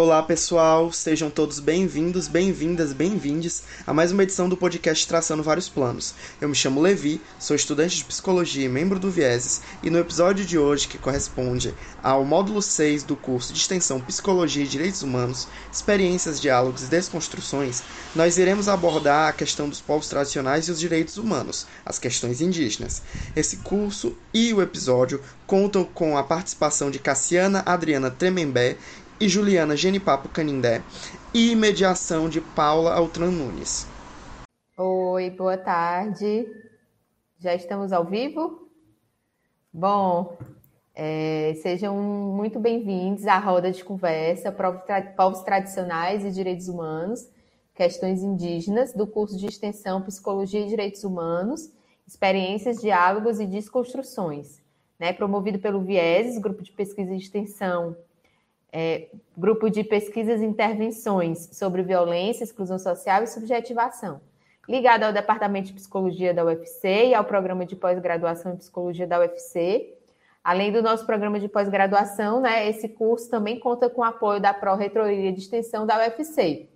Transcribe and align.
Olá 0.00 0.22
pessoal, 0.22 0.92
sejam 0.92 1.28
todos 1.28 1.58
bem-vindos, 1.58 2.28
bem-vindas, 2.28 2.92
bem-vindes 2.92 3.64
a 3.84 3.92
mais 3.92 4.12
uma 4.12 4.22
edição 4.22 4.48
do 4.48 4.56
podcast 4.56 5.04
Traçando 5.08 5.42
Vários 5.42 5.68
Planos. 5.68 6.14
Eu 6.40 6.48
me 6.48 6.54
chamo 6.54 6.80
Levi, 6.80 7.20
sou 7.36 7.56
estudante 7.56 7.96
de 7.96 8.04
psicologia 8.04 8.64
e 8.64 8.68
membro 8.68 9.00
do 9.00 9.10
Vieses, 9.10 9.60
e 9.82 9.90
no 9.90 9.98
episódio 9.98 10.46
de 10.46 10.56
hoje, 10.56 10.86
que 10.86 10.98
corresponde 10.98 11.74
ao 12.00 12.24
módulo 12.24 12.62
6 12.62 13.02
do 13.02 13.16
curso 13.16 13.52
de 13.52 13.58
extensão 13.58 14.00
Psicologia 14.00 14.62
e 14.62 14.68
Direitos 14.68 15.02
Humanos, 15.02 15.48
Experiências, 15.72 16.40
Diálogos 16.40 16.84
e 16.84 16.86
Desconstruções, 16.86 17.82
nós 18.14 18.38
iremos 18.38 18.68
abordar 18.68 19.28
a 19.28 19.32
questão 19.32 19.68
dos 19.68 19.80
povos 19.80 20.08
tradicionais 20.08 20.68
e 20.68 20.70
os 20.70 20.78
direitos 20.78 21.16
humanos, 21.16 21.66
as 21.84 21.98
questões 21.98 22.40
indígenas. 22.40 23.02
Esse 23.34 23.56
curso 23.56 24.16
e 24.32 24.54
o 24.54 24.62
episódio 24.62 25.20
contam 25.44 25.82
com 25.82 26.16
a 26.16 26.22
participação 26.22 26.88
de 26.88 27.00
Cassiana 27.00 27.64
Adriana 27.66 28.12
Tremembé 28.12 28.76
e 29.20 29.28
Juliana 29.28 29.76
Genipapo 29.76 30.28
Canindé 30.28 30.82
e 31.34 31.56
mediação 31.56 32.28
de 32.28 32.40
Paula 32.40 32.94
Altran 32.94 33.30
Nunes. 33.30 33.86
Oi, 34.76 35.30
boa 35.30 35.56
tarde. 35.56 36.46
Já 37.40 37.54
estamos 37.54 37.92
ao 37.92 38.04
vivo? 38.04 38.68
Bom, 39.72 40.38
é, 40.94 41.54
sejam 41.62 41.96
muito 41.96 42.60
bem-vindos 42.60 43.26
à 43.26 43.38
roda 43.38 43.72
de 43.72 43.82
conversa 43.82 44.54
Povos 45.16 45.40
Tradicionais 45.42 46.24
e 46.24 46.30
Direitos 46.30 46.68
Humanos, 46.68 47.28
Questões 47.74 48.22
Indígenas, 48.22 48.92
do 48.92 49.06
curso 49.06 49.36
de 49.36 49.46
Extensão 49.46 50.00
Psicologia 50.02 50.60
e 50.60 50.68
Direitos 50.68 51.02
Humanos, 51.02 51.70
Experiências, 52.06 52.80
Diálogos 52.80 53.40
e 53.40 53.46
Desconstruções, 53.46 54.60
né, 54.98 55.12
promovido 55.12 55.58
pelo 55.58 55.82
Vieses, 55.82 56.40
Grupo 56.40 56.62
de 56.62 56.72
Pesquisa 56.72 57.12
e 57.12 57.18
Extensão 57.18 57.96
é, 58.72 59.08
grupo 59.36 59.70
de 59.70 59.82
pesquisas 59.82 60.40
e 60.40 60.44
intervenções 60.44 61.48
sobre 61.52 61.82
violência, 61.82 62.44
exclusão 62.44 62.78
social 62.78 63.22
e 63.22 63.26
subjetivação, 63.26 64.20
ligado 64.68 65.04
ao 65.04 65.12
Departamento 65.12 65.68
de 65.68 65.74
Psicologia 65.74 66.34
da 66.34 66.44
UFC 66.44 67.08
e 67.08 67.14
ao 67.14 67.24
Programa 67.24 67.64
de 67.64 67.76
Pós-Graduação 67.76 68.52
em 68.52 68.56
Psicologia 68.56 69.06
da 69.06 69.18
UFC. 69.18 69.94
Além 70.44 70.72
do 70.72 70.82
nosso 70.82 71.04
programa 71.04 71.38
de 71.38 71.48
pós-graduação, 71.48 72.40
né, 72.40 72.68
esse 72.68 72.88
curso 72.88 73.28
também 73.28 73.58
conta 73.58 73.90
com 73.90 74.00
o 74.00 74.04
apoio 74.04 74.40
da 74.40 74.54
Pró-Reitoria 74.54 75.32
de 75.32 75.40
Extensão 75.40 75.86
da 75.86 75.98
UFC. 75.98 76.68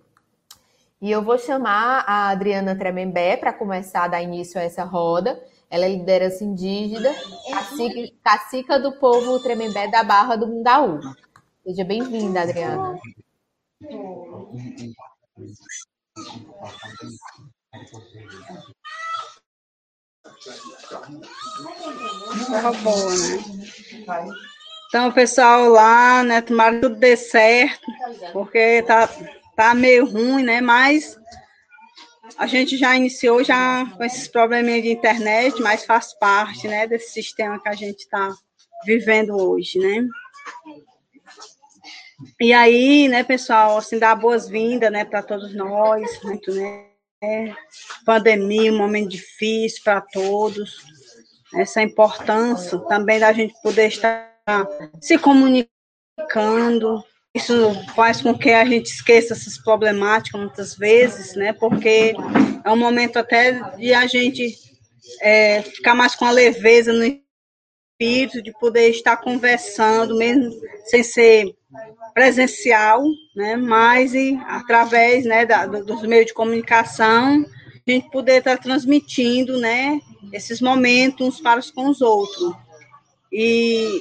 E 1.01 1.11
eu 1.11 1.21
vou 1.21 1.37
chamar 1.37 2.05
a 2.07 2.29
Adriana 2.29 2.77
Tremembé 2.77 3.35
para 3.35 3.51
começar 3.51 4.03
a 4.03 4.07
dar 4.07 4.21
início 4.21 4.59
a 4.59 4.63
essa 4.63 4.83
roda. 4.83 5.41
Ela 5.69 5.85
é 5.85 5.89
liderança 5.89 6.43
indígena, 6.43 7.09
cacica, 7.51 8.13
cacica 8.23 8.79
do 8.79 8.91
povo 8.93 9.39
Tremembé 9.39 9.87
da 9.87 10.03
Barra 10.03 10.35
do 10.35 10.47
Mundaú. 10.47 10.99
Seja 11.63 11.85
bem-vinda, 11.85 12.41
Adriana. 12.41 12.99
Tava 22.51 22.73
boa, 22.79 23.15
né? 23.15 23.43
Então, 24.87 25.11
pessoal 25.13 25.69
lá, 25.69 26.21
né, 26.23 26.41
tomara 26.41 26.75
que 26.75 26.81
tudo 26.81 26.95
dê 26.97 27.15
certo, 27.15 27.81
porque 28.33 28.83
tá, 28.83 29.09
tá 29.55 29.73
meio 29.73 30.05
ruim, 30.05 30.43
né, 30.43 30.59
mas 30.59 31.17
a 32.37 32.45
gente 32.45 32.77
já 32.77 32.95
iniciou 32.95 33.41
já 33.43 33.85
com 33.95 34.03
esses 34.03 34.27
probleminhas 34.27 34.83
de 34.83 34.91
internet, 34.91 35.61
mas 35.61 35.85
faz 35.85 36.13
parte, 36.13 36.67
né, 36.67 36.85
desse 36.85 37.11
sistema 37.11 37.59
que 37.59 37.69
a 37.69 37.73
gente 37.73 37.99
está 37.99 38.35
vivendo 38.85 39.35
hoje, 39.35 39.79
né? 39.79 40.05
E 42.39 42.53
aí, 42.53 43.07
né, 43.07 43.23
pessoal, 43.23 43.77
assim, 43.77 43.99
dar 43.99 44.15
boas-vindas, 44.15 44.91
né, 44.91 45.05
para 45.05 45.21
todos 45.21 45.53
nós, 45.53 46.21
muito, 46.23 46.51
né, 46.53 47.55
pandemia, 48.05 48.71
um 48.71 48.77
momento 48.77 49.09
difícil 49.09 49.81
para 49.83 50.01
todos, 50.01 50.77
essa 51.55 51.81
importância 51.81 52.77
também 52.79 53.19
da 53.19 53.31
gente 53.31 53.53
poder 53.61 53.87
estar 53.87 54.29
se 54.99 55.17
comunicando, 55.17 57.03
isso 57.33 57.73
faz 57.95 58.21
com 58.21 58.37
que 58.37 58.51
a 58.51 58.65
gente 58.65 58.87
esqueça 58.87 59.33
essas 59.33 59.57
problemáticas 59.57 60.39
muitas 60.39 60.75
vezes, 60.75 61.35
né, 61.35 61.53
porque 61.53 62.13
é 62.63 62.69
um 62.69 62.77
momento 62.77 63.17
até 63.17 63.53
de 63.77 63.93
a 63.93 64.05
gente 64.05 64.55
é, 65.21 65.61
ficar 65.61 65.95
mais 65.95 66.15
com 66.15 66.25
a 66.25 66.31
leveza 66.31 66.91
no 66.91 67.22
espírito, 68.03 68.41
de 68.41 68.51
poder 68.51 68.89
estar 68.89 69.17
conversando, 69.17 70.15
mesmo 70.15 70.51
sem 70.85 71.03
ser 71.03 71.55
presencial, 72.13 73.03
né, 73.35 73.55
mas 73.55 74.13
e, 74.13 74.39
através 74.47 75.25
né, 75.25 75.45
da, 75.45 75.65
dos 75.65 76.03
meios 76.03 76.27
de 76.27 76.33
comunicação, 76.33 77.45
a 77.87 77.91
gente 77.91 78.09
poder 78.11 78.37
estar 78.37 78.57
transmitindo 78.57 79.57
né, 79.57 79.99
esses 80.31 80.61
momentos 80.61 81.39
para 81.39 81.59
os 81.59 81.71
com 81.71 81.89
os 81.89 82.01
outros. 82.01 82.53
E 83.31 83.99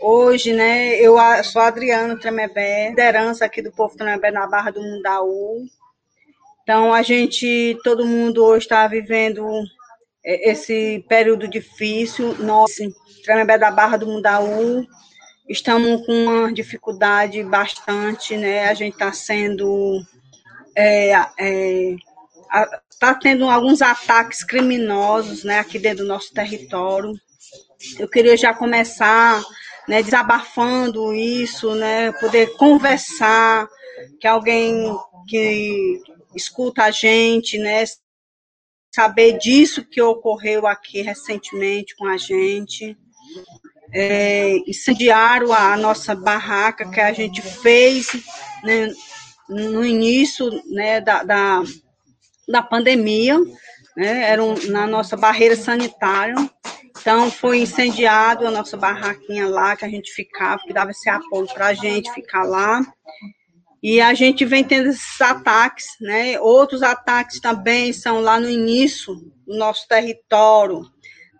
hoje, 0.00 0.52
né, 0.52 0.98
eu 1.00 1.16
sou 1.44 1.62
Adriana 1.62 2.18
Tremebé, 2.18 2.88
liderança 2.88 3.44
aqui 3.44 3.62
do 3.62 3.70
povo 3.70 3.96
Tremebé 3.96 4.30
na 4.30 4.46
Barra 4.46 4.72
do 4.72 4.82
Mundaú. 4.82 5.64
Então, 6.62 6.92
a 6.92 7.00
gente, 7.02 7.78
todo 7.84 8.04
mundo 8.04 8.44
hoje 8.44 8.64
está 8.64 8.88
vivendo 8.88 9.46
é, 10.24 10.50
esse 10.50 11.04
período 11.08 11.46
difícil. 11.46 12.34
Nós, 12.40 12.72
Tremebé 13.26 13.58
da 13.58 13.72
Barra 13.72 13.96
do 13.96 14.06
Mundaú, 14.06 14.86
estamos 15.48 16.06
com 16.06 16.12
uma 16.12 16.52
dificuldade 16.52 17.42
bastante, 17.42 18.36
né? 18.36 18.68
A 18.68 18.74
gente 18.74 18.92
está 18.92 19.12
sendo. 19.12 20.00
É, 20.76 21.10
é, 21.36 21.96
está 22.88 23.14
tendo 23.14 23.50
alguns 23.50 23.82
ataques 23.82 24.44
criminosos 24.44 25.42
né, 25.42 25.58
aqui 25.58 25.76
dentro 25.76 26.04
do 26.04 26.08
nosso 26.08 26.32
território. 26.32 27.12
Eu 27.98 28.08
queria 28.08 28.36
já 28.36 28.54
começar 28.54 29.42
né, 29.88 30.04
desabafando 30.04 31.12
isso, 31.12 31.74
né, 31.74 32.12
poder 32.12 32.56
conversar, 32.56 33.68
que 34.20 34.28
alguém 34.28 34.96
que 35.26 36.00
escuta 36.32 36.84
a 36.84 36.92
gente, 36.92 37.58
né, 37.58 37.82
saber 38.94 39.36
disso 39.36 39.84
que 39.84 40.00
ocorreu 40.00 40.64
aqui 40.64 41.02
recentemente 41.02 41.96
com 41.96 42.06
a 42.06 42.16
gente 42.16 42.96
é, 43.92 44.58
incendiaram 44.66 45.52
a 45.52 45.76
nossa 45.76 46.14
barraca 46.14 46.88
que 46.90 47.00
a 47.00 47.12
gente 47.12 47.40
fez 47.40 48.08
né, 48.62 48.92
no 49.48 49.84
início 49.84 50.50
né, 50.66 51.00
da, 51.00 51.22
da, 51.22 51.62
da 52.48 52.62
pandemia, 52.62 53.38
né, 53.96 54.30
era 54.30 54.42
um, 54.42 54.54
na 54.68 54.86
nossa 54.86 55.16
barreira 55.16 55.56
sanitária. 55.56 56.34
Então, 57.00 57.30
foi 57.30 57.60
incendiado 57.60 58.46
a 58.46 58.50
nossa 58.50 58.76
barraquinha 58.76 59.48
lá, 59.48 59.76
que 59.76 59.84
a 59.84 59.88
gente 59.88 60.12
ficava, 60.12 60.62
que 60.62 60.72
dava 60.72 60.90
esse 60.90 61.08
apoio 61.08 61.46
para 61.46 61.66
a 61.68 61.74
gente 61.74 62.12
ficar 62.12 62.42
lá. 62.42 62.80
E 63.82 64.00
a 64.00 64.12
gente 64.14 64.44
vem 64.44 64.64
tendo 64.64 64.88
esses 64.88 65.20
ataques, 65.20 65.86
né? 66.00 66.40
Outros 66.40 66.82
ataques 66.82 67.38
também 67.38 67.92
são 67.92 68.20
lá 68.20 68.40
no 68.40 68.50
início 68.50 69.14
do 69.46 69.56
nosso 69.56 69.86
território, 69.86 70.82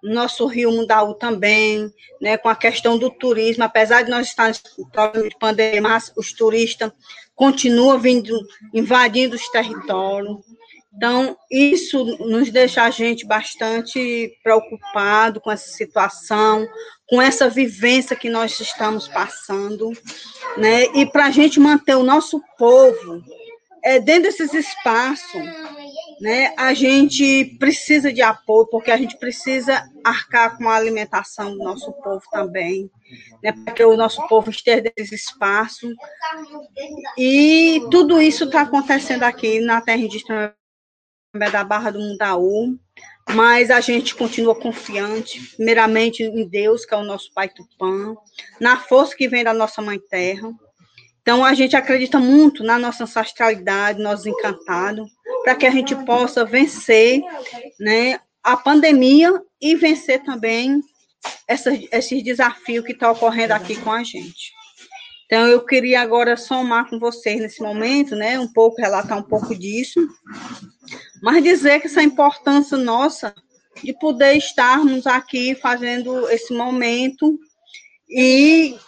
nosso 0.02 0.46
Rio 0.46 0.70
Mundaú 0.70 1.14
também, 1.14 1.92
né, 2.20 2.36
com 2.36 2.48
a 2.48 2.56
questão 2.56 2.98
do 2.98 3.10
turismo, 3.10 3.64
apesar 3.64 4.02
de 4.02 4.10
nós 4.10 4.28
estarmos 4.28 4.62
em 4.78 4.88
problema 4.88 5.28
de 5.28 5.38
pandemia, 5.38 5.82
mas 5.82 6.12
os 6.16 6.32
turistas 6.32 6.92
continuam 7.34 7.98
vindo, 7.98 8.38
invadindo 8.72 9.36
os 9.36 9.48
territórios. 9.48 10.38
Então, 10.96 11.36
isso 11.50 12.04
nos 12.26 12.50
deixa 12.50 12.82
a 12.82 12.90
gente 12.90 13.26
bastante 13.26 14.32
preocupado 14.42 15.40
com 15.40 15.52
essa 15.52 15.70
situação, 15.70 16.66
com 17.06 17.20
essa 17.20 17.50
vivência 17.50 18.16
que 18.16 18.30
nós 18.30 18.58
estamos 18.58 19.06
passando, 19.06 19.92
né? 20.56 20.84
E 20.94 21.04
para 21.04 21.26
a 21.26 21.30
gente 21.30 21.60
manter 21.60 21.96
o 21.96 22.02
nosso 22.02 22.40
povo 22.56 23.22
é, 23.84 24.00
dentro 24.00 24.22
desses 24.22 24.54
espaços, 24.54 25.42
né, 26.20 26.54
a 26.56 26.72
gente 26.72 27.56
precisa 27.58 28.12
de 28.12 28.22
apoio, 28.22 28.66
porque 28.70 28.90
a 28.90 28.96
gente 28.96 29.18
precisa 29.18 29.88
arcar 30.04 30.56
com 30.56 30.68
a 30.68 30.76
alimentação 30.76 31.52
do 31.52 31.62
nosso 31.62 31.92
povo 31.92 32.22
também, 32.30 32.90
né, 33.42 33.52
para 33.52 33.74
que 33.74 33.84
o 33.84 33.96
nosso 33.96 34.26
povo 34.28 34.50
esteja 34.50 34.92
nesse 34.96 35.14
espaço. 35.14 35.92
E 37.18 37.80
tudo 37.90 38.20
isso 38.20 38.44
está 38.44 38.62
acontecendo 38.62 39.24
aqui 39.24 39.60
na 39.60 39.80
terra 39.80 40.02
indígena 40.02 40.54
da 41.52 41.62
Barra 41.62 41.90
do 41.90 41.98
Mundaú, 41.98 42.78
mas 43.30 43.70
a 43.70 43.80
gente 43.80 44.14
continua 44.14 44.54
confiante, 44.54 45.54
primeiramente 45.56 46.22
em 46.22 46.48
Deus, 46.48 46.86
que 46.86 46.94
é 46.94 46.96
o 46.96 47.04
nosso 47.04 47.32
Pai 47.34 47.48
Tupã, 47.48 48.14
na 48.60 48.78
força 48.78 49.14
que 49.14 49.28
vem 49.28 49.44
da 49.44 49.52
nossa 49.52 49.82
Mãe 49.82 49.98
Terra. 49.98 50.50
Então, 51.26 51.44
a 51.44 51.54
gente 51.54 51.74
acredita 51.74 52.20
muito 52.20 52.62
na 52.62 52.78
nossa 52.78 53.02
ancestralidade, 53.02 54.00
nós 54.00 54.26
encantados, 54.26 55.10
para 55.42 55.56
que 55.56 55.66
a 55.66 55.70
gente 55.72 55.92
possa 56.04 56.44
vencer 56.44 57.20
né, 57.80 58.20
a 58.44 58.56
pandemia 58.56 59.42
e 59.60 59.74
vencer 59.74 60.22
também 60.22 60.80
esses 61.92 62.22
desafios 62.22 62.86
que 62.86 62.92
estão 62.92 63.10
ocorrendo 63.10 63.54
aqui 63.54 63.74
com 63.74 63.90
a 63.90 64.04
gente. 64.04 64.52
Então, 65.24 65.48
eu 65.48 65.64
queria 65.64 66.00
agora 66.00 66.36
somar 66.36 66.88
com 66.88 67.00
vocês 67.00 67.40
nesse 67.40 67.60
momento, 67.60 68.14
né, 68.14 68.38
um 68.38 68.46
pouco, 68.46 68.80
relatar 68.80 69.18
um 69.18 69.24
pouco 69.24 69.52
disso, 69.52 69.98
mas 71.20 71.42
dizer 71.42 71.80
que 71.80 71.88
essa 71.88 72.04
importância 72.04 72.78
nossa 72.78 73.34
de 73.82 73.92
poder 73.94 74.36
estarmos 74.36 75.08
aqui 75.08 75.56
fazendo 75.56 76.28
esse 76.30 76.54
momento 76.54 77.36
e 78.08 78.78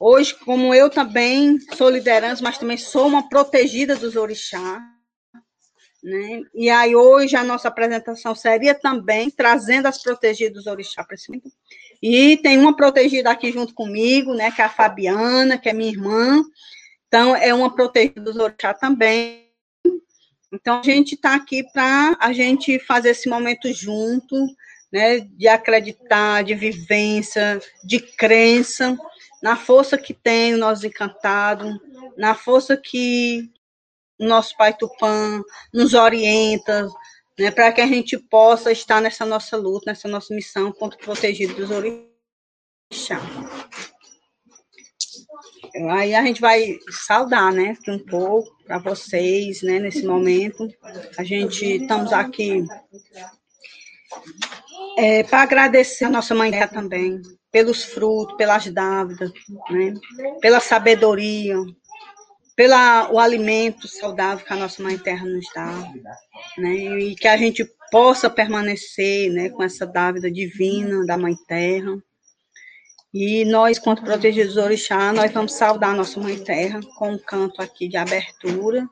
hoje, 0.00 0.34
como 0.34 0.74
eu 0.74 0.88
também 0.88 1.60
sou 1.76 1.90
liderança, 1.90 2.42
mas 2.42 2.56
também 2.56 2.78
sou 2.78 3.06
uma 3.06 3.28
protegida 3.28 3.94
dos 3.94 4.16
orixás, 4.16 4.80
né? 6.02 6.40
E 6.54 6.70
aí 6.70 6.96
hoje 6.96 7.36
a 7.36 7.44
nossa 7.44 7.68
apresentação 7.68 8.34
seria 8.34 8.74
também 8.74 9.30
trazendo 9.30 9.86
as 9.86 10.02
protegidas 10.02 10.64
dos 10.64 10.66
orixás 10.66 11.06
para 11.06 11.16
momento. 11.28 11.52
E 12.02 12.38
tem 12.38 12.58
uma 12.58 12.74
protegida 12.74 13.30
aqui 13.30 13.52
junto 13.52 13.74
comigo, 13.74 14.32
né, 14.32 14.50
que 14.50 14.62
é 14.62 14.64
a 14.64 14.70
Fabiana, 14.70 15.58
que 15.58 15.68
é 15.68 15.74
minha 15.74 15.90
irmã. 15.90 16.42
Então, 17.06 17.36
é 17.36 17.52
uma 17.52 17.74
protegida 17.74 18.22
dos 18.22 18.36
orixás 18.36 18.78
também. 18.78 19.50
Então, 20.50 20.80
a 20.80 20.82
gente 20.82 21.14
está 21.14 21.34
aqui 21.34 21.62
para 21.70 22.16
a 22.18 22.32
gente 22.32 22.78
fazer 22.78 23.10
esse 23.10 23.28
momento 23.28 23.70
junto, 23.70 24.34
né, 24.90 25.20
de 25.20 25.46
acreditar, 25.46 26.42
de 26.42 26.54
vivência, 26.54 27.60
de 27.84 28.00
crença, 28.00 28.96
na 29.42 29.56
força 29.56 29.96
que 29.96 30.12
tem 30.12 30.54
o 30.54 30.58
nosso 30.58 30.86
encantado, 30.86 31.80
na 32.16 32.34
força 32.34 32.76
que 32.76 33.50
o 34.18 34.26
nosso 34.26 34.56
Pai 34.56 34.76
Tupã 34.76 35.42
nos 35.72 35.94
orienta, 35.94 36.86
né, 37.38 37.50
para 37.50 37.72
que 37.72 37.80
a 37.80 37.86
gente 37.86 38.18
possa 38.18 38.70
estar 38.70 39.00
nessa 39.00 39.24
nossa 39.24 39.56
luta, 39.56 39.90
nessa 39.90 40.06
nossa 40.06 40.34
missão 40.34 40.70
contra 40.72 40.98
o 40.98 41.02
protegido 41.02 41.54
dos 41.54 41.70
orixás. 41.70 43.22
Aí 45.90 46.14
a 46.14 46.22
gente 46.22 46.40
vai 46.40 46.78
saudar, 46.90 47.50
né, 47.52 47.74
um 47.88 47.98
pouco 47.98 48.54
para 48.64 48.78
vocês, 48.78 49.62
né, 49.62 49.78
nesse 49.78 50.04
momento. 50.04 50.68
A 51.16 51.24
gente 51.24 51.64
estamos 51.64 52.12
aqui 52.12 52.62
é, 54.98 55.22
para 55.22 55.42
agradecer 55.42 56.04
a 56.04 56.10
nossa 56.10 56.34
mãe 56.34 56.50
também, 56.68 57.22
pelos 57.50 57.82
frutos, 57.82 58.36
pelas 58.36 58.66
dávidas, 58.66 59.30
né, 59.70 59.94
pela 60.40 60.60
sabedoria, 60.60 61.56
pelo 62.60 63.18
alimento 63.18 63.88
saudável 63.88 64.44
que 64.44 64.52
a 64.52 64.56
nossa 64.56 64.82
Mãe 64.82 64.98
Terra 64.98 65.24
nos 65.24 65.46
dá, 65.54 65.72
né? 66.58 66.74
E 67.00 67.14
que 67.16 67.26
a 67.26 67.36
gente 67.36 67.64
possa 67.90 68.28
permanecer, 68.28 69.32
né, 69.32 69.48
com 69.48 69.62
essa 69.62 69.86
dávida 69.86 70.30
divina 70.30 71.04
da 71.06 71.16
Mãe 71.16 71.34
Terra. 71.48 71.96
E 73.14 73.44
nós, 73.46 73.78
quanto 73.78 74.02
protegidos 74.02 74.54
do 74.54 74.62
Orixá, 74.62 75.12
nós 75.12 75.32
vamos 75.32 75.54
saudar 75.54 75.90
a 75.90 75.96
nossa 75.96 76.20
Mãe 76.20 76.38
Terra 76.38 76.80
com 76.98 77.12
um 77.12 77.18
canto 77.18 77.62
aqui 77.62 77.88
de 77.88 77.96
abertura, 77.96 78.86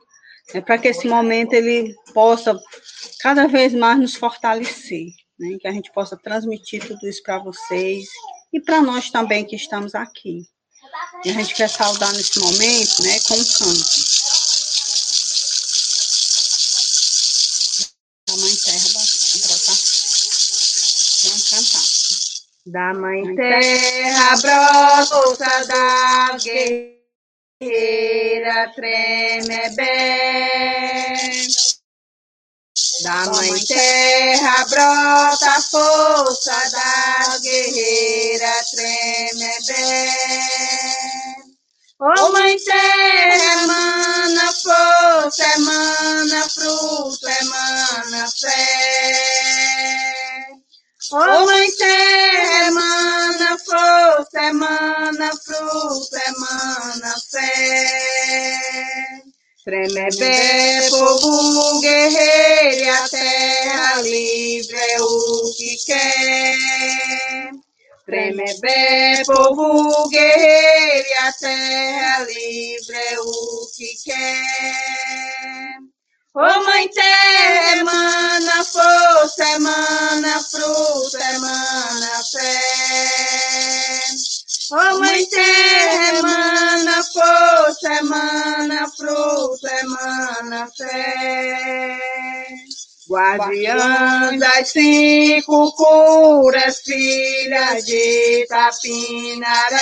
né, 0.53 0.61
para 0.61 0.77
que 0.77 0.87
esse 0.87 1.07
momento 1.07 1.53
ele 1.53 1.93
possa 2.13 2.59
cada 3.21 3.47
vez 3.47 3.73
mais 3.73 3.99
nos 3.99 4.15
fortalecer, 4.15 5.11
né, 5.39 5.57
que 5.61 5.67
a 5.67 5.71
gente 5.71 5.91
possa 5.93 6.17
transmitir 6.17 6.85
tudo 6.85 7.07
isso 7.07 7.21
para 7.21 7.37
vocês 7.37 8.09
e 8.51 8.59
para 8.59 8.81
nós 8.81 9.09
também 9.09 9.45
que 9.45 9.55
estamos 9.55 9.95
aqui. 9.95 10.45
E 11.23 11.29
a 11.29 11.33
gente 11.33 11.53
quer 11.53 11.69
saudar 11.69 12.11
nesse 12.13 12.39
momento, 12.39 13.03
né, 13.03 13.19
com 13.27 13.35
um 13.35 13.45
canto. 13.45 14.01
Da 18.27 18.37
Mãe 18.37 18.55
Terra, 18.55 18.89
brota. 18.89 19.73
Vamos 21.23 21.49
cantar. 21.49 21.83
Da 22.65 22.93
Mãe 22.93 23.35
Terra 23.35 24.35
brota 24.37 25.65
da 25.67 26.37
guerreira, 27.61 28.71
treme 28.75 29.69
bem. 29.75 30.98
Da 33.03 33.25
Mãe 33.27 33.63
Terra 33.65 34.65
brota 34.65 35.51
a 35.51 35.61
força 35.61 36.51
da 36.71 37.37
guerreira, 37.39 38.53
treme 38.71 39.57
bem. 39.67 41.35
Ô 41.99 42.31
Mãe 42.31 42.57
Terra, 42.57 43.63
emana 43.63 44.51
força, 44.51 45.43
emana 45.55 46.49
fruto, 46.49 47.27
emana 47.41 48.27
fé. 48.37 48.57
Ô 51.11 51.45
Mãe 51.45 51.71
Terra, 51.77 52.67
emana 52.67 53.57
força, 53.59 54.41
emana 54.41 55.31
fruto, 55.45 56.17
emana 56.27 57.15
fé. 57.31 58.49
Tremebé, 59.65 60.89
povo 60.89 61.79
guerreiro, 61.81 62.38
e 62.89 63.18
Guardiã 93.37 94.37
das 94.37 94.69
cinco 94.71 95.71
curas, 95.73 96.79
filha 96.79 97.79
de 97.81 98.45
Tapinaré. 98.47 99.79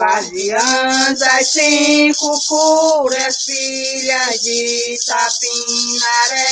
Guardiã 0.00 1.14
das 1.14 1.48
cinco 1.48 2.38
curas, 2.48 3.44
filha 3.44 4.26
de 4.42 4.98
Tapinaré. 5.06 6.46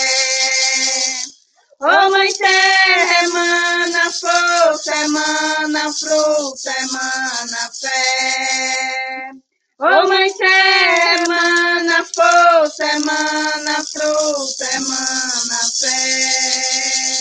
Ô 1.81 2.11
Mãe 2.11 2.33
Terra, 2.33 3.25
emana 3.25 4.13
força, 4.13 4.97
emana 4.97 5.93
fruto, 5.93 6.71
emana 6.81 7.71
fé. 7.79 9.33
Ô 9.77 10.07
Mãe 10.07 10.33
Terra, 10.35 11.25
emana 11.25 12.05
força, 12.05 12.85
emana 12.85 13.83
fruto, 13.85 14.63
emana 14.73 15.59
fé. 15.81 17.15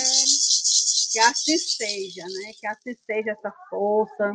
Que 1.12 1.20
assim 1.20 1.58
seja, 1.58 2.22
né? 2.22 2.52
Que 2.60 2.68
assim 2.68 2.96
seja 3.08 3.32
essa 3.32 3.52
força, 3.72 4.32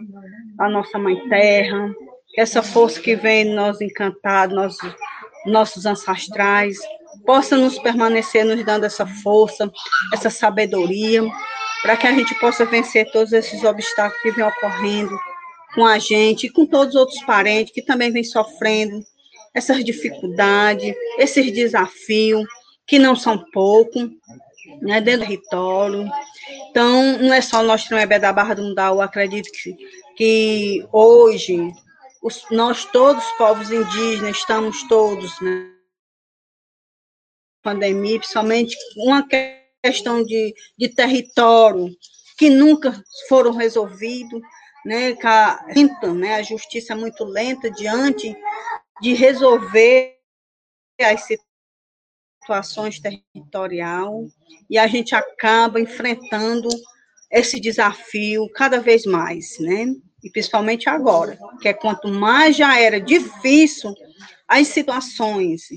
a 0.59 0.69
nossa 0.69 0.99
Mãe 0.99 1.29
Terra, 1.29 1.95
que 2.35 2.41
essa 2.41 2.61
força 2.61 3.01
que 3.01 3.15
vem 3.15 3.55
nós 3.55 3.81
encantados, 3.81 4.77
nossos 5.47 5.87
ancestrais, 5.87 6.77
possa 7.25 7.57
nos 7.57 7.79
permanecer 7.79 8.45
nos 8.45 8.65
dando 8.65 8.85
essa 8.85 9.07
força, 9.07 9.71
essa 10.13 10.29
sabedoria, 10.29 11.23
para 11.83 11.97
que 11.97 12.09
a 12.09 12.13
gente 12.13 12.35
possa 12.41 12.65
vencer 12.65 13.09
todos 13.13 13.33
esses 13.33 13.63
obstáculos 13.63 14.21
que 14.23 14.33
vêm 14.33 14.45
ocorrendo 14.45 15.28
com 15.75 15.85
a 15.85 15.99
gente 15.99 16.49
com 16.49 16.67
todos 16.67 16.95
os 16.95 17.01
outros 17.01 17.23
parentes 17.25 17.73
que 17.73 17.83
também 17.83 18.11
vêm 18.11 18.25
sofrendo 18.25 19.05
essas 19.55 19.85
dificuldades, 19.85 20.95
esses 21.19 21.53
desafios, 21.53 22.47
que 22.87 22.99
não 22.99 23.15
são 23.15 23.45
poucos, 23.53 24.11
né, 24.81 25.01
dentro 25.01 25.21
do 25.21 25.27
território. 25.27 26.11
Então, 26.71 27.19
não 27.19 27.33
é 27.33 27.41
só 27.41 27.63
nós 27.63 27.85
Tremebé 27.85 28.19
da 28.19 28.33
Barra 28.33 28.55
do 28.55 28.63
Mundau, 28.63 29.01
acredito 29.01 29.51
que, 29.51 29.77
que 30.17 30.87
hoje 30.93 31.73
os, 32.23 32.45
nós 32.51 32.85
todos, 32.87 33.25
povos 33.37 33.71
indígenas, 33.71 34.37
estamos 34.37 34.83
todos, 34.89 35.41
né, 35.41 35.71
pandemia, 37.63 38.19
principalmente 38.19 38.77
uma 38.97 39.27
questão 39.83 40.25
de, 40.25 40.55
de 40.77 40.89
território 40.89 41.95
que 42.39 42.49
nunca 42.49 43.03
foram 43.29 43.53
resolvidos, 43.53 44.41
né, 44.89 45.15
a, 45.23 45.67
né, 46.15 46.37
a 46.37 46.43
justiça 46.43 46.95
é 46.95 46.97
muito 46.97 47.23
lenta 47.23 47.71
diante 47.71 48.35
de 49.03 49.13
resolver 49.13 50.17
as 50.99 51.29
situações 52.41 52.99
territorial 52.99 54.25
e 54.71 54.79
a 54.79 54.87
gente 54.87 55.15
acaba 55.15 55.79
enfrentando 55.79 56.71
esse 57.31 57.61
desafio 57.61 58.49
cada 58.55 58.81
vez 58.81 59.05
mais, 59.05 59.59
né? 59.61 59.95
E 60.25 60.31
principalmente 60.31 60.89
agora, 60.89 61.39
que 61.61 61.69
é 61.69 61.75
quanto 61.75 62.09
mais 62.09 62.57
já 62.57 62.81
era 62.81 62.99
difícil 62.99 63.95
as 64.49 64.69
situações 64.69 65.69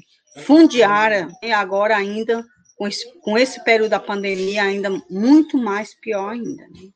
fundiária, 0.45 1.27
e 1.43 1.51
agora 1.51 1.97
ainda, 1.97 2.43
com 2.77 2.87
esse, 2.87 3.05
com 3.19 3.37
esse 3.37 3.61
período 3.65 3.89
da 3.89 3.99
pandemia, 3.99 4.63
ainda 4.63 4.89
muito 5.09 5.57
mais 5.57 5.93
pior 5.93 6.29
ainda. 6.29 6.63
Né? 6.69 6.89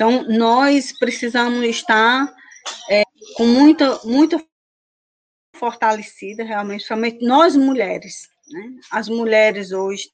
Então, 0.00 0.22
nós 0.22 0.98
precisamos 0.98 1.62
estar 1.62 2.34
é, 2.88 3.02
com 3.36 3.44
muita, 3.44 4.00
muita 4.02 4.42
fortalecida, 5.54 6.42
realmente, 6.42 6.84
somente 6.84 7.22
nós 7.22 7.54
mulheres, 7.54 8.30
né? 8.48 8.76
As 8.90 9.10
mulheres 9.10 9.72
hoje, 9.72 10.10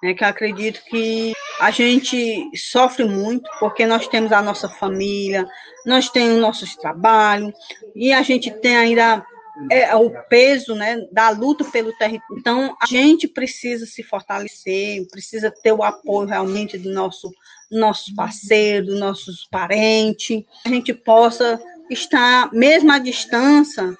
né, 0.00 0.14
que 0.14 0.22
acredito 0.22 0.80
que 0.84 1.32
a 1.58 1.72
gente 1.72 2.48
sofre 2.56 3.04
muito, 3.04 3.50
porque 3.58 3.84
nós 3.84 4.06
temos 4.06 4.30
a 4.30 4.40
nossa 4.40 4.68
família, 4.68 5.44
nós 5.84 6.08
temos 6.08 6.40
nossos 6.40 6.76
trabalhos, 6.76 7.52
e 7.96 8.12
a 8.12 8.22
gente 8.22 8.48
tem 8.60 8.76
ainda 8.76 9.26
é, 9.70 9.94
o 9.94 10.10
peso 10.28 10.74
né, 10.74 11.06
da 11.12 11.30
luta 11.30 11.64
pelo 11.64 11.92
território. 11.96 12.38
Então, 12.38 12.76
a 12.80 12.86
gente 12.86 13.28
precisa 13.28 13.86
se 13.86 14.02
fortalecer, 14.02 15.06
precisa 15.08 15.50
ter 15.50 15.72
o 15.72 15.82
apoio 15.82 16.28
realmente 16.28 16.76
do 16.76 16.92
nosso 16.92 17.32
nossos 17.70 18.14
parceiros, 18.14 18.88
dos 18.88 19.00
nossos 19.00 19.48
parentes, 19.50 20.44
a 20.64 20.68
gente 20.68 20.94
possa 20.94 21.60
estar, 21.90 22.52
mesmo 22.52 22.92
à 22.92 22.98
distância, 22.98 23.96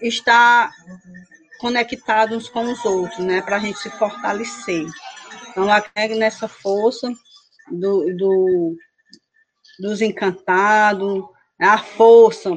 estar 0.00 0.72
conectados 1.60 2.48
com 2.48 2.64
os 2.64 2.84
outros, 2.84 3.20
né, 3.20 3.40
para 3.40 3.56
a 3.56 3.60
gente 3.60 3.78
se 3.78 3.90
fortalecer. 3.90 4.86
Então, 5.50 5.70
agrega 5.70 6.16
nessa 6.16 6.48
força 6.48 7.12
do, 7.70 8.16
do, 8.16 8.76
dos 9.78 10.02
encantados, 10.02 11.24
a 11.60 11.78
força 11.78 12.50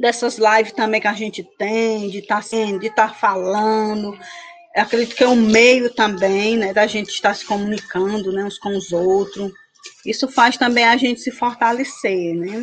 dessas 0.00 0.38
lives 0.38 0.72
também 0.72 1.00
que 1.00 1.06
a 1.06 1.12
gente 1.12 1.44
tem, 1.58 2.08
de 2.08 2.18
estar 2.18 2.42
tá, 2.42 2.78
de 2.78 2.90
tá 2.90 3.08
falando. 3.08 4.18
Eu 4.74 4.82
acredito 4.82 5.14
que 5.14 5.24
é 5.24 5.28
um 5.28 5.36
meio 5.36 5.92
também, 5.94 6.56
né, 6.56 6.72
da 6.72 6.86
gente 6.86 7.10
estar 7.10 7.34
se 7.34 7.44
comunicando, 7.44 8.32
né, 8.32 8.44
uns 8.44 8.58
com 8.58 8.76
os 8.76 8.92
outros. 8.92 9.52
Isso 10.06 10.28
faz 10.28 10.56
também 10.56 10.84
a 10.84 10.96
gente 10.96 11.20
se 11.20 11.30
fortalecer, 11.30 12.34
né? 12.34 12.60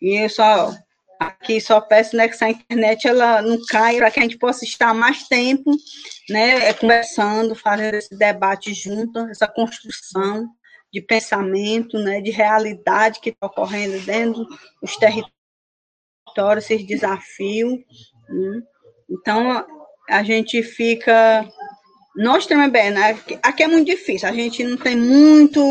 E 0.00 0.16
eu 0.16 0.28
só 0.30 0.74
aqui 1.18 1.60
só 1.60 1.80
peço 1.80 2.16
né, 2.16 2.28
que 2.28 2.34
essa 2.34 2.48
internet 2.48 3.08
ela 3.08 3.42
não 3.42 3.58
caia 3.66 3.98
para 3.98 4.10
que 4.10 4.20
a 4.20 4.22
gente 4.22 4.38
possa 4.38 4.64
estar 4.64 4.94
mais 4.94 5.26
tempo, 5.26 5.72
né, 6.30 6.72
conversando, 6.74 7.56
fazendo 7.56 7.94
esse 7.94 8.16
debate 8.16 8.72
junto, 8.72 9.18
essa 9.28 9.48
construção 9.48 10.48
de 10.92 11.02
pensamento, 11.02 11.98
né, 11.98 12.20
de 12.20 12.30
realidade 12.30 13.20
que 13.20 13.30
está 13.30 13.48
ocorrendo 13.48 13.98
dentro 14.06 14.46
dos 14.80 14.96
territórios 14.96 15.37
vitória, 16.28 16.60
esses 16.60 16.86
desafios. 16.86 17.78
Né? 18.28 18.62
Então, 19.10 19.66
a 20.08 20.22
gente 20.22 20.62
fica. 20.62 21.46
Nós 22.16 22.46
também, 22.46 22.90
né? 22.90 23.18
Aqui 23.42 23.62
é 23.62 23.68
muito 23.68 23.86
difícil, 23.86 24.28
a 24.28 24.32
gente 24.32 24.64
não 24.64 24.76
tem 24.76 24.96
muito 24.96 25.62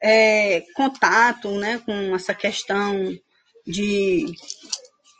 é, 0.00 0.62
contato 0.74 1.50
né, 1.52 1.80
com 1.84 2.14
essa 2.14 2.32
questão 2.32 3.12
de, 3.66 4.26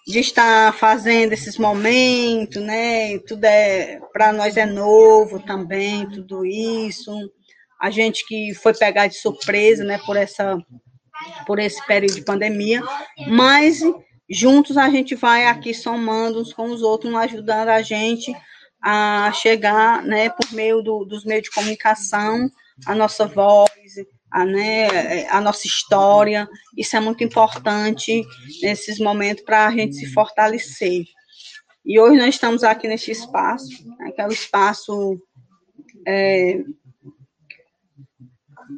de 0.07 0.21
estar 0.21 0.73
fazendo 0.75 1.33
esses 1.33 1.59
momentos, 1.59 2.63
né? 2.63 3.19
Tudo 3.21 3.45
é 3.45 4.01
para 4.13 4.33
nós 4.33 4.57
é 4.57 4.65
novo 4.65 5.41
também, 5.41 6.09
tudo 6.09 6.47
isso. 6.47 7.13
A 7.81 7.91
gente 7.91 8.27
que 8.27 8.55
foi 8.55 8.75
pegar 8.75 9.07
de 9.07 9.17
surpresa, 9.17 9.85
né, 9.85 9.99
por 10.05 10.17
essa 10.17 10.59
por 11.47 11.59
esse 11.59 11.85
período 11.85 12.15
de 12.15 12.23
pandemia, 12.23 12.81
mas 13.27 13.81
juntos 14.29 14.77
a 14.77 14.91
gente 14.91 15.15
vai 15.15 15.47
aqui 15.47 15.73
somando 15.73 16.41
uns 16.41 16.53
com 16.53 16.71
os 16.71 16.83
outros, 16.83 17.15
ajudando 17.15 17.69
a 17.69 17.83
gente 17.83 18.35
a 18.83 19.33
chegar, 19.33 20.03
né, 20.05 20.31
por 20.31 20.53
meio 20.53 20.83
do, 20.83 21.05
dos 21.05 21.25
meios 21.25 21.45
de 21.45 21.51
comunicação, 21.51 22.49
a 22.87 22.95
nossa 22.95 23.27
voz, 23.27 23.71
a, 24.31 24.45
né, 24.45 25.27
a 25.29 25.41
nossa 25.41 25.67
história. 25.67 26.49
Isso 26.77 26.97
é 26.97 27.01
muito 27.01 27.25
importante 27.25 28.23
nesses 28.63 28.99
momentos 28.99 29.45
para 29.45 29.67
a 29.67 29.71
gente 29.71 29.97
se 29.97 30.13
fortalecer. 30.13 31.05
E 31.85 31.99
hoje 31.99 32.19
nós 32.19 32.35
estamos 32.35 32.63
aqui 32.63 32.87
nesse 32.87 33.11
espaço, 33.11 33.89
né, 33.99 34.13
que 34.13 34.21
é 34.21 34.27
o 34.27 34.33
espaço 34.33 35.21
é, 36.07 36.63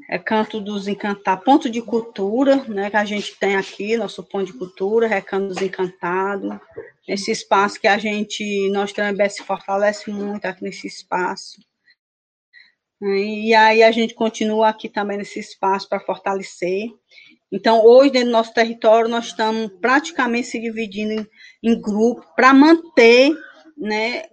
é 0.09 0.18
Canto 0.18 0.61
dos 0.61 0.87
Encantados, 0.88 1.44
ponto 1.44 1.70
de 1.70 1.82
cultura, 1.82 2.64
né, 2.64 2.90
que 2.90 2.97
a 2.97 3.04
gente 3.04 3.37
tem 3.37 3.56
aqui, 3.56 3.97
nosso 3.97 4.23
ponto 4.23 4.47
de 4.47 4.52
cultura, 4.52 5.06
Recanto 5.06 5.49
dos 5.49 5.62
Encantados, 5.62 6.59
esse 7.06 7.30
espaço 7.30 7.80
que 7.80 7.88
a 7.88 7.99
gente, 7.99 8.68
nós 8.70 8.92
também 8.92 9.28
se 9.28 9.42
fortalece 9.42 10.11
muito 10.11 10.44
aqui 10.47 10.62
nesse 10.62 10.87
espaço. 10.87 11.61
E 13.02 13.54
aí 13.54 13.82
a 13.82 13.90
gente 13.90 14.14
continua 14.14 14.68
aqui 14.68 14.88
também 14.88 15.16
nesse 15.16 15.38
espaço 15.38 15.88
para 15.88 16.00
fortalecer. 16.00 16.88
Então, 17.50 17.85
hoje, 17.85 18.11
dentro 18.11 18.28
do 18.28 18.32
nosso 18.32 18.52
território, 18.52 19.09
nós 19.09 19.26
estamos 19.26 19.73
praticamente 19.80 20.49
se 20.49 20.61
dividindo 20.61 21.12
em, 21.12 21.26
em 21.62 21.80
grupo 21.80 22.25
para 22.37 22.52
manter 22.52 23.35
né, 23.76 24.25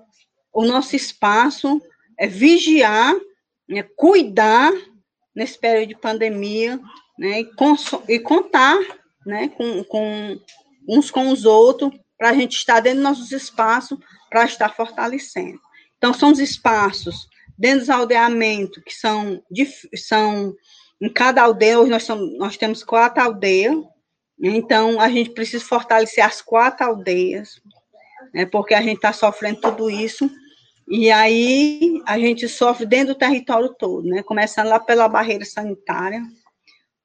o 0.54 0.66
nosso 0.66 0.96
espaço, 0.96 1.82
é, 2.20 2.28
vigiar, 2.28 3.16
né, 3.68 3.84
cuidar 3.96 4.72
nesse 5.38 5.60
período 5.60 5.90
de 5.90 5.96
pandemia, 5.96 6.80
né, 7.16 7.42
e, 7.42 7.50
e 8.08 8.20
contar, 8.20 8.76
né, 9.24 9.50
com, 9.50 9.84
com 9.84 10.40
uns 10.90 11.12
com 11.12 11.30
os 11.30 11.46
outros, 11.46 11.92
para 12.18 12.32
a 12.32 12.34
gente 12.34 12.58
estar 12.58 12.80
dentro 12.80 13.02
dos 13.02 13.10
nossos 13.10 13.32
espaços, 13.32 14.00
para 14.32 14.46
estar 14.46 14.74
fortalecendo. 14.76 15.60
Então, 15.96 16.12
são 16.12 16.32
os 16.32 16.40
espaços 16.40 17.28
dentro 17.56 17.82
dos 17.82 17.90
aldeamentos, 17.92 18.82
que 18.84 18.96
são, 18.96 19.40
são 19.96 20.56
em 21.00 21.14
cada 21.14 21.44
aldeia, 21.44 21.80
hoje 21.80 21.92
nós, 21.92 22.04
somos, 22.04 22.36
nós 22.40 22.58
temos 22.58 22.84
quatro 22.84 23.22
aldeias, 23.22 23.76
então 24.42 25.00
a 25.00 25.08
gente 25.08 25.30
precisa 25.30 25.64
fortalecer 25.64 26.26
as 26.26 26.42
quatro 26.42 26.84
aldeias, 26.84 27.62
né, 28.34 28.48
porque 28.48 28.74
a 28.74 28.82
gente 28.82 28.96
está 28.96 29.14
sofrendo 29.14 29.62
tudo 29.62 29.88
isso, 29.88 30.28
e 30.88 31.12
aí 31.12 32.02
a 32.06 32.18
gente 32.18 32.48
sofre 32.48 32.86
dentro 32.86 33.14
do 33.14 33.18
território 33.18 33.76
todo, 33.78 34.08
né? 34.08 34.24
Começando 34.24 34.70
lá 34.70 34.80
pela 34.80 35.10
barreira 35.10 35.44
sanitária, 35.44 36.22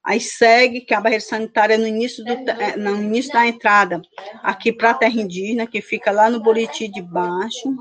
aí 0.04 0.20
segue 0.20 0.82
que 0.82 0.94
a 0.94 1.00
barreira 1.00 1.24
sanitária 1.24 1.74
é 1.74 1.76
no 1.78 1.86
início, 1.86 2.24
do, 2.24 2.30
é, 2.30 2.76
no 2.76 2.96
início 2.96 3.32
da 3.32 3.46
entrada 3.46 4.00
aqui 4.42 4.72
para 4.72 4.90
a 4.90 4.94
terra 4.94 5.20
indígena, 5.20 5.66
que 5.66 5.80
fica 5.80 6.12
lá 6.12 6.30
no 6.30 6.40
Buriti 6.40 6.86
de 6.86 7.02
baixo, 7.02 7.74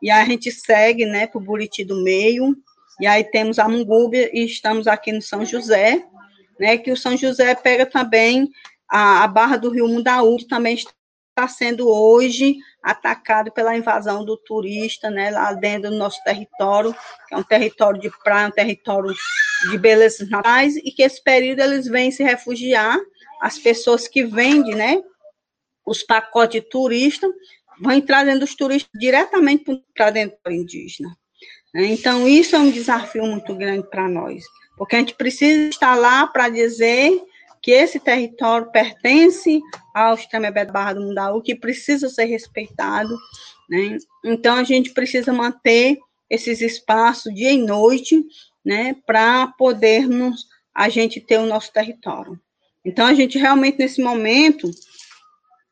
e 0.00 0.10
aí 0.10 0.22
a 0.22 0.24
gente 0.24 0.50
segue, 0.50 1.04
né, 1.04 1.26
para 1.26 1.38
o 1.38 1.44
Buriti 1.44 1.84
do 1.84 2.02
meio, 2.02 2.56
e 2.98 3.06
aí 3.06 3.22
temos 3.22 3.58
a 3.58 3.68
Mungúbia 3.68 4.30
e 4.32 4.46
estamos 4.46 4.86
aqui 4.86 5.12
no 5.12 5.20
São 5.20 5.44
José, 5.44 6.02
né, 6.58 6.78
que 6.78 6.90
o 6.90 6.96
São 6.96 7.14
José 7.14 7.54
pega 7.54 7.84
também 7.84 8.48
a, 8.88 9.24
a 9.24 9.28
Barra 9.28 9.58
do 9.58 9.70
Rio 9.70 9.88
Mundaú, 9.88 10.38
que 10.38 10.46
também 10.46 10.74
está 10.74 11.46
sendo 11.48 11.88
hoje 11.88 12.56
atacado 12.82 13.52
pela 13.52 13.76
invasão 13.76 14.24
do 14.24 14.36
turista, 14.36 15.08
né, 15.08 15.30
lá 15.30 15.52
dentro 15.52 15.90
do 15.90 15.96
nosso 15.96 16.22
território, 16.24 16.92
que 17.28 17.34
é 17.34 17.36
um 17.36 17.42
território 17.42 18.00
de 18.00 18.10
praia, 18.24 18.48
um 18.48 18.50
território 18.50 19.14
de 19.70 19.78
belezas 19.78 20.28
naturais, 20.28 20.76
e 20.76 20.90
que 20.90 21.02
esse 21.02 21.22
período 21.22 21.60
eles 21.60 21.86
vêm 21.86 22.10
se 22.10 22.24
refugiar, 22.24 22.98
as 23.40 23.58
pessoas 23.58 24.08
que 24.08 24.24
vendem, 24.24 24.74
né, 24.74 25.00
os 25.86 26.02
pacotes 26.02 26.60
de 26.60 26.68
turista, 26.68 27.28
vão 27.80 28.00
trazendo 28.00 28.44
os 28.44 28.54
turistas 28.54 28.90
diretamente 28.98 29.64
para 29.94 30.10
dentro 30.10 30.36
do 30.44 30.50
indígena. 30.50 31.16
Então, 31.74 32.28
isso 32.28 32.54
é 32.54 32.58
um 32.58 32.70
desafio 32.70 33.24
muito 33.24 33.54
grande 33.54 33.88
para 33.88 34.08
nós, 34.08 34.44
porque 34.76 34.96
a 34.96 34.98
gente 34.98 35.14
precisa 35.14 35.70
estar 35.70 35.94
lá 35.94 36.26
para 36.26 36.48
dizer 36.48 37.18
que 37.62 37.70
esse 37.70 38.00
território 38.00 38.70
pertence 38.72 39.60
ao 39.94 40.14
Extremebé 40.14 40.64
da 40.64 40.72
Barra 40.72 40.94
do 40.94 41.02
Mundaú, 41.02 41.40
que 41.40 41.54
precisa 41.54 42.08
ser 42.08 42.24
respeitado, 42.24 43.16
né? 43.70 43.98
Então, 44.24 44.56
a 44.56 44.64
gente 44.64 44.90
precisa 44.90 45.32
manter 45.32 45.96
esses 46.28 46.60
espaços 46.60 47.32
dia 47.32 47.52
e 47.52 47.58
noite, 47.58 48.24
né, 48.64 48.96
para 49.06 49.48
podermos 49.58 50.46
a 50.74 50.88
gente 50.88 51.20
ter 51.20 51.38
o 51.38 51.46
nosso 51.46 51.72
território. 51.72 52.40
Então, 52.84 53.06
a 53.06 53.14
gente 53.14 53.38
realmente, 53.38 53.78
nesse 53.78 54.02
momento 54.02 54.68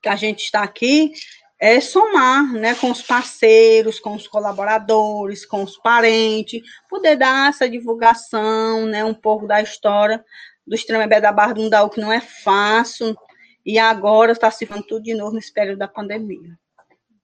que 0.03 0.09
a 0.09 0.17
gente 0.17 0.45
está 0.45 0.63
aqui, 0.63 1.13
é 1.59 1.81
somar, 1.81 2.53
né, 2.53 2.75
com 2.75 2.91
os 2.91 3.03
parceiros, 3.03 4.01
com 4.01 4.15
os 4.15 4.27
colaboradores, 4.27 5.45
com 5.45 5.63
os 5.63 5.77
parentes, 5.79 6.63
poder 6.89 7.17
dar 7.17 7.51
essa 7.51 7.69
divulgação, 7.69 8.87
né, 8.87 9.05
um 9.05 9.15
pouco 9.15 9.47
da 9.47 9.61
história 9.61 10.25
do 10.67 10.75
Extremebé 10.75 11.21
da 11.21 11.33
Barra 11.33 11.55
do 11.55 11.63
Mundaú, 11.63 11.91
que 11.91 12.01
não 12.01 12.13
é 12.13 12.21
fácil, 12.21 13.17
e 13.65 13.79
agora 13.79 14.33
está 14.33 14.51
se 14.51 14.67
falando 14.67 14.87
tudo 14.87 15.03
de 15.03 15.15
novo 15.15 15.35
nesse 15.35 15.53
período 15.53 15.79
da 15.79 15.89
pandemia. 15.89 16.59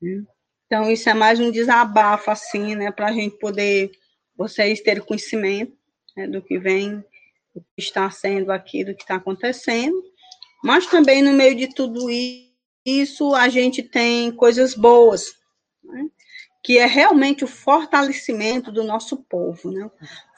Né? 0.00 0.24
Então, 0.66 0.90
isso 0.90 1.08
é 1.08 1.14
mais 1.14 1.38
um 1.38 1.50
desabafo, 1.50 2.30
assim, 2.30 2.74
né, 2.74 2.90
para 2.90 3.06
a 3.08 3.12
gente 3.12 3.38
poder, 3.38 3.90
vocês 4.36 4.80
terem 4.80 5.02
conhecimento 5.02 5.76
né, 6.16 6.26
do 6.26 6.42
que 6.42 6.58
vem, 6.58 7.04
do 7.54 7.60
que 7.60 7.78
está 7.78 8.10
sendo 8.10 8.50
aqui, 8.50 8.84
do 8.84 8.94
que 8.94 9.02
está 9.02 9.16
acontecendo, 9.16 10.02
mas 10.62 10.86
também 10.86 11.22
no 11.22 11.32
meio 11.32 11.54
de 11.54 11.72
tudo 11.72 12.08
isso, 12.84 13.34
a 13.34 13.48
gente 13.48 13.82
tem 13.82 14.32
coisas 14.32 14.74
boas, 14.74 15.32
né, 15.84 16.08
que 16.66 16.78
é 16.78 16.84
realmente 16.84 17.44
o 17.44 17.46
fortalecimento 17.46 18.72
do 18.72 18.82
nosso 18.82 19.18
povo, 19.18 19.70
né? 19.70 19.88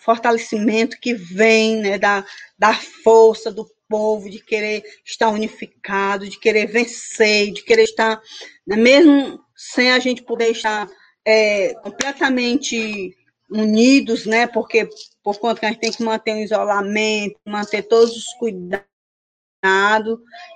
Fortalecimento 0.05 1.01
que 1.01 1.15
vem 1.15 1.77
né, 1.77 1.99
da, 1.99 2.23
da 2.59 2.75
força 2.75 3.51
do 3.51 3.67
povo, 3.89 4.29
de 4.29 4.39
querer 4.39 4.83
estar 5.07 5.31
unificado, 5.31 6.29
de 6.29 6.39
querer 6.39 6.67
vencer, 6.67 7.51
de 7.51 7.65
querer 7.65 7.85
estar, 7.85 8.21
né, 8.67 8.77
mesmo 8.77 9.41
sem 9.57 9.91
a 9.91 9.99
gente 9.99 10.23
poder 10.23 10.51
estar 10.51 10.87
é, 11.25 11.73
completamente 11.77 13.17
unidos, 13.51 14.27
né? 14.27 14.47
Porque 14.47 14.87
por 15.23 15.39
conta 15.39 15.61
que 15.61 15.65
a 15.65 15.71
gente 15.71 15.81
tem 15.81 15.93
que 15.93 16.03
manter 16.03 16.35
o 16.35 16.45
isolamento, 16.45 17.41
manter 17.47 17.85
todos 17.85 18.15
os 18.15 18.35
cuidados, 18.35 18.85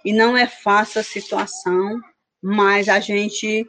e 0.05 0.13
não 0.13 0.37
é 0.37 0.47
fácil 0.47 1.01
a 1.01 1.05
situação, 1.05 1.99
mas 2.43 2.91
a 2.91 3.01
gente 3.01 3.67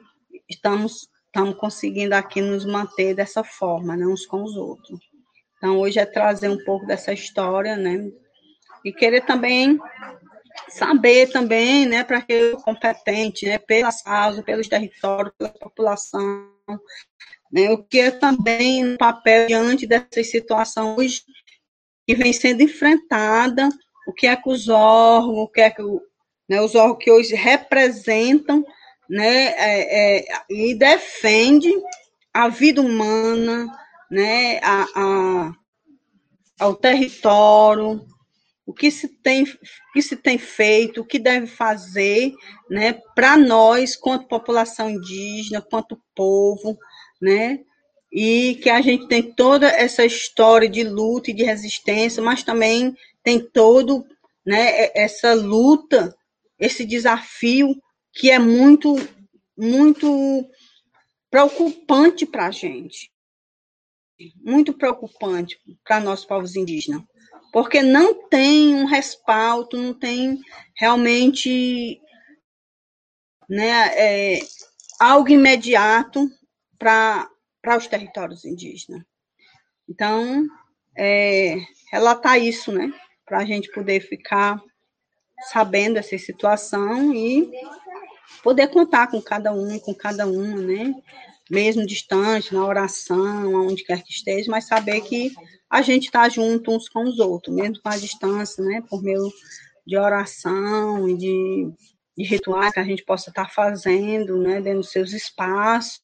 estamos, 0.50 1.08
estamos 1.34 1.56
conseguindo 1.56 2.14
aqui 2.14 2.42
nos 2.42 2.64
manter 2.64 3.16
dessa 3.16 3.44
forma, 3.44 3.98
né, 3.98 4.06
uns 4.06 4.24
com 4.24 4.44
os 4.44 4.56
outros. 4.56 5.00
Então, 5.58 5.80
hoje 5.80 5.98
é 5.98 6.06
trazer 6.06 6.48
um 6.48 6.64
pouco 6.64 6.86
dessa 6.86 7.12
história, 7.12 7.76
né, 7.76 8.12
e 8.86 8.94
querer 8.94 9.22
também 9.26 9.80
saber 10.70 11.32
também, 11.32 11.88
né, 11.88 12.04
para 12.04 12.22
que 12.22 12.54
o 12.54 12.58
competente, 12.58 13.48
né, 13.48 13.58
pelas 13.58 14.04
causas, 14.04 14.46
pelos 14.46 14.68
territórios, 14.68 15.34
pela 15.36 15.50
população, 15.50 16.52
né, 17.52 17.72
o 17.72 17.84
que 17.84 18.00
é 18.00 18.12
também 18.12 18.86
um 18.86 18.98
papel 18.98 19.48
diante 19.48 19.88
dessas 19.88 20.30
situações 20.30 21.24
que 22.06 22.14
vem 22.14 22.32
sendo 22.32 22.62
enfrentada, 22.62 23.70
o 24.06 24.14
que 24.14 24.28
é 24.28 24.36
que 24.36 24.50
os 24.50 24.70
órgãos, 24.70 25.36
o 25.36 25.48
que 25.48 25.62
é 25.62 25.72
que 25.72 25.82
né, 26.48 26.62
os 26.62 26.76
órgãos 26.76 27.04
que 27.04 27.10
hoje 27.10 27.34
representam 27.34 28.64
né, 29.10 29.54
é, 29.58 30.18
é, 30.18 30.26
e 30.50 30.74
defende 30.74 31.72
a 32.34 32.48
vida 32.48 32.82
humana, 32.82 33.68
né, 34.10 34.60
a, 34.64 34.86
a, 34.96 35.52
ao 36.60 36.76
território, 36.76 38.06
o 38.66 38.74
que 38.74 38.90
se 38.90 39.08
tem, 39.08 39.46
que 39.94 40.02
se 40.02 40.16
tem 40.16 40.38
feito, 40.38 41.02
o 41.02 41.06
que 41.06 41.20
deve 41.20 41.48
fazer, 41.48 42.34
né, 42.70 42.94
para 43.14 43.38
nós, 43.38 43.96
quanto 43.96 44.28
população 44.28 44.90
indígena, 44.90 45.62
quanto 45.62 46.02
povo, 46.16 46.78
né, 47.22 47.60
e 48.12 48.60
que 48.62 48.70
a 48.70 48.80
gente 48.82 49.08
tem 49.08 49.34
toda 49.34 49.68
essa 49.68 50.06
história 50.06 50.70
de 50.70 50.84
luta 50.84 51.32
e 51.32 51.34
de 51.34 51.44
resistência, 51.44 52.22
mas 52.22 52.44
também 52.44 52.96
tem 53.24 53.40
todo, 53.40 54.06
né, 54.46 54.90
essa 54.96 55.34
luta, 55.34 56.16
esse 56.60 56.86
desafio 56.86 57.76
que 58.14 58.30
é 58.30 58.40
muito, 58.40 58.96
muito 59.58 60.50
preocupante 61.30 62.26
para 62.26 62.48
a 62.48 62.52
gente, 62.52 63.12
muito 64.36 64.74
preocupante 64.74 65.60
para 65.84 66.00
nós 66.00 66.24
povos 66.24 66.56
indígenas 66.56 67.04
porque 67.54 67.84
não 67.84 68.28
tem 68.28 68.74
um 68.74 68.86
respaldo, 68.86 69.78
não 69.78 69.94
tem 69.94 70.42
realmente 70.76 72.02
né, 73.48 73.92
é, 73.96 74.40
algo 75.00 75.30
imediato 75.30 76.28
para 76.80 77.30
os 77.78 77.86
territórios 77.86 78.44
indígenas. 78.44 79.04
Então, 79.88 80.48
é, 80.98 81.58
relatar 81.92 82.40
isso, 82.40 82.72
né, 82.72 82.92
para 83.24 83.38
a 83.38 83.46
gente 83.46 83.72
poder 83.72 84.00
ficar 84.00 84.60
sabendo 85.52 85.94
dessa 85.94 86.18
situação 86.18 87.14
e 87.14 87.52
poder 88.44 88.68
contar 88.70 89.08
com 89.08 89.22
cada 89.22 89.52
um, 89.54 89.80
com 89.80 89.94
cada 89.94 90.26
uma, 90.28 90.62
né, 90.62 90.94
mesmo 91.50 91.86
distante, 91.86 92.54
na 92.54 92.66
oração, 92.66 93.56
aonde 93.56 93.84
quer 93.84 94.02
que 94.02 94.12
esteja, 94.12 94.50
mas 94.50 94.68
saber 94.68 95.02
que 95.02 95.34
a 95.70 95.82
gente 95.82 96.06
está 96.06 96.30
junto 96.30 96.72
uns 96.72 96.88
com 96.88 97.04
os 97.04 97.20
outros, 97.20 97.56
mesmo 97.56 97.82
com 97.82 97.90
a 97.90 97.98
distância, 97.98 98.64
né? 98.64 98.84
Por 98.88 99.02
meio 99.02 99.28
de 99.86 99.98
oração 99.98 101.10
e 101.10 101.18
de, 101.18 101.74
de 102.16 102.24
rituais 102.24 102.72
que 102.72 102.80
a 102.80 102.84
gente 102.84 103.04
possa 103.04 103.32
estar 103.32 103.46
tá 103.46 103.50
fazendo, 103.50 104.38
né? 104.38 104.62
Dentro 104.62 104.82
dos 104.82 104.92
seus 104.92 105.14
espaços. 105.14 106.00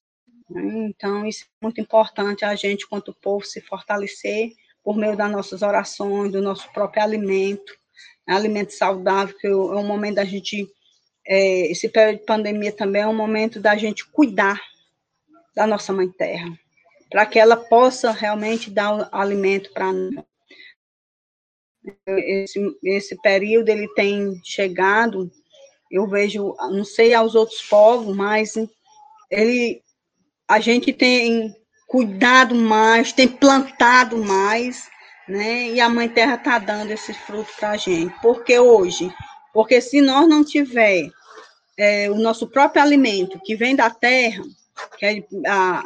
Né? 0.50 0.88
Então, 0.90 1.24
isso 1.26 1.46
é 1.46 1.48
muito 1.62 1.80
importante 1.80 2.44
a 2.44 2.56
gente, 2.56 2.88
quanto 2.88 3.14
povo, 3.14 3.46
se 3.46 3.62
fortalecer 3.62 4.54
por 4.84 4.98
meio 4.98 5.16
das 5.16 5.32
nossas 5.32 5.62
orações, 5.62 6.32
do 6.32 6.42
nosso 6.42 6.68
próprio 6.74 7.04
alimento, 7.04 7.72
alimento 8.28 8.74
saudável, 8.74 9.38
que 9.38 9.46
é 9.46 9.56
um 9.56 9.86
momento 9.86 10.16
da 10.16 10.26
gente. 10.26 10.68
É, 11.30 11.72
esse 11.72 11.88
período 11.88 12.20
de 12.20 12.26
pandemia 12.26 12.72
também 12.72 13.04
é 13.04 13.08
um 13.08 13.16
momento 13.16 13.60
da 13.60 13.78
gente 13.78 14.10
cuidar 14.10 14.60
da 15.56 15.68
nossa 15.68 15.94
mãe 15.94 16.10
terra 16.10 16.50
para 17.10 17.26
que 17.26 17.40
ela 17.40 17.58
possa 17.58 18.12
realmente 18.12 18.70
dar 18.70 19.10
alimento 19.12 19.72
para 19.74 19.92
nós. 19.92 20.24
Esse, 22.06 22.60
esse 22.84 23.20
período 23.22 23.70
ele 23.70 23.88
tem 23.96 24.40
chegado, 24.44 25.32
eu 25.90 26.08
vejo, 26.08 26.56
não 26.72 26.84
sei 26.84 27.14
aos 27.14 27.34
outros 27.34 27.62
povos, 27.64 28.16
mas 28.16 28.54
ele, 29.32 29.82
a 30.48 30.60
gente 30.60 30.94
tem 30.94 31.56
cuidado 31.88 32.54
mais, 32.54 33.12
tem 33.12 33.28
plantado 33.28 34.18
mais, 34.18 34.88
né? 35.28 35.70
E 35.70 35.80
a 35.80 35.90
Mãe 35.90 36.08
Terra 36.08 36.36
está 36.36 36.60
dando 36.60 36.92
esse 36.92 37.14
fruto 37.14 37.52
para 37.58 37.72
a 37.72 37.78
gente. 37.78 38.14
Porque 38.22 38.60
hoje, 38.60 39.12
porque 39.52 39.82
se 39.82 40.00
nós 40.00 40.28
não 40.28 40.44
tiver 40.44 41.10
é, 41.80 42.12
o 42.12 42.16
nosso 42.16 42.46
próprio 42.46 42.84
alimento 42.84 43.40
que 43.40 43.56
vem 43.56 43.74
da 43.74 43.90
terra, 43.90 44.44
que 44.98 45.06
é, 45.06 45.24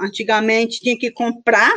antigamente 0.01 0.79
tinha 0.79 0.97
que 0.97 1.11
comprar 1.11 1.71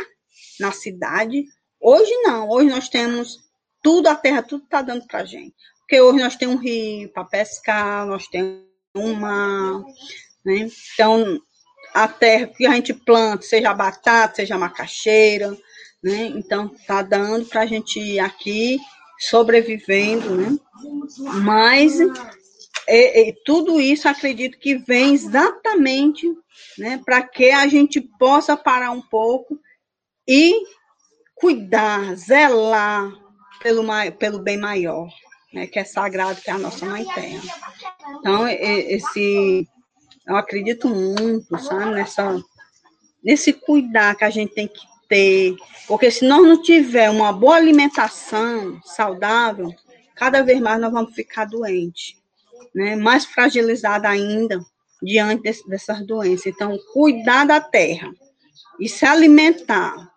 na 0.59 0.71
cidade. 0.71 1.45
Hoje 1.79 2.11
não, 2.23 2.49
hoje 2.49 2.67
nós 2.67 2.89
temos 2.89 3.37
tudo, 3.83 4.07
a 4.07 4.15
terra, 4.15 4.41
tudo 4.41 4.63
está 4.63 4.81
dando 4.81 5.05
para 5.05 5.23
gente. 5.23 5.53
Porque 5.79 6.01
hoje 6.01 6.19
nós 6.19 6.35
temos 6.35 6.55
um 6.55 6.59
rio 6.59 7.09
para 7.09 7.23
pescar, 7.25 8.07
nós 8.07 8.27
temos 8.27 8.63
um 8.95 9.13
mar, 9.13 9.83
né? 10.43 10.67
Então, 10.93 11.39
a 11.93 12.07
terra 12.07 12.47
que 12.47 12.65
a 12.65 12.71
gente 12.71 12.95
planta, 12.95 13.43
seja 13.43 13.71
batata, 13.71 14.37
seja 14.37 14.57
macaxeira, 14.57 15.55
né? 16.03 16.25
Então, 16.35 16.73
está 16.73 17.03
dando 17.03 17.45
para 17.45 17.61
a 17.61 17.65
gente 17.67 17.99
ir 17.99 18.19
aqui 18.19 18.79
sobrevivendo, 19.19 20.35
né? 20.35 20.57
Mas 21.43 21.97
e, 22.87 23.29
e, 23.29 23.33
tudo 23.43 23.81
isso 23.81 24.07
acredito 24.07 24.57
que 24.57 24.75
vem 24.75 25.13
exatamente 25.13 26.25
né, 26.77 27.01
para 27.03 27.21
que 27.21 27.51
a 27.51 27.67
gente 27.67 27.99
possa 27.99 28.55
parar 28.55 28.91
um 28.91 29.01
pouco 29.01 29.59
e 30.25 30.63
cuidar, 31.35 32.15
zelar 32.15 33.11
pelo, 33.61 33.83
pelo 34.17 34.39
bem 34.39 34.57
maior, 34.57 35.09
né, 35.53 35.67
que 35.67 35.79
é 35.79 35.83
sagrado, 35.83 36.39
que 36.39 36.49
é 36.49 36.53
a 36.53 36.57
nossa 36.57 36.85
Mãe 36.85 37.05
Terra. 37.13 37.41
Então, 38.19 38.47
esse, 38.47 39.67
eu 40.25 40.35
acredito 40.37 40.87
muito, 40.87 41.57
sabe, 41.59 41.91
nessa, 41.91 42.41
nesse 43.21 43.51
cuidar 43.51 44.15
que 44.15 44.23
a 44.23 44.29
gente 44.29 44.53
tem 44.53 44.67
que 44.67 44.81
ter, 45.09 45.55
porque 45.87 46.09
se 46.09 46.25
nós 46.25 46.41
não 46.41 46.61
tiver 46.61 47.09
uma 47.09 47.33
boa 47.33 47.55
alimentação 47.55 48.79
saudável, 48.83 49.73
cada 50.15 50.41
vez 50.41 50.59
mais 50.61 50.79
nós 50.79 50.91
vamos 50.91 51.13
ficar 51.13 51.45
doentes 51.45 52.17
né, 52.73 52.95
mais 52.95 53.25
fragilizada 53.25 54.07
ainda 54.07 54.59
diante 55.01 55.43
desse, 55.43 55.67
dessas 55.67 56.05
doenças. 56.05 56.47
Então, 56.47 56.77
cuidar 56.93 57.45
da 57.45 57.61
terra 57.61 58.11
e 58.79 58.87
se 58.87 59.05
alimentar. 59.05 60.11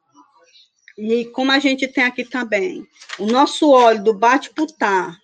E 0.97 1.25
como 1.27 1.51
a 1.53 1.59
gente 1.59 1.89
tem 1.89 2.05
aqui 2.05 2.25
também, 2.25 2.87
o 3.19 3.27
nosso 3.27 3.71
óleo 3.71 4.05
do 4.05 4.15
bate-putá, 4.15 5.17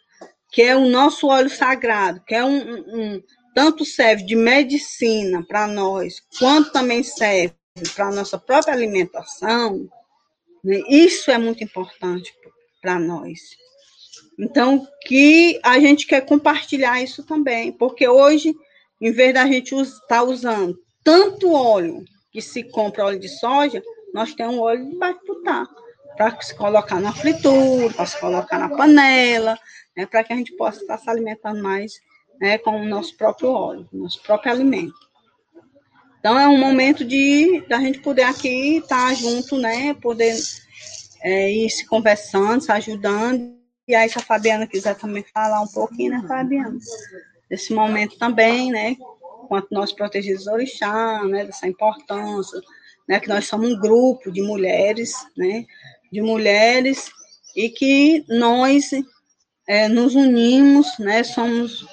que 0.50 0.62
é 0.62 0.74
o 0.74 0.88
nosso 0.88 1.26
óleo 1.26 1.50
sagrado, 1.50 2.22
que 2.26 2.34
é 2.34 2.44
um, 2.44 2.78
um 2.88 3.22
tanto 3.54 3.84
serve 3.84 4.22
de 4.22 4.36
medicina 4.36 5.44
para 5.46 5.66
nós, 5.66 6.22
quanto 6.38 6.72
também 6.72 7.02
serve 7.02 7.54
para 7.94 8.08
a 8.08 8.12
nossa 8.12 8.38
própria 8.38 8.72
alimentação, 8.72 9.88
né? 10.64 10.80
isso 10.88 11.30
é 11.30 11.38
muito 11.38 11.62
importante 11.62 12.34
para 12.80 12.98
nós. 12.98 13.38
Então, 14.38 14.86
que 15.02 15.58
a 15.62 15.78
gente 15.78 16.06
quer 16.06 16.20
compartilhar 16.22 17.02
isso 17.02 17.24
também, 17.24 17.72
porque 17.72 18.06
hoje, 18.06 18.54
em 19.00 19.10
vez 19.10 19.32
da 19.32 19.46
gente 19.46 19.74
estar 19.74 20.06
tá 20.06 20.22
usando 20.22 20.78
tanto 21.02 21.52
óleo 21.52 22.04
que 22.30 22.42
se 22.42 22.62
compra 22.64 23.06
óleo 23.06 23.18
de 23.18 23.28
soja, 23.28 23.82
nós 24.12 24.34
temos 24.34 24.58
óleo 24.58 24.90
de 24.90 24.96
bacutá, 24.96 25.66
para 26.16 26.40
se 26.40 26.54
colocar 26.54 27.00
na 27.00 27.12
fritura, 27.12 27.92
para 27.94 28.06
se 28.06 28.18
colocar 28.18 28.58
na 28.58 28.68
panela, 28.68 29.58
né, 29.96 30.06
para 30.06 30.24
que 30.24 30.32
a 30.32 30.36
gente 30.36 30.56
possa 30.56 30.80
estar 30.80 30.98
se 30.98 31.08
alimentando 31.08 31.62
mais 31.62 31.92
né, 32.40 32.58
com 32.58 32.80
o 32.80 32.84
nosso 32.84 33.16
próprio 33.16 33.50
óleo, 33.50 33.88
nosso 33.92 34.22
próprio 34.22 34.52
alimento. 34.52 34.94
Então, 36.18 36.38
é 36.38 36.48
um 36.48 36.58
momento 36.58 37.04
de 37.04 37.62
da 37.68 37.78
gente 37.78 38.00
poder 38.00 38.22
aqui 38.22 38.78
estar 38.78 39.14
junto, 39.14 39.56
né, 39.56 39.94
poder 39.94 40.34
é, 41.22 41.50
ir 41.50 41.70
se 41.70 41.86
conversando, 41.86 42.62
se 42.62 42.72
ajudando, 42.72 43.56
e 43.88 43.94
aí, 43.94 44.08
se 44.08 44.18
a 44.18 44.22
Fabiana 44.22 44.66
quiser 44.66 44.96
também 44.96 45.24
falar 45.32 45.60
um 45.60 45.68
pouquinho, 45.68 46.10
né, 46.12 46.24
Fabiana? 46.26 46.78
Desse 47.48 47.72
momento 47.72 48.18
também, 48.18 48.70
né? 48.70 48.96
Quanto 49.48 49.68
nós 49.70 49.92
protegemos 49.92 50.42
os 50.42 50.46
orixá, 50.48 51.22
né? 51.24 51.44
Dessa 51.44 51.68
importância 51.68 52.60
né, 53.08 53.20
que 53.20 53.28
nós 53.28 53.46
somos 53.46 53.70
um 53.70 53.78
grupo 53.78 54.30
de 54.30 54.42
mulheres, 54.42 55.12
né, 55.36 55.64
de 56.10 56.20
mulheres, 56.20 57.10
e 57.54 57.70
que 57.70 58.24
nós 58.28 58.90
é, 59.66 59.88
nos 59.88 60.14
unimos, 60.14 60.98
né, 60.98 61.22
somos, 61.24 61.86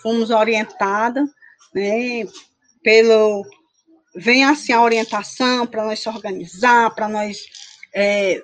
fomos 0.00 0.30
orientadas, 0.30 1.28
né, 1.74 2.26
pelo, 2.82 3.44
vem 4.14 4.44
assim 4.44 4.72
a 4.72 4.82
orientação 4.82 5.66
para 5.66 5.84
nós 5.84 6.00
se 6.00 6.08
organizar, 6.08 6.94
para 6.94 7.08
nós 7.08 7.38
é, 7.94 8.42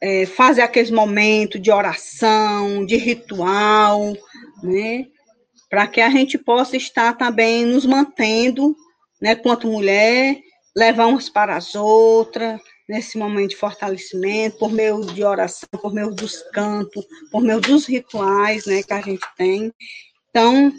é, 0.00 0.26
fazer 0.26 0.62
aqueles 0.62 0.90
momentos 0.90 1.60
de 1.60 1.70
oração, 1.70 2.84
de 2.86 2.96
ritual, 2.96 4.16
né, 4.62 5.06
para 5.68 5.86
que 5.86 6.00
a 6.00 6.10
gente 6.10 6.38
possa 6.38 6.76
estar 6.76 7.16
também 7.16 7.64
nos 7.64 7.86
mantendo, 7.86 8.74
né, 9.20 9.34
quanto 9.34 9.66
mulher, 9.66 10.38
levar 10.74 11.06
umas 11.06 11.28
para 11.28 11.56
as 11.56 11.74
outras, 11.74 12.60
nesse 12.88 13.16
momento 13.18 13.50
de 13.50 13.56
fortalecimento, 13.56 14.58
por 14.58 14.72
meio 14.72 15.04
de 15.06 15.22
oração, 15.22 15.68
por 15.80 15.92
meio 15.92 16.10
dos 16.10 16.42
cantos, 16.52 17.04
por 17.30 17.40
meio 17.40 17.60
dos 17.60 17.86
rituais, 17.86 18.66
né, 18.66 18.82
que 18.82 18.92
a 18.92 19.00
gente 19.00 19.24
tem. 19.36 19.72
Então, 20.30 20.72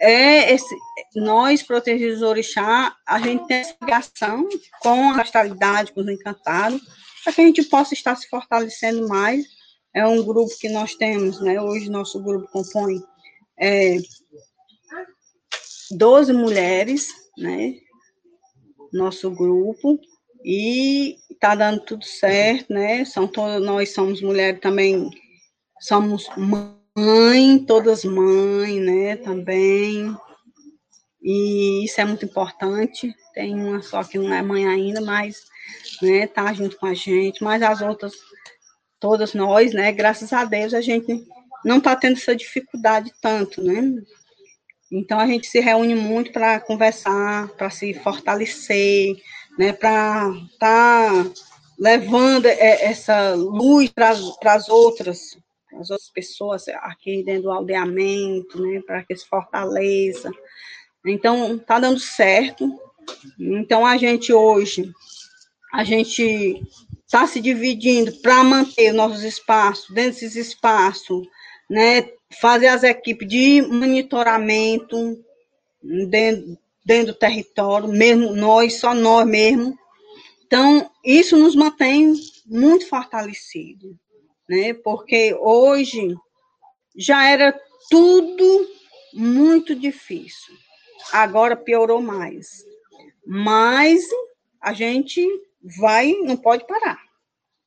é 0.00 0.52
esse, 0.52 0.74
nós, 1.16 1.62
protegidos 1.62 2.20
do 2.20 2.28
orixá, 2.28 2.94
a 3.06 3.18
gente 3.18 3.46
tem 3.46 3.58
essa 3.58 3.76
ligação 3.82 4.48
com 4.80 5.12
a 5.12 5.22
astralidade, 5.22 5.92
com 5.92 6.00
os 6.00 6.08
encantados, 6.08 6.80
para 7.22 7.32
que 7.32 7.40
a 7.40 7.44
gente 7.44 7.62
possa 7.64 7.94
estar 7.94 8.16
se 8.16 8.28
fortalecendo 8.28 9.08
mais. 9.08 9.46
É 9.94 10.06
um 10.06 10.22
grupo 10.22 10.56
que 10.58 10.68
nós 10.68 10.94
temos, 10.94 11.40
né, 11.40 11.60
hoje 11.60 11.90
nosso 11.90 12.22
grupo 12.22 12.48
compõe 12.52 13.02
é, 13.58 13.96
12 15.90 16.32
mulheres, 16.32 17.08
né? 17.36 17.74
Nosso 18.92 19.30
grupo, 19.30 19.98
e 20.44 21.16
tá 21.40 21.54
dando 21.54 21.80
tudo 21.80 22.04
certo, 22.04 22.72
né? 22.72 23.04
São 23.04 23.26
todas, 23.26 23.62
nós 23.62 23.92
somos 23.92 24.22
mulheres 24.22 24.60
também, 24.60 25.10
somos 25.80 26.28
mãe, 26.36 27.58
todas 27.66 28.04
mães, 28.04 28.80
né? 28.80 29.16
Também. 29.16 30.14
E 31.22 31.84
isso 31.84 32.00
é 32.00 32.04
muito 32.04 32.24
importante. 32.24 33.14
Tem 33.34 33.54
uma 33.54 33.82
só 33.82 34.04
que 34.04 34.18
não 34.18 34.32
é 34.32 34.42
mãe 34.42 34.66
ainda, 34.66 35.00
mas 35.00 35.44
né, 36.02 36.26
tá 36.26 36.52
junto 36.52 36.76
com 36.76 36.86
a 36.86 36.94
gente, 36.94 37.42
mas 37.42 37.62
as 37.62 37.80
outras, 37.80 38.14
todas 39.00 39.34
nós, 39.34 39.72
né? 39.72 39.92
Graças 39.92 40.32
a 40.32 40.44
Deus, 40.44 40.74
a 40.74 40.80
gente 40.80 41.26
não 41.64 41.80
tá 41.80 41.96
tendo 41.96 42.16
essa 42.16 42.34
dificuldade 42.34 43.12
tanto, 43.20 43.62
né? 43.62 43.82
Então 44.90 45.20
a 45.20 45.26
gente 45.26 45.46
se 45.46 45.60
reúne 45.60 45.94
muito 45.94 46.32
para 46.32 46.60
conversar, 46.60 47.48
para 47.50 47.68
se 47.68 47.92
fortalecer, 47.92 49.16
né, 49.58 49.72
para 49.72 50.32
tá 50.58 51.26
levando 51.78 52.46
essa 52.46 53.34
luz 53.34 53.90
para 53.90 54.10
as 54.10 54.68
outras, 54.68 55.38
as 55.78 55.90
outras 55.90 56.10
pessoas 56.10 56.66
aqui 56.68 57.22
dentro 57.22 57.42
do 57.44 57.50
aldeamento, 57.50 58.60
né, 58.60 58.80
para 58.86 59.04
que 59.04 59.14
se 59.14 59.26
fortaleça. 59.28 60.30
Então 61.06 61.56
está 61.56 61.78
dando 61.78 62.00
certo. 62.00 62.68
Então 63.38 63.86
a 63.86 63.96
gente 63.96 64.32
hoje 64.32 64.90
a 65.72 65.84
gente 65.84 66.62
está 67.06 67.26
se 67.26 67.40
dividindo 67.40 68.12
para 68.20 68.42
manter 68.44 68.92
nossos 68.92 69.22
espaços, 69.22 69.88
dentro 69.94 70.12
desses 70.12 70.36
espaços, 70.36 71.26
né, 71.68 72.10
fazer 72.40 72.68
as 72.68 72.82
equipes 72.82 73.28
de 73.28 73.62
monitoramento 73.62 75.18
dentro, 76.08 76.58
dentro 76.84 77.12
do 77.12 77.18
território, 77.18 77.88
mesmo 77.88 78.34
nós, 78.34 78.78
só 78.78 78.94
nós 78.94 79.26
mesmo. 79.26 79.78
Então, 80.46 80.90
isso 81.04 81.36
nos 81.36 81.54
mantém 81.54 82.14
muito 82.46 82.88
fortalecido, 82.88 83.98
né? 84.48 84.72
Porque 84.72 85.34
hoje 85.38 86.16
já 86.96 87.28
era 87.28 87.58
tudo 87.90 88.66
muito 89.12 89.74
difícil. 89.74 90.54
Agora 91.12 91.54
piorou 91.54 92.00
mais. 92.00 92.64
Mas 93.26 94.02
a 94.60 94.72
gente 94.72 95.22
vai, 95.76 96.12
não 96.12 96.36
pode 96.36 96.66
parar. 96.66 96.98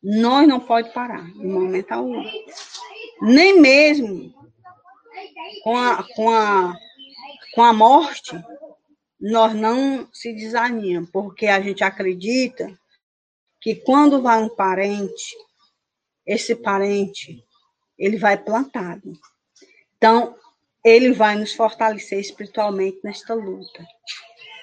Nós 0.02 0.48
não 0.48 0.60
pode 0.60 0.92
parar, 0.94 1.28
em 1.30 1.48
momento 1.48 1.92
algum. 1.92 2.24
Nem 3.22 3.60
mesmo 3.60 4.34
com 5.64 5.78
a, 5.78 6.04
com 6.16 6.30
a, 6.30 6.76
com 7.54 7.62
a 7.62 7.74
morte, 7.74 8.36
nós 9.20 9.54
não 9.54 10.10
se 10.12 10.34
desanimamos, 10.34 11.10
porque 11.12 11.46
a 11.48 11.62
gente 11.62 11.84
acredita 11.84 12.76
que 13.62 13.76
quando 13.76 14.22
vai 14.22 14.42
um 14.42 14.50
parente, 14.50 15.36
esse 16.26 16.56
parente, 16.56 17.44
ele 17.98 18.18
vai 18.18 18.38
plantado. 18.38 19.14
Então, 19.98 20.36
ele 20.84 21.14
vai 21.14 21.36
nos 21.36 21.54
fortalecer 21.54 22.20
espiritualmente 22.20 23.00
nesta 23.04 23.36
luta. 23.36 23.86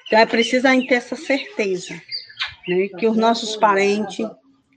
Então, 0.07 0.19
é 0.19 0.27
preciso 0.27 0.67
a 0.67 0.73
gente 0.73 0.89
ter 0.89 0.97
essa 0.97 1.15
certeza, 1.15 1.95
né, 2.69 2.89
que 2.89 3.07
os 3.07 3.17
nossos 3.17 3.57
parentes, 3.57 4.27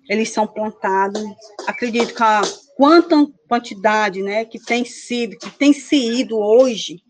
eles 0.10 0.30
são 0.30 0.47
plantados. 0.47 1.21
Acredito 1.67 2.15
que 2.15 2.23
a 2.23 2.41
quanta 2.75 3.15
quantidade, 3.47 4.21
né, 4.23 4.45
que 4.45 4.60
tem 4.60 4.86
sido, 4.86 5.38
que 5.38 5.49
tem 5.51 5.73
sido 5.73 6.38
hoje 6.39 7.04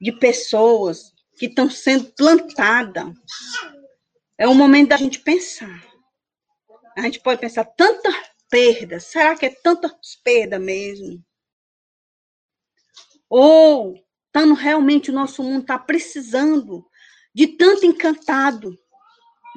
de 0.00 0.12
pessoas 0.12 1.12
que 1.36 1.46
estão 1.46 1.70
sendo 1.70 2.12
plantadas. 2.12 3.12
É 4.36 4.46
o 4.46 4.54
momento 4.54 4.90
da 4.90 4.96
gente 4.96 5.20
pensar. 5.20 5.84
A 6.96 7.02
gente 7.02 7.20
pode 7.20 7.40
pensar 7.40 7.64
tanta 7.64 8.10
perda, 8.50 8.98
será 8.98 9.36
que 9.36 9.46
é 9.46 9.50
tanta 9.50 9.94
perda 10.24 10.58
mesmo? 10.58 11.22
Ou 13.28 13.94
estamos 14.26 14.58
realmente 14.58 15.10
o 15.10 15.14
nosso 15.14 15.42
mundo 15.42 15.62
está 15.62 15.78
precisando 15.78 16.84
de 17.34 17.46
tanto 17.46 17.86
encantado, 17.86 18.76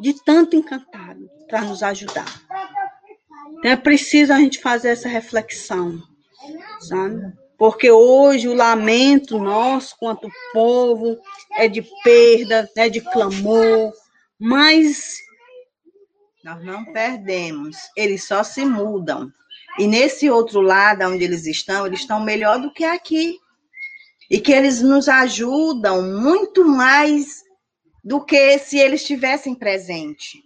de 0.02 0.14
tanto 0.26 0.56
encantado 0.56 1.30
para 1.48 1.62
nos 1.62 1.84
ajudar. 1.84 2.42
Então 3.60 3.72
é 3.72 3.76
preciso 3.76 4.34
a 4.34 4.38
gente 4.38 4.60
fazer 4.60 4.90
essa 4.90 5.08
reflexão, 5.08 6.02
sabe? 6.80 7.34
Porque 7.58 7.92
hoje 7.92 8.48
o 8.48 8.56
lamento 8.56 9.38
nosso 9.38 9.96
quanto 10.00 10.28
povo 10.52 11.16
é 11.54 11.68
de 11.68 11.88
perda, 12.04 12.68
é 12.76 12.90
de 12.90 13.02
clamor, 13.02 13.94
mas 14.40 15.18
nós 16.44 16.64
não 16.66 16.86
perdemos, 16.86 17.78
eles 17.96 18.28
só 18.28 18.44
se 18.44 18.66
mudam. 18.66 19.32
E 19.78 19.86
nesse 19.86 20.30
outro 20.30 20.60
lado 20.60 21.06
onde 21.06 21.24
eles 21.24 21.46
estão, 21.46 21.86
eles 21.86 22.00
estão 22.00 22.20
melhor 22.20 22.60
do 22.60 22.74
que 22.74 22.84
aqui. 22.84 23.38
E 24.30 24.40
que 24.40 24.52
eles 24.52 24.82
nos 24.82 25.08
ajudam 25.08 26.02
muito 26.20 26.66
mais 26.66 27.41
do 28.04 28.24
que 28.24 28.58
se 28.60 28.78
eles 28.78 29.02
estivessem 29.02 29.54
presente. 29.56 30.44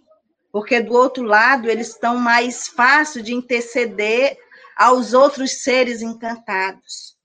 Porque 0.52 0.80
do 0.80 0.94
outro 0.94 1.24
lado 1.24 1.68
eles 1.68 1.88
estão 1.88 2.16
mais 2.16 2.68
fácil 2.68 3.22
de 3.22 3.34
interceder 3.34 4.36
aos 4.76 5.14
outros 5.14 5.62
seres 5.62 6.02
encantados, 6.02 7.16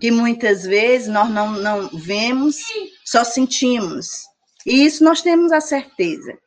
que 0.00 0.10
muitas 0.10 0.64
vezes 0.64 1.08
nós 1.08 1.28
não, 1.30 1.52
não 1.52 1.88
vemos, 1.88 2.56
só 3.04 3.22
sentimos. 3.22 4.22
E 4.66 4.84
isso 4.84 5.04
nós 5.04 5.20
temos 5.20 5.52
a 5.52 5.60
certeza, 5.60 6.38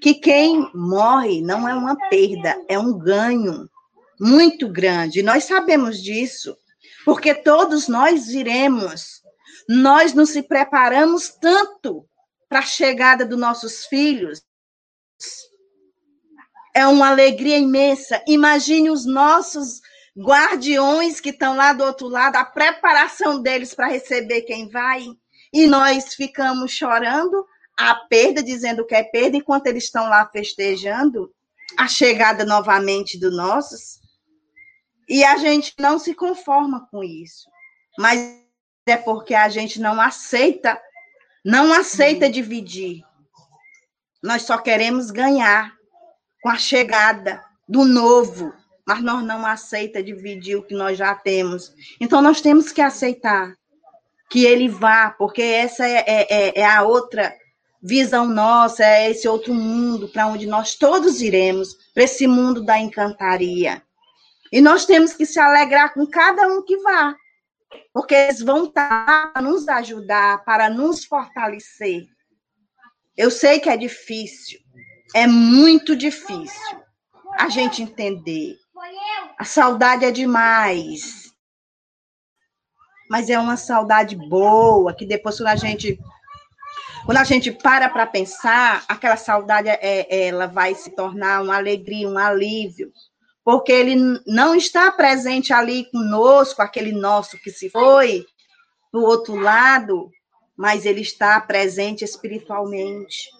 que 0.00 0.14
quem 0.14 0.70
morre 0.72 1.42
não 1.42 1.68
é 1.68 1.74
uma 1.74 1.96
perda, 2.08 2.56
é 2.68 2.78
um 2.78 2.96
ganho 2.96 3.68
muito 4.20 4.68
grande. 4.68 5.22
Nós 5.22 5.44
sabemos 5.44 6.02
disso, 6.02 6.56
porque 7.04 7.34
todos 7.34 7.88
nós 7.88 8.28
iremos. 8.28 9.20
Nós 9.68 10.12
nos 10.12 10.32
preparamos 10.42 11.28
tanto 11.28 12.06
para 12.48 12.60
a 12.60 12.62
chegada 12.62 13.24
dos 13.24 13.38
nossos 13.38 13.86
filhos, 13.86 14.42
é 16.74 16.86
uma 16.86 17.08
alegria 17.08 17.58
imensa. 17.58 18.22
Imagine 18.26 18.90
os 18.90 19.06
nossos 19.06 19.80
guardiões 20.18 21.20
que 21.20 21.30
estão 21.30 21.56
lá 21.56 21.72
do 21.72 21.84
outro 21.84 22.08
lado, 22.08 22.36
a 22.36 22.44
preparação 22.44 23.40
deles 23.40 23.74
para 23.74 23.88
receber 23.88 24.42
quem 24.42 24.68
vai. 24.68 25.06
E 25.52 25.66
nós 25.66 26.14
ficamos 26.14 26.72
chorando 26.72 27.46
a 27.78 27.94
perda, 27.94 28.42
dizendo 28.42 28.86
que 28.86 28.94
é 28.94 29.02
perda, 29.02 29.36
enquanto 29.36 29.66
eles 29.66 29.84
estão 29.84 30.08
lá 30.08 30.26
festejando 30.26 31.32
a 31.76 31.88
chegada 31.88 32.44
novamente 32.44 33.18
dos 33.18 33.34
nossos. 33.36 34.00
E 35.08 35.22
a 35.24 35.36
gente 35.36 35.74
não 35.78 35.98
se 35.98 36.14
conforma 36.14 36.86
com 36.90 37.02
isso. 37.04 37.48
Mas 37.98 38.18
é 38.86 38.96
porque 38.96 39.34
a 39.34 39.48
gente 39.48 39.80
não 39.80 40.00
aceita, 40.00 40.80
não 41.46 41.72
aceita 41.72 42.28
dividir. 42.28 43.04
Nós 44.20 44.42
só 44.42 44.58
queremos 44.58 45.12
ganhar 45.12 45.72
com 46.42 46.48
a 46.48 46.58
chegada 46.58 47.40
do 47.68 47.84
novo, 47.84 48.52
mas 48.84 49.00
nós 49.00 49.24
não 49.24 49.46
aceita 49.46 50.02
dividir 50.02 50.56
o 50.56 50.64
que 50.64 50.74
nós 50.74 50.98
já 50.98 51.14
temos. 51.14 51.72
Então 52.00 52.20
nós 52.20 52.40
temos 52.40 52.72
que 52.72 52.80
aceitar 52.80 53.54
que 54.28 54.44
ele 54.44 54.68
vá, 54.68 55.10
porque 55.10 55.40
essa 55.40 55.86
é, 55.86 56.04
é, 56.04 56.26
é, 56.28 56.60
é 56.62 56.66
a 56.66 56.82
outra 56.82 57.32
visão 57.80 58.26
nossa 58.26 58.84
é 58.84 59.12
esse 59.12 59.28
outro 59.28 59.54
mundo 59.54 60.08
para 60.08 60.26
onde 60.26 60.48
nós 60.48 60.74
todos 60.74 61.20
iremos, 61.20 61.76
para 61.94 62.02
esse 62.02 62.26
mundo 62.26 62.60
da 62.60 62.76
encantaria. 62.76 63.80
E 64.50 64.60
nós 64.60 64.84
temos 64.84 65.12
que 65.12 65.24
se 65.24 65.38
alegrar 65.38 65.94
com 65.94 66.04
cada 66.08 66.48
um 66.48 66.60
que 66.64 66.76
vá, 66.78 67.14
porque 67.92 68.14
eles 68.14 68.40
vão 68.40 68.64
estar 68.64 69.32
para 69.32 69.42
nos 69.42 69.68
ajudar, 69.68 70.44
para 70.44 70.68
nos 70.68 71.04
fortalecer. 71.04 72.06
Eu 73.16 73.30
sei 73.30 73.58
que 73.58 73.70
é 73.70 73.76
difícil, 73.76 74.58
é 75.14 75.26
muito 75.26 75.96
difícil 75.96 76.84
a 77.38 77.48
gente 77.48 77.82
entender. 77.82 78.56
A 79.38 79.44
saudade 79.44 80.04
é 80.04 80.10
demais. 80.10 81.32
Mas 83.08 83.30
é 83.30 83.38
uma 83.38 83.56
saudade 83.56 84.16
boa, 84.16 84.94
que 84.94 85.06
depois 85.06 85.36
quando 85.36 85.48
a 85.48 85.56
gente 85.56 85.98
quando 87.04 87.18
a 87.18 87.24
gente 87.24 87.52
para 87.52 87.88
para 87.88 88.04
pensar, 88.04 88.84
aquela 88.88 89.16
saudade 89.16 89.68
é, 89.68 90.26
ela 90.26 90.48
vai 90.48 90.74
se 90.74 90.90
tornar 90.90 91.40
uma 91.40 91.56
alegria, 91.56 92.08
um 92.08 92.18
alívio, 92.18 92.90
porque 93.46 93.70
ele 93.70 93.94
não 94.26 94.56
está 94.56 94.90
presente 94.90 95.52
ali 95.52 95.88
conosco, 95.92 96.60
aquele 96.60 96.90
nosso 96.90 97.38
que 97.38 97.52
se 97.52 97.70
foi 97.70 98.26
do 98.92 99.04
outro 99.04 99.36
lado, 99.36 100.10
mas 100.56 100.84
ele 100.84 101.00
está 101.00 101.40
presente 101.40 102.04
espiritualmente. 102.04 103.30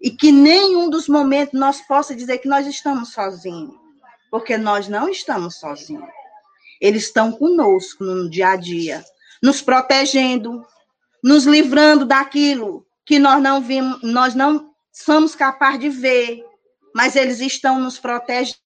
E 0.00 0.10
que 0.10 0.32
nenhum 0.32 0.88
dos 0.88 1.06
momentos 1.06 1.52
nós 1.52 1.82
possa 1.82 2.16
dizer 2.16 2.38
que 2.38 2.48
nós 2.48 2.66
estamos 2.66 3.12
sozinhos, 3.12 3.74
porque 4.30 4.56
nós 4.56 4.88
não 4.88 5.06
estamos 5.06 5.56
sozinhos. 5.56 6.08
Eles 6.80 7.04
estão 7.04 7.30
conosco 7.30 8.02
no 8.04 8.30
dia 8.30 8.52
a 8.52 8.56
dia, 8.56 9.04
nos 9.42 9.60
protegendo, 9.60 10.64
nos 11.22 11.44
livrando 11.44 12.06
daquilo 12.06 12.86
que 13.04 13.18
nós 13.18 13.42
não 13.42 13.60
vimos, 13.60 14.00
nós 14.02 14.34
não 14.34 14.72
somos 14.90 15.34
capazes 15.34 15.80
de 15.80 15.90
ver, 15.90 16.42
mas 16.94 17.16
eles 17.16 17.40
estão 17.40 17.78
nos 17.78 17.98
protegendo 17.98 18.65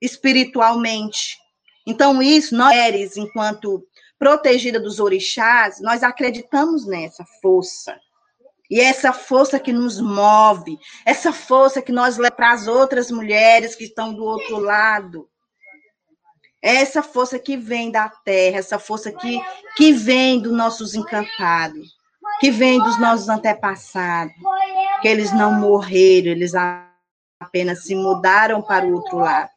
espiritualmente. 0.00 1.38
Então, 1.86 2.22
isso, 2.22 2.56
nós, 2.56 3.16
enquanto 3.16 3.86
protegida 4.18 4.78
dos 4.78 5.00
orixás, 5.00 5.80
nós 5.80 6.02
acreditamos 6.02 6.86
nessa 6.86 7.24
força. 7.40 7.98
E 8.70 8.80
é 8.80 8.84
essa 8.84 9.12
força 9.12 9.58
que 9.58 9.72
nos 9.72 10.00
move, 10.00 10.78
essa 11.04 11.32
força 11.32 11.82
que 11.82 11.92
nós 11.92 12.16
leva 12.16 12.34
para 12.34 12.52
as 12.52 12.66
outras 12.66 13.10
mulheres 13.10 13.74
que 13.74 13.84
estão 13.84 14.14
do 14.14 14.24
outro 14.24 14.58
lado. 14.58 15.28
É 16.62 16.76
essa 16.76 17.02
força 17.02 17.38
que 17.38 17.56
vem 17.56 17.90
da 17.90 18.08
terra, 18.08 18.58
essa 18.58 18.78
força 18.78 19.10
que, 19.10 19.42
que 19.76 19.92
vem 19.92 20.40
dos 20.40 20.52
nossos 20.52 20.94
encantados, 20.94 21.96
que 22.40 22.50
vem 22.50 22.78
dos 22.78 22.98
nossos 23.00 23.28
antepassados, 23.28 24.32
que 25.02 25.08
eles 25.08 25.32
não 25.32 25.52
morreram, 25.52 26.30
eles 26.30 26.54
apenas 27.42 27.84
se 27.84 27.94
mudaram 27.94 28.62
para 28.62 28.86
o 28.86 28.94
outro 28.94 29.18
lado. 29.18 29.50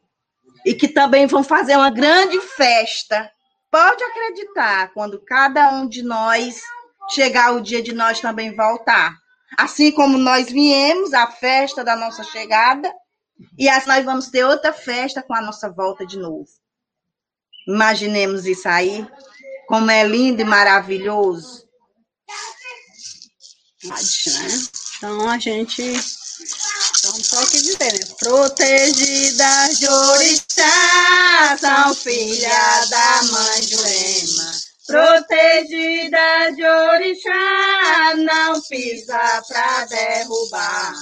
E 0.65 0.73
que 0.73 0.87
também 0.87 1.27
vão 1.27 1.43
fazer 1.43 1.75
uma 1.75 1.89
grande 1.89 2.39
festa. 2.41 3.31
Pode 3.71 4.03
acreditar, 4.03 4.91
quando 4.93 5.23
cada 5.23 5.69
um 5.71 5.87
de 5.87 6.01
nós 6.01 6.61
chegar 7.09 7.53
o 7.53 7.61
dia 7.61 7.81
de 7.81 7.93
nós 7.93 8.19
também 8.19 8.55
voltar. 8.55 9.15
Assim 9.57 9.91
como 9.91 10.17
nós 10.17 10.49
viemos, 10.49 11.13
a 11.13 11.27
festa 11.27 11.83
da 11.83 11.95
nossa 11.95 12.23
chegada, 12.23 12.91
e 13.57 13.69
assim 13.69 13.87
nós 13.87 14.05
vamos 14.05 14.27
ter 14.29 14.43
outra 14.43 14.73
festa 14.73 15.21
com 15.21 15.35
a 15.35 15.41
nossa 15.41 15.69
volta 15.69 16.05
de 16.05 16.17
novo. 16.17 16.47
Imaginemos 17.67 18.45
isso 18.45 18.67
aí, 18.67 19.07
como 19.67 19.91
é 19.91 20.03
lindo 20.03 20.41
e 20.41 20.45
maravilhoso. 20.45 21.65
Né? 23.83 23.95
Então 24.97 25.29
a 25.29 25.37
gente 25.37 25.93
então, 27.17 27.45
que 27.47 27.61
dizer, 27.61 27.93
né? 27.93 28.05
Protegidas 28.19 29.79
de 29.79 29.87
orixá, 29.87 31.57
são 31.59 31.95
filha 31.95 32.85
da 32.89 33.23
mãe 33.23 33.61
Jurema. 33.61 34.51
Protegida 34.87 36.51
de 36.55 36.63
orixá, 36.63 38.13
não 38.17 38.61
pisa 38.61 39.43
pra 39.47 39.85
derrubar. 39.85 40.93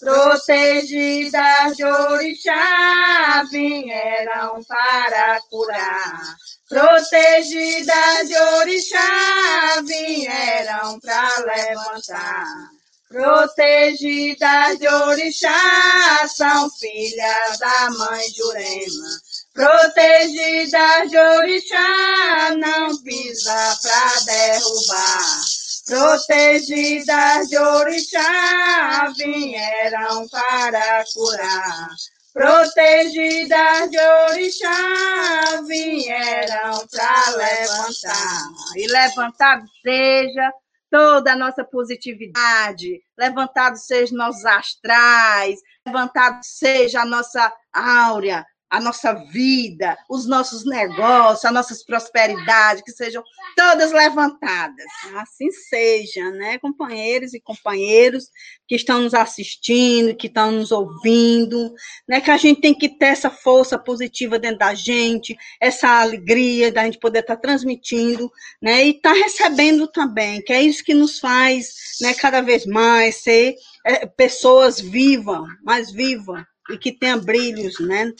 Protegida 0.00 1.72
de 1.76 1.84
orixá, 1.84 3.44
vieram 3.50 4.64
para 4.64 5.40
curar. 5.50 6.36
Protegida 6.68 8.24
de 8.26 8.36
orixá, 8.36 9.80
vieram 9.84 10.98
para 11.00 11.28
levantar. 11.40 12.79
Protegidas 13.10 14.78
de 14.78 14.86
orixá, 14.86 16.28
são 16.28 16.70
filhas 16.70 17.58
da 17.58 17.90
mãe 17.90 18.22
Jurema. 18.30 19.20
Protegidas 19.52 21.10
de 21.10 21.18
orixá, 21.18 22.54
não 22.56 22.96
pisa 23.02 23.78
pra 23.82 24.20
derrubar. 24.26 25.40
Protegidas 25.88 27.48
de 27.48 27.58
orixá, 27.58 29.12
vieram 29.16 30.28
para 30.28 31.04
curar. 31.12 31.88
Protegidas 32.32 33.90
de 33.90 33.98
orixá, 33.98 35.60
vieram 35.66 36.86
para 36.86 37.30
levantar. 37.36 38.50
E 38.76 38.86
levantado 38.86 39.64
seja 39.82 40.52
toda 40.90 41.32
a 41.32 41.36
nossa 41.36 41.64
positividade, 41.64 43.00
levantado 43.16 43.76
seja 43.76 44.16
nossos 44.16 44.44
astrais, 44.44 45.60
levantado 45.86 46.40
seja 46.42 47.02
a 47.02 47.06
nossa 47.06 47.52
áurea, 47.72 48.44
a 48.70 48.80
nossa 48.80 49.12
vida, 49.12 49.98
os 50.08 50.26
nossos 50.26 50.64
negócios, 50.64 51.44
as 51.44 51.52
nossas 51.52 51.84
prosperidades, 51.84 52.82
que 52.84 52.92
sejam 52.92 53.22
todas 53.56 53.90
levantadas. 53.90 54.86
Assim 55.16 55.50
seja, 55.50 56.30
né, 56.30 56.56
companheiros 56.58 57.34
e 57.34 57.40
companheiros 57.40 58.28
que 58.68 58.76
estão 58.76 59.02
nos 59.02 59.12
assistindo, 59.12 60.14
que 60.14 60.28
estão 60.28 60.52
nos 60.52 60.70
ouvindo, 60.70 61.74
né, 62.08 62.20
que 62.20 62.30
a 62.30 62.36
gente 62.36 62.60
tem 62.60 62.72
que 62.72 62.88
ter 62.88 63.06
essa 63.06 63.28
força 63.28 63.76
positiva 63.76 64.38
dentro 64.38 64.58
da 64.58 64.72
gente, 64.72 65.36
essa 65.60 66.00
alegria 66.00 66.70
da 66.70 66.84
gente 66.84 66.98
poder 66.98 67.20
estar 67.20 67.36
transmitindo, 67.36 68.30
né, 68.62 68.86
e 68.86 68.90
estar 68.90 69.12
recebendo 69.12 69.88
também, 69.88 70.40
que 70.42 70.52
é 70.52 70.62
isso 70.62 70.84
que 70.84 70.94
nos 70.94 71.18
faz, 71.18 71.72
né, 72.00 72.14
cada 72.14 72.40
vez 72.40 72.64
mais 72.66 73.16
ser 73.16 73.56
é, 73.84 74.06
pessoas 74.06 74.80
vivas, 74.80 75.40
mais 75.64 75.90
vivas 75.90 76.44
e 76.70 76.78
que 76.78 76.92
tenha 76.92 77.16
brilhos, 77.16 77.80
né, 77.80 78.12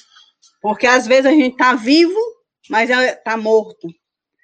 porque 0.60 0.86
às 0.86 1.06
vezes 1.06 1.26
a 1.26 1.30
gente 1.30 1.52
está 1.52 1.74
vivo, 1.74 2.18
mas 2.68 2.90
está 2.90 3.36
morto. 3.36 3.88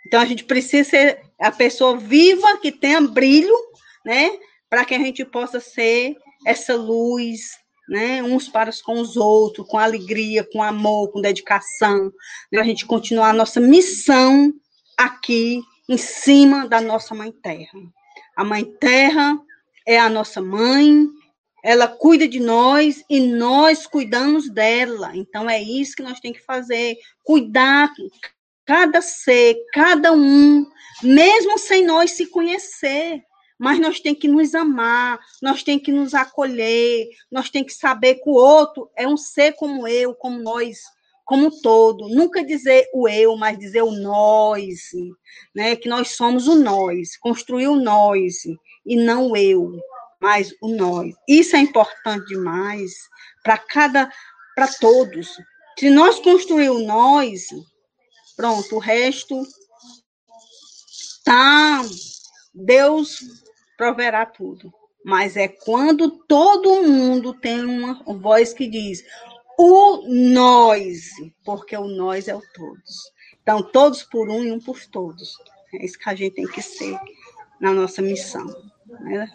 Então 0.06 0.20
a 0.20 0.24
gente 0.24 0.44
precisa 0.44 0.88
ser 0.88 1.20
a 1.40 1.50
pessoa 1.50 1.96
viva 1.96 2.58
que 2.58 2.72
tenha 2.72 3.00
brilho, 3.00 3.54
né? 4.04 4.30
Para 4.68 4.84
que 4.84 4.94
a 4.94 4.98
gente 4.98 5.24
possa 5.24 5.60
ser 5.60 6.16
essa 6.46 6.74
luz, 6.74 7.40
né? 7.88 8.22
Uns 8.22 8.48
para 8.48 8.70
com 8.84 9.00
os 9.00 9.16
outros, 9.16 9.66
com 9.68 9.78
alegria, 9.78 10.46
com 10.52 10.62
amor, 10.62 11.10
com 11.12 11.20
dedicação, 11.20 12.12
né? 12.52 12.60
a 12.60 12.64
gente 12.64 12.86
continuar 12.86 13.30
a 13.30 13.34
nossa 13.34 13.60
missão 13.60 14.52
aqui 14.96 15.60
em 15.88 15.96
cima 15.96 16.66
da 16.68 16.80
nossa 16.80 17.14
mãe 17.14 17.30
terra. 17.30 17.78
A 18.36 18.44
mãe 18.44 18.64
terra 18.64 19.38
é 19.86 19.98
a 19.98 20.08
nossa 20.08 20.40
mãe, 20.40 21.06
ela 21.66 21.88
cuida 21.88 22.28
de 22.28 22.38
nós 22.38 23.02
e 23.10 23.18
nós 23.18 23.88
cuidamos 23.88 24.48
dela. 24.48 25.10
Então 25.16 25.50
é 25.50 25.60
isso 25.60 25.96
que 25.96 26.02
nós 26.02 26.20
temos 26.20 26.38
que 26.38 26.44
fazer, 26.44 26.96
cuidar 27.24 27.92
cada 28.64 29.02
ser, 29.02 29.56
cada 29.72 30.12
um, 30.12 30.64
mesmo 31.02 31.58
sem 31.58 31.84
nós 31.84 32.12
se 32.12 32.26
conhecer. 32.26 33.20
Mas 33.58 33.80
nós 33.80 33.98
temos 33.98 34.20
que 34.20 34.28
nos 34.28 34.54
amar, 34.54 35.18
nós 35.42 35.64
temos 35.64 35.82
que 35.82 35.90
nos 35.90 36.14
acolher, 36.14 37.08
nós 37.32 37.50
temos 37.50 37.72
que 37.72 37.78
saber 37.80 38.14
que 38.14 38.30
o 38.30 38.34
outro 38.34 38.88
é 38.96 39.08
um 39.08 39.16
ser 39.16 39.54
como 39.54 39.88
eu, 39.88 40.14
como 40.14 40.38
nós, 40.38 40.78
como 41.24 41.50
todo. 41.62 42.08
Nunca 42.08 42.44
dizer 42.44 42.86
o 42.94 43.08
eu, 43.08 43.36
mas 43.36 43.58
dizer 43.58 43.82
o 43.82 43.90
nós, 43.90 44.90
né? 45.52 45.74
Que 45.74 45.88
nós 45.88 46.10
somos 46.10 46.46
o 46.46 46.54
nós, 46.54 47.16
construir 47.16 47.66
o 47.66 47.74
nós 47.74 48.44
e 48.84 48.94
não 48.94 49.32
o 49.32 49.36
eu 49.36 49.72
mais 50.20 50.54
o 50.60 50.68
nós. 50.68 51.14
Isso 51.28 51.56
é 51.56 51.60
importante 51.60 52.26
demais 52.26 52.92
para 53.42 53.58
cada, 53.58 54.10
para 54.54 54.68
todos. 54.68 55.36
Se 55.78 55.90
nós 55.90 56.18
construir 56.18 56.70
o 56.70 56.86
nós, 56.86 57.46
pronto, 58.36 58.76
o 58.76 58.78
resto 58.78 59.42
tá, 61.24 61.82
Deus 62.54 63.20
proverá 63.76 64.24
tudo. 64.24 64.72
Mas 65.04 65.36
é 65.36 65.46
quando 65.46 66.10
todo 66.24 66.82
mundo 66.82 67.32
tem 67.34 67.64
uma 67.64 68.02
voz 68.18 68.52
que 68.52 68.66
diz 68.66 69.04
o 69.58 70.02
nós, 70.08 71.10
porque 71.44 71.76
o 71.76 71.86
nós 71.86 72.28
é 72.28 72.34
o 72.34 72.42
todos. 72.54 73.12
Então, 73.40 73.62
todos 73.62 74.02
por 74.02 74.28
um 74.28 74.42
e 74.42 74.50
um 74.50 74.58
por 74.58 74.84
todos. 74.86 75.36
É 75.72 75.84
isso 75.84 75.98
que 75.98 76.08
a 76.08 76.14
gente 76.14 76.34
tem 76.34 76.46
que 76.46 76.60
ser 76.60 76.98
na 77.60 77.72
nossa 77.72 78.02
missão. 78.02 78.46
Né? 78.86 79.30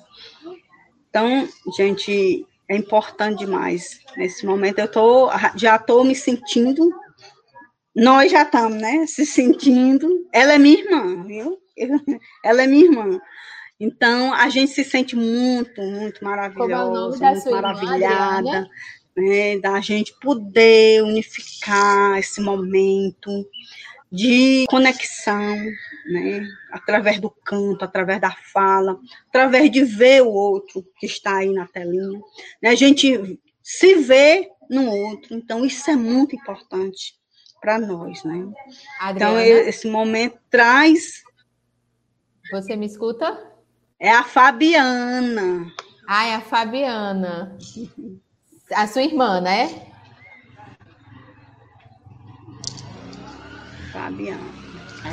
Então, 1.11 1.47
gente, 1.75 2.47
é 2.69 2.75
importante 2.77 3.39
demais. 3.39 3.99
Nesse 4.15 4.45
momento 4.45 4.79
eu 4.79 4.87
tô, 4.87 5.29
já 5.55 5.75
estou 5.75 6.05
me 6.05 6.15
sentindo, 6.15 6.89
nós 7.93 8.31
já 8.31 8.43
estamos, 8.43 8.81
né, 8.81 9.05
se 9.05 9.25
sentindo. 9.25 10.25
Ela 10.31 10.53
é 10.53 10.57
minha 10.57 10.79
irmã, 10.79 11.23
viu? 11.25 11.59
Ela 12.43 12.63
é 12.63 12.67
minha 12.67 12.85
irmã. 12.85 13.21
Então, 13.77 14.33
a 14.33 14.47
gente 14.47 14.71
se 14.71 14.85
sente 14.85 15.17
muito, 15.17 15.81
muito 15.81 16.23
maravilhosa, 16.23 17.25
é 17.25 17.31
muito 17.31 17.51
maravilhada, 17.51 18.47
irmã, 18.47 18.69
né, 19.17 19.59
da 19.59 19.81
gente 19.81 20.17
poder 20.21 21.03
unificar 21.03 22.17
esse 22.19 22.39
momento 22.39 23.45
de 24.11 24.65
conexão, 24.67 25.55
né? 26.05 26.45
através 26.71 27.19
do 27.19 27.29
canto, 27.29 27.85
através 27.85 28.19
da 28.19 28.31
fala, 28.31 28.99
através 29.29 29.71
de 29.71 29.83
ver 29.85 30.21
o 30.21 30.29
outro 30.29 30.85
que 30.99 31.05
está 31.05 31.37
aí 31.37 31.53
na 31.53 31.65
telinha. 31.65 32.19
Né? 32.61 32.69
A 32.69 32.75
gente 32.75 33.39
se 33.63 33.95
vê 33.95 34.51
no 34.69 34.85
outro, 34.85 35.35
então 35.35 35.63
isso 35.63 35.89
é 35.89 35.95
muito 35.95 36.35
importante 36.35 37.15
para 37.61 37.79
nós. 37.79 38.23
Né? 38.23 38.47
Então, 39.11 39.39
esse 39.39 39.87
momento 39.87 40.37
traz. 40.49 41.23
Você 42.51 42.75
me 42.75 42.87
escuta? 42.87 43.49
É 43.97 44.11
a 44.11 44.23
Fabiana. 44.23 45.71
Ah, 46.05 46.25
é 46.25 46.35
a 46.35 46.41
Fabiana. 46.41 47.57
A 48.73 48.87
sua 48.87 49.03
irmã, 49.03 49.39
né? 49.39 49.90
Fabiana. 54.01 54.41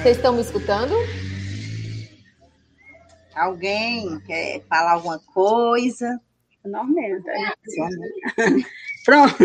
Vocês 0.00 0.16
estão 0.16 0.32
me 0.32 0.40
escutando? 0.40 0.94
Alguém 3.34 4.18
quer 4.20 4.62
falar 4.66 4.92
alguma 4.92 5.18
coisa? 5.18 6.18
Normalmente. 6.64 7.22
Pronto. 9.04 9.44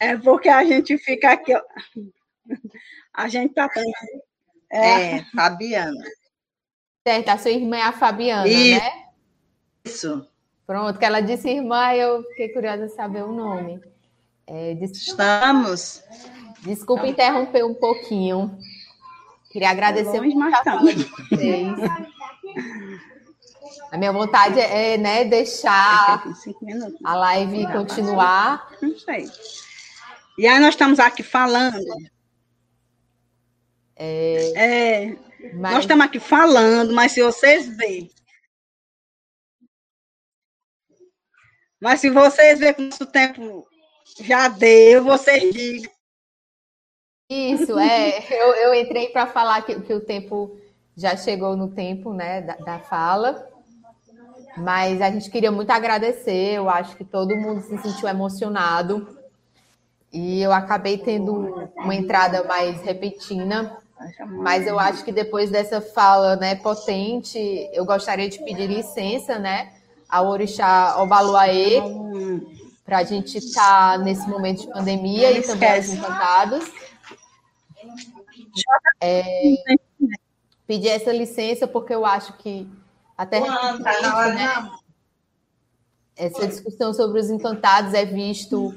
É 0.00 0.16
porque 0.16 0.48
a 0.48 0.64
gente 0.64 0.98
fica 0.98 1.30
aqui. 1.30 1.54
Ó. 1.54 1.60
A 3.14 3.28
gente 3.28 3.54
tá. 3.54 3.68
É, 4.72 5.18
é 5.18 5.24
Fabiana. 5.36 6.04
Certo, 7.06 7.28
a 7.28 7.38
sua 7.38 7.52
irmã 7.52 7.76
é 7.76 7.82
a 7.82 7.92
Fabiana, 7.92 8.48
Isso. 8.48 8.80
né? 8.80 9.04
Isso. 9.84 10.28
Pronto, 10.66 10.98
que 10.98 11.04
ela 11.04 11.20
disse 11.20 11.48
irmã, 11.48 11.92
eu 11.94 12.24
fiquei 12.30 12.48
curiosa 12.48 12.86
de 12.88 12.92
saber 12.92 13.22
o 13.22 13.32
nome. 13.32 13.80
É, 14.46 14.72
Estamos. 14.72 16.02
Desculpa 16.62 17.06
interromper 17.06 17.64
um 17.64 17.74
pouquinho. 17.74 18.58
Queria 19.50 19.70
agradecer 19.70 20.12
tá 20.12 20.22
muito 20.22 20.40
a 20.40 20.78
vocês. 20.78 21.74
A 23.90 23.98
minha 23.98 24.12
vontade 24.12 24.60
é 24.60 24.96
né, 24.96 25.24
deixar 25.24 26.22
a 27.04 27.14
live 27.16 27.66
continuar. 27.72 28.70
Não 28.80 28.96
sei. 28.96 29.28
E 30.38 30.46
aí 30.46 30.60
nós 30.60 30.70
estamos 30.74 31.00
aqui 31.00 31.24
falando. 31.24 31.84
É, 33.96 34.52
é 34.54 35.16
mas... 35.54 35.72
Nós 35.72 35.84
estamos 35.84 36.06
aqui 36.06 36.20
falando, 36.20 36.94
mas 36.94 37.12
se 37.12 37.20
vocês 37.20 37.66
verem. 37.76 38.08
Mas 41.80 42.00
se 42.00 42.08
vocês 42.08 42.60
verem 42.60 42.74
que 42.74 42.82
o 42.82 42.84
nosso 42.86 43.06
tempo 43.06 43.66
já 44.20 44.46
deu, 44.46 45.02
vocês 45.02 45.52
digam. 45.52 45.90
Isso, 47.30 47.78
é. 47.78 48.24
Eu, 48.28 48.54
eu 48.54 48.74
entrei 48.74 49.10
para 49.10 49.24
falar 49.24 49.62
que, 49.62 49.80
que, 49.82 49.94
o 49.94 50.00
tempo 50.00 50.58
já 50.96 51.16
chegou 51.16 51.56
no 51.56 51.68
tempo 51.68 52.12
né, 52.12 52.40
da, 52.40 52.56
da, 52.56 52.78
fala, 52.80 53.48
mas 54.56 55.00
a 55.00 55.08
gente 55.12 55.30
queria 55.30 55.52
muito 55.52 55.70
agradecer. 55.70 56.54
Eu 56.54 56.68
acho 56.68 56.96
que 56.96 57.04
todo 57.04 57.36
mundo 57.36 57.62
se 57.62 57.78
sentiu 57.78 58.08
emocionado 58.08 59.16
e 60.12 60.42
eu 60.42 60.52
acabei 60.52 60.98
tendo 60.98 61.70
uma 61.76 61.94
entrada 61.94 62.42
mais 62.42 62.82
repentina. 62.82 63.78
Mas 64.26 64.66
eu 64.66 64.80
acho 64.80 65.04
que 65.04 65.12
depois 65.12 65.50
dessa 65.50 65.80
fala 65.80 66.34
né, 66.34 66.56
potente, 66.56 67.38
eu 67.72 67.84
gostaria 67.84 68.28
de 68.28 68.42
pedir 68.42 68.66
licença 68.66 69.38
né, 69.38 69.72
ao 70.08 70.26
Orixá 70.26 71.00
Obaluaê 71.00 71.80
para 72.84 72.98
a 72.98 73.04
gente 73.04 73.38
estar 73.38 73.92
tá 73.92 73.98
nesse 73.98 74.28
momento 74.28 74.62
de 74.62 74.72
pandemia 74.72 75.30
e 75.30 75.42
também 75.42 75.78
os 75.78 75.90
encantados. 75.90 76.89
É, 79.00 79.22
pedir 80.66 80.88
essa 80.88 81.12
licença 81.12 81.66
porque 81.66 81.94
eu 81.94 82.04
acho 82.06 82.32
que 82.34 82.68
até 83.16 83.40
né, 83.40 84.70
essa 86.16 86.46
discussão 86.46 86.94
sobre 86.94 87.20
os 87.20 87.30
encantados 87.30 87.94
é 87.94 88.04
visto 88.04 88.74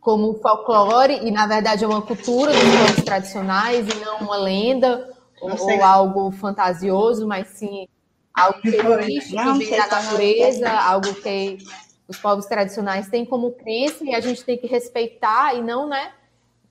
como 0.00 0.34
folclore 0.40 1.26
e 1.26 1.30
na 1.30 1.46
verdade 1.46 1.84
é 1.84 1.86
uma 1.86 2.02
cultura 2.02 2.52
dos 2.52 2.62
povos 2.62 3.04
tradicionais 3.04 3.86
e 3.88 3.94
não 4.04 4.18
uma 4.18 4.36
lenda 4.36 5.14
ou, 5.40 5.50
ou, 5.50 5.84
algo 5.84 6.30
fantasioso, 6.32 7.26
mas 7.26 7.48
sim 7.48 7.86
algo 8.32 8.60
que 8.60 8.68
existe, 8.68 9.36
que 9.36 9.58
vem 9.58 9.76
da 9.76 9.86
natureza, 9.86 10.70
algo 10.70 11.14
que 11.14 11.58
os 12.06 12.16
povos 12.16 12.46
tradicionais 12.46 13.08
têm 13.08 13.26
como 13.26 13.52
crença 13.52 14.04
e 14.04 14.14
a 14.14 14.20
gente 14.20 14.44
tem 14.44 14.56
que 14.56 14.66
respeitar 14.66 15.54
e 15.54 15.62
não, 15.62 15.88
né, 15.88 16.12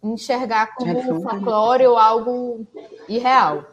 enxergar 0.03 0.75
como 0.75 1.21
folclore 1.21 1.85
ou 1.87 1.97
algo 1.97 2.65
irreal. 3.07 3.65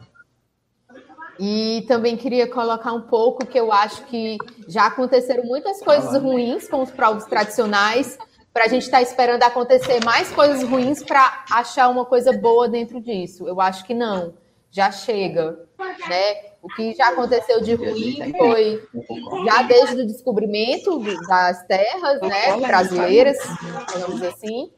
E 1.39 1.83
também 1.87 2.15
queria 2.15 2.47
colocar 2.47 2.93
um 2.93 3.01
pouco 3.01 3.45
que 3.45 3.59
eu 3.59 3.71
acho 3.71 4.03
que 4.05 4.37
já 4.67 4.87
aconteceram 4.87 5.43
muitas 5.43 5.81
coisas 5.81 6.21
ruins 6.21 6.67
com 6.67 6.81
os 6.81 6.91
povos 6.91 7.25
tradicionais, 7.25 8.17
para 8.55 8.63
a 8.63 8.67
gente 8.69 8.83
estar 8.83 8.99
tá 8.99 9.03
esperando 9.03 9.43
acontecer 9.43 10.01
mais 10.05 10.31
coisas 10.31 10.63
ruins 10.63 11.03
para 11.03 11.43
achar 11.51 11.89
uma 11.89 12.05
coisa 12.05 12.31
boa 12.31 12.69
dentro 12.69 13.01
disso. 13.01 13.45
Eu 13.45 13.59
acho 13.59 13.83
que 13.83 13.93
não, 13.93 14.33
já 14.71 14.89
chega, 14.91 15.59
né? 16.07 16.55
O 16.61 16.69
que 16.69 16.93
já 16.93 17.09
aconteceu 17.09 17.61
de 17.61 17.75
ruim 17.75 18.33
foi 18.37 18.81
já 19.45 19.61
desde 19.63 20.01
o 20.01 20.07
descobrimento 20.07 20.99
das 21.27 21.65
terras, 21.67 22.21
né, 22.21 22.57
brasileiras, 22.65 23.37
digamos 23.93 24.23
assim, 24.23 24.71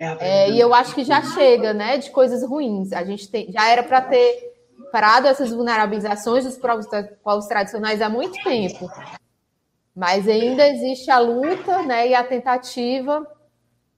é, 0.00 0.16
é, 0.20 0.50
e 0.50 0.58
eu 0.58 0.72
acho 0.72 0.94
que 0.94 1.04
já 1.04 1.22
chega, 1.22 1.74
né, 1.74 1.98
de 1.98 2.10
coisas 2.10 2.42
ruins. 2.42 2.90
A 2.90 3.04
gente 3.04 3.28
tem, 3.28 3.52
já 3.52 3.68
era 3.68 3.82
para 3.82 4.00
ter 4.00 4.50
parado 4.90 5.28
essas 5.28 5.50
vulnerabilizações 5.50 6.44
dos 6.44 6.56
povos, 6.56 6.86
povos 7.22 7.46
tradicionais 7.46 8.00
há 8.00 8.08
muito 8.08 8.42
tempo. 8.42 8.90
Mas 9.94 10.26
ainda 10.26 10.66
existe 10.66 11.10
a 11.10 11.18
luta, 11.18 11.82
né, 11.82 12.08
e 12.08 12.14
a 12.14 12.24
tentativa 12.24 13.26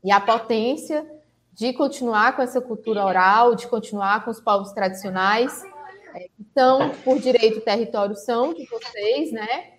e 0.03 0.11
a 0.11 0.21
potência 0.21 1.07
de 1.53 1.73
continuar 1.73 2.35
com 2.35 2.43
essa 2.43 2.61
cultura 2.61 3.05
oral, 3.05 3.55
de 3.55 3.69
continuar 3.69 4.25
com 4.25 4.33
os 4.33 4.41
povos 4.41 4.73
tradicionais. 4.73 5.63
Então, 6.41 6.91
por 7.05 7.21
direito, 7.21 7.59
o 7.59 7.63
território 7.63 8.17
são 8.17 8.53
de 8.53 8.67
vocês, 8.67 9.31
né? 9.31 9.75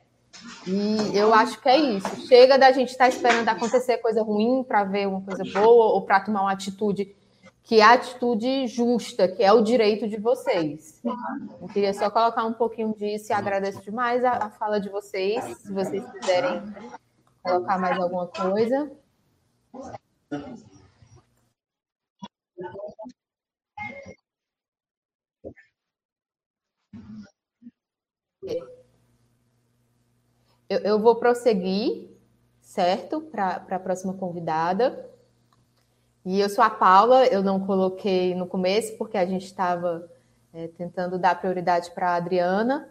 E 0.67 1.17
eu 1.17 1.33
acho 1.33 1.61
que 1.61 1.69
é 1.69 1.77
isso. 1.77 2.27
Chega 2.27 2.57
da 2.57 2.71
gente 2.71 2.89
estar 2.89 3.05
tá 3.05 3.09
esperando 3.09 3.47
acontecer 3.47 3.97
coisa 3.97 4.21
ruim 4.21 4.63
para 4.63 4.83
ver 4.83 5.07
uma 5.07 5.21
coisa 5.21 5.43
boa 5.43 5.93
ou 5.93 6.01
para 6.01 6.19
tomar 6.21 6.41
uma 6.41 6.51
atitude 6.51 7.15
que 7.63 7.79
é 7.79 7.83
a 7.83 7.93
atitude 7.93 8.67
justa, 8.67 9.27
que 9.27 9.41
é 9.41 9.51
o 9.53 9.61
direito 9.61 10.07
de 10.07 10.17
vocês. 10.17 11.01
Eu 11.61 11.67
queria 11.69 11.93
só 11.93 12.09
colocar 12.09 12.43
um 12.43 12.53
pouquinho 12.53 12.93
disso 12.93 13.31
e 13.31 13.33
agradeço 13.33 13.81
demais 13.81 14.23
a, 14.25 14.31
a 14.31 14.49
fala 14.49 14.79
de 14.79 14.89
vocês. 14.89 15.43
Se 15.59 15.71
vocês 15.71 16.03
quiserem 16.11 16.61
colocar 17.41 17.77
mais 17.77 17.97
alguma 17.97 18.27
coisa. 18.27 18.91
Eu, 30.73 30.79
eu 30.79 30.99
vou 30.99 31.15
prosseguir, 31.15 32.09
certo? 32.59 33.21
Para 33.21 33.63
a 33.69 33.79
próxima 33.79 34.13
convidada. 34.13 35.07
E 36.25 36.39
eu 36.39 36.49
sou 36.49 36.63
a 36.63 36.69
Paula, 36.69 37.28
eu 37.28 37.43
não 37.43 37.59
coloquei 37.59 38.34
no 38.34 38.47
começo, 38.47 38.97
porque 38.97 39.15
a 39.15 39.26
gente 39.26 39.45
estava 39.45 40.09
é, 40.51 40.67
tentando 40.69 41.19
dar 41.19 41.39
prioridade 41.39 41.91
para 41.91 42.11
a 42.11 42.15
Adriana, 42.15 42.89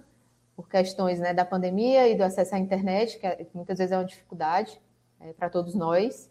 por 0.55 0.69
questões 0.69 1.19
né, 1.19 1.35
da 1.35 1.45
pandemia 1.45 2.09
e 2.09 2.15
do 2.15 2.23
acesso 2.23 2.55
à 2.55 2.59
internet, 2.59 3.19
que 3.19 3.27
é, 3.27 3.45
muitas 3.53 3.79
vezes 3.79 3.91
é 3.91 3.97
uma 3.97 4.05
dificuldade 4.05 4.81
é, 5.19 5.33
para 5.33 5.51
todos 5.51 5.75
nós. 5.75 6.31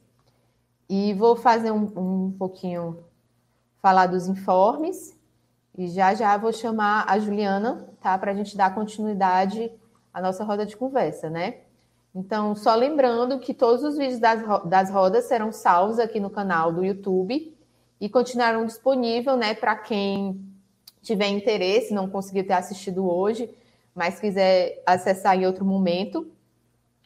E 0.87 1.13
vou 1.15 1.35
fazer 1.35 1.71
um, 1.71 2.27
um 2.27 2.31
pouquinho, 2.31 3.03
falar 3.81 4.07
dos 4.07 4.29
informes, 4.29 5.17
e 5.77 5.87
já 5.89 6.13
já 6.13 6.37
vou 6.37 6.53
chamar 6.53 7.03
a 7.09 7.19
Juliana, 7.19 7.89
tá, 7.99 8.17
para 8.17 8.31
a 8.31 8.35
gente 8.35 8.55
dar 8.55 8.73
continuidade 8.73 9.69
a 10.13 10.21
nossa 10.21 10.43
roda 10.43 10.65
de 10.65 10.75
conversa, 10.75 11.29
né? 11.29 11.61
Então, 12.13 12.55
só 12.55 12.75
lembrando 12.75 13.39
que 13.39 13.53
todos 13.53 13.83
os 13.83 13.97
vídeos 13.97 14.19
das, 14.19 14.43
das 14.65 14.89
rodas 14.89 15.25
serão 15.25 15.51
salvos 15.51 15.97
aqui 15.97 16.19
no 16.19 16.29
canal 16.29 16.71
do 16.71 16.83
YouTube 16.83 17.55
e 17.99 18.09
continuarão 18.09 18.65
disponíveis, 18.65 19.37
né, 19.37 19.53
para 19.53 19.75
quem 19.75 20.43
tiver 21.01 21.27
interesse, 21.27 21.93
não 21.93 22.09
conseguiu 22.09 22.45
ter 22.45 22.53
assistido 22.53 23.09
hoje, 23.09 23.49
mas 23.95 24.19
quiser 24.19 24.81
acessar 24.85 25.37
em 25.37 25.45
outro 25.45 25.63
momento, 25.63 26.29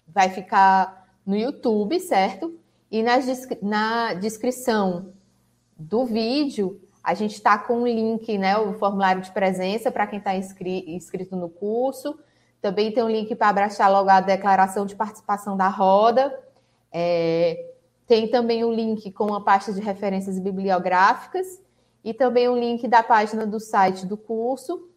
vai 0.07 0.29
ficar 0.29 1.07
no 1.25 1.35
YouTube, 1.35 1.99
certo? 1.99 2.57
E 2.89 3.03
na, 3.03 3.17
na 3.61 4.13
descrição 4.13 5.13
do 5.77 6.05
vídeo, 6.05 6.79
a 7.03 7.13
gente 7.13 7.33
está 7.33 7.57
com 7.57 7.81
o 7.81 7.87
link, 7.87 8.37
né, 8.37 8.57
o 8.57 8.73
formulário 8.73 9.21
de 9.21 9.31
presença 9.31 9.91
para 9.91 10.07
quem 10.07 10.19
está 10.19 10.35
inscri 10.35 10.85
inscrito 10.95 11.35
no 11.35 11.49
curso. 11.49 12.17
Também 12.65 12.91
tem 12.91 13.03
um 13.03 13.09
link 13.09 13.35
para 13.35 13.49
abraçar 13.49 13.91
logo 13.91 14.09
a 14.09 14.19
declaração 14.19 14.87
de 14.87 14.95
participação 14.95 15.55
da 15.55 15.67
roda. 15.67 16.35
É, 16.91 17.73
tem 18.07 18.27
também 18.27 18.63
o 18.63 18.69
um 18.69 18.73
link 18.73 19.11
com 19.11 19.35
a 19.35 19.39
pasta 19.39 19.71
de 19.71 19.79
referências 19.79 20.39
bibliográficas 20.39 21.61
e 22.03 22.11
também 22.11 22.49
o 22.49 22.53
um 22.53 22.57
link 22.57 22.87
da 22.87 23.03
página 23.03 23.45
do 23.45 23.59
site 23.59 24.03
do 24.07 24.17
curso, 24.17 24.89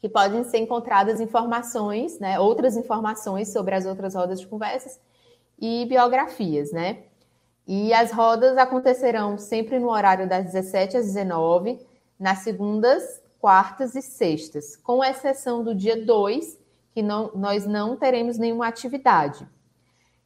que 0.00 0.08
podem 0.08 0.42
ser 0.44 0.56
encontradas 0.56 1.20
informações, 1.20 2.18
né, 2.18 2.40
outras 2.40 2.78
informações 2.78 3.52
sobre 3.52 3.74
as 3.74 3.84
outras 3.84 4.14
rodas 4.14 4.40
de 4.40 4.46
conversas 4.46 4.98
e 5.60 5.84
biografias, 5.84 6.72
né? 6.72 7.02
E 7.66 7.92
as 7.92 8.10
rodas 8.10 8.56
acontecerão 8.56 9.36
sempre 9.36 9.78
no 9.78 9.90
horário 9.90 10.26
das 10.26 10.46
17 10.46 10.96
às 10.96 11.04
19, 11.04 11.78
nas 12.18 12.38
segundas, 12.38 13.20
quartas 13.38 13.94
e 13.94 14.00
sextas, 14.00 14.76
com 14.76 15.04
exceção 15.04 15.62
do 15.62 15.74
dia 15.74 16.02
2, 16.02 16.64
que 16.96 17.02
não, 17.02 17.30
nós 17.34 17.66
não 17.66 17.94
teremos 17.94 18.38
nenhuma 18.38 18.66
atividade. 18.66 19.46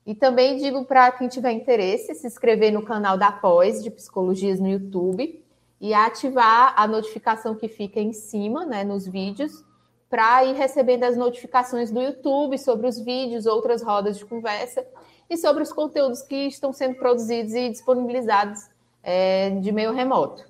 E 0.07 0.15
também 0.15 0.57
digo 0.57 0.85
para 0.85 1.11
quem 1.11 1.27
tiver 1.27 1.51
interesse, 1.51 2.15
se 2.15 2.29
inscrever 2.29 2.73
no 2.73 2.85
canal 2.85 3.19
da 3.19 3.33
Pós 3.33 3.83
de 3.83 3.91
Psicologias 3.91 4.61
no 4.61 4.69
YouTube 4.69 5.45
e 5.81 5.93
ativar 5.93 6.73
a 6.77 6.87
notificação 6.87 7.57
que 7.57 7.67
fica 7.67 7.99
em 7.99 8.13
cima, 8.13 8.65
né, 8.65 8.85
nos 8.85 9.05
vídeos, 9.05 9.65
para 10.09 10.45
ir 10.45 10.55
recebendo 10.55 11.03
as 11.03 11.17
notificações 11.17 11.91
do 11.91 12.01
YouTube 12.01 12.57
sobre 12.57 12.87
os 12.87 13.01
vídeos, 13.01 13.47
outras 13.47 13.83
rodas 13.83 14.17
de 14.17 14.25
conversa 14.25 14.87
e 15.29 15.37
sobre 15.37 15.65
os 15.65 15.73
conteúdos 15.73 16.23
que 16.23 16.47
estão 16.47 16.73
sendo 16.73 16.95
produzidos 16.95 17.53
e 17.53 17.69
disponibilizados 17.69 18.71
é, 19.03 19.51
de 19.51 19.73
meio 19.73 19.93
remoto. 19.93 20.45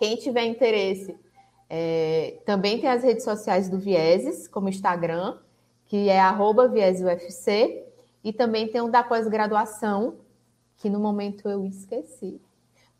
Quem 0.00 0.16
tiver 0.16 0.46
interesse, 0.46 1.14
é, 1.74 2.36
também 2.44 2.78
tem 2.78 2.90
as 2.90 3.02
redes 3.02 3.24
sociais 3.24 3.70
do 3.70 3.78
Vieses, 3.78 4.46
como 4.46 4.68
Instagram, 4.68 5.38
que 5.86 6.10
é 6.10 6.20
arroba 6.20 6.70
e 8.22 8.30
também 8.30 8.68
tem 8.68 8.82
o 8.82 8.90
da 8.90 9.02
pós-graduação, 9.02 10.18
que 10.76 10.90
no 10.90 11.00
momento 11.00 11.48
eu 11.48 11.64
esqueci. 11.64 12.38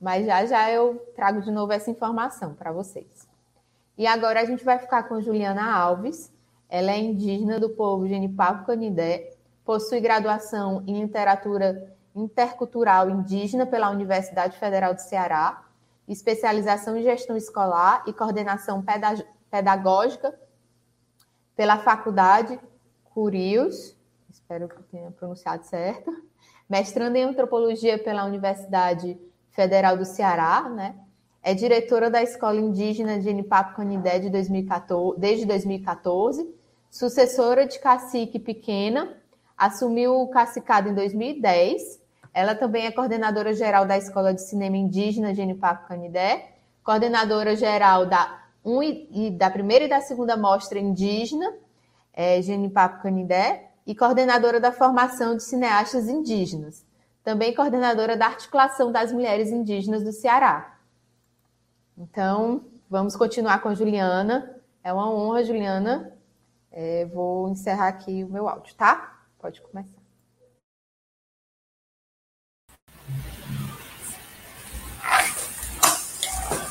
Mas 0.01 0.25
já 0.25 0.47
já 0.47 0.71
eu 0.71 0.97
trago 1.15 1.43
de 1.43 1.51
novo 1.51 1.71
essa 1.71 1.91
informação 1.91 2.55
para 2.55 2.73
vocês. 2.73 3.29
E 3.99 4.07
agora 4.07 4.41
a 4.41 4.45
gente 4.47 4.65
vai 4.65 4.79
ficar 4.79 5.03
com 5.03 5.21
Juliana 5.21 5.71
Alves. 5.71 6.33
Ela 6.67 6.93
é 6.93 6.99
indígena 6.99 7.61
do 7.61 7.69
povo 7.69 8.09
Genipapo 8.09 8.65
Canidé, 8.65 9.35
possui 9.67 10.01
graduação 10.01 10.83
em 10.87 10.99
literatura 10.99 11.95
intercultural 12.15 13.11
indígena 13.11 13.67
pela 13.67 13.91
Universidade 13.91 14.57
Federal 14.57 14.95
do 14.95 15.01
Ceará, 15.03 15.62
especialização 16.09 16.97
em 16.97 17.03
gestão 17.03 17.37
escolar 17.37 18.05
e 18.07 18.13
coordenação 18.13 18.85
pedagógica 19.51 20.35
pela 21.55 21.79
Faculdade 21.79 22.59
Curios 23.05 23.97
espero 24.53 24.69
que 24.69 24.83
tenha 24.85 25.11
pronunciado 25.11 25.65
certo, 25.65 26.11
mestrando 26.69 27.17
em 27.17 27.23
antropologia 27.23 27.99
pela 27.99 28.25
Universidade 28.25 29.19
Federal 29.51 29.97
do 29.97 30.05
Ceará, 30.05 30.69
né? 30.69 30.95
É 31.43 31.55
diretora 31.55 32.11
da 32.11 32.23
Escola 32.23 32.57
Indígena 32.57 33.19
de 33.19 33.29
Enipapo 33.29 33.75
Canindé 33.75 34.19
de 34.19 34.31
2014, 34.31 35.19
desde 35.19 35.45
2014, 35.45 36.49
sucessora 36.91 37.67
de 37.67 37.79
Cacique 37.81 38.39
Pequena, 38.39 39.17
assumiu 39.57 40.21
o 40.21 40.29
cacicado 40.29 40.89
em 40.89 40.95
2010. 40.95 42.01
Ela 42.35 42.55
também 42.55 42.87
é 42.87 42.91
coordenadora 42.91 43.53
geral 43.55 43.85
da 43.85 43.97
Escola 43.97 44.33
de 44.33 44.43
Cinema 44.43 44.77
Indígena 44.77 45.35
de 45.35 45.41
Enipapo 45.41 45.87
Canindé, 45.87 46.53
coordenadora 46.83 47.55
geral 47.55 48.07
da, 48.07 48.43
um 48.65 48.83
e, 48.83 49.31
da 49.31 49.51
primeira 49.51 49.85
e 49.85 49.89
da 49.89 50.01
segunda 50.01 50.37
mostra 50.37 50.79
indígena 50.79 51.53
é, 52.13 52.41
de 52.41 52.53
Enipapo 52.53 53.03
Canindé, 53.03 53.71
e 53.87 53.95
coordenadora 53.95 54.61
da 54.61 54.71
formação 54.71 55.37
de 55.37 55.43
cineastas 55.43 56.09
indígenas, 56.09 56.85
também 57.25 57.55
coordenadora 57.55 58.17
da 58.17 58.27
articulação 58.27 58.93
das 58.93 59.13
mulheres 59.13 59.51
indígenas 59.51 60.05
do 60.05 60.13
Ceará. 60.13 60.79
Então, 61.99 62.65
vamos 62.89 63.17
continuar 63.17 63.61
com 63.61 63.69
a 63.69 63.75
Juliana. 63.75 64.57
É 64.83 64.93
uma 64.93 65.11
honra, 65.11 65.45
Juliana. 65.45 66.13
É, 66.71 67.07
vou 67.07 67.49
encerrar 67.49 67.89
aqui 67.89 68.25
o 68.25 68.29
meu 68.29 68.49
áudio, 68.49 68.75
tá? 68.75 69.21
Pode 69.39 69.61
começar. 69.61 70.02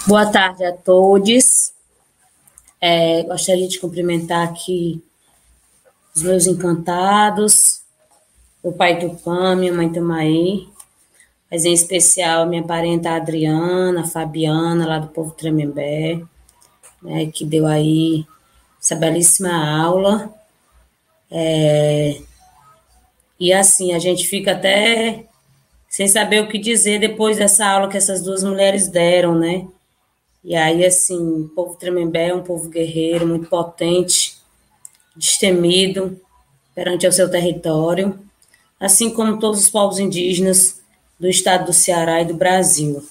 Boa 0.08 0.26
tarde 0.26 0.66
a 0.66 0.74
todos. 0.74 1.74
É, 2.82 3.22
gostaria 3.22 3.68
de 3.68 3.80
cumprimentar 3.80 4.48
aqui 4.48 5.00
os 6.16 6.24
meus 6.24 6.48
encantados, 6.48 7.84
o 8.64 8.72
pai 8.72 8.98
Tupã, 8.98 9.56
minha 9.56 9.72
mãe 9.72 9.92
Tumaí, 9.92 10.68
mas 11.52 11.66
em 11.66 11.74
especial 11.74 12.48
minha 12.48 12.64
parenta 12.64 13.12
Adriana, 13.12 14.08
Fabiana, 14.08 14.88
lá 14.88 14.98
do 14.98 15.10
povo 15.10 15.32
Tremembé, 15.32 16.24
né, 17.00 17.28
que 17.28 17.46
deu 17.46 17.68
aí 17.68 18.26
essa 18.82 18.96
belíssima 18.96 19.54
aula. 19.84 20.34
É, 21.30 22.20
e 23.40 23.54
assim, 23.54 23.94
a 23.94 24.00
gente 24.00 24.28
fica 24.28 24.54
até 24.54 25.26
sem 25.88 26.08
saber 26.08 26.42
o 26.42 26.48
que 26.48 26.58
dizer 26.58 27.00
depois 27.00 27.38
dessa 27.38 27.68
aula 27.68 27.88
que 27.88 27.98
essas 27.98 28.24
duas 28.24 28.44
mulheres 28.44 28.88
deram, 28.88 29.36
né? 29.36 29.68
E 30.44 30.56
aí, 30.56 30.86
assim, 30.86 31.44
o 31.44 31.50
povo 31.50 31.76
Tremembé 31.76 32.30
é 32.30 32.36
um 32.36 32.44
povo 32.44 32.70
guerreiro, 32.70 33.28
muito 33.28 33.48
potente, 33.48 34.38
destemido 35.16 36.20
perante 36.74 37.06
o 37.06 37.12
seu 37.12 37.30
território, 37.30 38.20
assim 38.80 39.14
como 39.14 39.40
todos 39.40 39.62
os 39.62 39.70
povos 39.70 40.00
indígenas 40.00 40.82
do 41.20 41.28
estado 41.28 41.66
do 41.66 41.74
Ceará 41.74 42.22
e 42.22 42.26
do 42.26 42.34
Brasil. 42.34 43.04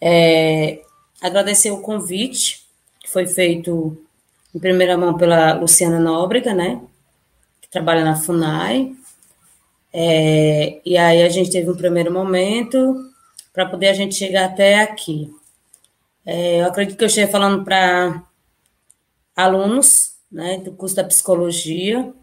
É, 0.00 0.80
agradecer 1.20 1.70
o 1.70 1.82
convite 1.82 2.64
que 3.00 3.10
foi 3.10 3.26
feito 3.26 3.98
em 4.54 4.58
primeira 4.58 4.96
mão 4.96 5.16
pela 5.16 5.52
Luciana 5.52 6.00
Nóbrega, 6.00 6.54
né, 6.54 6.80
que 7.60 7.68
trabalha 7.68 8.02
na 8.02 8.16
FUNAI, 8.16 8.94
é, 9.92 10.80
e 10.84 10.96
aí 10.96 11.22
a 11.22 11.28
gente 11.28 11.50
teve 11.50 11.70
um 11.70 11.76
primeiro 11.76 12.12
momento 12.12 13.10
para 13.52 13.66
poder 13.66 13.88
a 13.88 13.92
gente 13.92 14.14
chegar 14.14 14.46
até 14.46 14.80
aqui. 14.80 15.30
É, 16.32 16.60
eu 16.60 16.66
acredito 16.66 16.96
que 16.96 17.02
eu 17.02 17.08
esteja 17.08 17.26
falando 17.26 17.64
para 17.64 18.22
alunos 19.34 20.12
né, 20.30 20.58
do 20.58 20.70
curso 20.70 20.94
da 20.94 21.02
psicologia. 21.02 22.14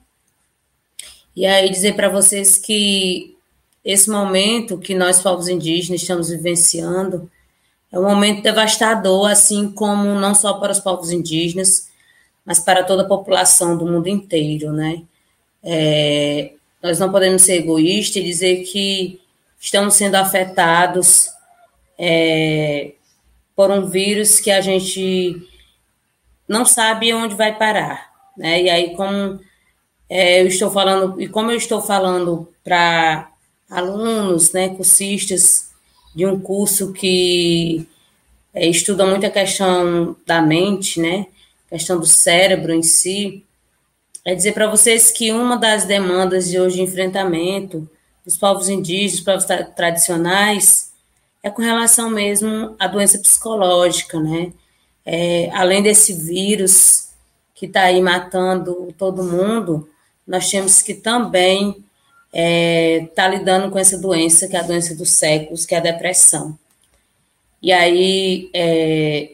E 1.36 1.46
aí 1.46 1.70
dizer 1.70 1.94
para 1.94 2.08
vocês 2.08 2.56
que 2.56 3.36
esse 3.84 4.10
momento 4.10 4.78
que 4.78 4.96
nós, 4.96 5.22
povos 5.22 5.50
indígenas, 5.50 6.02
estamos 6.02 6.30
vivenciando 6.30 7.30
é 7.92 8.00
um 8.00 8.04
momento 8.04 8.42
devastador, 8.42 9.30
assim 9.30 9.70
como 9.74 10.16
não 10.16 10.34
só 10.34 10.54
para 10.54 10.72
os 10.72 10.80
povos 10.80 11.12
indígenas, 11.12 11.90
mas 12.46 12.62
para 12.62 12.86
toda 12.86 13.04
a 13.04 13.08
população 13.08 13.78
do 13.78 13.86
mundo 13.86 14.08
inteiro, 14.08 14.72
né? 14.72 15.04
É, 15.62 16.54
nós 16.82 16.98
não 16.98 17.12
podemos 17.12 17.42
ser 17.42 17.56
egoístas 17.56 18.24
e 18.24 18.26
dizer 18.26 18.64
que 18.64 19.20
estamos 19.60 19.96
sendo 19.96 20.16
afetados 20.16 21.30
é, 22.00 22.94
por 23.58 23.72
um 23.72 23.90
vírus 23.90 24.40
que 24.40 24.52
a 24.52 24.62
gente 24.62 25.42
não 26.48 26.64
sabe 26.64 27.12
onde 27.12 27.34
vai 27.34 27.58
parar, 27.58 28.12
né? 28.38 28.62
E 28.62 28.70
aí, 28.70 28.96
como 28.96 29.40
é, 30.08 30.44
eu 30.44 30.48
estou 30.48 30.70
falando, 30.70 31.20
e 31.20 31.28
como 31.28 31.50
eu 31.50 31.58
estou 31.58 31.82
falando 31.82 32.48
para 32.64 33.32
alunos, 33.68 34.54
né, 34.54 34.70
cursistas 34.70 35.72
de 36.16 36.24
um 36.24 36.40
curso 36.40 36.94
que 36.94 37.88
é, 38.54 38.68
estuda 38.68 39.08
muito 39.08 39.26
a 39.26 39.32
questão 39.32 40.16
da 40.24 40.40
mente, 40.40 41.02
né, 41.02 41.26
questão 41.68 42.00
do 42.00 42.06
cérebro 42.06 42.72
em 42.72 42.84
si, 42.84 43.44
é 44.24 44.36
dizer 44.36 44.54
para 44.54 44.70
vocês 44.70 45.10
que 45.10 45.32
uma 45.32 45.58
das 45.58 45.84
demandas 45.84 46.48
de 46.48 46.60
hoje 46.60 46.76
de 46.76 46.84
enfrentamento 46.84 47.90
dos 48.24 48.38
povos 48.38 48.70
indígenas, 48.70 49.20
povos 49.22 49.46
tradicionais, 49.76 50.87
é 51.48 51.52
com 51.52 51.62
relação 51.62 52.10
mesmo 52.10 52.76
à 52.80 52.88
doença 52.88 53.18
psicológica, 53.20 54.20
né? 54.20 54.52
é, 55.10 55.50
além 55.54 55.82
desse 55.82 56.12
vírus 56.12 57.08
que 57.56 57.66
está 57.66 57.84
aí 57.84 58.02
matando 58.02 58.94
todo 58.98 59.24
mundo, 59.24 59.90
nós 60.28 60.52
temos 60.52 60.82
que 60.82 60.94
também 60.94 61.70
estar 61.70 61.86
é, 62.34 63.10
tá 63.16 63.28
lidando 63.30 63.72
com 63.72 63.80
essa 63.80 63.98
doença, 63.98 64.50
que 64.50 64.58
é 64.58 64.60
a 64.60 64.64
doença 64.64 64.94
dos 64.94 65.12
séculos, 65.12 65.66
que 65.66 65.74
é 65.74 65.78
a 65.78 65.82
depressão. 65.82 66.60
E 67.62 67.72
aí, 67.72 68.50
é, 68.54 69.32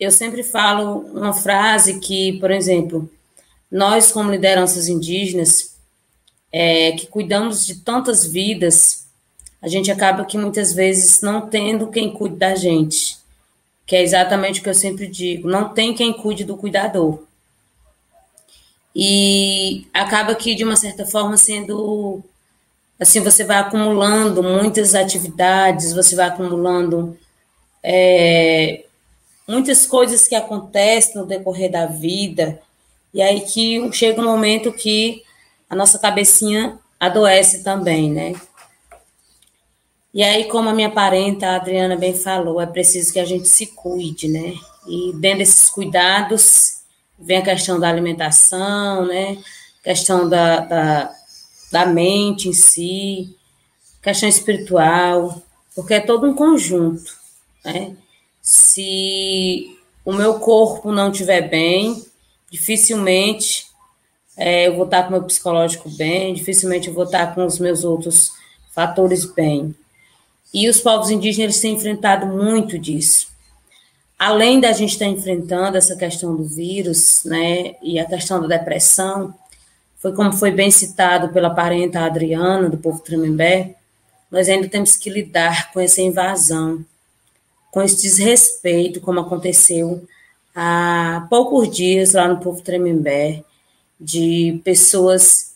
eu 0.00 0.10
sempre 0.10 0.42
falo 0.42 1.00
uma 1.12 1.34
frase 1.34 2.00
que, 2.00 2.38
por 2.40 2.50
exemplo, 2.50 3.10
nós, 3.70 4.10
como 4.10 4.30
lideranças 4.30 4.88
indígenas, 4.88 5.76
é, 6.50 6.92
que 6.92 7.06
cuidamos 7.06 7.66
de 7.66 7.80
tantas 7.80 8.24
vidas, 8.24 9.06
a 9.60 9.68
gente 9.68 9.90
acaba 9.90 10.24
que 10.24 10.38
muitas 10.38 10.72
vezes 10.72 11.20
não 11.20 11.48
tendo 11.48 11.88
quem 11.88 12.12
cuide 12.12 12.36
da 12.36 12.54
gente, 12.54 13.18
que 13.86 13.96
é 13.96 14.02
exatamente 14.02 14.60
o 14.60 14.62
que 14.62 14.68
eu 14.68 14.74
sempre 14.74 15.06
digo, 15.06 15.48
não 15.48 15.70
tem 15.70 15.94
quem 15.94 16.12
cuide 16.12 16.44
do 16.44 16.56
cuidador. 16.56 17.20
E 18.94 19.86
acaba 19.92 20.34
que, 20.34 20.54
de 20.54 20.64
uma 20.64 20.76
certa 20.76 21.06
forma, 21.06 21.36
sendo 21.36 22.22
assim, 22.98 23.20
você 23.20 23.44
vai 23.44 23.58
acumulando 23.58 24.42
muitas 24.42 24.94
atividades, 24.94 25.92
você 25.92 26.16
vai 26.16 26.28
acumulando 26.28 27.16
é, 27.82 28.84
muitas 29.46 29.86
coisas 29.86 30.26
que 30.26 30.34
acontecem 30.34 31.16
no 31.16 31.26
decorrer 31.26 31.70
da 31.70 31.86
vida, 31.86 32.60
e 33.14 33.22
aí 33.22 33.40
que 33.40 33.90
chega 33.92 34.20
um 34.20 34.24
momento 34.24 34.72
que 34.72 35.22
a 35.70 35.76
nossa 35.76 35.98
cabecinha 35.98 36.78
adoece 36.98 37.62
também, 37.62 38.10
né? 38.10 38.34
E 40.12 40.22
aí, 40.22 40.44
como 40.44 40.68
a 40.68 40.74
minha 40.74 40.90
parenta, 40.90 41.46
a 41.46 41.56
Adriana, 41.56 41.96
bem 41.96 42.14
falou, 42.14 42.60
é 42.60 42.66
preciso 42.66 43.12
que 43.12 43.20
a 43.20 43.24
gente 43.24 43.48
se 43.48 43.66
cuide, 43.66 44.26
né? 44.28 44.54
E 44.86 45.12
dentro 45.14 45.38
desses 45.38 45.68
cuidados, 45.68 46.78
vem 47.18 47.38
a 47.38 47.42
questão 47.42 47.78
da 47.78 47.88
alimentação, 47.88 49.06
né? 49.06 49.38
Questão 49.82 50.28
da, 50.28 50.60
da, 50.60 51.14
da 51.70 51.86
mente 51.86 52.48
em 52.48 52.52
si, 52.52 53.36
questão 54.02 54.28
espiritual, 54.28 55.42
porque 55.74 55.94
é 55.94 56.00
todo 56.00 56.26
um 56.26 56.34
conjunto, 56.34 57.16
né? 57.64 57.94
Se 58.40 59.76
o 60.04 60.12
meu 60.12 60.40
corpo 60.40 60.90
não 60.90 61.10
estiver 61.10 61.42
bem, 61.50 62.02
dificilmente 62.50 63.66
é, 64.38 64.68
eu 64.68 64.76
vou 64.76 64.84
estar 64.84 65.02
com 65.02 65.08
o 65.08 65.12
meu 65.12 65.22
psicológico 65.24 65.90
bem, 65.90 66.32
dificilmente 66.32 66.88
eu 66.88 66.94
vou 66.94 67.04
estar 67.04 67.34
com 67.34 67.44
os 67.44 67.58
meus 67.58 67.84
outros 67.84 68.32
fatores 68.72 69.24
bem. 69.24 69.74
E 70.52 70.68
os 70.68 70.80
povos 70.80 71.10
indígenas 71.10 71.38
eles 71.56 71.60
têm 71.60 71.74
enfrentado 71.74 72.26
muito 72.26 72.78
disso. 72.78 73.28
Além 74.18 74.60
da 74.60 74.72
gente 74.72 74.92
estar 74.92 75.06
enfrentando 75.06 75.76
essa 75.76 75.94
questão 75.94 76.34
do 76.34 76.42
vírus, 76.42 77.22
né, 77.24 77.76
e 77.82 77.98
a 78.00 78.04
questão 78.04 78.40
da 78.40 78.58
depressão, 78.58 79.32
foi 79.98 80.12
como 80.12 80.32
foi 80.32 80.50
bem 80.50 80.70
citado 80.70 81.28
pela 81.28 81.50
parenta 81.50 82.00
Adriana, 82.00 82.68
do 82.68 82.78
povo 82.78 83.00
Tremembé, 83.00 83.76
nós 84.30 84.48
ainda 84.48 84.68
temos 84.68 84.96
que 84.96 85.08
lidar 85.08 85.72
com 85.72 85.80
essa 85.80 86.02
invasão, 86.02 86.84
com 87.70 87.82
esse 87.82 88.02
desrespeito, 88.02 89.00
como 89.00 89.20
aconteceu 89.20 90.06
há 90.54 91.26
poucos 91.30 91.70
dias 91.70 92.14
lá 92.14 92.26
no 92.26 92.40
povo 92.40 92.60
Tremembé, 92.62 93.44
de 94.00 94.60
pessoas 94.64 95.54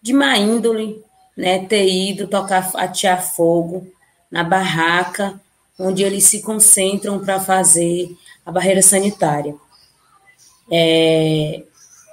de 0.00 0.12
má 0.12 0.36
índole, 0.36 1.02
né, 1.36 1.64
ter 1.66 1.88
ido 1.88 2.28
tocar, 2.28 2.70
atear 2.74 3.22
fogo 3.22 3.86
na 4.32 4.42
barraca 4.42 5.38
onde 5.78 6.02
eles 6.02 6.24
se 6.24 6.40
concentram 6.40 7.20
para 7.20 7.38
fazer 7.38 8.16
a 8.46 8.50
barreira 8.50 8.80
sanitária. 8.80 9.54
É, 10.70 11.62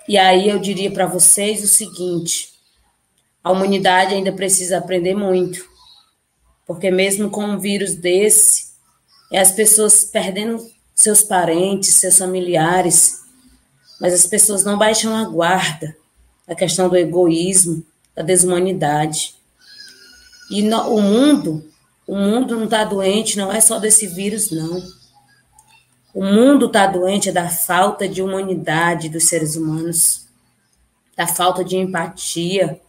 e 0.08 0.18
aí 0.18 0.50
eu 0.50 0.60
diria 0.60 0.92
para 0.92 1.06
vocês 1.06 1.64
o 1.64 1.68
seguinte: 1.68 2.54
a 3.44 3.52
humanidade 3.52 4.14
ainda 4.14 4.34
precisa 4.34 4.78
aprender 4.78 5.16
muito, 5.16 5.66
porque 6.68 6.92
mesmo 6.92 7.30
com 7.30 7.46
um 7.46 7.58
vírus 7.60 7.96
desse, 7.96 8.70
é 9.32 9.40
as 9.40 9.52
pessoas 9.52 10.04
perdendo 10.04 10.70
seus 10.94 11.22
parentes, 11.22 11.94
seus 11.94 12.18
familiares, 12.18 13.22
mas 14.02 14.14
as 14.14 14.26
pessoas 14.26 14.64
não 14.64 14.78
baixam 14.78 15.16
a 15.16 15.24
guarda. 15.24 15.96
A 16.48 16.56
questão 16.56 16.90
do 16.90 16.98
egoísmo, 16.98 17.86
da 18.16 18.24
desumanidade. 18.24 19.36
E 20.50 20.64
no, 20.64 20.96
o 20.96 21.00
mundo, 21.00 21.64
o 22.10 22.16
mundo 22.16 22.57
não 22.57 22.64
está 22.64 22.84
doente, 22.84 23.38
não 23.38 23.53
é 23.53 23.62
só 23.62 23.78
desse 23.78 24.07
vírus, 24.07 24.49
não. 24.49 24.82
O 26.12 26.26
mundo 26.26 26.66
está 26.66 26.88
doente 26.88 27.30
é 27.30 27.32
da 27.32 27.47
falta 27.47 28.10
de 28.10 28.20
humanidade 28.20 29.10
dos 29.10 29.26
seres 29.26 29.55
humanos, 29.55 30.26
da 31.16 31.28
falta 31.28 31.64
de 31.64 31.78
empatia. 31.78 32.82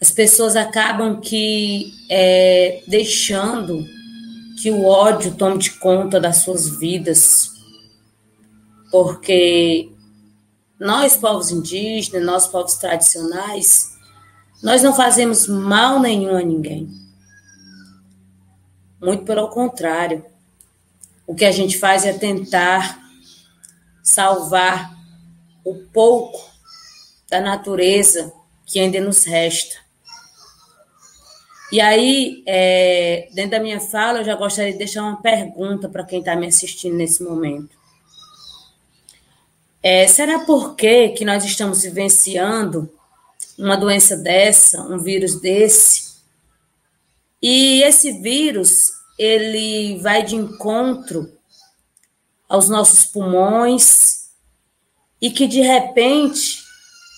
As 0.00 0.10
pessoas 0.10 0.56
acabam 0.56 1.20
que 1.20 1.92
é, 2.08 2.82
deixando 2.88 3.86
que 4.62 4.70
o 4.70 4.86
ódio 4.86 5.34
tome 5.34 5.58
de 5.58 5.72
conta 5.72 6.18
das 6.18 6.38
suas 6.38 6.70
vidas, 6.70 7.50
porque 8.90 9.90
nós, 10.78 11.18
povos 11.18 11.50
indígenas, 11.50 12.24
nós, 12.24 12.46
povos 12.46 12.76
tradicionais, 12.76 13.90
nós 14.62 14.82
não 14.82 14.94
fazemos 14.96 15.46
mal 15.46 16.00
nenhum 16.00 16.34
a 16.34 16.42
ninguém. 16.42 16.99
Muito 19.00 19.24
pelo 19.24 19.48
contrário. 19.48 20.24
O 21.26 21.34
que 21.34 21.44
a 21.44 21.52
gente 21.52 21.78
faz 21.78 22.04
é 22.04 22.12
tentar 22.12 23.00
salvar 24.02 24.94
o 25.64 25.74
pouco 25.92 26.50
da 27.30 27.40
natureza 27.40 28.32
que 28.66 28.80
ainda 28.80 29.00
nos 29.00 29.24
resta. 29.24 29.76
E 31.72 31.80
aí, 31.80 32.42
é, 32.46 33.28
dentro 33.32 33.52
da 33.52 33.60
minha 33.60 33.80
fala, 33.80 34.18
eu 34.18 34.24
já 34.24 34.34
gostaria 34.34 34.72
de 34.72 34.78
deixar 34.78 35.02
uma 35.02 35.22
pergunta 35.22 35.88
para 35.88 36.04
quem 36.04 36.18
está 36.18 36.34
me 36.34 36.46
assistindo 36.46 36.96
nesse 36.96 37.22
momento. 37.22 37.78
É, 39.80 40.06
será 40.08 40.40
por 40.40 40.74
que, 40.74 41.10
que 41.10 41.24
nós 41.24 41.44
estamos 41.44 41.82
vivenciando 41.82 42.90
uma 43.56 43.76
doença 43.76 44.16
dessa, 44.16 44.82
um 44.82 44.98
vírus 44.98 45.40
desse? 45.40 46.09
E 47.42 47.82
esse 47.82 48.20
vírus, 48.20 48.90
ele 49.18 49.98
vai 50.00 50.22
de 50.22 50.36
encontro 50.36 51.38
aos 52.48 52.68
nossos 52.68 53.04
pulmões 53.06 54.30
e 55.20 55.30
que 55.30 55.46
de 55.46 55.60
repente, 55.60 56.62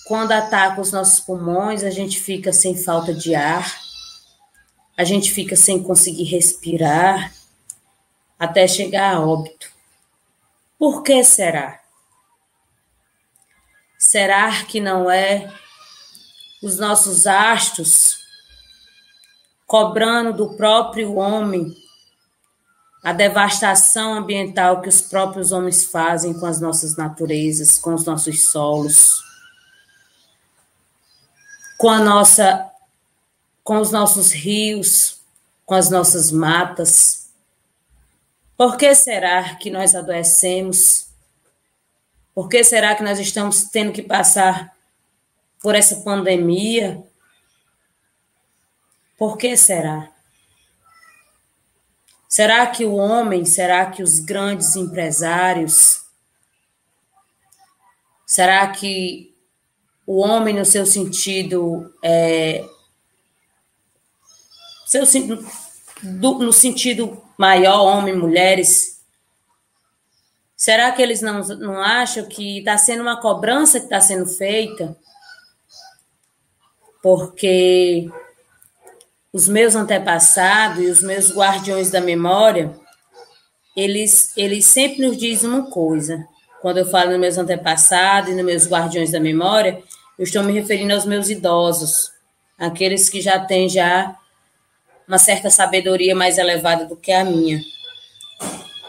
quando 0.07 0.31
ataca 0.31 0.79
os 0.79 0.91
nossos 0.91 1.19
pulmões, 1.19 1.83
a 1.83 1.89
gente 1.89 2.19
fica 2.19 2.53
sem 2.53 2.77
falta 2.77 3.13
de 3.13 3.35
ar, 3.35 3.81
a 4.95 5.03
gente 5.03 5.31
fica 5.31 5.55
sem 5.55 5.81
conseguir 5.81 6.25
respirar 6.25 7.33
até 8.37 8.67
chegar 8.67 9.15
a 9.15 9.19
óbito. 9.21 9.71
Por 10.77 11.01
que 11.01 11.23
será? 11.23 11.81
Será 13.97 14.63
que 14.65 14.79
não 14.79 15.09
é 15.09 15.51
os 16.61 16.77
nossos 16.77 17.25
astros 17.25 18.22
cobrando 19.65 20.33
do 20.33 20.55
próprio 20.55 21.15
homem 21.15 21.75
a 23.03 23.11
devastação 23.11 24.13
ambiental 24.13 24.81
que 24.81 24.87
os 24.87 25.01
próprios 25.01 25.51
homens 25.51 25.83
fazem 25.83 26.33
com 26.33 26.45
as 26.45 26.61
nossas 26.61 26.95
naturezas, 26.95 27.77
com 27.77 27.93
os 27.93 28.05
nossos 28.05 28.49
solos, 28.49 29.21
com 31.77 31.89
a 31.89 31.99
nossa 31.99 32.69
com 33.63 33.79
os 33.79 33.91
nossos 33.91 34.31
rios, 34.31 35.21
com 35.65 35.73
as 35.73 35.89
nossas 35.89 36.31
matas. 36.31 37.29
Por 38.57 38.77
que 38.77 38.93
será 38.93 39.55
que 39.55 39.69
nós 39.69 39.95
adoecemos? 39.95 41.07
Por 42.35 42.49
que 42.49 42.63
será 42.63 42.95
que 42.95 43.03
nós 43.03 43.19
estamos 43.19 43.65
tendo 43.65 43.93
que 43.93 44.01
passar 44.01 44.75
por 45.61 45.75
essa 45.75 45.97
pandemia? 46.01 47.03
Por 49.17 49.37
que 49.37 49.55
será? 49.55 50.11
Será 52.27 52.65
que 52.65 52.83
o 52.83 52.95
homem, 52.95 53.45
será 53.45 53.85
que 53.91 54.01
os 54.01 54.19
grandes 54.19 54.75
empresários, 54.75 56.03
será 58.25 58.67
que 58.69 59.35
o 60.05 60.17
homem, 60.17 60.55
no 60.55 60.65
seu 60.65 60.83
sentido, 60.85 61.93
é, 62.03 62.67
seu, 64.87 65.03
do, 66.01 66.39
no 66.39 66.51
sentido 66.51 67.23
maior, 67.37 67.83
homem, 67.83 68.17
mulheres, 68.17 68.99
será 70.55 70.91
que 70.91 71.03
eles 71.03 71.21
não, 71.21 71.39
não 71.57 71.79
acham 71.79 72.25
que 72.25 72.57
está 72.57 72.77
sendo 72.79 73.03
uma 73.03 73.21
cobrança 73.21 73.79
que 73.79 73.85
está 73.85 74.01
sendo 74.01 74.25
feita? 74.25 74.97
Porque 77.01 78.09
os 79.33 79.47
meus 79.47 79.75
antepassados 79.75 80.83
e 80.83 80.85
os 80.85 81.01
meus 81.01 81.35
guardiões 81.35 81.89
da 81.89 81.99
memória, 81.99 82.71
eles, 83.75 84.31
eles 84.37 84.67
sempre 84.67 85.05
nos 85.05 85.17
dizem 85.17 85.49
uma 85.49 85.71
coisa. 85.71 86.23
Quando 86.61 86.77
eu 86.77 86.85
falo 86.85 87.11
nos 87.11 87.19
meus 87.19 87.37
antepassados 87.39 88.29
e 88.29 88.35
nos 88.35 88.45
meus 88.45 88.67
guardiões 88.67 89.11
da 89.11 89.19
memória, 89.19 89.81
eu 90.19 90.23
estou 90.23 90.43
me 90.43 90.53
referindo 90.53 90.93
aos 90.93 91.05
meus 91.05 91.29
idosos, 91.29 92.11
aqueles 92.59 93.09
que 93.09 93.19
já 93.19 93.39
têm 93.39 93.67
já 93.67 94.15
uma 95.07 95.17
certa 95.17 95.49
sabedoria 95.49 96.15
mais 96.15 96.37
elevada 96.37 96.85
do 96.85 96.95
que 96.95 97.11
a 97.11 97.25
minha. 97.25 97.59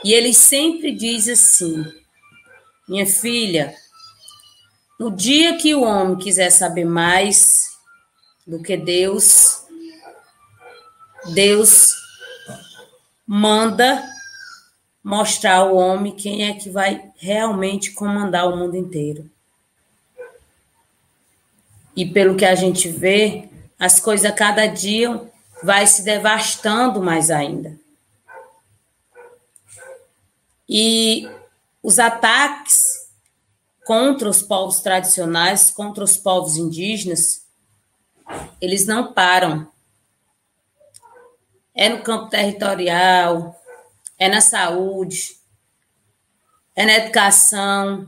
E 0.04 0.12
eles 0.12 0.36
sempre 0.36 0.92
dizem 0.92 1.32
assim: 1.32 1.84
minha 2.86 3.06
filha, 3.06 3.74
no 5.00 5.10
dia 5.10 5.56
que 5.56 5.74
o 5.74 5.82
homem 5.82 6.16
quiser 6.16 6.50
saber 6.50 6.84
mais 6.84 7.64
do 8.46 8.62
que 8.62 8.76
Deus, 8.76 9.63
Deus 11.32 11.94
manda 13.26 14.02
mostrar 15.02 15.56
ao 15.56 15.74
homem 15.74 16.14
quem 16.14 16.44
é 16.48 16.54
que 16.54 16.70
vai 16.70 17.10
realmente 17.16 17.92
comandar 17.92 18.48
o 18.48 18.56
mundo 18.56 18.76
inteiro. 18.76 19.30
E 21.96 22.04
pelo 22.04 22.36
que 22.36 22.44
a 22.44 22.54
gente 22.54 22.88
vê, 22.88 23.48
as 23.78 24.00
coisas 24.00 24.30
a 24.30 24.34
cada 24.34 24.66
dia 24.66 25.30
vai 25.62 25.86
se 25.86 26.02
devastando 26.02 27.02
mais 27.02 27.30
ainda. 27.30 27.78
E 30.68 31.28
os 31.82 31.98
ataques 31.98 32.78
contra 33.84 34.28
os 34.28 34.42
povos 34.42 34.80
tradicionais, 34.80 35.70
contra 35.70 36.02
os 36.02 36.16
povos 36.16 36.56
indígenas, 36.56 37.44
eles 38.60 38.86
não 38.86 39.12
param. 39.12 39.70
É 41.74 41.88
no 41.88 42.02
campo 42.02 42.30
territorial, 42.30 43.60
é 44.18 44.28
na 44.28 44.40
saúde, 44.40 45.36
é 46.74 46.84
na 46.84 46.94
educação, 46.94 48.06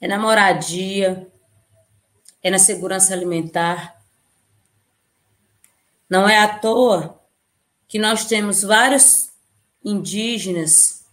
é 0.00 0.06
na 0.06 0.18
moradia, 0.18 1.26
é 2.42 2.50
na 2.50 2.58
segurança 2.58 3.14
alimentar. 3.14 3.96
Não 6.08 6.28
é 6.28 6.38
à 6.38 6.58
toa 6.58 7.20
que 7.88 7.98
nós 7.98 8.24
temos 8.24 8.62
vários 8.62 9.30
indígenas 9.84 11.04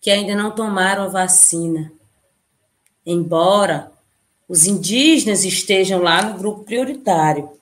que 0.00 0.10
ainda 0.10 0.34
não 0.34 0.50
tomaram 0.50 1.04
a 1.04 1.08
vacina. 1.08 1.92
Embora 3.04 3.92
os 4.48 4.66
indígenas 4.66 5.44
estejam 5.44 6.00
lá 6.00 6.22
no 6.22 6.38
grupo 6.38 6.64
prioritário. 6.64 7.57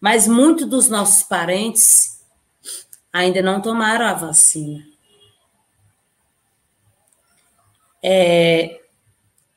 Mas 0.00 0.28
muitos 0.28 0.66
dos 0.66 0.88
nossos 0.88 1.22
parentes 1.22 2.20
ainda 3.12 3.42
não 3.42 3.60
tomaram 3.60 4.06
a 4.06 4.14
vacina. 4.14 4.86
É, 8.02 8.80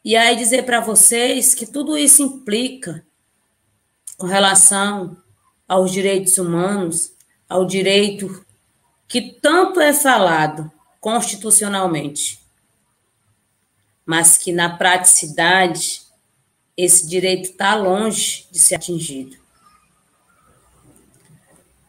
e 0.03 0.15
aí 0.15 0.35
dizer 0.35 0.63
para 0.63 0.79
vocês 0.79 1.53
que 1.53 1.65
tudo 1.65 1.97
isso 1.97 2.23
implica 2.23 3.05
com 4.17 4.25
relação 4.25 5.15
aos 5.67 5.91
direitos 5.91 6.37
humanos, 6.37 7.13
ao 7.47 7.65
direito 7.65 8.45
que 9.07 9.21
tanto 9.41 9.79
é 9.79 9.93
falado 9.93 10.71
constitucionalmente, 10.99 12.39
mas 14.05 14.37
que 14.37 14.51
na 14.51 14.77
praticidade 14.77 16.01
esse 16.77 17.07
direito 17.07 17.49
está 17.51 17.75
longe 17.75 18.47
de 18.51 18.59
ser 18.59 18.75
atingido. 18.75 19.40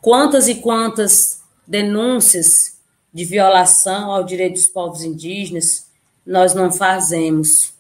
Quantas 0.03 0.49
e 0.49 0.57
quantas 0.57 1.43
denúncias 1.65 2.77
de 3.15 3.25
violação 3.25 4.11
ao 4.11 4.25
direito 4.25 4.55
dos 4.55 4.67
povos 4.67 5.05
indígenas 5.05 5.87
nós 6.27 6.55
não 6.55 6.73
fazemos? 6.73 7.73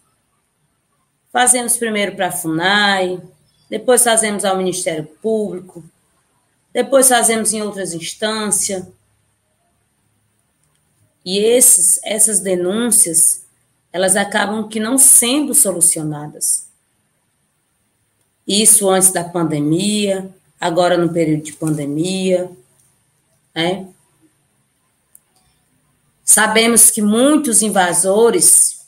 Fazemos 1.33 1.77
primeiro 1.77 2.14
para 2.14 2.29
a 2.29 2.33
FUNAI, 2.33 3.20
depois 3.68 4.05
fazemos 4.05 4.45
ao 4.45 4.57
Ministério 4.57 5.05
Público, 5.20 5.83
depois 6.73 7.09
fazemos 7.09 7.53
em 7.53 7.61
outras 7.61 7.93
instâncias. 7.93 8.87
E 11.25 11.39
esses, 11.39 11.99
essas 12.05 12.39
denúncias, 12.39 13.45
elas 13.93 14.14
acabam 14.14 14.68
que 14.68 14.79
não 14.79 14.97
sendo 14.97 15.55
solucionadas. 15.55 16.68
Isso 18.47 18.89
antes 18.89 19.11
da 19.11 19.25
pandemia, 19.25 20.33
agora 20.63 20.97
no 20.97 21.13
período 21.13 21.43
de 21.43 21.53
pandemia, 21.55 22.49
né? 23.53 23.89
Sabemos 26.25 26.89
que 26.89 27.03
muitos 27.03 27.63
invasores 27.63 28.87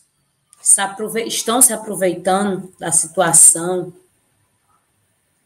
estão 1.27 1.61
se 1.61 1.73
aproveitando 1.73 2.73
da 2.79 2.93
situação 2.93 3.93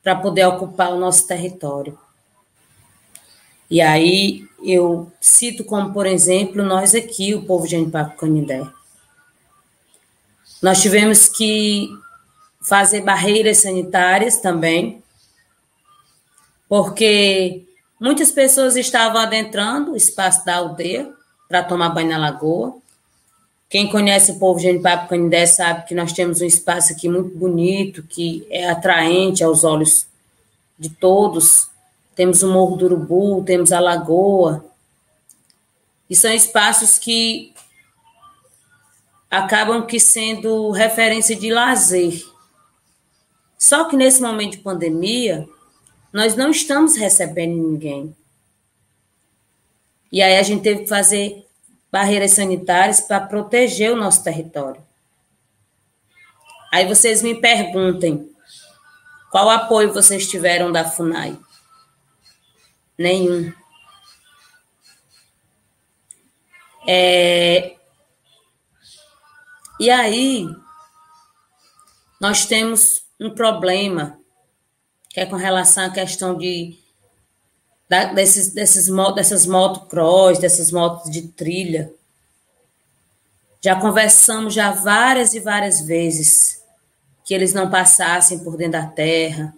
para 0.03 0.17
poder 0.17 0.45
ocupar 0.45 0.93
o 0.93 1.01
nosso 1.01 1.27
território. 1.27 1.99
E 3.71 3.81
aí 3.81 4.47
eu 4.63 5.11
cito 5.23 5.65
como, 5.65 5.95
por 5.95 6.07
exemplo, 6.07 6.63
nós 6.63 6.95
aqui, 6.95 7.35
o 7.35 7.47
povo 7.47 7.67
de 7.67 7.75
Anipapo 7.75 8.19
Canindé. 8.19 8.67
Nós 10.63 10.83
tivemos 10.83 11.27
que 11.27 11.89
fazer 12.61 13.01
barreiras 13.01 13.59
sanitárias 13.59 14.37
também 14.37 15.03
porque 16.69 17.65
muitas 17.99 18.31
pessoas 18.31 18.77
estavam 18.77 19.21
adentrando 19.21 19.93
o 19.93 19.97
espaço 19.97 20.45
da 20.45 20.57
aldeia 20.57 21.13
para 21.49 21.63
tomar 21.63 21.89
banho 21.89 22.11
na 22.11 22.19
lagoa. 22.19 22.77
Quem 23.71 23.91
conhece 23.91 24.33
o 24.33 24.39
povo 24.39 24.61
Genipapo 24.61 25.09
Canindé 25.09 25.47
sabe 25.47 25.87
que 25.87 25.95
nós 25.95 26.13
temos 26.13 26.41
um 26.41 26.47
espaço 26.47 26.93
aqui 26.93 27.09
muito 27.09 27.37
bonito, 27.37 28.03
que 28.03 28.47
é 28.51 28.69
atraente 28.69 29.43
aos 29.43 29.65
olhos 29.65 30.07
de 30.79 30.91
todos. 30.91 31.69
Temos 32.15 32.43
o 32.43 32.49
Morro 32.49 32.77
do 32.77 32.85
Urubu, 32.87 33.45
temos 33.45 33.73
a 33.73 33.81
lagoa. 33.81 34.65
E 36.09 36.17
são 36.17 36.33
espaços 36.33 36.99
que 36.99 37.53
acabam 39.31 39.87
que 39.87 40.01
sendo 40.01 40.71
referência 40.71 41.37
de 41.37 41.51
lazer. 41.51 42.23
Só 43.59 43.85
que 43.85 43.97
nesse 43.97 44.23
momento 44.23 44.53
de 44.53 44.59
pandemia, 44.59 45.47
nós 46.13 46.35
não 46.35 46.51
estamos 46.51 46.97
recebendo 46.97 47.55
ninguém. 47.55 48.17
E 50.11 50.23
aí 50.23 50.39
a 50.39 50.43
gente 50.43 50.63
teve 50.63 50.83
que 50.83 50.89
fazer 50.89 51.47
barreiras 51.91 52.33
sanitárias 52.33 53.01
para 53.01 53.21
proteger 53.21 53.93
o 53.93 53.97
nosso 53.97 54.23
território. 54.23 54.83
Aí 56.73 56.87
vocês 56.87 57.23
me 57.23 57.35
perguntem, 57.35 58.31
qual 59.31 59.49
apoio 59.49 59.93
vocês 59.93 60.27
tiveram 60.29 60.71
da 60.71 60.85
FUNAI? 60.85 61.39
Nenhum. 62.97 63.53
É... 66.87 67.77
E 69.81 69.91
aí, 69.91 70.49
nós 72.21 72.47
temos 72.47 73.05
um 73.21 73.31
problema 73.31 74.19
que 75.19 75.23
é 75.23 75.27
com 75.27 75.35
relação 75.35 75.87
à 75.87 75.91
questão 75.91 76.39
de 76.39 76.79
da, 77.89 78.13
desses, 78.13 78.53
desses, 78.53 78.87
dessas 79.17 79.47
motocross, 79.47 80.39
dessas 80.39 80.71
motos 80.71 81.11
de 81.11 81.23
trilha. 81.23 81.91
Já 83.61 83.75
conversamos 83.75 84.55
já 84.55 84.71
várias 84.71 85.35
e 85.35 85.41
várias 85.41 85.81
vezes 85.81 86.63
que 87.25 87.35
eles 87.35 87.53
não 87.53 87.69
passassem 87.69 88.39
por 88.39 88.57
dentro 88.57 88.81
da 88.81 88.87
terra, 88.87 89.53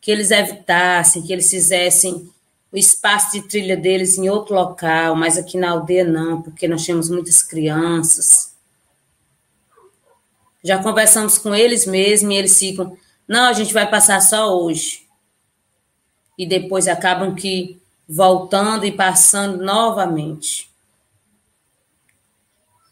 que 0.00 0.12
eles 0.12 0.30
evitassem, 0.30 1.22
que 1.22 1.32
eles 1.32 1.50
fizessem 1.50 2.30
o 2.70 2.76
espaço 2.76 3.32
de 3.32 3.42
trilha 3.42 3.76
deles 3.76 4.16
em 4.16 4.28
outro 4.28 4.54
local, 4.54 5.16
mas 5.16 5.36
aqui 5.36 5.58
na 5.58 5.70
aldeia 5.70 6.04
não, 6.04 6.42
porque 6.42 6.68
nós 6.68 6.86
temos 6.86 7.10
muitas 7.10 7.42
crianças. 7.42 8.52
Já 10.62 10.80
conversamos 10.80 11.38
com 11.38 11.52
eles 11.52 11.86
mesmos 11.86 12.32
e 12.32 12.36
eles 12.36 12.58
ficam, 12.58 12.96
não, 13.28 13.46
a 13.46 13.52
gente 13.52 13.74
vai 13.74 13.88
passar 13.90 14.20
só 14.20 14.56
hoje. 14.56 15.04
E 16.38 16.46
depois 16.46 16.86
acabam 16.86 17.34
que 17.34 17.80
voltando 18.08 18.84
e 18.84 18.92
passando 18.92 19.64
novamente. 19.64 20.70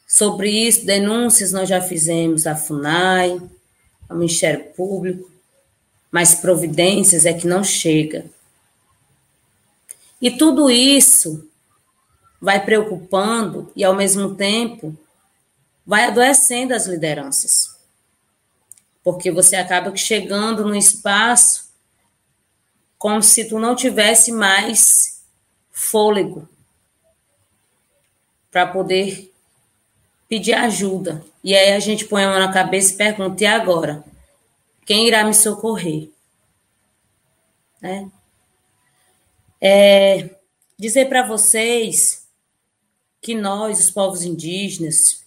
Sobre 0.09 0.51
isso, 0.51 0.85
denúncias 0.85 1.53
nós 1.53 1.68
já 1.68 1.80
fizemos 1.80 2.47
à 2.47 2.57
FUNAI, 2.57 3.41
ao 4.09 4.16
Ministério 4.16 4.64
Público, 4.72 5.30
mas 6.11 6.35
providências 6.35 7.26
é 7.26 7.32
que 7.32 7.47
não 7.47 7.62
chega. 7.62 8.26
E 10.20 10.30
tudo 10.30 10.70
isso 10.70 11.49
vai 12.41 12.64
preocupando 12.64 13.70
e, 13.74 13.85
ao 13.85 13.95
mesmo 13.95 14.35
tempo, 14.35 14.97
vai 15.87 16.05
adoecendo 16.05 16.74
as 16.74 16.87
lideranças 16.87 17.74
porque 19.05 19.31
você 19.31 19.55
acaba 19.55 19.95
chegando 19.95 20.65
no 20.65 20.75
espaço 20.75 21.71
como 22.97 23.23
se 23.23 23.47
tu 23.47 23.59
não 23.59 23.77
tivesse 23.77 24.33
mais 24.33 25.23
fôlego 25.71 26.49
para 28.51 28.67
poder 28.67 29.31
pedir 30.27 30.55
ajuda. 30.55 31.23
E 31.43 31.55
aí 31.55 31.73
a 31.73 31.81
gente 31.81 32.07
põe 32.07 32.25
a 32.25 32.31
mão 32.31 32.39
na 32.39 32.53
cabeça 32.53 32.95
e 32.95 32.97
pergunta: 32.97 33.45
e 33.45 33.47
agora? 33.47 34.03
Quem 34.87 35.07
irá 35.07 35.23
me 35.23 35.35
socorrer? 35.35 36.11
Né? 37.81 38.11
É, 39.61 40.31
dizer 40.79 41.09
para 41.09 41.27
vocês 41.27 42.27
que 43.21 43.35
nós, 43.35 43.81
os 43.81 43.91
povos 43.91 44.23
indígenas, 44.23 45.25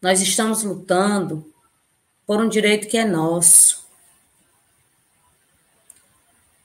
nós 0.00 0.20
estamos 0.20 0.62
lutando 0.62 1.54
por 2.26 2.40
um 2.40 2.48
direito 2.48 2.88
que 2.88 2.98
é 2.98 3.04
nosso. 3.04 3.86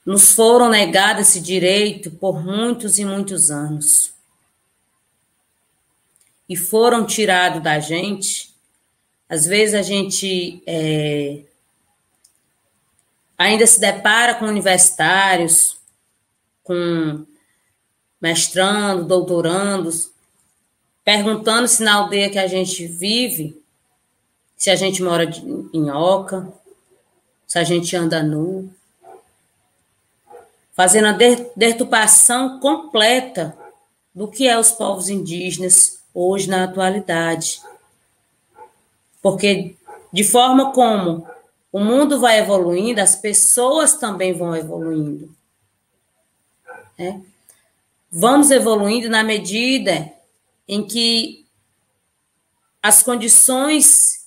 Nos 0.04 0.32
foram 0.32 0.68
negados 0.68 1.28
esse 1.28 1.40
direito 1.40 2.10
por 2.10 2.42
muitos 2.42 2.98
e 2.98 3.04
muitos 3.04 3.50
anos. 3.50 4.12
E 6.48 6.56
foram 6.56 7.06
tirados 7.06 7.62
da 7.62 7.78
gente. 7.78 8.52
Às 9.28 9.46
vezes 9.46 9.74
a 9.74 9.82
gente 9.82 10.60
é, 10.66 11.44
ainda 13.38 13.64
se 13.64 13.78
depara 13.78 14.34
com 14.34 14.46
universitários, 14.46 15.76
com 16.64 17.24
mestrando, 18.20 19.04
doutorandos, 19.04 20.10
perguntando 21.04 21.68
se 21.68 21.82
na 21.82 21.94
aldeia 21.94 22.30
que 22.30 22.38
a 22.38 22.46
gente 22.46 22.86
vive, 22.86 23.61
se 24.62 24.70
a 24.70 24.76
gente 24.76 25.02
mora 25.02 25.28
em 25.74 25.90
oca, 25.90 26.52
se 27.48 27.58
a 27.58 27.64
gente 27.64 27.96
anda 27.96 28.22
nu, 28.22 28.72
fazendo 30.72 31.08
a 31.08 31.18
deturpação 31.56 32.60
completa 32.60 33.58
do 34.14 34.28
que 34.28 34.46
é 34.46 34.56
os 34.56 34.70
povos 34.70 35.08
indígenas 35.08 36.00
hoje 36.14 36.48
na 36.48 36.62
atualidade. 36.62 37.60
Porque 39.20 39.74
de 40.12 40.22
forma 40.22 40.72
como 40.72 41.26
o 41.72 41.80
mundo 41.80 42.20
vai 42.20 42.38
evoluindo, 42.38 43.00
as 43.00 43.16
pessoas 43.16 43.94
também 43.94 44.32
vão 44.32 44.54
evoluindo. 44.54 45.28
É. 46.96 47.18
Vamos 48.08 48.52
evoluindo 48.52 49.10
na 49.10 49.24
medida 49.24 50.12
em 50.68 50.86
que 50.86 51.44
as 52.80 53.02
condições 53.02 54.21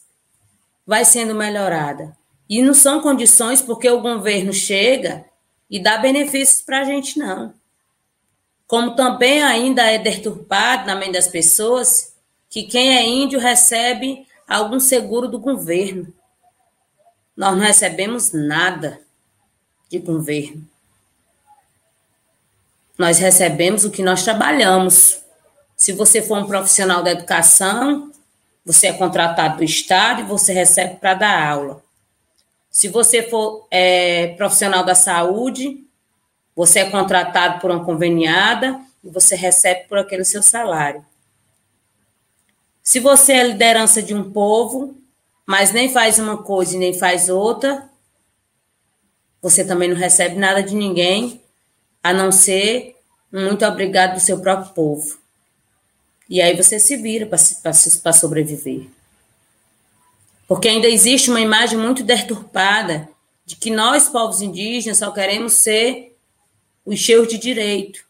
vai 0.85 1.03
sendo 1.03 1.33
melhorada. 1.33 2.15
E 2.49 2.61
não 2.61 2.73
são 2.73 3.01
condições 3.01 3.61
porque 3.61 3.89
o 3.89 4.01
governo 4.01 4.53
chega 4.53 5.25
e 5.69 5.79
dá 5.79 5.97
benefícios 5.97 6.61
para 6.61 6.81
a 6.81 6.83
gente, 6.83 7.17
não. 7.17 7.53
Como 8.67 8.95
também 8.95 9.43
ainda 9.43 9.83
é 9.83 9.97
deturpado 9.97 10.87
na 10.87 10.95
mente 10.95 11.13
das 11.13 11.27
pessoas 11.27 12.13
que 12.49 12.63
quem 12.63 12.95
é 12.95 13.05
índio 13.05 13.39
recebe 13.39 14.27
algum 14.47 14.79
seguro 14.79 15.27
do 15.27 15.39
governo. 15.39 16.07
Nós 17.35 17.57
não 17.57 17.65
recebemos 17.65 18.31
nada 18.31 19.01
de 19.89 19.99
governo. 19.99 20.67
Nós 22.97 23.19
recebemos 23.19 23.83
o 23.83 23.91
que 23.91 24.01
nós 24.01 24.23
trabalhamos. 24.23 25.21
Se 25.75 25.91
você 25.91 26.21
for 26.21 26.37
um 26.37 26.47
profissional 26.47 27.03
da 27.03 27.11
educação, 27.11 28.11
você 28.65 28.87
é 28.87 28.93
contratado 28.93 29.57
do 29.57 29.63
Estado 29.63 30.21
e 30.21 30.25
você 30.25 30.51
recebe 30.51 30.95
para 30.95 31.13
dar 31.13 31.47
aula. 31.47 31.83
Se 32.69 32.87
você 32.87 33.21
for 33.23 33.67
é, 33.69 34.29
profissional 34.35 34.83
da 34.83 34.95
saúde, 34.95 35.85
você 36.55 36.79
é 36.79 36.89
contratado 36.89 37.61
por 37.61 37.69
uma 37.69 37.85
conveniada 37.85 38.81
e 39.03 39.09
você 39.09 39.35
recebe 39.35 39.87
por 39.87 39.99
aquele 39.99 40.25
seu 40.25 40.41
salário. 40.41 41.05
Se 42.81 42.99
você 42.99 43.33
é 43.33 43.43
liderança 43.47 44.01
de 44.01 44.13
um 44.13 44.31
povo, 44.31 44.97
mas 45.45 45.71
nem 45.71 45.91
faz 45.91 46.17
uma 46.17 46.37
coisa 46.37 46.75
e 46.75 46.79
nem 46.79 46.93
faz 46.93 47.29
outra, 47.29 47.87
você 49.41 49.63
também 49.63 49.87
não 49.87 49.95
recebe 49.95 50.35
nada 50.37 50.63
de 50.63 50.73
ninguém, 50.75 51.41
a 52.01 52.11
não 52.11 52.31
ser 52.31 52.95
muito 53.31 53.65
obrigado 53.65 54.15
do 54.15 54.19
seu 54.19 54.39
próprio 54.39 54.73
povo. 54.73 55.24
E 56.29 56.41
aí 56.41 56.55
você 56.55 56.79
se 56.79 56.97
vira 56.97 57.25
para 57.25 58.13
sobreviver. 58.13 58.87
Porque 60.47 60.67
ainda 60.67 60.87
existe 60.87 61.29
uma 61.29 61.41
imagem 61.41 61.77
muito 61.77 62.03
deturpada 62.03 63.09
de 63.45 63.55
que 63.55 63.69
nós, 63.69 64.09
povos 64.09 64.41
indígenas, 64.41 64.97
só 64.97 65.11
queremos 65.11 65.53
ser 65.53 66.15
os 66.85 66.99
cheios 66.99 67.27
de 67.27 67.37
direito. 67.37 68.03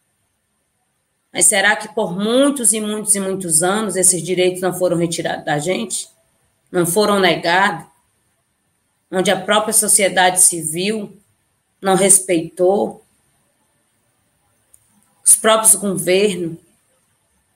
Mas 1.32 1.46
será 1.46 1.76
que 1.76 1.94
por 1.94 2.18
muitos 2.18 2.72
e 2.74 2.80
muitos 2.80 3.16
e 3.16 3.20
muitos 3.20 3.62
anos 3.62 3.96
esses 3.96 4.22
direitos 4.22 4.62
não 4.62 4.74
foram 4.74 4.98
retirados 4.98 5.46
da 5.46 5.60
gente? 5.60 6.08
não 6.76 6.86
foram 6.86 7.20
negados, 7.20 7.86
onde 9.10 9.32
a 9.32 9.40
própria 9.40 9.74
sociedade 9.74 10.42
civil 10.42 11.18
não 11.82 11.96
respeitou, 11.96 13.04
os 15.24 15.36
próprios 15.36 15.76
governos. 15.76 16.58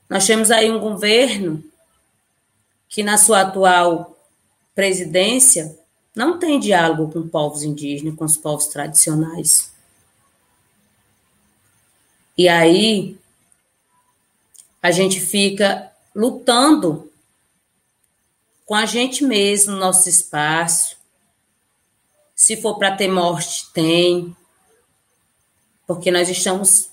Nós 0.09 0.25
temos 0.25 0.49
aí 0.49 0.71
um 0.71 0.79
governo 0.79 1.63
que, 2.87 3.03
na 3.03 3.17
sua 3.17 3.41
atual 3.41 4.17
presidência, 4.73 5.77
não 6.15 6.39
tem 6.39 6.59
diálogo 6.59 7.11
com 7.11 7.27
povos 7.27 7.63
indígenas, 7.63 8.15
com 8.15 8.25
os 8.25 8.35
povos 8.35 8.65
tradicionais. 8.67 9.71
E 12.35 12.49
aí, 12.49 13.17
a 14.81 14.91
gente 14.91 15.19
fica 15.19 15.91
lutando 16.15 17.11
com 18.65 18.73
a 18.73 18.85
gente 18.85 19.23
mesmo, 19.23 19.73
no 19.73 19.79
nosso 19.79 20.07
espaço. 20.07 20.97
Se 22.35 22.55
for 22.55 22.77
para 22.77 22.95
ter 22.95 23.07
morte, 23.07 23.69
tem. 23.73 24.35
Porque 25.85 26.09
nós 26.09 26.29
estamos 26.29 26.89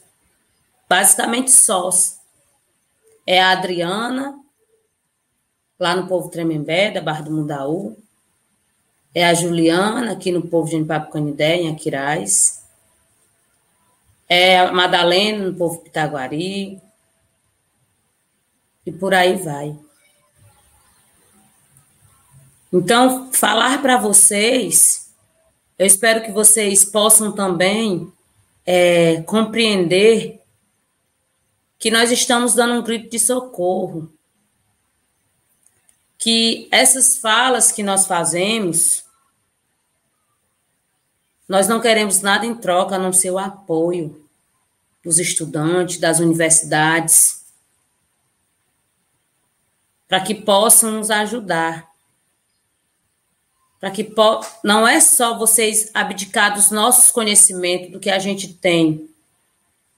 basicamente 0.89 1.51
sós. 1.51 2.19
É 3.27 3.43
a 3.43 3.51
Adriana, 3.51 4.39
lá 5.79 5.97
no 5.97 6.07
Povo 6.07 6.29
Tremembé, 6.29 6.91
da 6.93 7.01
Barra 7.01 7.23
do 7.23 7.33
Mundaú. 7.33 7.97
É 9.13 9.27
a 9.27 9.35
Juliana, 9.35 10.13
aqui 10.13 10.31
no 10.31 10.47
Povo 10.47 10.69
de 10.69 10.77
Anipapo 10.77 11.11
Canidé, 11.11 11.57
em 11.57 11.73
Aquiraz. 11.73 12.65
É 14.29 14.61
a 14.61 14.73
Madalena, 14.73 15.47
no 15.47 15.55
Povo 15.55 15.79
Pitaguari. 15.79 16.81
E 18.85 18.93
por 18.93 19.13
aí 19.13 19.37
vai. 19.37 19.77
Então, 22.73 23.33
falar 23.33 23.81
para 23.81 23.97
vocês, 23.97 25.11
eu 25.79 25.87
espero 25.87 26.23
que 26.23 26.31
vocês 26.31 26.85
possam 26.85 27.33
também 27.33 28.13
é, 28.65 29.23
compreender 29.23 30.36
que 31.79 31.91
nós 31.91 32.11
estamos 32.11 32.55
dando 32.55 32.75
um 32.75 32.83
grito 32.83 33.11
de 33.11 33.19
socorro. 33.19 34.13
Que 36.19 36.69
essas 36.71 37.19
falas 37.19 37.71
que 37.71 37.83
nós 37.83 38.07
fazemos, 38.07 39.05
nós 41.49 41.69
não 41.69 41.81
queremos 41.81 42.21
nada 42.21 42.47
em 42.47 42.55
troca 42.55 42.97
a 42.97 42.99
não 42.99 43.13
ser 43.13 43.31
o 43.31 43.39
apoio 43.39 44.25
dos 45.05 45.19
estudantes, 45.19 45.99
das 45.99 46.19
universidades, 46.19 47.45
para 50.09 50.21
que 50.21 50.35
possam 50.35 50.93
nos 50.93 51.11
ajudar 51.11 51.87
para 53.87 53.91
que 53.91 54.13
não 54.65 54.87
é 54.89 55.01
só 55.01 55.39
vocês 55.39 55.91
abdicar 55.95 56.55
dos 56.55 56.71
nossos 56.71 57.11
conhecimentos, 57.11 57.93
do 57.93 58.01
que 58.01 58.11
a 58.11 58.19
gente 58.19 58.53
tem, 58.55 59.09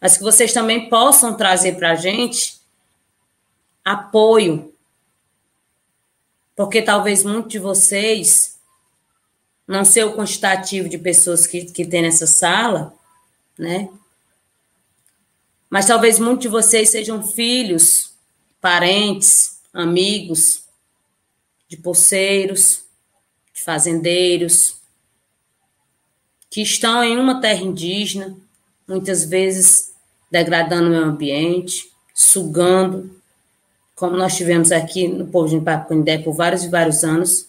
mas 0.00 0.16
que 0.16 0.22
vocês 0.22 0.52
também 0.52 0.88
possam 0.88 1.36
trazer 1.36 1.76
para 1.76 1.92
a 1.92 1.96
gente 1.96 2.58
apoio. 3.84 4.74
Porque 6.54 6.82
talvez 6.82 7.24
muitos 7.24 7.52
de 7.52 7.58
vocês, 7.58 8.58
não 9.66 9.84
sei 9.84 10.04
o 10.04 10.14
quantitativo 10.14 10.88
de 10.88 10.98
pessoas 10.98 11.46
que, 11.46 11.64
que 11.66 11.86
tem 11.86 12.02
nessa 12.02 12.26
sala, 12.26 12.94
né? 13.56 13.88
Mas 15.70 15.86
talvez 15.86 16.18
muitos 16.18 16.42
de 16.42 16.48
vocês 16.48 16.90
sejam 16.90 17.22
filhos, 17.22 18.12
parentes, 18.60 19.60
amigos 19.72 20.64
de 21.68 21.76
poceiros, 21.76 22.84
de 23.52 23.62
fazendeiros, 23.62 24.76
que 26.50 26.62
estão 26.62 27.04
em 27.04 27.18
uma 27.18 27.40
terra 27.40 27.62
indígena, 27.62 28.36
muitas 28.86 29.24
vezes 29.24 29.87
degradando 30.30 30.88
o 30.88 30.90
meio 30.90 31.04
ambiente, 31.04 31.90
sugando, 32.14 33.18
como 33.94 34.16
nós 34.16 34.36
tivemos 34.36 34.70
aqui 34.70 35.08
no 35.08 35.26
povo 35.26 35.48
de 35.48 35.56
Impapundé 35.56 36.18
por 36.18 36.32
vários 36.32 36.64
e 36.64 36.68
vários 36.68 37.02
anos, 37.02 37.48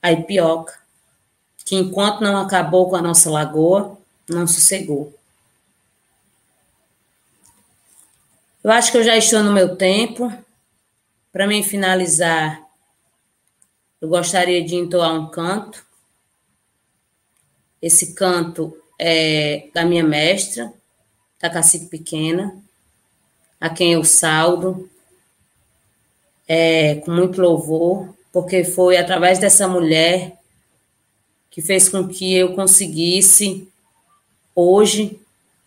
a 0.00 0.12
ipioca, 0.12 0.78
que 1.64 1.76
enquanto 1.76 2.20
não 2.20 2.36
acabou 2.36 2.88
com 2.88 2.96
a 2.96 3.02
nossa 3.02 3.30
lagoa, 3.30 3.96
não 4.28 4.46
sossegou. 4.46 5.12
Eu 8.62 8.70
acho 8.70 8.92
que 8.92 8.98
eu 8.98 9.04
já 9.04 9.16
estou 9.16 9.42
no 9.42 9.52
meu 9.52 9.76
tempo. 9.76 10.32
Para 11.32 11.46
mim 11.48 11.62
finalizar, 11.62 12.62
eu 14.00 14.08
gostaria 14.08 14.64
de 14.64 14.76
entoar 14.76 15.14
um 15.14 15.28
canto. 15.30 15.84
Esse 17.80 18.14
canto 18.14 18.76
é 18.98 19.68
da 19.74 19.84
minha 19.84 20.04
mestra, 20.04 20.72
da 21.42 21.50
Cacique 21.50 21.86
Pequena, 21.86 22.54
a 23.60 23.68
quem 23.68 23.92
eu 23.94 24.04
saldo. 24.04 24.88
é, 26.48 26.96
com 26.96 27.10
muito 27.10 27.40
louvor, 27.40 28.08
porque 28.32 28.64
foi 28.64 28.96
através 28.96 29.38
dessa 29.38 29.66
mulher 29.66 30.36
que 31.50 31.62
fez 31.62 31.88
com 31.88 32.06
que 32.08 32.34
eu 32.34 32.54
conseguisse 32.54 33.68
hoje 34.54 35.18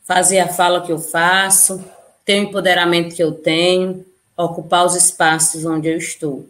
fazer 0.04 0.40
a 0.40 0.54
fala 0.54 0.86
que 0.86 0.92
eu 0.92 1.00
faço, 1.00 1.84
ter 2.24 2.40
o 2.40 2.44
empoderamento 2.44 3.16
que 3.16 3.24
eu 3.24 3.32
tenho, 3.34 4.06
ocupar 4.38 4.86
os 4.86 4.96
espaços 4.96 5.66
onde 5.66 5.88
eu 5.88 5.98
estou. 5.98 6.48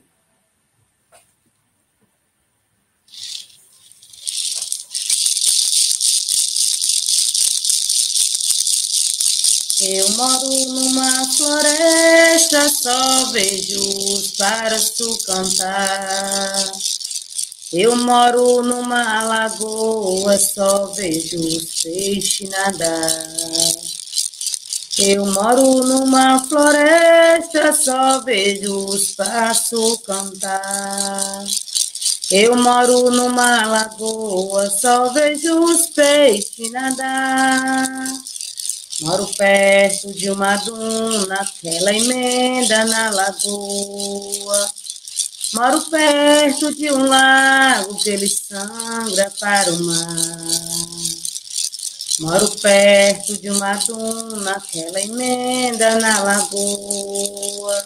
Eu 9.88 10.10
moro 10.14 10.50
numa 10.70 11.32
floresta, 11.32 12.68
só 12.70 13.26
vejo 13.32 13.80
os 13.80 14.32
pássaros 14.32 15.24
cantar. 15.24 16.72
Eu 17.72 17.96
moro 17.96 18.64
numa 18.64 19.24
lagoa, 19.26 20.40
só 20.40 20.88
vejo 20.88 21.40
os 21.40 21.84
peixes 21.84 22.50
nadar. 22.50 23.28
Eu 24.98 25.24
moro 25.28 25.84
numa 25.84 26.44
floresta, 26.46 27.72
só 27.74 28.22
vejo 28.22 28.86
os 28.88 29.14
pássaros 29.14 30.00
cantar. 30.04 31.46
Eu 32.32 32.56
moro 32.58 33.12
numa 33.12 33.68
lagoa, 33.68 34.68
só 34.68 35.10
vejo 35.10 35.64
os 35.64 35.86
peixes 35.88 36.72
nadar. 36.72 38.35
Moro 39.02 39.28
perto 39.28 40.14
de 40.14 40.30
uma 40.30 40.56
duna, 40.56 41.36
aquela 41.36 41.94
emenda 41.94 42.86
na 42.86 43.10
lagoa. 43.10 44.72
Moro 45.54 45.82
perto 45.82 46.74
de 46.74 46.90
um 46.92 47.06
lago 47.06 47.96
que 47.96 48.10
ele 48.12 48.30
sangra 48.30 49.30
para 49.38 49.74
o 49.74 49.84
mar. 49.84 50.38
Moro 52.20 52.50
perto 52.52 53.36
de 53.36 53.50
uma 53.50 53.76
duna, 53.76 54.52
aquela 54.52 55.02
emenda 55.02 56.00
na 56.00 56.24
lagoa. 56.24 57.86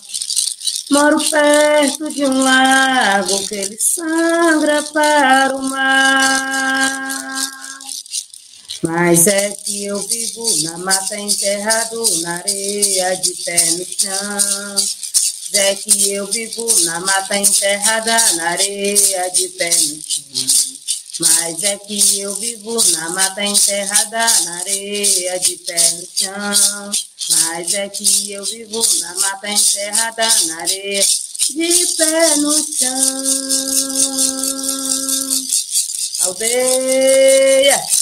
Moro 0.92 1.20
perto 1.28 2.12
de 2.12 2.26
um 2.26 2.44
lago 2.44 3.48
que 3.48 3.56
ele 3.56 3.80
sangra 3.80 4.84
para 4.84 5.56
o 5.56 5.64
mar. 5.64 7.50
Mas 8.82 9.28
é 9.28 9.52
que 9.52 9.86
eu 9.86 10.00
vivo 10.08 10.64
na 10.64 10.78
mata 10.78 11.20
enterrado 11.20 12.22
na 12.22 12.36
areia 12.36 13.14
de 13.16 13.34
pé 13.44 13.72
no 13.72 13.86
chão. 13.86 14.76
É 15.52 15.76
que 15.76 16.14
eu 16.14 16.26
vivo 16.28 16.82
na 16.84 17.00
mata 17.02 17.38
enterrada 17.38 18.34
na 18.36 18.52
areia 18.52 19.30
de 19.32 19.50
pé 19.50 19.70
no 19.70 20.02
chão. 20.02 20.24
Mas 21.20 21.62
é 21.64 21.78
que 21.78 22.22
eu 22.22 22.34
vivo 22.36 22.82
na 22.92 23.10
mata 23.10 23.44
enterrada 23.44 24.30
na 24.46 24.60
areia 24.60 25.38
de 25.40 25.58
pé 25.58 25.92
no 25.92 26.08
chão. 26.16 26.92
Mas 27.32 27.74
é 27.74 27.90
que 27.90 28.32
eu 28.32 28.46
vivo 28.46 28.82
na 29.02 29.16
mata 29.16 29.50
enterrada 29.50 30.26
na 30.46 30.62
areia 30.62 31.06
de 31.50 31.86
pé 31.98 32.36
no 32.38 32.54
chão. 32.78 33.24
Aldeia! 36.22 37.99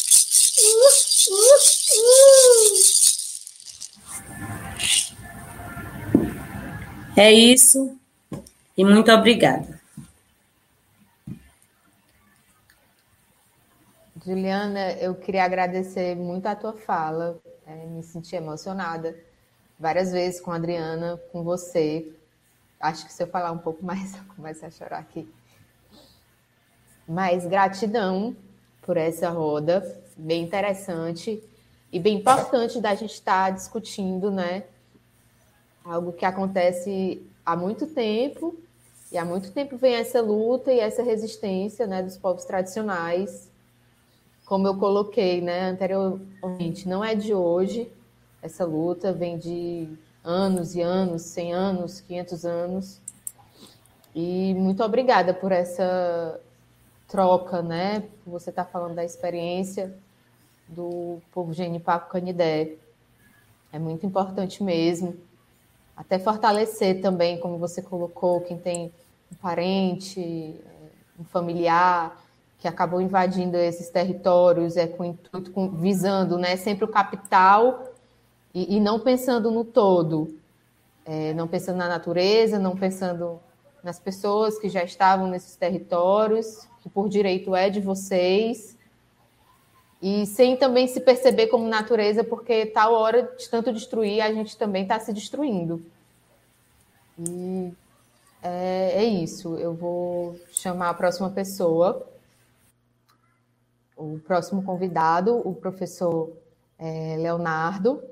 É 7.20 7.32
isso 7.32 7.98
e 8.78 8.86
muito 8.86 9.12
obrigada. 9.12 9.82
Juliana, 14.24 14.92
eu 15.00 15.16
queria 15.16 15.44
agradecer 15.44 16.16
muito 16.16 16.46
a 16.46 16.56
tua 16.56 16.74
fala, 16.74 17.40
é, 17.66 17.74
me 17.88 18.04
senti 18.04 18.36
emocionada 18.36 19.18
várias 19.80 20.12
vezes 20.12 20.40
com 20.40 20.52
a 20.52 20.58
Adriana, 20.58 21.20
com 21.32 21.42
você. 21.42 22.14
Acho 22.80 23.08
que 23.08 23.12
se 23.12 23.24
eu 23.24 23.28
falar 23.28 23.52
um 23.52 23.58
pouco 23.58 23.84
mais, 23.84 24.14
eu 24.16 24.24
começo 24.36 24.64
a 24.64 24.70
chorar 24.70 25.00
aqui. 25.00 25.28
Mas 27.08 27.48
gratidão 27.48 28.38
por 28.84 28.96
essa 28.96 29.32
roda, 29.32 29.82
bem 30.16 30.44
interessante 30.44 31.44
e 31.92 32.00
bem 32.00 32.18
importante 32.18 32.80
da 32.80 32.94
gente 32.94 33.16
estar 33.16 33.50
discutindo, 33.50 34.30
né? 34.30 34.66
Algo 35.88 36.12
que 36.12 36.26
acontece 36.26 37.26
há 37.46 37.56
muito 37.56 37.88
tempo, 37.88 38.56
e 39.12 39.18
há 39.18 39.24
muito 39.24 39.52
tempo 39.52 39.78
vem 39.78 39.96
essa 39.96 40.22
luta 40.22 40.72
e 40.72 40.80
essa 40.80 41.02
resistência 41.02 41.88
né, 41.88 42.04
dos 42.04 42.18
povos 42.18 42.44
tradicionais, 42.44 43.50
como 44.46 44.68
eu 44.68 44.78
coloquei 44.78 45.42
né, 45.42 45.70
anteriormente, 45.70 46.88
não 46.88 47.04
é 47.04 47.16
de 47.16 47.34
hoje, 47.34 47.90
essa 48.42 48.66
luta 48.66 49.14
vem 49.14 49.38
de 49.38 49.90
anos 50.24 50.76
e 50.76 50.82
anos, 50.82 51.22
100 51.22 51.54
anos, 51.54 52.02
500 52.02 52.46
anos. 52.46 53.02
E 54.14 54.54
muito 54.56 54.84
obrigada 54.84 55.34
por 55.34 55.52
essa 55.52 56.40
troca, 57.08 57.62
né? 57.62 58.04
Você 58.26 58.50
está 58.50 58.66
falando 58.66 58.96
da 58.96 59.06
experiência 59.06 59.94
do 60.68 61.22
povo 61.32 61.54
Genipapo 61.54 62.10
Canidé. 62.10 62.76
É 63.72 63.80
muito 63.80 64.06
importante 64.06 64.64
mesmo. 64.64 65.16
Até 65.98 66.20
fortalecer 66.20 67.02
também, 67.02 67.40
como 67.40 67.58
você 67.58 67.82
colocou, 67.82 68.42
quem 68.42 68.56
tem 68.56 68.94
um 69.32 69.36
parente, 69.36 70.56
um 71.20 71.24
familiar 71.24 72.16
que 72.60 72.68
acabou 72.68 73.02
invadindo 73.02 73.58
esses 73.58 73.90
territórios, 73.90 74.78
é 74.78 74.86
com 74.86 75.04
intuito, 75.04 75.52
com, 75.52 75.70
visando, 75.72 76.38
né, 76.38 76.56
sempre 76.56 76.86
o 76.86 76.88
capital 76.88 77.92
e, 78.54 78.78
e 78.78 78.80
não 78.80 79.00
pensando 79.00 79.50
no 79.50 79.64
todo, 79.64 80.40
é, 81.04 81.34
não 81.34 81.48
pensando 81.48 81.78
na 81.78 81.88
natureza, 81.88 82.60
não 82.60 82.76
pensando 82.76 83.40
nas 83.84 84.00
pessoas 84.00 84.60
que 84.60 84.70
já 84.70 84.84
estavam 84.84 85.28
nesses 85.28 85.56
territórios, 85.56 86.68
que 86.82 86.90
por 86.90 87.10
direito 87.10 87.56
é 87.56 87.70
de 87.70 87.80
vocês, 87.80 88.77
e 90.02 90.26
sem 90.26 90.56
também 90.56 90.88
se 90.88 91.02
perceber 91.02 91.48
como 91.48 91.68
natureza, 91.68 92.24
porque 92.24 92.68
tal 92.68 92.94
hora 92.94 93.24
de 93.36 93.50
tanto 93.50 93.74
destruir, 93.74 94.22
a 94.22 94.32
gente 94.32 94.56
também 94.56 94.84
está 94.84 95.00
se 95.00 95.12
destruindo. 95.12 95.84
E 97.18 97.74
é, 98.44 99.04
é, 99.04 99.04
isso. 99.04 99.58
Eu 99.58 99.74
vou 99.74 100.40
chamar 100.52 100.90
a 100.90 100.94
próxima 100.94 101.30
pessoa, 101.32 102.08
o 103.96 104.20
próximo 104.20 104.64
convidado, 104.64 105.42
o 105.48 105.56
professor 105.56 106.32
é, 106.78 107.18
Leonardo, 107.18 108.04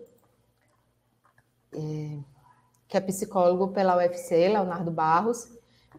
é, 1.71 2.17
que 2.87 2.97
é 2.97 3.01
psicólogo 3.01 3.67
pela 3.67 3.97
UFC, 3.97 4.47
Leonardo 4.47 4.89
Barros, 4.89 5.47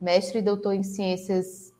mestre 0.01 0.41
e 0.41 0.43
doutor 0.43 0.72
em 0.72 0.82
ciências, 0.82 1.72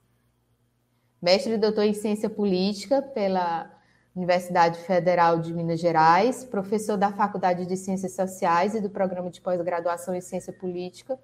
mestre 1.21 1.55
e 1.55 1.59
doutor 1.59 1.83
em 1.83 1.95
ciência 1.95 2.31
política 2.31 3.03
pela 3.03 3.76
Universidade 4.17 4.79
Federal 4.79 5.39
de 5.39 5.53
Minas 5.53 5.79
Gerais, 5.79 6.43
professor 6.43 6.97
da 6.97 7.13
Faculdade 7.13 7.67
de 7.67 7.77
Ciências 7.77 8.17
Sociais 8.17 8.75
e 8.75 8.81
do 8.81 8.89
Programa 8.89 9.31
de 9.31 9.43
Pós-Graduação 9.43 10.15
em 10.15 10.23
Ciência 10.23 10.55
Política 10.55 11.19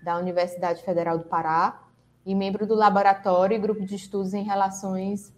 da 0.00 0.16
Universidade 0.16 0.80
Federal 0.84 1.18
do 1.18 1.24
Pará 1.24 1.82
e 2.24 2.36
membro 2.36 2.64
do 2.64 2.76
Laboratório 2.76 3.56
e 3.56 3.58
Grupo 3.58 3.84
de 3.84 3.96
Estudos 3.96 4.32
em 4.32 4.44
Relações 4.44 5.34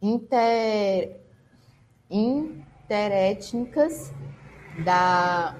Inter... 0.00 1.20
Interétnicas 2.08 4.12
da 4.84 5.56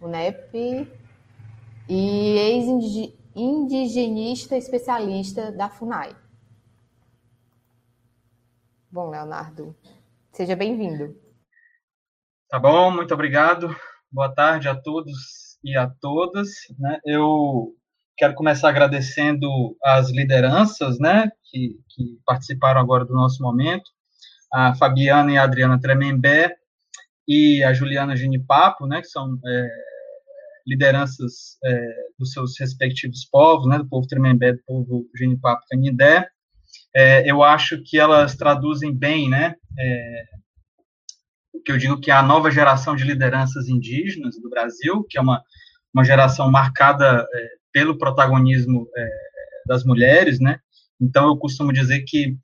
UNEP 0.00 0.90
e 1.88 2.36
ex-indigenista 3.36 4.56
especialista 4.56 5.52
da 5.52 5.68
FUNAI. 5.68 6.16
Bom, 8.92 9.08
Leonardo, 9.08 9.74
seja 10.32 10.54
bem-vindo. 10.54 11.16
Tá 12.46 12.58
bom, 12.58 12.90
muito 12.90 13.14
obrigado. 13.14 13.74
Boa 14.10 14.28
tarde 14.28 14.68
a 14.68 14.74
todos 14.74 15.56
e 15.64 15.74
a 15.74 15.88
todas. 15.88 16.50
Né? 16.78 17.00
Eu 17.02 17.74
quero 18.18 18.34
começar 18.34 18.68
agradecendo 18.68 19.48
as 19.82 20.10
lideranças 20.10 20.98
né, 20.98 21.32
que, 21.44 21.80
que 21.88 22.20
participaram 22.26 22.82
agora 22.82 23.06
do 23.06 23.14
nosso 23.14 23.42
momento, 23.42 23.90
a 24.52 24.74
Fabiana 24.74 25.32
e 25.32 25.38
a 25.38 25.44
Adriana 25.44 25.80
Tremembé 25.80 26.54
e 27.26 27.64
a 27.64 27.72
Juliana 27.72 28.14
Ginipapo, 28.14 28.86
né, 28.86 29.00
que 29.00 29.08
são 29.08 29.38
é, 29.42 29.68
lideranças 30.66 31.56
é, 31.64 31.94
dos 32.18 32.32
seus 32.32 32.60
respectivos 32.60 33.24
povos, 33.24 33.66
né, 33.66 33.78
do 33.78 33.88
povo 33.88 34.06
Tremembé, 34.06 34.52
do 34.52 34.62
povo 34.66 35.06
Ginipapo 35.16 35.62
Canindé 35.70 36.28
é, 36.94 37.30
eu 37.30 37.42
acho 37.42 37.82
que 37.82 37.98
elas 37.98 38.34
traduzem 38.36 38.94
bem, 38.94 39.28
né, 39.28 39.54
é, 39.78 40.24
que 41.64 41.72
eu 41.72 41.78
digo 41.78 42.00
que 42.00 42.10
é 42.10 42.14
a 42.14 42.22
nova 42.22 42.50
geração 42.50 42.96
de 42.96 43.04
lideranças 43.04 43.68
indígenas 43.68 44.38
do 44.40 44.50
Brasil, 44.50 45.04
que 45.08 45.16
é 45.16 45.20
uma, 45.20 45.42
uma 45.94 46.04
geração 46.04 46.50
marcada 46.50 47.26
é, 47.32 47.48
pelo 47.72 47.96
protagonismo 47.96 48.88
é, 48.96 49.08
das 49.66 49.84
mulheres, 49.84 50.40
né? 50.40 50.58
Então, 51.00 51.28
eu 51.28 51.36
costumo 51.36 51.72
dizer 51.72 52.02
que 52.02 52.36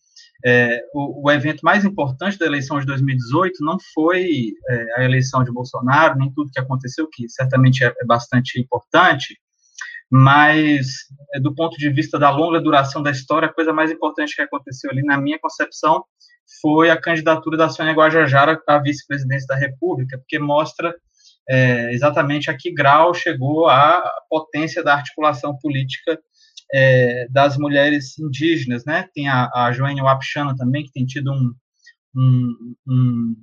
é, 0.45 0.83
o, 0.95 1.27
o, 1.27 1.31
evento 1.31 1.63
mais 1.63 1.85
importante 1.85 2.39
da 2.39 2.47
eleição 2.47 2.79
de 2.79 2.87
2018 2.87 3.65
não 3.65 3.77
foi 3.93 4.53
é, 4.69 5.01
a 5.01 5.05
eleição 5.05 5.43
de 5.43 5.53
Bolsonaro, 5.53 6.17
nem 6.17 6.33
tudo 6.33 6.51
que 6.53 6.61
aconteceu, 6.61 7.09
que 7.13 7.29
certamente 7.29 7.85
é, 7.85 7.89
é 7.89 8.07
bastante 8.07 8.61
importante, 8.61 9.37
mas 10.11 10.87
é, 11.35 11.41
do 11.41 11.55
ponto 11.55 11.77
de 11.77 11.91
vista 11.91 12.19
da 12.19 12.31
longa 12.31 12.61
duração 12.61 13.03
da 13.03 13.11
história, 13.11 13.49
a 13.49 13.53
coisa 13.53 13.73
mais 13.73 13.91
importante 13.91 14.35
que 14.35 14.43
aconteceu 14.43 14.91
ali, 14.91 15.03
na 15.03 15.19
minha 15.19 15.39
concepção, 15.39 16.05
foi 16.63 16.91
a 16.91 17.01
candidatura 17.01 17.57
da 17.57 17.69
Sônia 17.69 17.93
Guajajara 17.93 18.61
à 18.67 18.79
vice-presidência 18.79 19.47
da 19.47 19.57
República, 19.57 20.17
porque 20.19 20.39
mostra 20.39 20.95
é, 21.49 21.93
exatamente 21.93 22.51
a 22.51 22.57
que 22.57 22.73
grau 22.73 23.13
chegou 23.15 23.69
a 23.69 24.03
potência 24.29 24.83
da 24.83 24.95
articulação 24.95 25.57
política 25.59 26.19
é, 26.73 27.27
das 27.31 27.57
mulheres 27.57 28.19
indígenas, 28.19 28.85
né? 28.85 29.09
Tem 29.15 29.29
a, 29.29 29.51
a 29.55 29.73
Joênia 29.73 30.05
Wapchana 30.05 30.55
também, 30.57 30.85
que 30.85 30.93
tem 30.93 31.07
tido 31.07 31.33
um, 31.33 31.55
um, 32.15 32.75
um, 32.87 33.37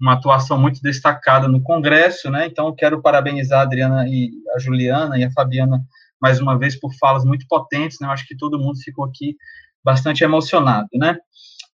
uma 0.00 0.14
atuação 0.14 0.58
muito 0.58 0.80
destacada 0.80 1.46
no 1.48 1.62
Congresso, 1.62 2.30
né? 2.30 2.46
Então, 2.46 2.74
quero 2.74 3.02
parabenizar 3.02 3.60
a 3.60 3.62
Adriana 3.62 4.06
e 4.08 4.30
a 4.54 4.58
Juliana 4.58 5.18
e 5.18 5.24
a 5.24 5.30
Fabiana 5.30 5.82
mais 6.22 6.40
uma 6.40 6.56
vez 6.56 6.78
por 6.78 6.94
falas 6.94 7.24
muito 7.24 7.44
potentes, 7.48 7.98
né? 8.00 8.06
Eu 8.06 8.12
acho 8.12 8.24
que 8.26 8.36
todo 8.36 8.58
mundo 8.58 8.78
ficou 8.78 9.04
aqui 9.04 9.36
bastante 9.84 10.22
emocionado, 10.22 10.88
né? 10.94 11.18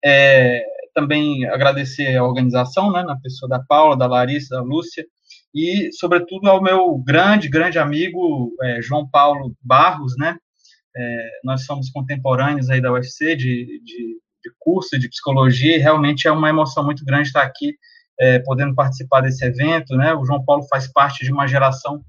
É, 0.04 0.62
também 0.94 1.44
agradecer 1.48 2.16
a 2.16 2.24
organização, 2.24 2.92
né? 2.92 3.02
Na 3.02 3.18
pessoa 3.18 3.48
da 3.48 3.58
Paula, 3.58 3.96
da 3.96 4.06
Larissa, 4.06 4.54
da 4.54 4.62
Lúcia, 4.62 5.04
e, 5.52 5.90
sobretudo, 5.92 6.48
ao 6.48 6.62
meu 6.62 6.96
grande, 6.98 7.48
grande 7.48 7.78
amigo 7.78 8.54
é, 8.62 8.80
João 8.80 9.08
Paulo 9.08 9.56
Barros, 9.60 10.14
né? 10.16 10.36
É, 10.96 11.30
nós 11.42 11.64
somos 11.64 11.90
contemporâneos 11.90 12.70
aí 12.70 12.80
da 12.80 12.92
UFC 12.92 13.34
de, 13.34 13.80
de, 13.84 14.18
de, 14.44 14.50
curso 14.58 14.98
de 14.98 15.08
psicologia 15.08 15.76
e 15.76 15.80
realmente 15.80 16.26
é 16.26 16.32
uma 16.32 16.48
emoção 16.48 16.84
muito 16.84 17.04
grande 17.04 17.28
estar 17.28 17.42
aqui 17.42 17.74
é, 18.18 18.38
podendo 18.38 18.74
participar 18.74 19.20
desse 19.22 19.44
evento, 19.44 19.96
né? 19.96 20.14
O 20.14 20.24
João 20.24 20.44
Paulo 20.44 20.62
faz 20.70 20.90
parte 20.90 21.24
de 21.24 21.32
uma 21.32 21.46
geração 21.46 22.00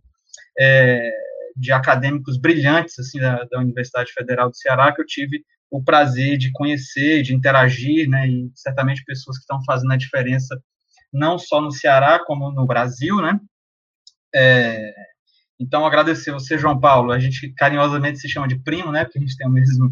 é, 0.59 1.11
de 1.57 1.71
acadêmicos 1.71 2.37
brilhantes 2.37 2.97
assim 2.99 3.19
da, 3.19 3.43
da, 3.45 3.59
Universidade 3.59 4.11
Federal 4.13 4.49
do 4.49 4.55
Ceará 4.55 4.93
que 4.93 5.01
eu 5.01 5.05
tive 5.05 5.43
o 5.69 5.83
prazer 5.83 6.37
de 6.37 6.51
conhecer, 6.51 7.23
de 7.23 7.35
interagir, 7.35 8.07
né? 8.07 8.27
E 8.27 8.49
certamente 8.55 9.03
pessoas 9.03 9.37
que 9.37 9.41
estão 9.41 9.59
fazendo 9.65 9.91
a 9.91 9.97
diferença 9.97 10.61
não 11.11 11.37
só 11.37 11.59
no 11.59 11.71
Ceará 11.71 12.23
como 12.25 12.51
no 12.51 12.65
Brasil, 12.65 13.17
né? 13.17 13.39
É, 14.33 14.93
então, 15.59 15.85
agradecer 15.85 16.31
você, 16.31 16.57
João 16.57 16.79
Paulo. 16.79 17.11
A 17.11 17.19
gente 17.19 17.51
carinhosamente 17.53 18.19
se 18.19 18.29
chama 18.29 18.47
de 18.47 18.59
primo, 18.59 18.91
né? 18.91 19.03
Porque 19.03 19.17
a 19.17 19.21
gente 19.21 19.35
tem 19.35 19.47
o 19.47 19.51
mesmo 19.51 19.91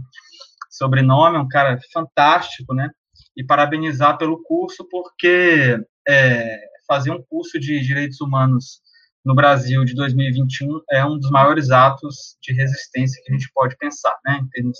sobrenome, 0.70 1.38
um 1.38 1.47
cara 1.47 1.80
fantástico, 1.91 2.74
né? 2.74 2.89
E 3.36 3.43
parabenizar 3.43 4.18
pelo 4.18 4.43
curso, 4.43 4.88
porque 4.89 5.80
é, 6.07 6.59
fazer 6.88 7.11
um 7.11 7.24
curso 7.24 7.59
de 7.59 7.80
direitos 7.82 8.22
humanos 8.22 8.82
no 9.26 9.34
Brasil 9.34 9.84
de 9.84 9.95
2021 9.95 10.82
é 10.91 11.05
um 11.05 11.17
dos 11.17 11.32
maiores 11.32 11.71
atos 11.71 12.38
de 12.41 12.53
resistência 12.53 13.21
que 13.23 13.32
a 13.32 13.36
gente 13.36 13.49
pode 13.53 13.76
pensar, 13.78 14.15
né? 14.26 14.39
Em 14.41 14.47
termos 14.49 14.78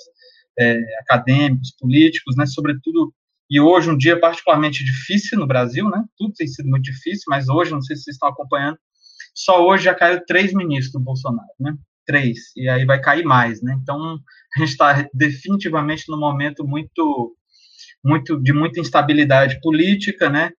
é, 0.60 0.80
acadêmicos, 1.00 1.76
políticos, 1.80 2.36
né? 2.36 2.46
Sobretudo 2.46 3.14
e 3.50 3.60
hoje 3.60 3.90
um 3.90 3.98
dia 3.98 4.20
particularmente 4.20 4.84
difícil 4.84 5.40
no 5.40 5.48
Brasil, 5.48 5.90
né? 5.90 6.04
Tudo 6.18 6.34
tem 6.34 6.48
sido 6.48 6.70
muito 6.70 6.84
difícil, 6.84 7.24
mas 7.28 7.50
hoje 7.50 7.72
não 7.72 7.82
sei 7.82 7.96
se 7.96 8.04
vocês 8.04 8.16
estão 8.16 8.30
acompanhando 8.30 8.78
só 9.36 9.68
hoje 9.68 9.84
já 9.84 9.94
caiu 9.94 10.26
três 10.26 10.54
ministros 10.54 10.94
do 10.94 11.00
Bolsonaro, 11.00 11.50
né? 11.60 11.76
Três, 12.06 12.56
e 12.56 12.70
aí 12.70 12.86
vai 12.86 13.02
cair 13.02 13.26
mais, 13.26 13.62
né? 13.62 13.78
Então, 13.82 14.18
a 14.56 14.60
gente 14.60 14.70
está 14.70 15.08
definitivamente 15.14 16.06
num 16.08 16.20
momento 16.20 16.66
muito, 16.66 17.36
muito 18.04 18.42
de 18.42 18.54
muita 18.54 18.80
instabilidade 18.80 19.60
política, 19.60 20.30
né? 20.30 20.52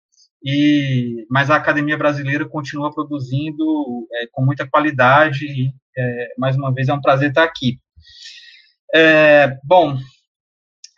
E, 0.46 1.26
mas 1.30 1.50
a 1.50 1.56
academia 1.56 1.98
brasileira 1.98 2.48
continua 2.48 2.94
produzindo 2.94 4.08
é, 4.14 4.28
com 4.32 4.46
muita 4.46 4.68
qualidade 4.68 5.46
e, 5.46 5.74
é, 5.98 6.34
mais 6.38 6.56
uma 6.56 6.72
vez, 6.72 6.88
é 6.88 6.94
um 6.94 7.02
prazer 7.02 7.30
estar 7.30 7.44
aqui. 7.44 7.80
É, 8.94 9.58
bom, 9.64 9.98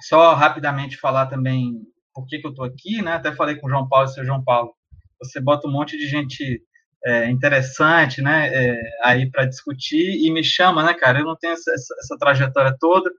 só 0.02 0.34
rapidamente 0.34 0.98
falar 0.98 1.28
também 1.28 1.82
por 2.14 2.26
que, 2.28 2.39
que 2.39 2.48
eu 2.48 2.52
estou 2.52 2.66
aqui, 2.66 3.02
né? 3.02 3.14
Até 3.14 3.34
falei 3.34 3.56
com 3.56 3.68
o 3.68 3.70
João 3.70 3.88
Paulo, 3.88 4.08
seu 4.10 4.26
João 4.26 4.43
Paulo, 4.43 4.74
você 5.20 5.39
bota 5.39 5.68
um 5.68 5.72
monte 5.72 5.98
de 5.98 6.08
gente 6.08 6.62
é, 7.06 7.30
interessante, 7.30 8.22
né, 8.22 8.50
é, 8.54 8.82
aí 9.04 9.30
para 9.30 9.45
discutir 9.45 10.26
e 10.26 10.30
me 10.32 10.43
chama, 10.43 10.84
né, 10.84 10.93
cara, 10.93 11.20
eu 11.20 11.26
não 11.26 11.38
tenho 11.38 11.54
essa, 11.54 11.72
essa, 11.72 11.95
essa 12.00 12.18
trajetória 12.18 12.76
toda, 12.80 13.10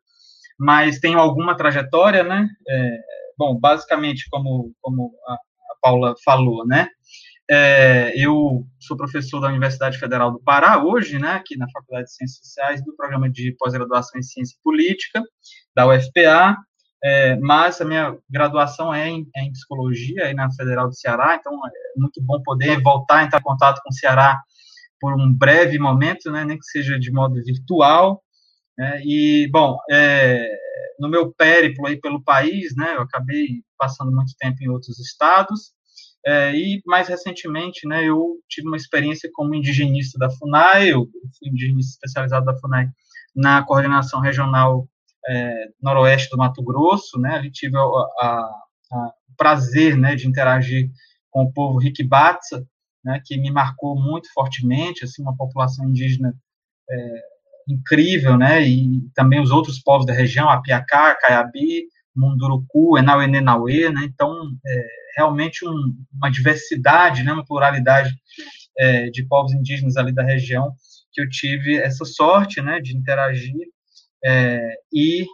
mas 0.59 0.99
tenho 0.99 1.19
alguma 1.19 1.57
trajetória, 1.57 2.23
né, 2.23 2.49
é, 2.69 2.99
bom, 3.39 3.59
basicamente, 3.59 4.29
como, 4.31 4.75
como 4.81 5.13
Paula 5.81 6.15
falou, 6.25 6.67
né, 6.67 6.89
é, 7.51 8.13
eu 8.15 8.67
sou 8.79 8.97
professor 8.97 9.41
da 9.41 9.49
Universidade 9.49 9.99
Federal 9.99 10.31
do 10.31 10.41
Pará 10.41 10.85
hoje, 10.85 11.19
né, 11.19 11.33
aqui 11.33 11.57
na 11.57 11.69
Faculdade 11.71 12.07
de 12.07 12.15
Ciências 12.15 12.47
Sociais, 12.47 12.85
do 12.85 12.95
programa 12.95 13.31
de 13.31 13.55
pós-graduação 13.59 14.21
em 14.21 14.23
Ciência 14.23 14.59
Política, 14.63 15.23
da 15.75 15.87
UFPA, 15.87 16.57
é, 17.03 17.37
mas 17.37 17.81
a 17.81 17.85
minha 17.85 18.19
graduação 18.29 18.93
é 18.93 19.09
em, 19.09 19.27
é 19.35 19.45
em, 19.45 19.53
psicologia 19.53 20.27
aí 20.27 20.35
na 20.35 20.51
Federal 20.53 20.89
do 20.89 20.95
Ceará, 20.95 21.37
então 21.37 21.55
é 21.67 21.71
muito 21.97 22.21
bom 22.23 22.43
poder 22.43 22.83
voltar 22.83 23.19
a 23.19 23.25
entrar 23.25 23.39
em 23.39 23.45
contato 23.45 23.81
com 23.83 23.89
o 23.89 23.95
Ceará 23.95 24.39
por 25.01 25.15
um 25.15 25.33
breve 25.33 25.79
momento, 25.79 26.31
né, 26.31 26.45
nem 26.45 26.59
que 26.59 26.67
seja 26.67 26.99
de 26.99 27.11
modo 27.11 27.43
virtual. 27.43 28.23
Né, 28.79 29.01
e, 29.03 29.49
bom, 29.51 29.77
é, 29.91 30.49
no 31.01 31.09
meu 31.09 31.33
périplo 31.33 31.87
aí 31.87 32.01
pelo 32.01 32.23
país, 32.23 32.77
né, 32.77 32.95
eu 32.95 33.03
acabei 33.03 33.63
passando 33.77 34.13
muito 34.13 34.35
tempo 34.39 34.63
em 34.63 34.69
outros 34.69 35.01
estados, 35.01 35.73
é, 36.25 36.53
e 36.55 36.81
mais 36.87 37.09
recentemente, 37.09 37.89
né, 37.89 38.05
eu 38.05 38.37
tive 38.49 38.69
uma 38.69 38.77
experiência 38.77 39.29
como 39.35 39.53
indigenista 39.53 40.17
da 40.17 40.31
FUNAI, 40.31 40.93
eu 40.93 41.09
fui 41.39 41.49
indigenista 41.49 41.95
especializado 41.95 42.47
da 42.47 42.57
FUNAI 42.57 42.89
na 43.35 43.65
coordenação 43.65 44.21
regional 44.21 44.89
é, 45.29 45.69
noroeste 45.83 46.31
do 46.31 46.39
Mato 46.39 46.63
Grosso, 46.63 47.19
né, 47.19 47.35
ali 47.35 47.51
tive 47.51 47.77
o 47.77 48.07
prazer, 49.37 49.97
né, 49.97 50.15
de 50.15 50.29
interagir 50.29 50.89
com 51.31 51.43
o 51.43 51.53
povo 51.53 51.79
Riquibatsa, 51.79 52.65
né, 53.05 53.21
que 53.25 53.37
me 53.37 53.51
marcou 53.51 54.01
muito 54.01 54.33
fortemente, 54.33 55.05
assim, 55.05 55.23
uma 55.23 55.37
população 55.37 55.89
indígena 55.89 56.33
é, 56.89 57.23
incrível, 57.69 58.37
né, 58.37 58.67
e 58.67 59.03
também 59.15 59.41
os 59.41 59.51
outros 59.51 59.79
povos 59.81 60.07
da 60.07 60.13
região, 60.13 60.49
Apiacá, 60.49 61.15
Caiabi, 61.17 61.87
Munduruku, 62.17 62.99
Enauenenauê, 62.99 63.91
né, 63.91 64.03
então, 64.05 64.33
é, 64.67 64.87
realmente 65.17 65.67
um, 65.67 65.95
uma 66.13 66.31
diversidade, 66.31 67.23
né, 67.23 67.33
uma 67.33 67.45
pluralidade 67.45 68.15
é, 68.79 69.11
de 69.11 69.27
povos 69.27 69.53
indígenas 69.53 69.97
ali 69.97 70.13
da 70.13 70.23
região, 70.23 70.73
que 71.13 71.21
eu 71.21 71.29
tive 71.29 71.77
essa 71.77 72.05
sorte, 72.05 72.63
né, 72.63 72.81
de 72.81 72.97
interagir 72.97 73.55
é, 74.25 74.75
e 74.93 75.27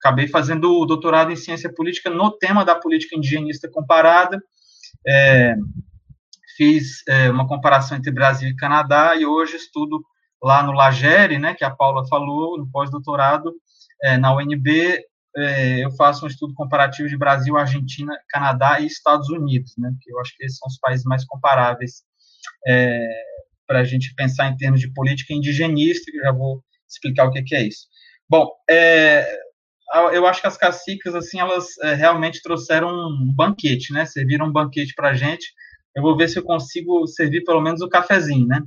acabei 0.00 0.28
fazendo 0.28 0.70
o 0.70 0.86
doutorado 0.86 1.32
em 1.32 1.36
ciência 1.36 1.72
política 1.72 2.10
no 2.10 2.30
tema 2.30 2.64
da 2.64 2.76
política 2.76 3.16
indigenista 3.16 3.68
comparada. 3.68 4.40
É, 5.06 5.54
fiz 6.56 7.02
é, 7.08 7.30
uma 7.30 7.46
comparação 7.46 7.96
entre 7.96 8.10
Brasil 8.12 8.48
e 8.48 8.56
Canadá 8.56 9.16
e 9.16 9.26
hoje 9.26 9.56
estudo 9.56 10.02
lá 10.46 10.62
no 10.62 10.70
Lagere, 10.70 11.40
né, 11.40 11.54
que 11.54 11.64
a 11.64 11.70
Paula 11.70 12.06
falou, 12.06 12.56
no 12.56 12.70
pós-doutorado, 12.70 13.52
é, 14.00 14.16
na 14.16 14.32
UNB, 14.32 15.04
é, 15.36 15.84
eu 15.84 15.90
faço 15.96 16.24
um 16.24 16.28
estudo 16.28 16.54
comparativo 16.54 17.08
de 17.08 17.16
Brasil, 17.16 17.56
Argentina, 17.56 18.16
Canadá 18.28 18.78
e 18.78 18.86
Estados 18.86 19.28
Unidos, 19.28 19.74
né, 19.76 19.92
que 20.00 20.12
eu 20.12 20.20
acho 20.20 20.36
que 20.36 20.44
esses 20.44 20.56
são 20.58 20.68
os 20.68 20.78
países 20.78 21.04
mais 21.04 21.24
comparáveis 21.24 22.04
é, 22.64 23.08
para 23.66 23.80
a 23.80 23.84
gente 23.84 24.14
pensar 24.14 24.48
em 24.48 24.56
termos 24.56 24.80
de 24.80 24.92
política 24.92 25.34
indigenista, 25.34 26.12
que 26.12 26.18
eu 26.18 26.22
já 26.22 26.32
vou 26.32 26.62
explicar 26.88 27.26
o 27.26 27.32
que, 27.32 27.42
que 27.42 27.56
é 27.56 27.62
isso. 27.66 27.88
Bom, 28.30 28.48
é, 28.70 29.26
eu 30.12 30.26
acho 30.28 30.40
que 30.40 30.46
as 30.46 30.56
cacicas, 30.56 31.16
assim, 31.16 31.40
elas 31.40 31.76
é, 31.82 31.94
realmente 31.94 32.40
trouxeram 32.40 32.88
um 32.88 33.32
banquete, 33.34 33.92
né? 33.92 34.04
Serviram 34.04 34.46
um 34.46 34.52
banquete 34.52 34.94
para 34.94 35.10
a 35.10 35.14
gente. 35.14 35.52
Eu 35.94 36.02
vou 36.02 36.16
ver 36.16 36.28
se 36.28 36.38
eu 36.38 36.44
consigo 36.44 37.06
servir 37.06 37.42
pelo 37.44 37.60
menos 37.60 37.80
o 37.80 37.88
cafezinho, 37.88 38.46
né? 38.46 38.62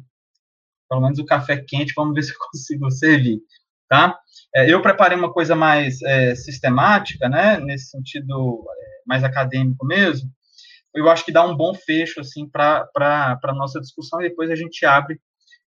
Pelo 0.89 1.01
menos 1.01 1.19
o 1.19 1.25
café 1.25 1.57
quente, 1.57 1.93
vamos 1.95 2.15
ver 2.15 2.23
se 2.23 2.31
eu 2.31 2.37
consigo 2.51 2.89
servir, 2.91 3.39
tá? 3.87 4.17
É, 4.55 4.71
eu 4.71 4.81
preparei 4.81 5.17
uma 5.17 5.31
coisa 5.31 5.55
mais 5.55 6.01
é, 6.01 6.35
sistemática, 6.35 7.29
né? 7.29 7.59
Nesse 7.59 7.91
sentido 7.91 8.65
é, 8.67 9.01
mais 9.05 9.23
acadêmico 9.23 9.85
mesmo. 9.85 10.29
Eu 10.93 11.09
acho 11.09 11.23
que 11.23 11.31
dá 11.31 11.45
um 11.45 11.55
bom 11.55 11.73
fecho, 11.75 12.19
assim, 12.19 12.49
para 12.49 12.89
a 12.95 13.53
nossa 13.53 13.79
discussão 13.79 14.19
e 14.19 14.29
depois 14.29 14.49
a 14.49 14.55
gente 14.55 14.85
abre 14.85 15.19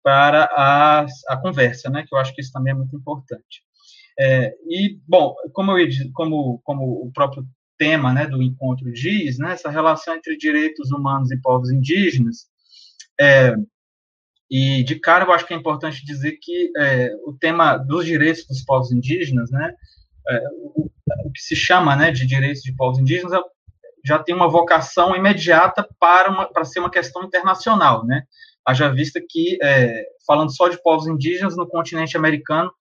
para 0.02 0.46
a, 0.46 1.06
a 1.28 1.38
conversa, 1.38 1.90
né? 1.90 2.06
Que 2.08 2.16
eu 2.16 2.20
acho 2.20 2.34
que 2.34 2.42
isso 2.42 2.54
também 2.54 2.72
é 2.72 2.76
muito 2.76 2.96
importante. 2.96 3.64
É, 4.18 4.54
e, 4.68 5.00
bom, 5.08 5.34
como, 5.54 5.78
eu, 5.78 5.88
como, 6.14 6.60
como 6.64 7.06
o 7.06 7.12
próprio 7.14 7.46
tema 7.78 8.14
né, 8.14 8.28
do 8.28 8.44
encontro 8.44 8.92
diz, 8.92 9.40
né, 9.40 9.54
essa 9.54 9.70
relação 9.70 10.14
entre 10.14 10.38
direitos 10.38 10.92
humanos 10.92 11.32
e 11.32 11.42
povos 11.42 11.72
indígenas. 11.72 12.48
É, 13.20 13.56
e 14.50 14.84
de 14.84 14.96
cara 15.00 15.26
eu 15.26 15.32
acho 15.32 15.46
que 15.46 15.54
é 15.54 15.58
importante 15.58 16.06
dizer 16.06 16.38
que 16.42 16.72
é, 16.78 17.12
o 17.26 17.34
tema 17.34 17.78
dos 17.78 18.06
direitos 18.06 18.46
dos 18.48 18.64
povos 18.64 18.92
indígenas, 18.92 19.52
né, 19.52 19.74
é, 20.28 20.44
o, 20.76 20.90
o, 21.26 21.32
que 21.32 21.42
se 21.42 21.56
chama 21.56 21.96
né, 21.96 22.12
de 22.12 22.26
direitos 22.26 22.62
de 22.62 22.76
povos 22.76 23.00
indígenas, 23.00 23.34
é, 23.34 23.40
já 24.06 24.18
tem 24.18 24.34
uma 24.34 24.50
vocação 24.50 25.16
imediata 25.16 25.88
para, 26.00 26.32
uma, 26.32 26.52
para 26.52 26.66
ser 26.66 26.80
uma 26.80 26.90
questão 26.90 27.24
internacional, 27.24 28.06
né? 28.06 28.24
Haja 28.66 28.90
vista 28.90 29.20
que, 29.28 29.58
é, 29.62 30.06
falando 30.26 30.56
só 30.56 30.70
de 30.70 30.82
povos 30.82 31.08
indígenas 31.08 31.58
no 31.58 31.68
continente 31.68 32.16
americano, 32.16 32.72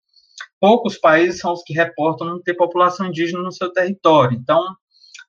poucos 0.61 0.99
países 0.99 1.41
são 1.41 1.53
os 1.53 1.62
que 1.62 1.73
reportam 1.73 2.27
não 2.27 2.43
ter 2.43 2.55
população 2.55 3.07
indígena 3.07 3.43
no 3.43 3.53
seu 3.53 3.73
território. 3.73 4.37
Então, 4.37 4.62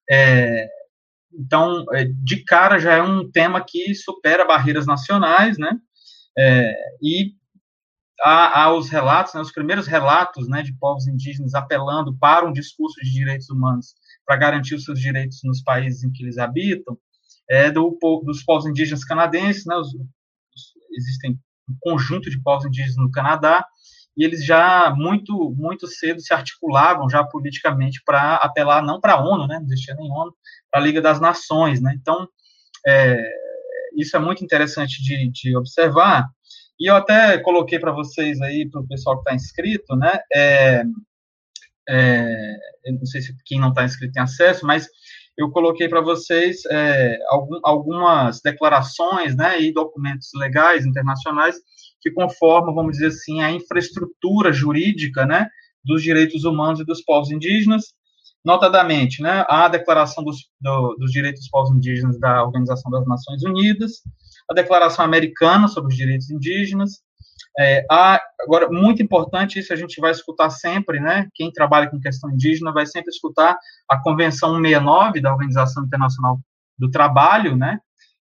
é, 0.10 0.68
então 1.34 1.86
é, 1.94 2.06
de 2.06 2.44
cara 2.44 2.80
já 2.80 2.96
é 2.96 3.02
um 3.02 3.30
tema 3.30 3.64
que 3.66 3.94
supera 3.96 4.46
barreiras 4.46 4.86
nacionais, 4.86 5.58
né? 5.58 5.72
É, 6.38 6.74
e 7.02 7.34
há, 8.22 8.64
há, 8.64 8.74
os 8.74 8.90
relatos, 8.90 9.34
né, 9.34 9.42
os 9.42 9.52
primeiros 9.52 9.88
relatos 9.88 10.48
né, 10.48 10.62
de 10.62 10.74
povos 10.74 11.08
indígenas 11.08 11.54
apelando 11.54 12.16
para 12.18 12.48
um 12.48 12.54
discurso 12.54 13.00
de 13.02 13.12
direitos 13.12 13.50
humanos 13.50 13.94
para 14.26 14.38
garantir 14.38 14.76
os 14.76 14.84
seus 14.84 15.00
direitos 15.00 15.40
nos 15.44 15.62
países 15.62 16.04
em 16.04 16.12
que 16.12 16.24
eles 16.24 16.38
habitam, 16.38 16.98
é 17.50 17.72
do, 17.72 17.98
dos 18.24 18.44
povos 18.44 18.68
indígenas 18.68 19.04
canadenses, 19.04 19.66
né, 19.66 19.76
os, 19.76 19.90
existem 20.92 21.40
um 21.68 21.76
conjunto 21.82 22.30
de 22.30 22.42
povos 22.42 22.66
indígenas 22.66 22.98
no 22.98 23.12
Canadá, 23.12 23.66
e 24.18 24.24
eles 24.24 24.46
já 24.46 24.94
muito 24.96 25.56
muito 25.58 25.88
cedo 25.88 26.20
se 26.20 26.34
articulavam 26.34 27.10
já 27.10 27.24
politicamente 27.24 28.02
para 28.06 28.36
apelar 28.36 28.84
não 28.84 29.00
para 29.00 29.14
a 29.14 29.24
ONU, 29.24 29.48
né, 29.48 29.58
não 29.58 29.66
existia 29.66 29.96
nem 29.96 30.12
ONU, 30.12 30.34
para 30.70 30.82
a 30.82 30.84
Liga 30.84 31.02
das 31.02 31.20
Nações, 31.20 31.82
né, 31.82 31.94
então 31.96 32.28
é, 32.86 33.18
isso 33.96 34.16
é 34.16 34.20
muito 34.20 34.44
interessante 34.44 35.02
de, 35.04 35.30
de 35.32 35.58
observar, 35.58 36.28
e 36.80 36.90
eu 36.90 36.96
até 36.96 37.38
coloquei 37.40 37.78
para 37.78 37.92
vocês 37.92 38.42
aí, 38.42 38.70
para 38.70 38.82
o 38.82 38.88
pessoal 38.88 39.16
que 39.16 39.22
está 39.22 39.36
inscrito, 39.36 39.96
né, 39.96 40.20
é, 40.34 40.84
é, 41.90 42.56
eu 42.86 42.94
não 42.94 43.06
sei 43.06 43.22
se 43.22 43.36
quem 43.46 43.60
não 43.60 43.70
está 43.70 43.84
inscrito 43.84 44.14
tem 44.14 44.24
acesso, 44.24 44.66
mas 44.66 44.88
eu 45.38 45.50
coloquei 45.52 45.88
para 45.88 46.02
vocês 46.02 46.66
é, 46.70 47.18
algum, 47.30 47.60
algumas 47.64 48.42
declarações 48.42 49.36
né, 49.36 49.60
e 49.62 49.74
documentos 49.74 50.30
legais 50.36 50.86
internacionais 50.86 51.56
que 52.02 52.12
conformam, 52.12 52.76
vamos 52.76 52.94
dizer 52.94 53.08
assim, 53.08 53.42
a 53.42 53.52
infraestrutura 53.52 54.52
jurídica 54.52 55.26
né, 55.26 55.48
dos 55.84 56.04
direitos 56.04 56.44
humanos 56.44 56.80
e 56.80 56.86
dos 56.86 57.02
povos 57.02 57.32
indígenas, 57.32 57.94
notadamente 58.44 59.22
né, 59.22 59.46
a 59.48 59.68
Declaração 59.68 60.24
dos, 60.24 60.38
do, 60.60 60.96
dos 60.96 61.12
Direitos 61.12 61.42
dos 61.42 61.50
Povos 61.50 61.72
Indígenas 61.72 62.20
da 62.20 62.44
Organização 62.44 62.92
das 62.92 63.06
Nações 63.06 63.44
Unidas, 63.44 64.02
a 64.50 64.54
Declaração 64.54 65.04
Americana 65.04 65.68
sobre 65.68 65.92
os 65.92 65.98
Direitos 65.98 66.30
Indígenas, 66.30 67.02
é, 67.58 67.86
há, 67.92 68.22
agora, 68.40 68.70
muito 68.70 69.02
importante, 69.04 69.60
isso 69.60 69.74
a 69.74 69.76
gente 69.76 70.00
vai 70.00 70.12
escutar 70.12 70.50
sempre, 70.50 71.00
né? 71.00 71.28
Quem 71.34 71.52
trabalha 71.52 71.90
com 71.90 72.00
questão 72.00 72.30
indígena 72.32 72.72
vai 72.72 72.86
sempre 72.86 73.10
escutar 73.10 73.58
a 73.90 74.02
Convenção 74.02 74.52
169 74.56 75.20
da 75.20 75.32
Organização 75.32 75.84
Internacional 75.84 76.40
do 76.78 76.90
Trabalho, 76.90 77.58
né? 77.58 77.80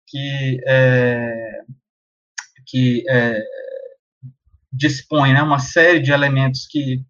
Que, 0.07 0.61
é, 0.67 1.63
que 2.67 3.05
é, 3.09 3.43
dispõe 4.73 5.33
né, 5.33 5.43
uma 5.43 5.59
série 5.59 5.99
de 5.99 6.13
elementos 6.13 6.67
que, 6.71 7.03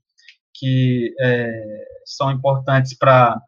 que 0.55 1.15
é, 1.21 1.85
são 2.05 2.31
importantes 2.31 2.97
para 2.97 3.41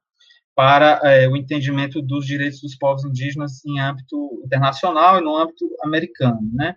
para 0.56 0.98
é, 1.04 1.28
o 1.28 1.36
entendimento 1.36 2.00
dos 2.00 2.24
direitos 2.24 2.62
dos 2.62 2.74
povos 2.74 3.04
indígenas 3.04 3.62
em 3.66 3.78
âmbito 3.78 4.40
internacional 4.42 5.18
e 5.18 5.20
no 5.20 5.36
âmbito 5.36 5.68
americano, 5.84 6.40
né? 6.50 6.74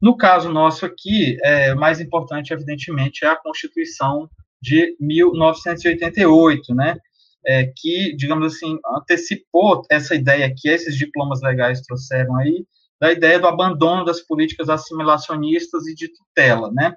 No 0.00 0.16
caso 0.16 0.48
nosso 0.52 0.86
aqui, 0.86 1.36
é, 1.42 1.74
o 1.74 1.76
mais 1.76 2.00
importante, 2.00 2.52
evidentemente, 2.52 3.24
é 3.24 3.28
a 3.28 3.34
Constituição 3.34 4.30
de 4.62 4.96
1988, 5.00 6.72
né? 6.72 6.96
É, 7.44 7.72
que, 7.76 8.14
digamos 8.16 8.54
assim, 8.54 8.78
antecipou 8.96 9.82
essa 9.90 10.14
ideia 10.14 10.52
que 10.56 10.68
esses 10.68 10.96
diplomas 10.96 11.42
legais 11.42 11.80
trouxeram 11.80 12.36
aí, 12.36 12.64
da 13.00 13.10
ideia 13.10 13.40
do 13.40 13.48
abandono 13.48 14.04
das 14.04 14.20
políticas 14.20 14.68
assimilacionistas 14.68 15.84
e 15.88 15.94
de 15.96 16.08
tutela, 16.08 16.70
né? 16.72 16.94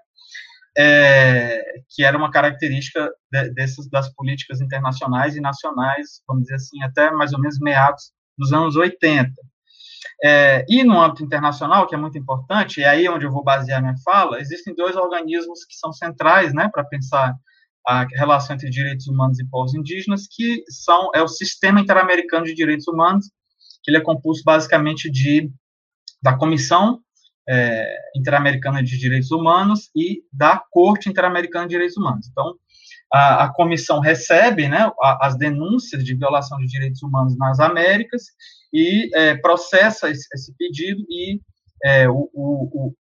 É, 0.81 1.61
que 1.89 2.05
era 2.05 2.17
uma 2.17 2.31
característica 2.31 3.11
de, 3.29 3.49
dessas, 3.53 3.89
das 3.89 4.13
políticas 4.13 4.61
internacionais 4.61 5.35
e 5.35 5.41
nacionais, 5.41 6.21
vamos 6.25 6.43
dizer 6.43 6.55
assim, 6.55 6.81
até 6.81 7.11
mais 7.11 7.33
ou 7.33 7.39
menos 7.39 7.59
meados 7.59 8.13
dos 8.37 8.53
anos 8.53 8.77
80. 8.77 9.29
É, 10.23 10.65
e 10.69 10.81
no 10.85 11.01
âmbito 11.01 11.21
internacional, 11.21 11.85
que 11.85 11.93
é 11.93 11.97
muito 11.97 12.17
importante, 12.17 12.79
e 12.79 12.83
é 12.83 12.87
aí 12.87 13.09
onde 13.09 13.25
eu 13.25 13.31
vou 13.31 13.43
basear 13.43 13.81
minha 13.81 13.95
fala, 14.05 14.39
existem 14.39 14.73
dois 14.73 14.95
organismos 14.95 15.65
que 15.65 15.75
são 15.75 15.91
centrais 15.91 16.53
né, 16.53 16.69
para 16.71 16.85
pensar 16.85 17.35
a 17.85 18.05
relação 18.15 18.55
entre 18.55 18.69
direitos 18.69 19.07
humanos 19.07 19.37
e 19.37 19.49
povos 19.49 19.73
indígenas, 19.75 20.27
que 20.31 20.63
são 20.69 21.09
é 21.13 21.21
o 21.21 21.27
Sistema 21.27 21.81
Interamericano 21.81 22.45
de 22.45 22.53
Direitos 22.53 22.87
Humanos, 22.87 23.29
que 23.83 23.91
ele 23.91 23.97
é 23.97 24.01
composto 24.01 24.43
basicamente 24.45 25.11
de 25.11 25.51
da 26.21 26.37
Comissão 26.37 27.01
é, 27.49 27.97
Interamericana 28.15 28.83
de 28.83 28.97
Direitos 28.97 29.31
Humanos 29.31 29.89
e 29.95 30.21
da 30.31 30.61
Corte 30.71 31.09
Interamericana 31.09 31.65
de 31.65 31.71
Direitos 31.71 31.97
Humanos. 31.97 32.27
Então, 32.29 32.55
a, 33.11 33.45
a 33.45 33.53
comissão 33.53 33.99
recebe 33.99 34.67
né, 34.67 34.91
as 35.19 35.35
denúncias 35.35 36.03
de 36.03 36.13
violação 36.13 36.59
de 36.59 36.67
direitos 36.67 37.01
humanos 37.01 37.35
nas 37.37 37.59
Américas 37.59 38.23
e 38.71 39.09
é, 39.15 39.35
processa 39.35 40.09
esse, 40.09 40.27
esse, 40.31 40.53
pedido 40.57 41.03
e 41.09 41.41
é, 41.83 42.07
o, 42.07 42.29
o, 42.33 42.69
o, 42.71 42.95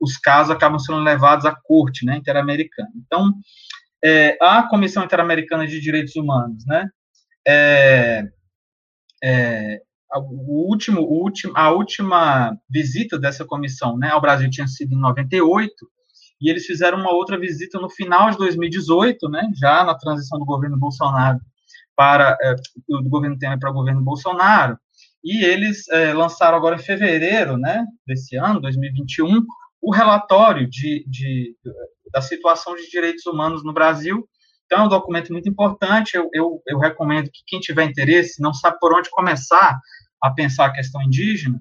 os 0.00 0.16
casos 0.16 0.50
acabam 0.50 0.78
sendo 0.78 1.00
levados 1.00 1.44
à 1.44 1.54
Corte 1.54 2.06
né, 2.06 2.16
Interamericana. 2.16 2.90
Então, 2.96 3.34
é, 4.02 4.38
a 4.40 4.62
Comissão 4.62 5.04
Interamericana 5.04 5.66
de 5.66 5.78
Direitos 5.78 6.16
Humanos, 6.16 6.64
né, 6.66 6.88
é, 7.46 8.24
é, 9.22 9.82
o 10.18 10.68
último, 10.68 11.00
o 11.00 11.22
último, 11.22 11.52
a 11.56 11.70
última 11.70 12.56
visita 12.68 13.18
dessa 13.18 13.44
comissão 13.44 13.96
né, 13.96 14.10
ao 14.10 14.20
Brasil 14.20 14.50
tinha 14.50 14.66
sido 14.66 14.94
em 14.94 15.00
98, 15.00 15.72
e 16.40 16.50
eles 16.50 16.66
fizeram 16.66 16.98
uma 16.98 17.12
outra 17.12 17.38
visita 17.38 17.78
no 17.78 17.88
final 17.88 18.30
de 18.30 18.36
2018, 18.38 19.28
né, 19.28 19.48
já 19.54 19.84
na 19.84 19.94
transição 19.94 20.38
do 20.38 20.44
governo 20.44 20.78
Bolsonaro 20.78 21.38
para 21.96 22.36
é, 22.42 22.54
do 22.88 23.08
governo 23.08 23.38
Temer 23.38 23.58
para 23.58 23.70
o 23.70 23.74
governo 23.74 24.02
Bolsonaro, 24.02 24.78
e 25.24 25.44
eles 25.44 25.88
é, 25.88 26.12
lançaram 26.12 26.56
agora 26.56 26.76
em 26.76 26.82
fevereiro, 26.82 27.56
né, 27.56 27.84
desse 28.06 28.36
ano, 28.36 28.60
2021, 28.60 29.44
o 29.80 29.92
relatório 29.92 30.68
de, 30.68 31.04
de, 31.08 31.56
da 32.12 32.20
situação 32.20 32.74
de 32.76 32.88
direitos 32.88 33.26
humanos 33.26 33.64
no 33.64 33.72
Brasil. 33.72 34.28
Então, 34.64 34.80
é 34.80 34.86
um 34.86 34.88
documento 34.88 35.32
muito 35.32 35.48
importante. 35.48 36.16
Eu, 36.16 36.30
eu, 36.32 36.62
eu 36.66 36.78
recomendo 36.78 37.26
que 37.26 37.42
quem 37.46 37.60
tiver 37.60 37.84
interesse, 37.84 38.40
não 38.40 38.54
sabe 38.54 38.78
por 38.80 38.96
onde 38.96 39.10
começar, 39.10 39.78
a 40.22 40.30
pensar 40.30 40.66
a 40.66 40.72
questão 40.72 41.02
indígena 41.02 41.60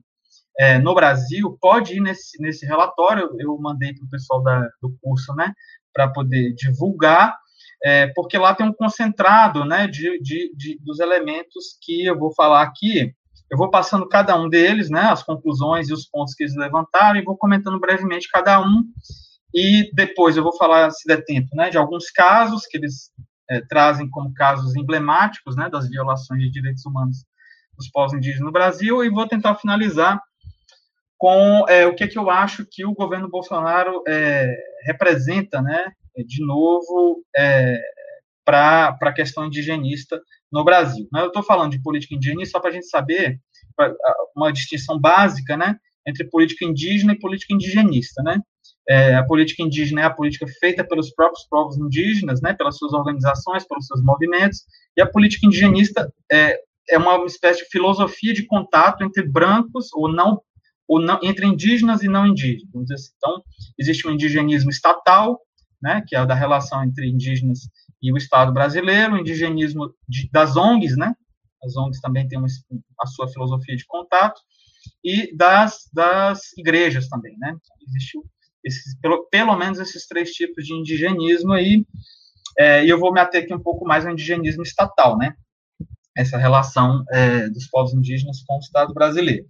é, 0.60 0.78
no 0.78 0.94
Brasil, 0.94 1.58
pode 1.60 1.96
ir 1.96 2.02
nesse, 2.02 2.40
nesse 2.42 2.66
relatório, 2.66 3.30
eu 3.40 3.58
mandei 3.58 3.94
para 3.94 4.06
o 4.06 4.10
pessoal 4.10 4.44
da, 4.44 4.70
do 4.82 4.96
curso, 5.02 5.34
né, 5.34 5.54
para 5.94 6.08
poder 6.08 6.54
divulgar, 6.54 7.36
é, 7.84 8.08
porque 8.14 8.38
lá 8.38 8.54
tem 8.54 8.68
um 8.68 8.74
concentrado, 8.74 9.66
né, 9.66 9.88
de, 9.88 10.20
de, 10.22 10.54
de, 10.56 10.80
dos 10.84 11.00
elementos 11.00 11.78
que 11.82 12.06
eu 12.06 12.18
vou 12.18 12.34
falar 12.34 12.62
aqui, 12.62 13.14
eu 13.50 13.58
vou 13.58 13.70
passando 13.70 14.08
cada 14.08 14.40
um 14.40 14.48
deles, 14.48 14.90
né, 14.90 15.02
as 15.02 15.24
conclusões 15.24 15.90
e 15.90 15.94
os 15.94 16.08
pontos 16.08 16.34
que 16.36 16.44
eles 16.44 16.56
levantaram, 16.56 17.20
e 17.20 17.24
vou 17.24 17.38
comentando 17.38 17.80
brevemente 17.80 18.30
cada 18.30 18.62
um, 18.62 18.84
e 19.54 19.90
depois 19.94 20.38
eu 20.38 20.44
vou 20.44 20.56
falar, 20.56 20.92
se 20.92 21.08
der 21.08 21.24
tempo, 21.26 21.50
né, 21.56 21.70
de 21.70 21.78
alguns 21.78 22.10
casos 22.12 22.66
que 22.66 22.78
eles 22.78 23.12
é, 23.50 23.62
trazem 23.62 24.10
como 24.10 24.34
casos 24.34 24.76
emblemáticos, 24.76 25.56
né, 25.56 25.70
das 25.70 25.90
violações 25.90 26.42
de 26.42 26.52
direitos 26.52 26.86
humanos 26.86 27.26
dos 27.76 27.90
povos 27.90 28.14
indígenas 28.14 28.46
no 28.46 28.52
Brasil 28.52 29.04
e 29.04 29.10
vou 29.10 29.28
tentar 29.28 29.56
finalizar 29.56 30.22
com 31.18 31.66
é, 31.70 31.86
o 31.86 31.94
que, 31.94 32.04
é 32.04 32.08
que 32.08 32.18
eu 32.18 32.30
acho 32.30 32.66
que 32.70 32.84
o 32.84 32.94
governo 32.94 33.30
Bolsonaro 33.30 34.02
é, 34.08 34.52
representa, 34.86 35.62
né, 35.62 35.92
de 36.26 36.44
novo, 36.44 37.24
é, 37.38 37.80
para 38.44 38.98
a 39.00 39.14
questão 39.14 39.46
indigenista 39.46 40.20
no 40.52 40.64
Brasil. 40.64 41.08
Eu 41.16 41.28
estou 41.28 41.44
falando 41.44 41.74
de 41.74 41.82
política 41.84 42.16
indigenista 42.16 42.54
só 42.54 42.60
para 42.60 42.72
a 42.72 42.74
gente 42.74 42.88
saber 42.88 43.40
uma 44.36 44.52
distinção 44.52 45.00
básica, 45.00 45.56
né, 45.56 45.78
entre 46.08 46.28
política 46.28 46.66
indígena 46.66 47.14
e 47.14 47.20
política 47.20 47.54
indigenista, 47.54 48.22
né? 48.24 48.42
É, 48.90 49.16
a 49.16 49.24
política 49.24 49.62
indígena 49.62 50.02
é 50.02 50.06
a 50.06 50.10
política 50.10 50.46
feita 50.60 50.84
pelos 50.84 51.14
próprios 51.14 51.46
povos 51.48 51.78
indígenas, 51.78 52.42
né, 52.42 52.54
pelas 52.54 52.78
suas 52.78 52.94
organizações, 52.94 53.66
pelos 53.66 53.86
seus 53.86 54.04
movimentos, 54.04 54.64
e 54.98 55.02
a 55.02 55.06
política 55.06 55.46
indigenista 55.46 56.12
é, 56.32 56.60
é 56.92 56.98
uma 56.98 57.26
espécie 57.26 57.64
de 57.64 57.70
filosofia 57.70 58.34
de 58.34 58.46
contato 58.46 59.04
entre 59.04 59.24
brancos 59.24 59.92
ou 59.94 60.12
não, 60.12 60.42
ou 60.88 61.02
não 61.02 61.20
entre 61.24 61.46
indígenas 61.46 62.04
e 62.04 62.08
não 62.08 62.28
indígenas. 62.28 62.92
Assim. 62.92 63.12
Então, 63.18 63.42
existe 63.80 64.08
um 64.08 64.12
indigenismo 64.12 64.70
estatal, 64.70 65.40
né, 65.82 66.04
que 66.08 66.16
é 66.16 66.20
a 66.20 66.26
da 66.26 66.36
relação 66.36 66.84
entre 66.84 67.08
indígenas 67.08 67.62
e 68.02 68.12
o 68.12 68.18
Estado 68.18 68.54
brasileiro, 68.54 69.14
o 69.14 69.18
indigenismo 69.18 69.94
de, 70.08 70.30
das 70.32 70.56
ONGs, 70.56 70.98
né? 70.98 71.16
As 71.64 71.76
ONGs 71.76 72.02
também 72.02 72.28
têm 72.28 72.40
uma, 72.40 72.48
a 73.00 73.06
sua 73.06 73.28
filosofia 73.28 73.76
de 73.76 73.86
contato, 73.86 74.42
e 75.04 75.36
das, 75.36 75.88
das 75.94 76.56
igrejas 76.58 77.08
também, 77.08 77.38
né? 77.38 77.56
Existiu 77.88 78.24
esses, 78.64 79.00
pelo, 79.00 79.28
pelo 79.30 79.56
menos 79.56 79.80
esses 79.80 80.08
três 80.08 80.32
tipos 80.32 80.66
de 80.66 80.74
indigenismo 80.74 81.54
aí, 81.54 81.86
é, 82.58 82.84
e 82.86 82.90
eu 82.90 83.00
vou 83.00 83.14
me 83.14 83.20
ater 83.20 83.44
aqui 83.44 83.54
um 83.54 83.62
pouco 83.62 83.86
mais 83.86 84.06
ao 84.06 84.12
indigenismo 84.12 84.64
estatal, 84.64 85.18
né? 85.18 85.36
Essa 86.18 86.38
relação 86.38 87.04
é, 87.12 87.50
dos 87.50 87.68
povos 87.68 87.94
indígenas 87.94 88.44
com 88.46 88.58
o 88.58 88.60
Estado 88.60 88.94
brasileiro. 88.94 89.46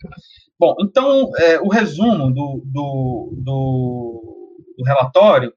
Bom, 0.60 0.76
então, 0.80 1.32
é, 1.38 1.60
o 1.60 1.68
resumo 1.70 2.32
do, 2.32 2.62
do, 2.66 3.34
do, 3.42 4.66
do, 4.78 4.84
relatório 4.86 5.52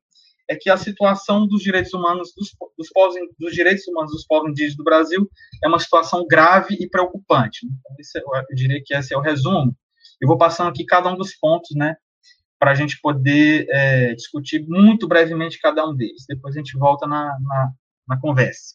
é 0.49 0.57
que 0.57 0.71
a 0.71 0.79
situação 0.79 1.47
dos 1.47 1.63
direitos 1.63 1.93
humanos 1.93 2.33
dos, 2.35 2.51
dos, 2.79 2.89
povos, 2.91 3.15
dos 3.39 3.53
direitos 3.53 3.87
humanos 3.87 4.13
dos 4.13 4.27
povos 4.27 4.51
indígenas 4.51 4.77
do 4.77 4.85
Brasil 4.85 5.29
é 5.63 5.69
uma 5.69 5.79
situação 5.79 6.27
grave 6.27 6.75
e 6.81 6.89
preocupante. 6.89 7.67
Então, 7.67 7.97
esse, 7.99 8.19
é 8.19 8.23
eu 8.23 8.55
diria 8.55 8.81
que 8.83 8.95
esse 8.95 9.13
é 9.13 9.17
o 9.17 9.21
resumo. 9.21 9.77
Eu 10.21 10.29
vou 10.29 10.39
passando 10.39 10.71
aqui 10.71 10.87
cada 10.87 11.13
um 11.13 11.17
dos 11.17 11.35
pontos, 11.35 11.77
né, 11.77 11.97
para 12.59 12.71
a 12.71 12.75
gente 12.75 12.99
poder 13.03 13.67
é, 13.69 14.15
discutir 14.15 14.65
muito 14.67 15.07
brevemente 15.07 15.61
cada 15.61 15.87
um 15.87 15.95
deles. 15.95 16.25
Depois 16.27 16.55
a 16.55 16.59
gente 16.59 16.79
volta 16.79 17.07
na, 17.07 17.39
na, 17.41 17.73
na 18.09 18.21
conversa. 18.21 18.75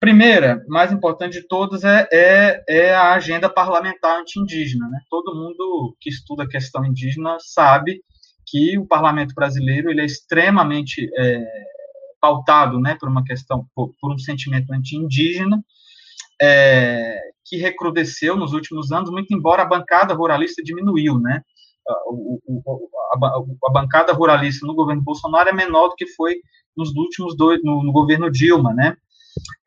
Primeira, 0.00 0.64
mais 0.66 0.90
importante 0.90 1.38
de 1.38 1.46
todas, 1.46 1.84
é, 1.84 2.08
é, 2.10 2.64
é 2.66 2.94
a 2.94 3.12
agenda 3.12 3.50
parlamentar 3.50 4.18
anti-indígena. 4.18 4.88
Né? 4.88 4.98
Todo 5.10 5.34
mundo 5.34 5.94
que 6.00 6.08
estuda 6.08 6.44
a 6.44 6.48
questão 6.48 6.86
indígena 6.86 7.36
sabe 7.38 8.00
que 8.46 8.78
o 8.78 8.86
parlamento 8.86 9.34
brasileiro 9.34 9.90
ele 9.90 10.00
é 10.00 10.06
extremamente 10.06 11.06
é, 11.18 11.44
pautado 12.18 12.80
né, 12.80 12.96
por 12.98 13.10
uma 13.10 13.22
questão, 13.22 13.66
por, 13.74 13.94
por 14.00 14.14
um 14.14 14.18
sentimento 14.18 14.72
anti-indígena, 14.72 15.62
é, 16.40 17.20
que 17.44 17.58
recrudesceu 17.58 18.36
nos 18.36 18.54
últimos 18.54 18.90
anos, 18.92 19.10
muito 19.10 19.34
embora 19.34 19.62
a 19.62 19.68
bancada 19.68 20.14
ruralista 20.14 20.62
diminuiu, 20.62 21.18
né? 21.18 21.42
A, 21.86 21.92
a, 21.92 23.42
a, 23.66 23.72
bancada 23.72 24.12
ruralista 24.14 24.66
no 24.66 24.74
governo 24.74 25.02
Bolsonaro 25.02 25.50
é 25.50 25.52
menor 25.52 25.88
do 25.88 25.94
que 25.94 26.06
foi 26.06 26.36
nos 26.74 26.94
últimos 26.94 27.36
dois, 27.36 27.60
no, 27.62 27.82
no 27.82 27.92
governo 27.92 28.30
Dilma, 28.30 28.72
né? 28.72 28.96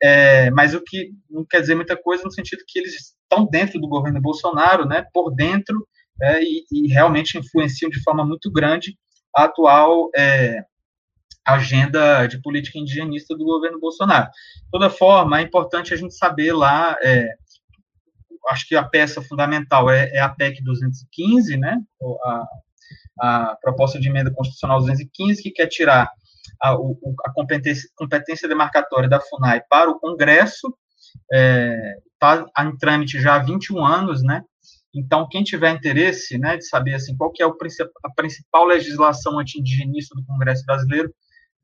É, 0.02 0.50
mas 0.50 0.74
o 0.74 0.82
que 0.82 1.10
não 1.28 1.44
quer 1.44 1.60
dizer 1.60 1.74
muita 1.74 1.96
coisa 1.96 2.24
no 2.24 2.32
sentido 2.32 2.64
que 2.66 2.78
eles 2.78 2.94
estão 2.94 3.46
dentro 3.46 3.80
do 3.80 3.88
governo 3.88 4.20
Bolsonaro, 4.20 4.86
né? 4.86 5.06
Por 5.12 5.34
dentro 5.34 5.86
é, 6.22 6.42
e, 6.42 6.64
e, 6.70 6.88
realmente 6.88 7.38
influenciam 7.38 7.90
de 7.90 8.02
forma 8.02 8.24
muito 8.24 8.50
grande 8.50 8.96
a 9.36 9.44
atual 9.44 10.10
é, 10.16 10.64
agenda 11.44 12.26
de 12.26 12.40
política 12.40 12.78
indigenista 12.78 13.36
do 13.36 13.44
governo 13.44 13.80
Bolsonaro. 13.80 14.26
De 14.26 14.70
toda 14.70 14.88
forma, 14.88 15.38
é 15.38 15.42
importante 15.42 15.92
a 15.92 15.96
gente 15.96 16.14
saber 16.14 16.52
lá, 16.52 16.96
é, 17.02 17.28
acho 18.50 18.66
que 18.66 18.76
a 18.76 18.84
peça 18.84 19.20
fundamental 19.22 19.90
é, 19.90 20.08
é, 20.10 20.20
a 20.20 20.28
PEC 20.28 20.62
215, 20.62 21.56
né, 21.56 21.78
a, 22.24 22.44
a 23.20 23.56
proposta 23.60 23.98
de 23.98 24.08
emenda 24.08 24.32
constitucional 24.32 24.78
215, 24.78 25.42
que 25.42 25.50
quer 25.50 25.66
tirar 25.66 26.10
a, 26.62 26.72
a 26.72 27.32
competência, 27.32 27.88
competência 27.96 28.48
demarcatória 28.48 29.08
da 29.08 29.20
FUNAI 29.20 29.62
para 29.68 29.90
o 29.90 29.98
Congresso, 29.98 30.74
está 32.12 32.46
é, 32.58 32.62
em 32.64 32.76
trâmite 32.76 33.20
já 33.20 33.36
há 33.36 33.38
21 33.38 33.84
anos, 33.84 34.22
né, 34.22 34.42
então, 34.94 35.26
quem 35.28 35.42
tiver 35.42 35.74
interesse 35.74 36.38
né, 36.38 36.56
de 36.56 36.66
saber 36.66 36.94
assim, 36.94 37.16
qual 37.16 37.32
que 37.32 37.42
é 37.42 37.46
o, 37.46 37.56
a 38.04 38.10
principal 38.14 38.64
legislação 38.64 39.38
anti-indigenista 39.40 40.14
do 40.14 40.24
Congresso 40.24 40.64
Brasileiro, 40.64 41.12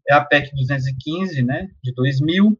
é 0.08 0.14
a 0.14 0.24
PEC 0.24 0.50
215, 0.56 1.42
né, 1.42 1.68
de 1.82 1.94
2000, 1.94 2.58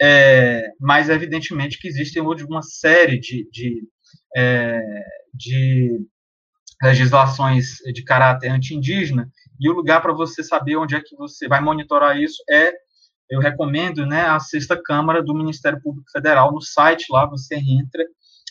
é, 0.00 0.70
mas 0.78 1.08
evidentemente 1.08 1.78
que 1.78 1.88
existem 1.88 2.22
hoje 2.22 2.44
uma 2.44 2.62
série 2.62 3.18
de, 3.18 3.48
de, 3.50 3.82
é, 4.36 4.80
de 5.32 5.98
legislações 6.80 7.78
de 7.92 8.04
caráter 8.04 8.50
anti-indígena, 8.50 9.28
e 9.60 9.68
o 9.68 9.72
lugar 9.72 10.00
para 10.02 10.12
você 10.12 10.42
saber 10.42 10.76
onde 10.76 10.94
é 10.94 11.00
que 11.00 11.16
você 11.16 11.48
vai 11.48 11.60
monitorar 11.60 12.20
isso 12.20 12.42
é, 12.50 12.72
eu 13.30 13.40
recomendo, 13.40 14.04
né, 14.06 14.22
a 14.22 14.38
sexta 14.38 14.80
Câmara 14.80 15.22
do 15.22 15.34
Ministério 15.34 15.80
Público 15.80 16.10
Federal, 16.10 16.52
no 16.52 16.60
site 16.60 17.06
lá 17.10 17.26
você 17.26 17.56
entra 17.56 18.04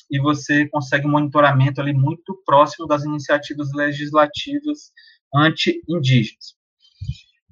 e 0.10 0.20
você 0.20 0.68
consegue 0.68 1.08
um 1.08 1.12
monitoramento 1.12 1.80
ali 1.80 1.94
muito 1.94 2.42
próximo 2.46 2.88
das 2.88 3.04
iniciativas 3.04 3.72
legislativas 3.74 4.92
anti-indígenas. 5.34 6.56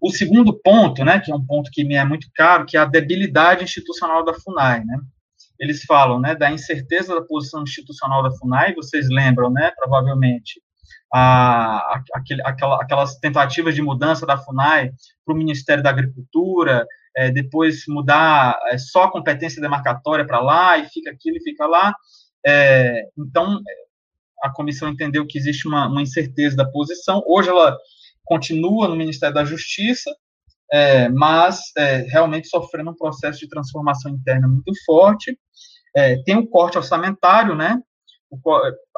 O 0.01 0.11
segundo 0.11 0.59
ponto, 0.63 1.03
né, 1.05 1.19
que 1.19 1.31
é 1.31 1.35
um 1.35 1.45
ponto 1.45 1.69
que 1.71 1.83
me 1.83 1.95
é 1.95 2.03
muito 2.03 2.27
caro, 2.35 2.65
que 2.65 2.75
é 2.75 2.79
a 2.79 2.85
debilidade 2.85 3.63
institucional 3.63 4.25
da 4.25 4.33
FUNAI, 4.33 4.83
né? 4.83 4.99
Eles 5.59 5.83
falam, 5.83 6.19
né, 6.19 6.33
da 6.33 6.51
incerteza 6.51 7.13
da 7.13 7.21
posição 7.21 7.61
institucional 7.61 8.23
da 8.23 8.31
FUNAI, 8.31 8.73
vocês 8.73 9.09
lembram, 9.09 9.51
né, 9.51 9.71
provavelmente, 9.77 10.59
a, 11.13 12.01
aquele, 12.13 12.41
aquela, 12.43 12.81
aquelas 12.81 13.17
tentativas 13.17 13.75
de 13.75 13.81
mudança 13.81 14.25
da 14.25 14.37
FUNAI 14.37 14.91
para 15.25 15.35
o 15.35 15.37
Ministério 15.37 15.83
da 15.83 15.89
Agricultura, 15.89 16.85
é, 17.15 17.29
depois 17.29 17.83
mudar 17.87 18.57
é, 18.67 18.77
só 18.77 19.03
a 19.03 19.11
competência 19.11 19.61
demarcatória 19.61 20.25
para 20.25 20.39
lá, 20.39 20.77
e 20.77 20.87
fica 20.87 21.11
aquilo 21.11 21.37
e 21.37 21.43
fica 21.43 21.67
lá. 21.67 21.93
É, 22.45 23.03
então, 23.17 23.59
a 24.41 24.49
comissão 24.49 24.89
entendeu 24.89 25.25
que 25.27 25.37
existe 25.37 25.67
uma, 25.67 25.87
uma 25.87 26.01
incerteza 26.01 26.55
da 26.55 26.69
posição. 26.69 27.21
Hoje 27.27 27.49
ela 27.49 27.77
continua 28.23 28.87
no 28.87 28.95
Ministério 28.95 29.35
da 29.35 29.43
Justiça, 29.43 30.09
é, 30.71 31.09
mas 31.09 31.59
é, 31.77 31.97
realmente 31.97 32.47
sofrendo 32.47 32.91
um 32.91 32.95
processo 32.95 33.39
de 33.39 33.49
transformação 33.49 34.11
interna 34.11 34.47
muito 34.47 34.71
forte. 34.85 35.37
É, 35.95 36.15
tem 36.23 36.37
um 36.37 36.45
corte 36.45 36.77
orçamentário, 36.77 37.55
né? 37.55 37.77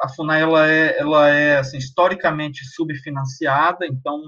A 0.00 0.08
FUNAI 0.08 0.42
ela 0.42 0.68
é, 0.68 0.98
ela 0.98 1.28
é 1.28 1.58
assim, 1.58 1.78
historicamente 1.78 2.64
subfinanciada, 2.64 3.84
então 3.86 4.22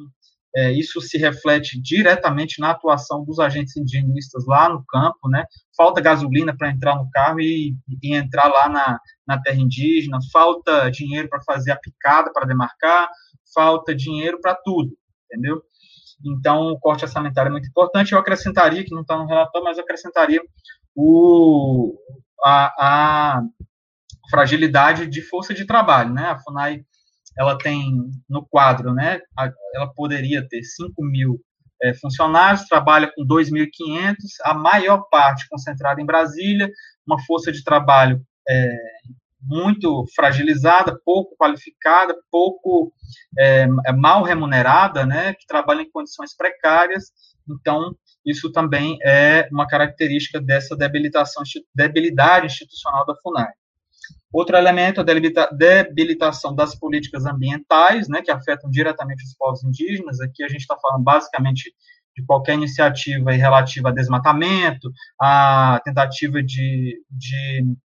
é, 0.56 0.72
isso 0.72 1.00
se 1.00 1.18
reflete 1.18 1.80
diretamente 1.80 2.60
na 2.60 2.70
atuação 2.70 3.24
dos 3.24 3.38
agentes 3.38 3.76
indigenistas 3.76 4.46
lá 4.46 4.68
no 4.68 4.84
campo, 4.86 5.28
né? 5.28 5.44
Falta 5.76 6.00
gasolina 6.00 6.56
para 6.56 6.70
entrar 6.70 6.96
no 6.96 7.10
carro 7.10 7.40
e, 7.40 7.76
e, 8.02 8.14
entrar 8.14 8.48
lá 8.48 8.68
na, 8.68 8.98
na 9.26 9.40
terra 9.40 9.60
indígena, 9.60 10.18
falta 10.32 10.90
dinheiro 10.90 11.28
para 11.28 11.42
fazer 11.42 11.72
a 11.72 11.76
picada 11.76 12.32
para 12.32 12.46
demarcar, 12.46 13.08
falta 13.54 13.94
dinheiro 13.94 14.40
para 14.40 14.54
tudo, 14.54 14.96
entendeu? 15.26 15.62
Então, 16.24 16.72
o 16.72 16.78
corte 16.78 17.04
orçamentário 17.04 17.50
é 17.50 17.52
muito 17.52 17.68
importante. 17.68 18.12
Eu 18.12 18.18
acrescentaria, 18.18 18.82
que 18.82 18.94
não 18.94 19.02
está 19.02 19.16
no 19.18 19.26
relatório, 19.26 19.64
mas 19.64 19.76
eu 19.76 19.84
acrescentaria 19.84 20.40
o, 20.94 21.94
a, 22.42 22.72
a, 22.78 23.42
fragilidade 24.30 25.06
de 25.06 25.22
força 25.22 25.54
de 25.54 25.64
trabalho, 25.64 26.12
né? 26.12 26.26
A 26.26 26.38
FUNAI, 26.38 26.82
ela 27.36 27.56
tem 27.58 28.10
no 28.28 28.46
quadro, 28.46 28.92
né? 28.92 29.20
Ela 29.74 29.92
poderia 29.94 30.46
ter 30.46 30.62
5 30.62 30.92
mil 31.04 31.40
é, 31.82 31.94
funcionários, 31.94 32.66
trabalha 32.66 33.12
com 33.14 33.26
2.500, 33.26 34.16
a 34.44 34.54
maior 34.54 35.06
parte 35.10 35.48
concentrada 35.48 36.00
em 36.00 36.06
Brasília, 36.06 36.70
uma 37.06 37.20
força 37.24 37.52
de 37.52 37.62
trabalho 37.62 38.20
é, 38.48 38.76
muito 39.40 40.04
fragilizada, 40.14 40.98
pouco 41.04 41.36
qualificada, 41.36 42.16
pouco 42.30 42.92
é, 43.38 43.66
é, 43.86 43.92
mal 43.92 44.22
remunerada, 44.22 45.06
né, 45.06 45.34
que 45.34 45.46
trabalha 45.46 45.82
em 45.82 45.90
condições 45.90 46.34
precárias. 46.36 47.10
Então, 47.48 47.94
isso 48.24 48.50
também 48.50 48.98
é 49.04 49.48
uma 49.52 49.68
característica 49.68 50.40
dessa 50.40 50.76
debilitação, 50.76 51.44
debilidade 51.74 52.46
institucional 52.46 53.06
da 53.06 53.14
FUNAI. 53.22 53.52
Outro 54.32 54.56
elemento 54.56 55.00
é 55.00 55.40
a 55.40 55.50
debilitação 55.50 56.54
das 56.54 56.74
políticas 56.78 57.24
ambientais, 57.24 58.08
né, 58.08 58.20
que 58.22 58.30
afetam 58.30 58.70
diretamente 58.70 59.24
os 59.24 59.34
povos 59.34 59.64
indígenas. 59.64 60.20
Aqui 60.20 60.42
a 60.42 60.48
gente 60.48 60.60
está 60.60 60.76
falando 60.78 61.02
basicamente 61.02 61.72
de 62.16 62.24
qualquer 62.24 62.54
iniciativa 62.54 63.32
relativa 63.32 63.90
a 63.90 63.92
desmatamento, 63.92 64.90
a 65.20 65.80
tentativa 65.84 66.42
de, 66.42 67.02
de 67.10 67.76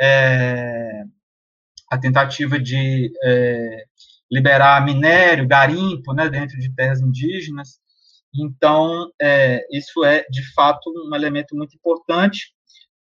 é, 0.00 1.04
a 1.90 1.98
tentativa 1.98 2.58
de 2.58 3.12
é, 3.22 3.84
liberar 4.30 4.84
minério, 4.84 5.46
garimpo, 5.46 6.14
né, 6.14 6.28
dentro 6.28 6.58
de 6.58 6.74
terras 6.74 7.00
indígenas. 7.00 7.78
Então, 8.34 9.10
é, 9.20 9.66
isso 9.70 10.02
é, 10.04 10.24
de 10.30 10.42
fato, 10.54 10.90
um 11.06 11.14
elemento 11.14 11.54
muito 11.54 11.76
importante. 11.76 12.54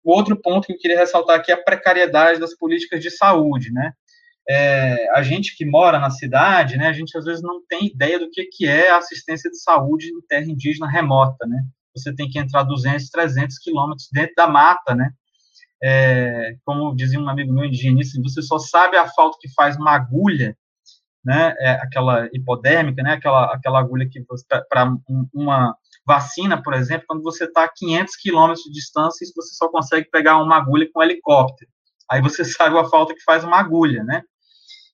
O 0.07 0.15
outro 0.15 0.39
ponto 0.41 0.67
que 0.67 0.73
eu 0.73 0.77
queria 0.77 0.99
ressaltar 0.99 1.37
aqui 1.37 1.51
é 1.51 1.55
a 1.55 1.63
precariedade 1.63 2.39
das 2.39 2.55
políticas 2.55 3.01
de 3.01 3.11
saúde, 3.11 3.71
né? 3.71 3.91
É, 4.49 5.09
a 5.13 5.21
gente 5.21 5.57
que 5.57 5.65
mora 5.65 5.99
na 5.99 6.09
cidade, 6.09 6.77
né, 6.77 6.87
a 6.87 6.93
gente 6.93 7.17
às 7.17 7.25
vezes 7.25 7.43
não 7.43 7.61
tem 7.67 7.87
ideia 7.87 8.17
do 8.17 8.29
que, 8.31 8.45
que 8.45 8.65
é 8.65 8.89
a 8.89 8.97
assistência 8.97 9.51
de 9.51 9.61
saúde 9.61 10.07
em 10.07 10.21
terra 10.25 10.45
indígena 10.45 10.89
remota, 10.89 11.45
né? 11.45 11.61
Você 11.93 12.15
tem 12.15 12.29
que 12.29 12.39
entrar 12.39 12.63
200, 12.63 13.09
300 13.09 13.57
quilômetros 13.59 14.07
dentro 14.13 14.33
da 14.37 14.47
mata, 14.47 14.95
né? 14.95 15.11
é, 15.83 16.55
como 16.65 16.95
dizia 16.95 17.19
um 17.19 17.29
amigo 17.29 17.53
meu 17.53 17.65
indigenista, 17.65 18.19
você 18.21 18.41
só 18.41 18.57
sabe 18.57 18.97
a 18.97 19.07
falta 19.07 19.37
que 19.39 19.53
faz 19.53 19.77
uma 19.77 19.91
agulha, 19.91 20.57
né, 21.23 21.53
é 21.59 21.71
aquela 21.71 22.27
hipodérmica, 22.33 23.03
né, 23.03 23.13
aquela, 23.13 23.53
aquela 23.53 23.79
agulha 23.79 24.07
que 24.09 24.23
para 24.69 24.85
um, 24.85 25.27
uma, 25.33 25.75
vacina, 26.07 26.61
por 26.61 26.73
exemplo, 26.73 27.05
quando 27.05 27.21
você 27.21 27.43
está 27.43 27.65
a 27.65 27.69
500 27.69 28.15
quilômetros 28.15 28.63
de 28.63 28.71
distância 28.71 29.25
e 29.25 29.31
você 29.35 29.53
só 29.55 29.67
consegue 29.67 30.09
pegar 30.09 30.41
uma 30.41 30.55
agulha 30.55 30.87
com 30.91 31.01
um 31.01 31.03
helicóptero. 31.03 31.69
Aí 32.09 32.21
você 32.21 32.45
sabe 32.45 32.77
a 32.77 32.85
falta 32.85 33.13
que 33.13 33.21
faz 33.23 33.43
uma 33.43 33.59
agulha, 33.59 34.03
né? 34.05 34.23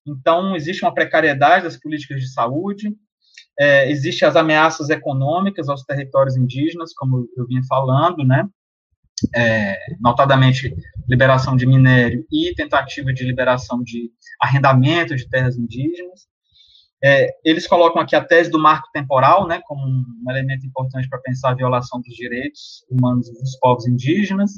Então, 0.06 0.56
existe 0.56 0.84
uma 0.84 0.94
precariedade 0.94 1.64
das 1.64 1.78
políticas 1.78 2.20
de 2.20 2.34
saúde, 2.34 2.94
é, 3.58 3.90
existem 3.90 4.28
as 4.28 4.36
ameaças 4.36 4.90
econômicas 4.90 5.70
aos 5.70 5.84
territórios 5.84 6.36
indígenas, 6.36 6.94
como 6.94 7.30
eu 7.38 7.46
vinha 7.46 7.62
falando, 7.70 8.26
né? 8.26 8.48
É, 9.34 9.78
notadamente 10.02 10.76
liberação 11.08 11.56
de 11.56 11.66
minério 11.66 12.26
e 12.32 12.54
tentativa 12.56 13.14
de 13.14 13.24
liberação 13.24 13.82
de 13.84 14.12
arrendamento 14.42 15.16
de 15.16 15.30
terras 15.30 15.56
indígenas. 15.56 16.28
É, 17.04 17.28
eles 17.44 17.68
colocam 17.68 18.02
aqui 18.02 18.16
a 18.16 18.24
tese 18.24 18.50
do 18.50 18.58
marco 18.58 18.90
temporal, 18.94 19.46
né, 19.46 19.62
como 19.66 19.86
um 19.86 20.32
elemento 20.32 20.66
importante 20.66 21.10
para 21.10 21.20
pensar 21.20 21.52
a 21.52 21.56
violação 21.56 22.00
dos 22.00 22.16
direitos 22.16 22.86
humanos 22.90 23.30
dos 23.30 23.58
povos 23.60 23.86
indígenas. 23.86 24.54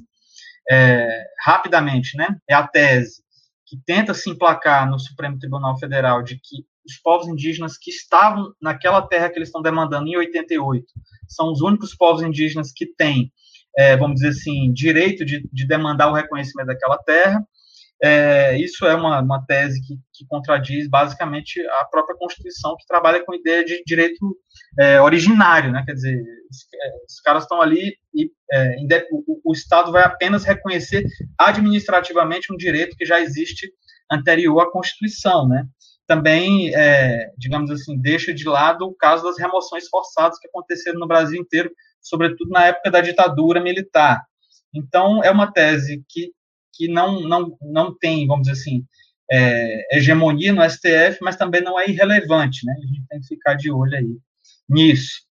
É, 0.70 1.26
rapidamente, 1.44 2.16
né, 2.18 2.38
é 2.48 2.54
a 2.54 2.68
tese 2.68 3.24
que 3.66 3.78
tenta 3.84 4.14
se 4.14 4.30
emplacar 4.30 4.90
no 4.90 5.00
Supremo 5.00 5.40
Tribunal 5.40 5.78
Federal 5.80 6.22
de 6.22 6.36
que 6.36 6.66
os 6.86 6.98
povos 6.98 7.28
indígenas 7.28 7.78
que 7.78 7.90
estavam 7.90 8.54
naquela 8.62 9.02
terra 9.02 9.30
que 9.30 9.40
eles 9.40 9.50
estão 9.50 9.62
demandando 9.62 10.08
em 10.08 10.18
88 10.18 10.86
são 11.28 11.52
os 11.52 11.62
únicos 11.62 11.96
povos 11.96 12.22
indígenas 12.22 12.72
que 12.72 12.86
têm, 12.86 13.32
é, 13.76 13.98
vamos 13.98 14.22
dizer 14.22 14.30
assim, 14.30 14.72
direito 14.72 15.26
de, 15.26 15.50
de 15.52 15.68
demandar 15.68 16.10
o 16.10 16.14
reconhecimento 16.14 16.68
daquela 16.68 16.98
terra, 17.00 17.44
é, 18.04 18.58
isso 18.60 18.86
é 18.86 18.94
uma, 18.94 19.22
uma 19.22 19.46
tese 19.46 19.82
que, 19.82 19.96
que, 20.14 20.26
contradiz 20.28 20.88
basicamente 20.90 21.60
a 21.80 21.86
própria 21.86 22.18
Constituição, 22.18 22.76
que 22.78 22.86
trabalha 22.86 23.24
com 23.24 23.34
a 23.34 23.38
ideia 23.38 23.64
de 23.64 23.82
direito 23.86 24.38
é, 24.78 25.00
originário, 25.00 25.72
né? 25.72 25.82
Quer 25.86 25.94
dizer, 25.94 26.22
os, 26.50 26.58
é, 26.74 26.96
os 27.08 27.22
caras 27.22 27.44
estão 27.44 27.62
ali 27.62 27.96
e 28.14 28.30
é, 28.52 28.76
o, 29.12 29.42
o, 29.46 29.54
Estado 29.54 29.92
vai 29.92 30.04
apenas 30.04 30.44
reconhecer 30.44 31.06
administrativamente 31.38 32.52
um 32.52 32.58
direito 32.58 32.98
que 32.98 33.06
já 33.06 33.20
existe 33.22 33.72
anterior 34.12 34.62
à 34.62 34.72
Constituição, 34.72 35.48
né? 35.48 35.66
Também, 36.06 36.76
é, 36.76 37.32
digamos 37.38 37.72
assim, 37.72 38.00
deixa 38.00 38.34
de 38.34 38.48
lado 38.48 38.86
o 38.86 38.94
caso 38.94 39.24
das 39.24 39.40
remoções 39.40 39.88
forçadas 39.88 40.38
que 40.38 40.48
aconteceram 40.48 41.00
no 41.00 41.08
Brasil 41.08 41.42
inteiro, 41.42 41.72
sobretudo 42.02 42.52
na 42.52 42.66
época 42.66 42.92
da 42.92 43.02
ditadura 43.02 43.62
militar. 43.62 44.22
Então, 44.76 45.24
é 45.24 45.32
uma 45.32 45.52
tese 45.52 46.04
que 46.10 46.35
que 46.76 46.88
não, 46.88 47.22
não, 47.22 47.58
não 47.62 47.98
tem, 47.98 48.28
vamos 48.28 48.48
dizer 48.48 48.60
assim, 48.60 48.86
é, 49.32 49.98
hegemonia 49.98 50.54
no 50.54 50.68
STF, 50.70 51.20
mas 51.22 51.36
também 51.36 51.62
não 51.62 51.80
é 51.80 51.90
irrelevante, 51.90 52.66
né? 52.66 52.74
A 52.74 52.88
gente 52.88 53.08
tem 53.10 53.20
que 53.20 53.28
ficar 53.28 53.56
de 53.56 53.72
olho 53.72 53.96
aí 53.96 54.18
nisso. 54.70 55.26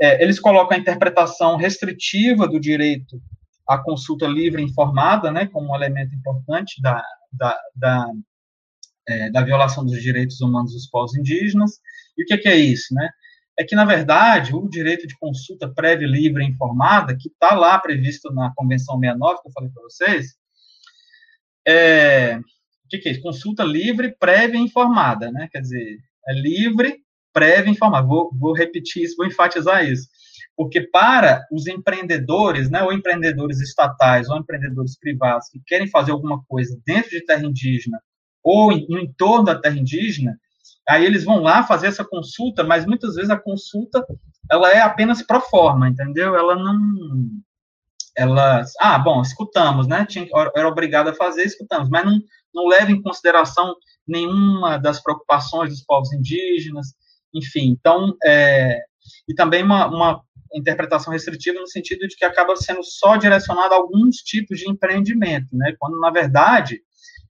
É, 0.00 0.22
eles 0.22 0.38
colocam 0.38 0.76
a 0.76 0.80
interpretação 0.80 1.56
restritiva 1.56 2.46
do 2.46 2.60
direito 2.60 3.20
à 3.68 3.78
consulta 3.78 4.26
livre 4.26 4.62
e 4.62 4.64
informada, 4.64 5.30
né, 5.30 5.46
como 5.46 5.72
um 5.72 5.74
elemento 5.74 6.14
importante 6.14 6.80
da, 6.80 7.02
da, 7.32 7.58
da, 7.74 8.06
é, 9.08 9.30
da 9.30 9.42
violação 9.42 9.84
dos 9.84 10.00
direitos 10.00 10.40
humanos 10.40 10.72
dos 10.72 10.88
povos 10.88 11.16
indígenas. 11.16 11.72
E 12.16 12.22
o 12.22 12.26
que 12.26 12.34
é, 12.34 12.38
que 12.38 12.48
é 12.48 12.56
isso, 12.56 12.94
né? 12.94 13.08
É 13.58 13.64
que, 13.64 13.74
na 13.74 13.86
verdade, 13.86 14.54
o 14.54 14.68
direito 14.68 15.06
de 15.06 15.16
consulta 15.18 15.66
prévia, 15.66 16.06
livre 16.06 16.44
e 16.44 16.48
informada, 16.48 17.16
que 17.16 17.28
está 17.28 17.54
lá 17.54 17.78
previsto 17.78 18.30
na 18.32 18.52
Convenção 18.54 18.98
69, 18.98 19.40
que 19.40 19.48
eu 19.48 19.52
falei 19.52 19.70
para 19.70 19.82
vocês, 19.82 20.34
é, 21.66 22.38
o 22.38 22.88
que, 22.88 23.08
é? 23.08 23.20
Consulta 23.20 23.64
livre, 23.64 24.14
prévia 24.18 24.58
e 24.58 24.62
informada, 24.62 25.30
né? 25.30 25.48
Quer 25.50 25.60
dizer, 25.60 25.98
é 26.28 26.32
livre, 26.34 26.98
prévia 27.32 27.68
e 27.68 27.72
informada. 27.72 28.06
Vou, 28.06 28.30
vou 28.38 28.54
repetir 28.54 29.02
isso, 29.02 29.16
vou 29.16 29.26
enfatizar 29.26 29.84
isso. 29.84 30.08
Porque 30.56 30.80
para 30.80 31.44
os 31.52 31.66
empreendedores, 31.66 32.70
né, 32.70 32.82
ou 32.82 32.92
empreendedores 32.92 33.60
estatais, 33.60 34.28
ou 34.28 34.38
empreendedores 34.38 34.98
privados 34.98 35.48
que 35.50 35.60
querem 35.66 35.88
fazer 35.88 36.12
alguma 36.12 36.42
coisa 36.48 36.78
dentro 36.86 37.10
de 37.10 37.24
terra 37.24 37.44
indígena, 37.44 38.00
ou 38.42 38.70
no 38.88 38.98
entorno 38.98 39.44
da 39.44 39.60
terra 39.60 39.76
indígena, 39.76 40.38
aí 40.88 41.04
eles 41.04 41.24
vão 41.24 41.40
lá 41.40 41.62
fazer 41.64 41.88
essa 41.88 42.04
consulta, 42.04 42.64
mas 42.64 42.86
muitas 42.86 43.16
vezes 43.16 43.30
a 43.30 43.38
consulta 43.38 44.06
ela 44.50 44.70
é 44.70 44.80
apenas 44.80 45.20
pro 45.22 45.40
forma, 45.40 45.88
entendeu? 45.88 46.34
Ela 46.36 46.54
não 46.54 46.78
elas, 48.16 48.72
ah, 48.80 48.98
bom, 48.98 49.20
escutamos, 49.20 49.86
né? 49.86 50.06
Tinha, 50.06 50.26
era 50.54 50.68
obrigado 50.68 51.08
a 51.08 51.14
fazer, 51.14 51.44
escutamos, 51.44 51.88
mas 51.88 52.04
não, 52.04 52.20
não 52.54 52.66
leva 52.66 52.90
em 52.90 53.02
consideração 53.02 53.74
nenhuma 54.06 54.78
das 54.78 55.02
preocupações 55.02 55.70
dos 55.70 55.82
povos 55.82 56.12
indígenas, 56.12 56.94
enfim. 57.34 57.76
Então, 57.78 58.16
é, 58.24 58.80
e 59.28 59.34
também 59.34 59.62
uma, 59.62 59.86
uma 59.86 60.22
interpretação 60.54 61.12
restritiva 61.12 61.60
no 61.60 61.66
sentido 61.66 62.08
de 62.08 62.16
que 62.16 62.24
acaba 62.24 62.56
sendo 62.56 62.82
só 62.82 63.16
direcionada 63.16 63.74
a 63.74 63.78
alguns 63.78 64.16
tipos 64.16 64.58
de 64.58 64.70
empreendimento, 64.70 65.54
né? 65.54 65.74
Quando 65.78 66.00
na 66.00 66.10
verdade, 66.10 66.80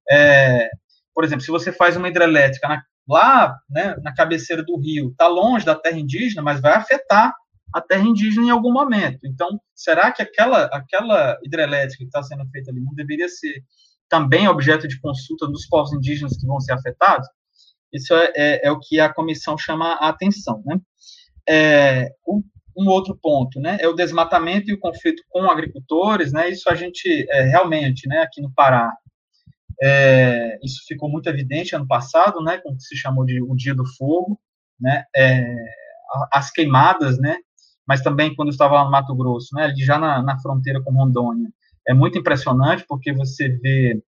é, 0.08 0.70
por 1.14 1.24
exemplo, 1.24 1.44
se 1.44 1.50
você 1.50 1.72
faz 1.72 1.96
uma 1.96 2.08
hidrelétrica 2.08 2.68
na, 2.68 2.82
lá, 3.08 3.56
né, 3.68 3.96
na 4.02 4.14
cabeceira 4.14 4.62
do 4.62 4.78
rio, 4.78 5.10
está 5.10 5.26
longe 5.26 5.64
da 5.64 5.74
terra 5.74 5.98
indígena, 5.98 6.42
mas 6.42 6.60
vai 6.60 6.74
afetar 6.74 7.34
a 7.72 7.80
terra 7.80 8.04
indígena 8.04 8.46
em 8.46 8.50
algum 8.50 8.72
momento. 8.72 9.20
Então, 9.24 9.60
será 9.74 10.12
que 10.12 10.22
aquela, 10.22 10.64
aquela 10.66 11.38
hidrelétrica 11.44 11.98
que 11.98 12.04
está 12.04 12.22
sendo 12.22 12.46
feita 12.50 12.70
ali 12.70 12.80
não 12.80 12.94
deveria 12.94 13.28
ser 13.28 13.62
também 14.08 14.48
objeto 14.48 14.86
de 14.86 15.00
consulta 15.00 15.46
dos 15.46 15.66
povos 15.66 15.92
indígenas 15.92 16.36
que 16.36 16.46
vão 16.46 16.60
ser 16.60 16.72
afetados? 16.72 17.26
Isso 17.92 18.14
é, 18.14 18.32
é, 18.34 18.66
é 18.66 18.70
o 18.70 18.78
que 18.78 19.00
a 19.00 19.12
comissão 19.12 19.56
chama 19.56 19.94
a 19.94 20.08
atenção. 20.08 20.62
Né? 20.64 20.80
É, 21.48 22.10
um, 22.26 22.88
outro 22.88 23.16
ponto 23.16 23.58
né, 23.60 23.78
é 23.80 23.88
o 23.88 23.94
desmatamento 23.94 24.70
e 24.70 24.74
o 24.74 24.80
conflito 24.80 25.22
com 25.28 25.50
agricultores. 25.50 26.32
Né, 26.32 26.50
isso 26.50 26.68
a 26.68 26.74
gente, 26.74 27.26
é, 27.30 27.42
realmente, 27.42 28.08
né, 28.08 28.18
aqui 28.18 28.40
no 28.40 28.52
Pará, 28.52 28.92
é, 29.82 30.58
isso 30.62 30.84
ficou 30.86 31.08
muito 31.08 31.28
evidente 31.28 31.74
ano 31.74 31.86
passado, 31.86 32.42
né, 32.42 32.58
com 32.58 32.70
o 32.70 32.76
que 32.76 32.82
se 32.82 32.96
chamou 32.96 33.24
de 33.24 33.42
o 33.42 33.54
Dia 33.54 33.74
do 33.74 33.86
Fogo, 33.96 34.40
né, 34.80 35.04
é, 35.14 35.54
as 36.32 36.50
queimadas, 36.50 37.18
né, 37.18 37.36
mas 37.86 38.02
também 38.02 38.34
quando 38.34 38.48
eu 38.48 38.52
estava 38.52 38.74
lá 38.74 38.84
no 38.84 38.90
Mato 38.90 39.14
Grosso, 39.14 39.54
né, 39.54 39.72
já 39.76 39.98
na, 39.98 40.22
na 40.22 40.38
fronteira 40.40 40.82
com 40.82 40.92
Rondônia. 40.92 41.48
É 41.86 41.94
muito 41.94 42.18
impressionante 42.18 42.84
porque 42.88 43.12
você 43.12 43.48
vê, 43.48 44.02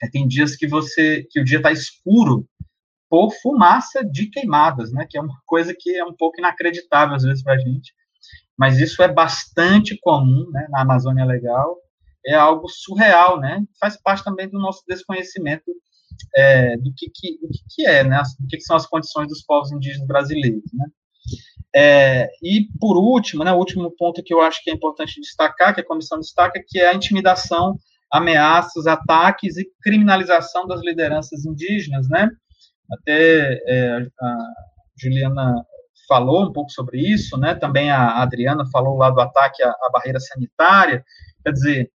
é, 0.00 0.08
tem 0.08 0.26
dias 0.28 0.54
que 0.54 0.66
você 0.66 1.26
que 1.28 1.40
o 1.40 1.44
dia 1.44 1.58
está 1.58 1.72
escuro 1.72 2.46
por 3.10 3.32
fumaça 3.42 4.04
de 4.04 4.26
queimadas, 4.26 4.92
né, 4.92 5.06
que 5.08 5.18
é 5.18 5.20
uma 5.20 5.36
coisa 5.44 5.74
que 5.78 5.94
é 5.96 6.04
um 6.04 6.14
pouco 6.14 6.38
inacreditável 6.38 7.14
às 7.14 7.24
vezes 7.24 7.42
para 7.42 7.54
a 7.54 7.58
gente, 7.58 7.92
mas 8.56 8.78
isso 8.78 9.02
é 9.02 9.08
bastante 9.08 9.98
comum, 10.00 10.48
né, 10.50 10.66
na 10.70 10.82
Amazônia 10.82 11.24
Legal, 11.24 11.76
é 12.24 12.34
algo 12.34 12.68
surreal, 12.68 13.38
né, 13.38 13.62
faz 13.78 14.00
parte 14.00 14.24
também 14.24 14.48
do 14.48 14.58
nosso 14.58 14.82
desconhecimento 14.88 15.64
é, 16.34 16.76
do, 16.78 16.92
que, 16.96 17.10
que, 17.10 17.36
que, 17.38 17.64
que 17.68 17.86
é, 17.86 18.04
né, 18.04 18.22
do 18.38 18.46
que, 18.46 18.56
que 18.56 18.62
são 18.62 18.76
as 18.76 18.86
condições 18.86 19.28
dos 19.28 19.42
povos 19.42 19.72
indígenas 19.72 20.06
brasileiros, 20.06 20.62
né. 20.72 20.86
É, 21.74 22.28
e, 22.42 22.66
por 22.78 22.96
último, 22.96 23.44
né, 23.44 23.52
o 23.52 23.56
último 23.56 23.90
ponto 23.96 24.22
que 24.22 24.32
eu 24.32 24.40
acho 24.40 24.62
que 24.62 24.70
é 24.70 24.74
importante 24.74 25.20
destacar, 25.20 25.74
que 25.74 25.80
a 25.80 25.86
comissão 25.86 26.18
destaca, 26.18 26.62
que 26.66 26.78
é 26.78 26.88
a 26.88 26.94
intimidação, 26.94 27.78
ameaças, 28.12 28.86
ataques 28.86 29.56
e 29.56 29.66
criminalização 29.82 30.66
das 30.66 30.82
lideranças 30.82 31.46
indígenas, 31.46 32.08
né? 32.10 32.28
Até 32.92 33.58
é, 33.66 34.06
a 34.20 34.36
Juliana 34.98 35.64
falou 36.06 36.44
um 36.44 36.52
pouco 36.52 36.70
sobre 36.70 37.00
isso, 37.00 37.38
né? 37.38 37.54
Também 37.54 37.90
a 37.90 38.20
Adriana 38.20 38.66
falou 38.70 38.98
lá 38.98 39.08
do 39.08 39.20
ataque 39.20 39.62
à, 39.62 39.70
à 39.70 39.90
barreira 39.90 40.20
sanitária. 40.20 41.02
Quer 41.42 41.52
dizer, 41.52 41.90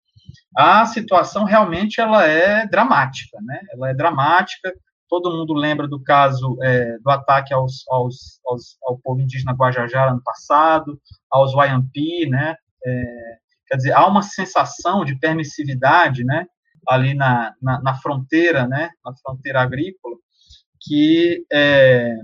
a 0.56 0.86
situação 0.86 1.42
realmente 1.42 2.00
ela 2.00 2.24
é 2.24 2.64
dramática, 2.68 3.38
né? 3.42 3.60
Ela 3.72 3.90
é 3.90 3.94
dramática 3.94 4.72
todo 5.20 5.36
mundo 5.36 5.54
lembra 5.54 5.86
do 5.86 6.02
caso 6.02 6.56
é, 6.62 6.98
do 6.98 7.10
ataque 7.10 7.52
aos, 7.54 7.84
aos, 7.88 8.40
aos, 8.46 8.76
ao 8.84 8.98
povo 8.98 9.20
indígena 9.20 9.52
Guajajara 9.52 10.10
ano 10.10 10.22
passado, 10.22 11.00
aos 11.30 11.54
Wayampi, 11.54 12.28
né? 12.28 12.56
É, 12.84 13.04
quer 13.68 13.76
dizer, 13.76 13.92
há 13.92 14.06
uma 14.06 14.22
sensação 14.22 15.04
de 15.04 15.16
permissividade, 15.16 16.24
né? 16.24 16.46
Ali 16.88 17.14
na, 17.14 17.54
na, 17.62 17.80
na 17.80 17.94
fronteira, 17.94 18.66
né? 18.66 18.90
Na 19.04 19.14
fronteira 19.16 19.62
agrícola, 19.62 20.16
que 20.80 21.44
é, 21.52 22.14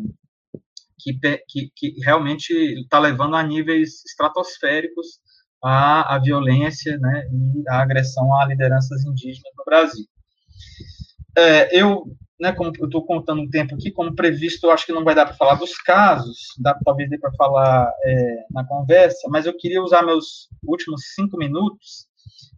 que, 0.99 1.19
que, 1.49 1.71
que, 1.75 2.05
realmente 2.05 2.53
está 2.83 2.99
levando 2.99 3.37
a 3.37 3.43
níveis 3.43 4.05
estratosféricos 4.05 5.21
a, 5.63 6.15
a 6.15 6.19
violência 6.19 6.99
né, 6.99 7.27
e 7.33 7.69
a 7.69 7.81
agressão 7.81 8.35
a 8.35 8.47
lideranças 8.47 9.05
indígenas 9.05 9.53
no 9.57 9.65
Brasil. 9.65 10.07
É, 11.37 11.79
eu 11.79 12.05
né, 12.41 12.53
como 12.53 12.73
eu 12.79 12.87
estou 12.87 13.05
contando 13.05 13.43
um 13.43 13.49
tempo 13.49 13.75
aqui, 13.75 13.91
como 13.91 14.15
previsto, 14.15 14.67
eu 14.67 14.71
acho 14.71 14.87
que 14.87 14.93
não 14.93 15.05
vai 15.05 15.15
dar 15.15 15.27
para 15.27 15.37
falar 15.37 15.55
dos 15.57 15.77
casos, 15.77 16.55
dá, 16.59 16.75
talvez 16.85 17.11
dê 17.11 17.19
para 17.19 17.33
falar 17.35 17.93
é, 18.03 18.45
na 18.51 18.65
conversa, 18.67 19.29
mas 19.29 19.45
eu 19.45 19.57
queria 19.57 19.83
usar 19.83 20.03
meus 20.03 20.49
últimos 20.65 21.13
cinco 21.15 21.37
minutos 21.37 22.09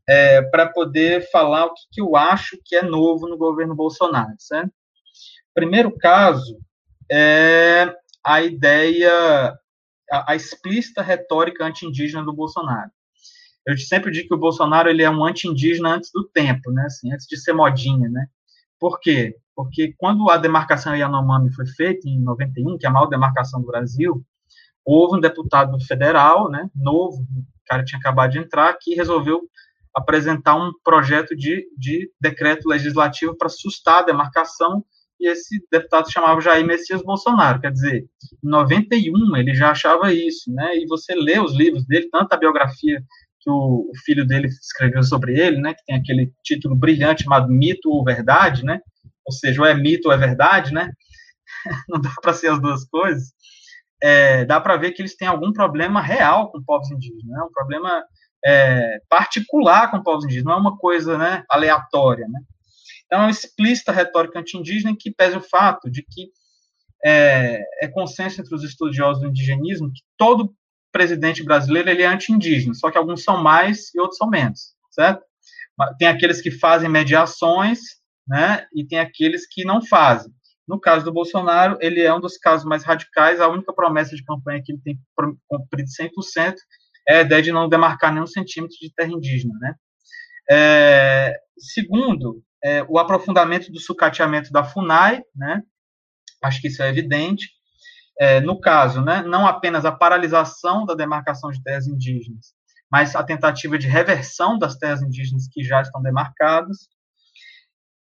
é, 0.08 0.40
para 0.42 0.68
poder 0.68 1.28
falar 1.30 1.66
o 1.66 1.74
que, 1.74 1.82
que, 1.92 2.00
eu 2.00 2.14
acho 2.14 2.56
que 2.64 2.76
é 2.76 2.82
novo 2.82 3.28
no 3.28 3.36
governo 3.36 3.74
Bolsonaro. 3.74 4.34
Certo? 4.38 4.72
Primeiro 5.52 5.90
caso 5.98 6.58
é 7.10 7.92
a 8.24 8.40
ideia, 8.40 9.12
a, 10.10 10.32
a 10.32 10.36
explícita 10.36 11.02
retórica 11.02 11.64
anti-indígena 11.64 12.24
do 12.24 12.32
Bolsonaro. 12.32 12.90
Eu 13.66 13.76
sempre 13.78 14.10
digo 14.10 14.28
que 14.28 14.34
o 14.34 14.38
Bolsonaro 14.38 14.88
ele 14.88 15.02
é 15.02 15.10
um 15.10 15.24
anti-indígena 15.24 15.90
antes 15.90 16.10
do 16.12 16.24
tempo, 16.24 16.70
né? 16.70 16.84
Assim, 16.86 17.12
antes 17.12 17.26
de 17.26 17.36
ser 17.36 17.52
modinha, 17.52 18.08
né? 18.08 18.26
Por 18.82 18.98
quê? 18.98 19.36
Porque 19.54 19.94
quando 19.96 20.28
a 20.28 20.36
demarcação 20.36 20.96
Yanomami 20.96 21.54
foi 21.54 21.66
feita 21.66 22.08
em 22.08 22.20
91, 22.20 22.76
que 22.76 22.84
é 22.84 22.88
a 22.88 22.92
maior 22.92 23.06
demarcação 23.06 23.60
do 23.60 23.66
Brasil, 23.68 24.26
houve 24.84 25.16
um 25.16 25.20
deputado 25.20 25.78
federal, 25.86 26.50
né, 26.50 26.68
novo, 26.74 27.18
o 27.22 27.44
cara 27.64 27.84
tinha 27.84 28.00
acabado 28.00 28.32
de 28.32 28.40
entrar, 28.40 28.76
que 28.80 28.96
resolveu 28.96 29.40
apresentar 29.94 30.56
um 30.56 30.72
projeto 30.82 31.36
de, 31.36 31.64
de 31.78 32.10
decreto 32.20 32.68
legislativo 32.68 33.36
para 33.36 33.48
sustar 33.48 34.00
a 34.00 34.06
demarcação, 34.06 34.84
e 35.20 35.28
esse 35.28 35.64
deputado 35.70 36.10
chamava 36.10 36.40
Jair 36.40 36.66
Messias 36.66 37.04
Bolsonaro, 37.04 37.60
quer 37.60 37.70
dizer, 37.70 38.04
em 38.44 38.48
91 38.48 39.36
ele 39.36 39.54
já 39.54 39.70
achava 39.70 40.12
isso, 40.12 40.52
né, 40.52 40.76
e 40.76 40.88
você 40.88 41.14
lê 41.14 41.38
os 41.38 41.54
livros 41.54 41.86
dele, 41.86 42.08
tanto 42.10 42.32
a 42.32 42.36
biografia 42.36 43.00
que 43.42 43.50
o, 43.50 43.90
o 43.90 43.92
filho 44.04 44.26
dele 44.26 44.46
escreveu 44.46 45.02
sobre 45.02 45.38
ele, 45.38 45.60
né, 45.60 45.74
que 45.74 45.84
tem 45.84 45.96
aquele 45.96 46.32
título 46.42 46.74
brilhante 46.76 47.24
chamado 47.24 47.48
Mito 47.48 47.90
ou 47.90 48.04
Verdade, 48.04 48.64
né, 48.64 48.80
ou 49.26 49.32
seja, 49.32 49.60
ou 49.60 49.66
é 49.66 49.74
mito 49.74 50.08
ou 50.08 50.14
é 50.14 50.16
verdade, 50.16 50.72
né, 50.72 50.90
não 51.88 52.00
dá 52.00 52.10
para 52.20 52.32
ser 52.32 52.48
as 52.48 52.60
duas 52.60 52.84
coisas, 52.84 53.32
é, 54.02 54.44
dá 54.44 54.60
para 54.60 54.76
ver 54.76 54.92
que 54.92 55.02
eles 55.02 55.16
têm 55.16 55.28
algum 55.28 55.52
problema 55.52 56.00
real 56.00 56.50
com 56.50 56.62
povos 56.62 56.90
indígenas, 56.90 57.24
né, 57.24 57.42
um 57.42 57.52
problema 57.52 58.04
é, 58.44 59.00
particular 59.08 59.90
com 59.90 60.02
povos 60.02 60.24
indígenas, 60.24 60.46
não 60.46 60.54
é 60.54 60.60
uma 60.60 60.76
coisa 60.76 61.16
né, 61.16 61.44
aleatória. 61.48 62.26
Né? 62.28 62.40
Então, 63.06 63.20
é 63.20 63.22
uma 63.24 63.30
explícita 63.30 63.92
retórica 63.92 64.38
anti-indígena 64.38 64.96
que 64.98 65.10
pese 65.10 65.36
o 65.36 65.42
fato 65.42 65.90
de 65.90 66.02
que 66.02 66.30
é, 67.04 67.60
é, 67.82 67.88
consenso 67.88 68.40
entre 68.40 68.54
os 68.54 68.62
estudiosos 68.62 69.22
do 69.22 69.28
indigenismo 69.28 69.92
que 69.92 70.02
todo 70.16 70.54
presidente 70.92 71.42
brasileiro 71.42 71.88
ele 71.90 72.02
é 72.02 72.06
anti-indígena, 72.06 72.74
só 72.74 72.90
que 72.90 72.98
alguns 72.98 73.24
são 73.24 73.42
mais 73.42 73.92
e 73.94 74.00
outros 74.00 74.18
são 74.18 74.28
menos, 74.28 74.74
certo? 74.90 75.24
Tem 75.98 76.06
aqueles 76.06 76.40
que 76.40 76.50
fazem 76.50 76.88
mediações, 76.88 77.80
né, 78.28 78.66
e 78.74 78.84
tem 78.86 79.00
aqueles 79.00 79.46
que 79.48 79.64
não 79.64 79.84
fazem. 79.84 80.32
No 80.68 80.78
caso 80.78 81.04
do 81.04 81.12
Bolsonaro, 81.12 81.76
ele 81.80 82.00
é 82.00 82.14
um 82.14 82.20
dos 82.20 82.36
casos 82.38 82.64
mais 82.64 82.84
radicais, 82.84 83.40
a 83.40 83.48
única 83.48 83.72
promessa 83.72 84.14
de 84.14 84.24
campanha 84.24 84.62
que 84.64 84.72
ele 84.72 84.80
tem 84.84 84.98
cumprido 85.48 85.88
100% 85.88 86.54
é 87.08 87.16
a 87.16 87.20
ideia 87.22 87.42
de 87.42 87.52
não 87.52 87.68
demarcar 87.68 88.12
nenhum 88.12 88.26
centímetro 88.26 88.76
de 88.80 88.92
terra 88.94 89.10
indígena. 89.10 89.54
Né? 89.60 89.74
É, 90.50 91.40
segundo, 91.58 92.44
é, 92.62 92.84
o 92.88 92.98
aprofundamento 92.98 93.72
do 93.72 93.80
sucateamento 93.80 94.52
da 94.52 94.62
FUNAI, 94.62 95.22
né? 95.34 95.62
acho 96.42 96.60
que 96.60 96.68
isso 96.68 96.82
é 96.82 96.88
evidente. 96.88 97.50
É, 98.18 98.40
no 98.40 98.60
caso, 98.60 99.02
né, 99.02 99.22
não 99.22 99.46
apenas 99.46 99.84
a 99.84 99.92
paralisação 99.92 100.84
da 100.84 100.94
demarcação 100.94 101.50
de 101.50 101.62
terras 101.62 101.86
indígenas, 101.86 102.54
mas 102.90 103.16
a 103.16 103.22
tentativa 103.22 103.78
de 103.78 103.88
reversão 103.88 104.58
das 104.58 104.76
terras 104.76 105.02
indígenas 105.02 105.48
que 105.50 105.64
já 105.64 105.80
estão 105.80 106.02
demarcadas. 106.02 106.88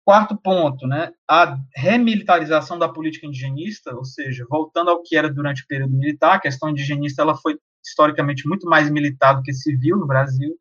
Quarto 0.04 0.36
ponto, 0.36 0.86
né, 0.86 1.12
a 1.30 1.56
remilitarização 1.76 2.76
da 2.78 2.88
política 2.88 3.26
indigenista, 3.26 3.94
ou 3.94 4.04
seja, 4.04 4.44
voltando 4.50 4.90
ao 4.90 5.02
que 5.02 5.16
era 5.16 5.32
durante 5.32 5.62
o 5.62 5.66
período 5.68 5.96
militar, 5.96 6.34
a 6.34 6.40
questão 6.40 6.68
indigenista 6.70 7.22
ela 7.22 7.36
foi 7.36 7.56
historicamente 7.84 8.46
muito 8.48 8.68
mais 8.68 8.90
militar 8.90 9.34
do 9.34 9.42
que 9.42 9.52
civil 9.52 9.96
no 9.96 10.06
Brasil. 10.06 10.54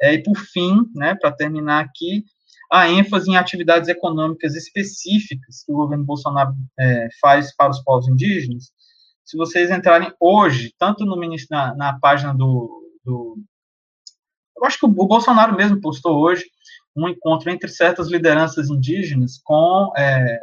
É, 0.00 0.12
e, 0.12 0.22
por 0.22 0.36
fim, 0.36 0.82
né, 0.94 1.14
para 1.14 1.32
terminar 1.32 1.82
aqui, 1.82 2.24
a 2.70 2.88
ênfase 2.88 3.30
em 3.30 3.36
atividades 3.36 3.88
econômicas 3.88 4.54
específicas 4.54 5.62
que 5.64 5.72
o 5.72 5.76
governo 5.76 6.04
Bolsonaro 6.04 6.54
é, 6.78 7.08
faz 7.20 7.54
para 7.54 7.70
os 7.70 7.80
povos 7.80 8.08
indígenas. 8.08 8.72
Se 9.24 9.36
vocês 9.36 9.70
entrarem 9.70 10.12
hoje, 10.20 10.74
tanto 10.78 11.04
no 11.04 11.16
na, 11.50 11.74
na 11.74 11.98
página 11.98 12.34
do, 12.34 12.84
do, 13.04 13.38
Eu 14.56 14.64
acho 14.64 14.78
que 14.78 14.86
o, 14.86 14.88
o, 14.88 15.06
Bolsonaro 15.06 15.56
mesmo 15.56 15.80
postou 15.80 16.18
hoje 16.18 16.44
um 16.96 17.08
encontro 17.08 17.50
entre 17.50 17.68
certas 17.68 18.08
lideranças 18.08 18.68
indígenas 18.68 19.38
com 19.44 19.92
é, 19.96 20.40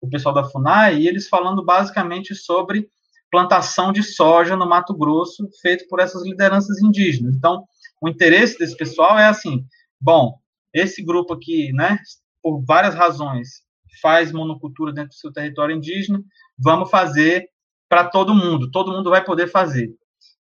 o 0.00 0.08
pessoal 0.08 0.34
da 0.34 0.44
FUNAI, 0.44 1.00
e 1.00 1.08
eles 1.08 1.28
falando 1.28 1.64
basicamente 1.64 2.34
sobre 2.34 2.88
plantação 3.30 3.92
de 3.92 4.02
soja 4.02 4.56
no 4.56 4.68
Mato 4.68 4.94
Grosso, 4.94 5.48
feito 5.60 5.86
por 5.88 6.00
essas 6.00 6.24
lideranças 6.24 6.80
indígenas. 6.80 7.34
Então, 7.36 7.64
o 8.00 8.08
interesse 8.08 8.58
desse 8.58 8.76
pessoal 8.76 9.18
é 9.18 9.26
assim: 9.26 9.64
bom, 10.00 10.38
esse 10.72 11.02
grupo 11.02 11.34
aqui, 11.34 11.72
né, 11.72 11.98
por 12.42 12.62
várias 12.64 12.94
razões, 12.94 13.62
faz 14.00 14.32
monocultura 14.32 14.92
dentro 14.92 15.10
do 15.10 15.14
seu 15.14 15.32
território 15.32 15.76
indígena, 15.76 16.22
vamos 16.58 16.90
fazer 16.90 17.48
para 17.88 18.04
todo 18.04 18.34
mundo, 18.34 18.70
todo 18.70 18.92
mundo 18.92 19.10
vai 19.10 19.24
poder 19.24 19.48
fazer. 19.48 19.90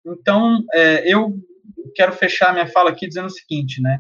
Então, 0.06 0.64
é, 0.74 1.12
eu 1.12 1.36
quero 1.96 2.14
fechar 2.14 2.54
minha 2.54 2.68
fala 2.68 2.92
aqui 2.92 3.08
dizendo 3.08 3.26
o 3.26 3.32
seguinte, 3.32 3.82
né, 3.82 4.00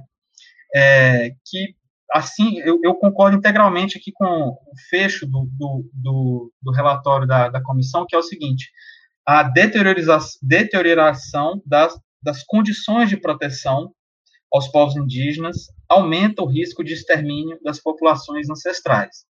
é, 0.73 1.31
que 1.45 1.75
assim, 2.11 2.59
eu, 2.59 2.79
eu, 2.83 2.95
concordo 2.95 3.37
integralmente 3.37 3.97
aqui 3.97 4.11
com 4.11 4.25
o 4.25 4.57
fecho 4.89 5.27
do, 5.27 5.47
do, 5.51 5.89
do, 5.93 6.51
do 6.61 6.71
relatório 6.71 7.27
da, 7.27 7.49
da, 7.49 7.61
comissão, 7.61 8.05
que 8.07 8.15
é 8.15 8.19
o 8.19 8.23
seguinte: 8.23 8.71
a 9.25 9.43
deterioração, 10.41 11.61
das, 11.65 11.99
das 12.21 12.43
condições 12.43 13.09
de 13.09 13.17
proteção 13.17 13.93
aos 14.51 14.67
povos 14.67 14.95
indígenas 14.95 15.67
aumenta 15.87 16.41
o 16.41 16.47
risco 16.47 16.83
de 16.83 16.93
extermínio 16.93 17.59
das 17.63 17.79
populações 17.79 18.49
ancestrais. 18.49 19.25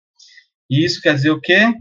E 0.70 0.85
isso 0.85 1.01
quer 1.01 1.15
dizer 1.15 1.31
o 1.31 1.40
quê? 1.40 1.73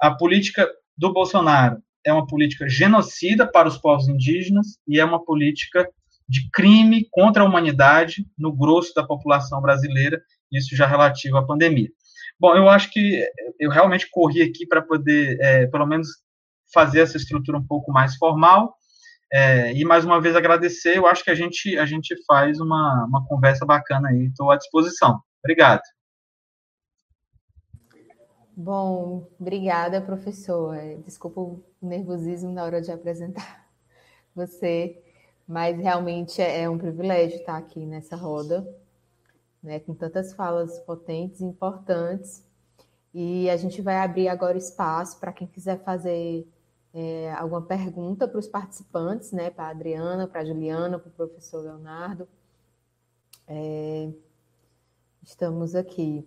A 0.00 0.10
política 0.14 0.68
do 0.96 1.12
Bolsonaro 1.12 1.82
é 2.04 2.12
uma 2.12 2.26
política 2.26 2.68
genocida 2.68 3.46
para 3.46 3.68
os 3.68 3.78
povos 3.78 4.08
indígenas 4.08 4.78
e 4.86 4.98
é 4.98 5.04
uma 5.04 5.24
política 5.24 5.88
de 6.28 6.48
crime 6.50 7.06
contra 7.10 7.42
a 7.42 7.46
humanidade 7.46 8.26
no 8.38 8.52
grosso 8.52 8.94
da 8.94 9.04
população 9.04 9.60
brasileira, 9.60 10.20
isso 10.50 10.74
já 10.74 10.86
relativo 10.86 11.36
à 11.36 11.46
pandemia. 11.46 11.90
Bom, 12.38 12.56
eu 12.56 12.68
acho 12.68 12.90
que 12.90 13.24
eu 13.58 13.70
realmente 13.70 14.08
corri 14.10 14.42
aqui 14.42 14.66
para 14.66 14.82
poder, 14.82 15.38
é, 15.40 15.66
pelo 15.66 15.86
menos, 15.86 16.08
fazer 16.72 17.00
essa 17.00 17.16
estrutura 17.16 17.58
um 17.58 17.66
pouco 17.66 17.92
mais 17.92 18.16
formal. 18.16 18.74
É, 19.32 19.72
e 19.72 19.82
mais 19.84 20.04
uma 20.04 20.20
vez 20.20 20.36
agradecer. 20.36 20.96
Eu 20.96 21.06
acho 21.06 21.24
que 21.24 21.30
a 21.30 21.34
gente 21.34 21.78
a 21.78 21.86
gente 21.86 22.14
faz 22.26 22.60
uma, 22.60 23.06
uma 23.06 23.26
conversa 23.26 23.64
bacana 23.64 24.10
aí. 24.10 24.26
Estou 24.26 24.50
à 24.50 24.56
disposição. 24.56 25.20
Obrigado. 25.42 25.80
Bom, 28.54 29.26
obrigada, 29.40 30.02
professor. 30.02 30.76
Desculpa 31.04 31.40
o 31.40 31.64
nervosismo 31.80 32.52
na 32.52 32.62
hora 32.62 32.82
de 32.82 32.92
apresentar 32.92 33.66
você, 34.36 35.02
mas 35.48 35.78
realmente 35.78 36.42
é, 36.42 36.62
é 36.62 36.68
um 36.68 36.76
privilégio 36.76 37.38
estar 37.38 37.56
aqui 37.56 37.86
nessa 37.86 38.14
roda 38.14 38.68
né, 39.62 39.80
com 39.80 39.94
tantas 39.94 40.34
falas 40.34 40.78
potentes 40.80 41.40
e 41.40 41.44
importantes. 41.44 42.44
E 43.14 43.48
a 43.48 43.56
gente 43.56 43.80
vai 43.80 43.96
abrir 43.96 44.28
agora 44.28 44.58
espaço 44.58 45.18
para 45.18 45.32
quem 45.32 45.46
quiser 45.46 45.82
fazer 45.84 46.46
é, 46.94 47.32
alguma 47.34 47.62
pergunta 47.62 48.28
para 48.28 48.38
os 48.38 48.46
participantes, 48.48 49.32
né, 49.32 49.50
para 49.50 49.66
a 49.66 49.70
Adriana, 49.70 50.26
para 50.28 50.40
a 50.42 50.44
Juliana, 50.44 50.98
para 50.98 51.08
o 51.08 51.12
professor 51.12 51.62
Leonardo. 51.62 52.28
É, 53.46 54.12
estamos 55.22 55.74
aqui. 55.74 56.24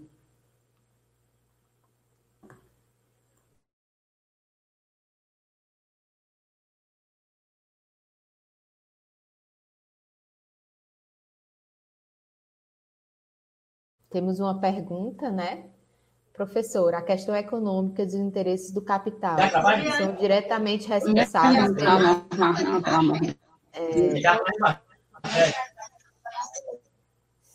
Temos 14.09 14.39
uma 14.39 14.59
pergunta, 14.59 15.29
né? 15.29 15.69
Professor, 16.35 16.93
a 16.93 17.01
questão 17.01 17.33
econômica 17.35 18.05
dos 18.05 18.13
interesses 18.13 18.71
do 18.71 18.81
capital 18.81 19.37
são 19.97 20.15
diretamente 20.15 20.87
responsáveis 20.87 21.73
pelo... 21.73 22.25
É... 23.73 24.21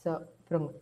Só, 0.02 0.22
pronto. 0.48 0.74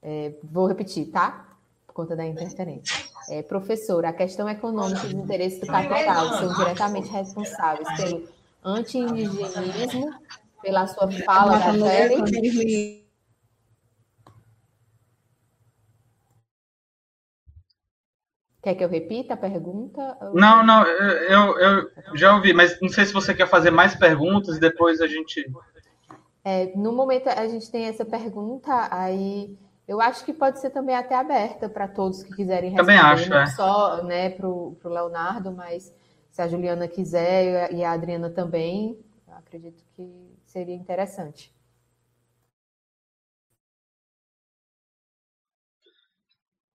É, 0.00 0.32
vou 0.44 0.66
repetir, 0.66 1.10
tá? 1.10 1.56
Por 1.86 1.92
conta 1.92 2.14
da 2.14 2.24
interferência. 2.24 3.04
É, 3.28 3.42
professor, 3.42 4.04
a 4.04 4.12
questão 4.12 4.48
econômica 4.48 5.02
dos 5.02 5.12
interesses 5.12 5.58
do 5.60 5.66
capital 5.66 6.28
são 6.38 6.54
diretamente 6.54 7.08
responsáveis 7.10 7.88
pelo 7.96 8.28
anti-indigenismo, 8.64 10.14
pela 10.62 10.86
sua 10.86 11.10
fala 11.24 11.58
da 11.58 11.72
série 11.78 12.99
Quer 18.62 18.74
que 18.74 18.84
eu 18.84 18.88
repita 18.88 19.34
a 19.34 19.36
pergunta? 19.38 20.18
Não, 20.34 20.62
não, 20.62 20.86
eu, 20.86 21.58
eu 21.58 21.90
já 22.14 22.34
ouvi, 22.34 22.52
mas 22.52 22.78
não 22.80 22.90
sei 22.90 23.06
se 23.06 23.12
você 23.12 23.34
quer 23.34 23.48
fazer 23.48 23.70
mais 23.70 23.94
perguntas 23.94 24.56
e 24.56 24.60
depois 24.60 25.00
a 25.00 25.06
gente. 25.06 25.50
É, 26.44 26.72
no 26.76 26.92
momento 26.92 27.28
a 27.28 27.48
gente 27.48 27.70
tem 27.70 27.86
essa 27.86 28.04
pergunta, 28.04 28.88
aí 28.90 29.56
eu 29.88 30.00
acho 30.00 30.24
que 30.24 30.32
pode 30.32 30.60
ser 30.60 30.70
também 30.70 30.94
até 30.94 31.14
aberta 31.14 31.68
para 31.68 31.88
todos 31.88 32.22
que 32.22 32.34
quiserem 32.34 32.70
responder. 32.70 32.98
Também 32.98 33.12
acho, 33.12 33.30
não 33.30 33.38
é. 33.38 33.46
só 33.46 34.02
né, 34.04 34.30
para 34.30 34.46
o 34.46 34.76
Leonardo, 34.84 35.52
mas 35.52 35.92
se 36.30 36.42
a 36.42 36.46
Juliana 36.46 36.86
quiser 36.86 37.72
e 37.72 37.82
a 37.82 37.92
Adriana 37.92 38.28
também, 38.28 38.98
acredito 39.26 39.82
que 39.96 40.30
seria 40.44 40.74
interessante. 40.74 41.52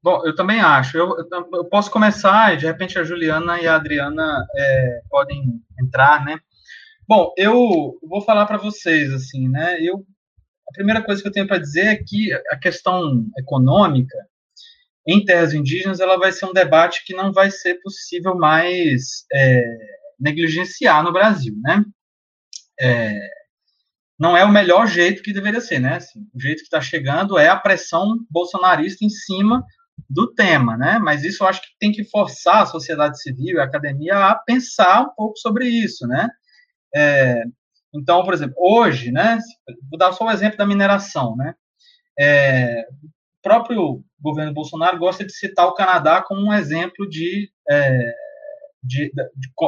Bom, 0.05 0.21
eu 0.23 0.35
também 0.35 0.61
acho. 0.61 0.95
Eu, 0.99 1.15
eu, 1.51 1.65
posso 1.65 1.89
começar 1.89 2.53
e, 2.53 2.57
de 2.57 2.67
repente, 2.67 2.99
a 2.99 3.03
Juliana 3.03 3.59
e 3.59 3.65
a 3.65 3.73
Adriana 3.73 4.45
é, 4.55 5.01
podem 5.09 5.59
entrar, 5.81 6.23
né? 6.23 6.39
Bom, 7.07 7.33
eu 7.35 7.97
vou 8.03 8.21
falar 8.21 8.45
para 8.45 8.59
vocês, 8.59 9.11
assim, 9.11 9.49
né? 9.49 9.81
Eu, 9.81 10.05
a 10.69 10.73
primeira 10.73 11.01
coisa 11.01 11.23
que 11.23 11.27
eu 11.27 11.31
tenho 11.31 11.47
para 11.47 11.57
dizer 11.57 11.87
é 11.87 11.95
que 11.95 12.31
a 12.51 12.55
questão 12.55 13.25
econômica 13.35 14.15
em 15.07 15.25
terras 15.25 15.55
indígenas 15.55 15.99
ela 15.99 16.19
vai 16.19 16.31
ser 16.31 16.45
um 16.45 16.53
debate 16.53 17.03
que 17.03 17.15
não 17.15 17.33
vai 17.33 17.49
ser 17.49 17.81
possível 17.81 18.35
mais 18.35 19.25
é, 19.33 19.63
negligenciar 20.19 21.01
no 21.01 21.11
Brasil, 21.11 21.55
né? 21.63 21.83
É, 22.79 23.27
não 24.19 24.37
é 24.37 24.45
o 24.45 24.51
melhor 24.51 24.85
jeito 24.85 25.23
que 25.23 25.33
deveria 25.33 25.61
ser, 25.61 25.79
né? 25.79 25.95
Assim, 25.95 26.19
o 26.31 26.39
jeito 26.39 26.59
que 26.59 26.65
está 26.65 26.79
chegando 26.79 27.39
é 27.39 27.47
a 27.47 27.57
pressão 27.57 28.19
bolsonarista 28.29 29.03
em 29.03 29.09
cima 29.09 29.65
do 30.09 30.33
tema, 30.33 30.77
né? 30.77 30.99
Mas 30.99 31.23
isso 31.23 31.43
eu 31.43 31.47
acho 31.47 31.61
que 31.61 31.67
tem 31.79 31.91
que 31.91 32.03
forçar 32.03 32.63
a 32.63 32.65
sociedade 32.65 33.21
civil 33.21 33.57
e 33.57 33.59
a 33.59 33.63
academia 33.63 34.15
a 34.17 34.35
pensar 34.35 35.01
um 35.01 35.15
pouco 35.15 35.37
sobre 35.37 35.67
isso, 35.67 36.07
né? 36.07 36.29
É, 36.95 37.43
então, 37.93 38.23
por 38.23 38.33
exemplo, 38.33 38.55
hoje, 38.57 39.11
né? 39.11 39.39
Vou 39.89 39.97
dar 39.97 40.11
só 40.11 40.25
o 40.25 40.27
um 40.27 40.31
exemplo 40.31 40.57
da 40.57 40.65
mineração, 40.65 41.35
né? 41.35 41.55
É, 42.19 42.87
o 43.03 43.41
próprio 43.41 44.03
governo 44.19 44.53
Bolsonaro 44.53 44.97
gosta 44.97 45.25
de 45.25 45.33
citar 45.33 45.67
o 45.67 45.73
Canadá 45.73 46.21
como 46.21 46.41
um 46.41 46.53
exemplo 46.53 47.07
de, 47.07 47.51
é, 47.69 48.13
de, 48.83 49.11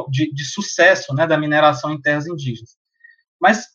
de, 0.10 0.34
de, 0.34 0.46
sucesso, 0.46 1.14
né? 1.14 1.26
Da 1.26 1.38
mineração 1.38 1.92
em 1.92 2.02
terras 2.02 2.28
indígenas. 2.28 2.78
Mas 3.40 3.68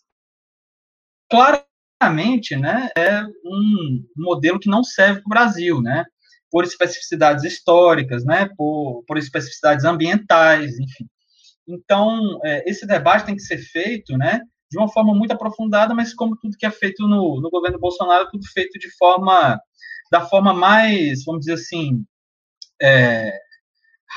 claramente, 1.31 2.57
né? 2.57 2.91
É 2.97 3.23
um 3.45 4.05
modelo 4.16 4.61
que 4.61 4.69
não 4.69 4.85
serve 4.85 5.20
para 5.20 5.27
o 5.27 5.31
Brasil, 5.31 5.81
né? 5.81 6.05
Por 6.53 6.65
especificidades 6.65 7.45
históricas, 7.45 8.27
né, 8.27 8.51
por, 8.59 9.03
por 9.07 9.16
especificidades 9.16 9.87
ambientais, 9.87 10.79
enfim. 10.79 11.07
Então, 11.66 12.39
é, 12.45 12.69
esse 12.69 12.87
debate 12.87 13.24
tem 13.24 13.35
que 13.35 13.43
ser 13.43 13.57
feito, 13.57 14.19
né, 14.19 14.43
de 14.70 14.79
uma 14.79 14.93
forma 14.93 15.15
muito 15.15 15.33
aprofundada, 15.33 15.95
mas 15.95 16.12
como 16.12 16.37
tudo 16.37 16.57
que 16.59 16.66
é 16.66 16.70
feito 16.70 17.09
no, 17.09 17.41
no 17.41 17.49
governo 17.49 17.79
Bolsonaro, 17.79 18.29
tudo 18.31 18.47
feito 18.53 18.79
de 18.79 18.95
forma, 18.97 19.59
da 20.11 20.27
forma 20.27 20.53
mais, 20.53 21.24
vamos 21.24 21.41
dizer 21.41 21.55
assim, 21.55 22.05
é, 22.81 23.33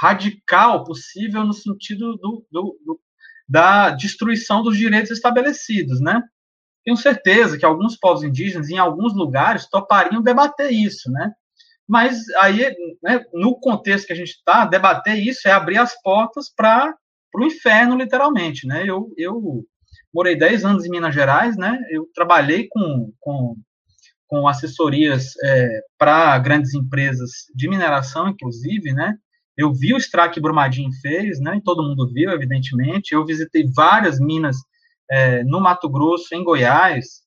radical 0.02 0.84
possível 0.84 1.45
no 1.45 1.53
sentido 1.53 2.18
do, 2.18 2.45
do, 2.52 2.80
do, 2.86 2.99
da 3.48 3.91
destruição 3.91 4.62
dos 4.62 4.78
direitos 4.78 5.12
estabelecidos, 5.12 6.02
né? 6.02 6.22
Tenho 6.84 6.98
certeza 6.98 7.57
que 7.57 7.66
alguns 7.66 7.98
povos 7.98 8.24
indígenas, 8.24 8.70
em 8.70 8.78
alguns 8.78 9.14
lugares, 9.16 9.70
topariam 9.70 10.22
debater 10.22 10.72
isso, 10.72 11.10
né? 11.12 11.32
Mas 11.88 12.28
aí, 12.40 12.76
né, 13.03 13.24
no 13.34 13.60
contexto 13.60 14.07
que 14.07 14.14
a 14.14 14.16
gente 14.16 14.32
está, 14.32 14.66
debater 14.66 15.18
isso 15.18 15.48
é 15.48 15.52
abrir 15.52 15.78
as 15.78 15.99
portas 16.02 16.52
para 16.53 16.95
o 17.34 17.44
inferno, 17.44 17.95
literalmente. 17.95 18.66
Né? 18.66 18.84
Eu, 18.86 19.14
eu 19.18 19.64
morei 20.14 20.36
10 20.36 20.66
anos 20.66 20.86
em 20.86 20.90
Minas 20.90 21.14
Gerais, 21.14 21.56
né? 21.56 21.80
eu 21.91 22.10
trabalhei 22.14 22.68
com, 22.70 23.14
com, 23.20 23.56
com 24.28 24.48
assessorias 24.48 25.34
é, 25.44 25.82
para 25.98 26.38
grandes 26.40 26.74
empresas 26.74 27.32
de 27.56 27.70
mineração, 27.70 28.30
inclusive, 28.30 28.91
né? 28.91 29.16
Eu 29.57 29.74
vi 29.74 29.94
o 29.94 29.98
extrato 29.98 30.34
que 30.34 30.41
Brumadinho 30.41 30.91
fez, 31.02 31.40
né? 31.40 31.62
Todo 31.64 31.82
mundo 31.82 32.12
viu, 32.12 32.30
evidentemente. 32.30 33.14
Eu 33.14 33.26
visitei 33.26 33.66
várias 33.74 34.20
minas 34.20 34.57
é, 35.10 35.45
no 35.45 35.62
Mato 35.62 35.88
Grosso, 35.88 36.36
em 36.36 36.44
Goiás. 36.44 37.22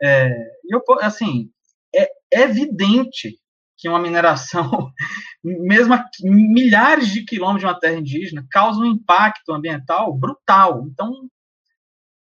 É, 0.00 0.30
e 0.64 0.72
eu, 0.72 0.80
assim, 1.00 1.50
é 1.92 2.08
evidente 2.30 3.40
que 3.76 3.88
uma 3.88 3.98
mineração, 3.98 4.92
mesmo 5.42 5.94
a 5.94 6.04
milhares 6.22 7.08
de 7.08 7.24
quilômetros 7.24 7.60
de 7.60 7.66
uma 7.66 7.78
terra 7.78 7.98
indígena, 7.98 8.46
causa 8.50 8.80
um 8.80 8.86
impacto 8.86 9.52
ambiental 9.52 10.12
brutal. 10.14 10.86
Então, 10.86 11.28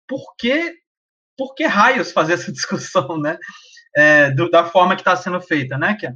por 0.07 0.35
que, 0.37 0.75
por 1.37 1.53
que 1.55 1.65
raios 1.65 2.11
fazer 2.11 2.33
essa 2.33 2.51
discussão, 2.53 3.17
né? 3.17 3.37
É, 3.95 4.31
do, 4.31 4.49
da 4.49 4.65
forma 4.65 4.95
que 4.95 5.01
está 5.01 5.15
sendo 5.15 5.39
feita, 5.39 5.77
né? 5.77 5.95
Que 5.95 6.11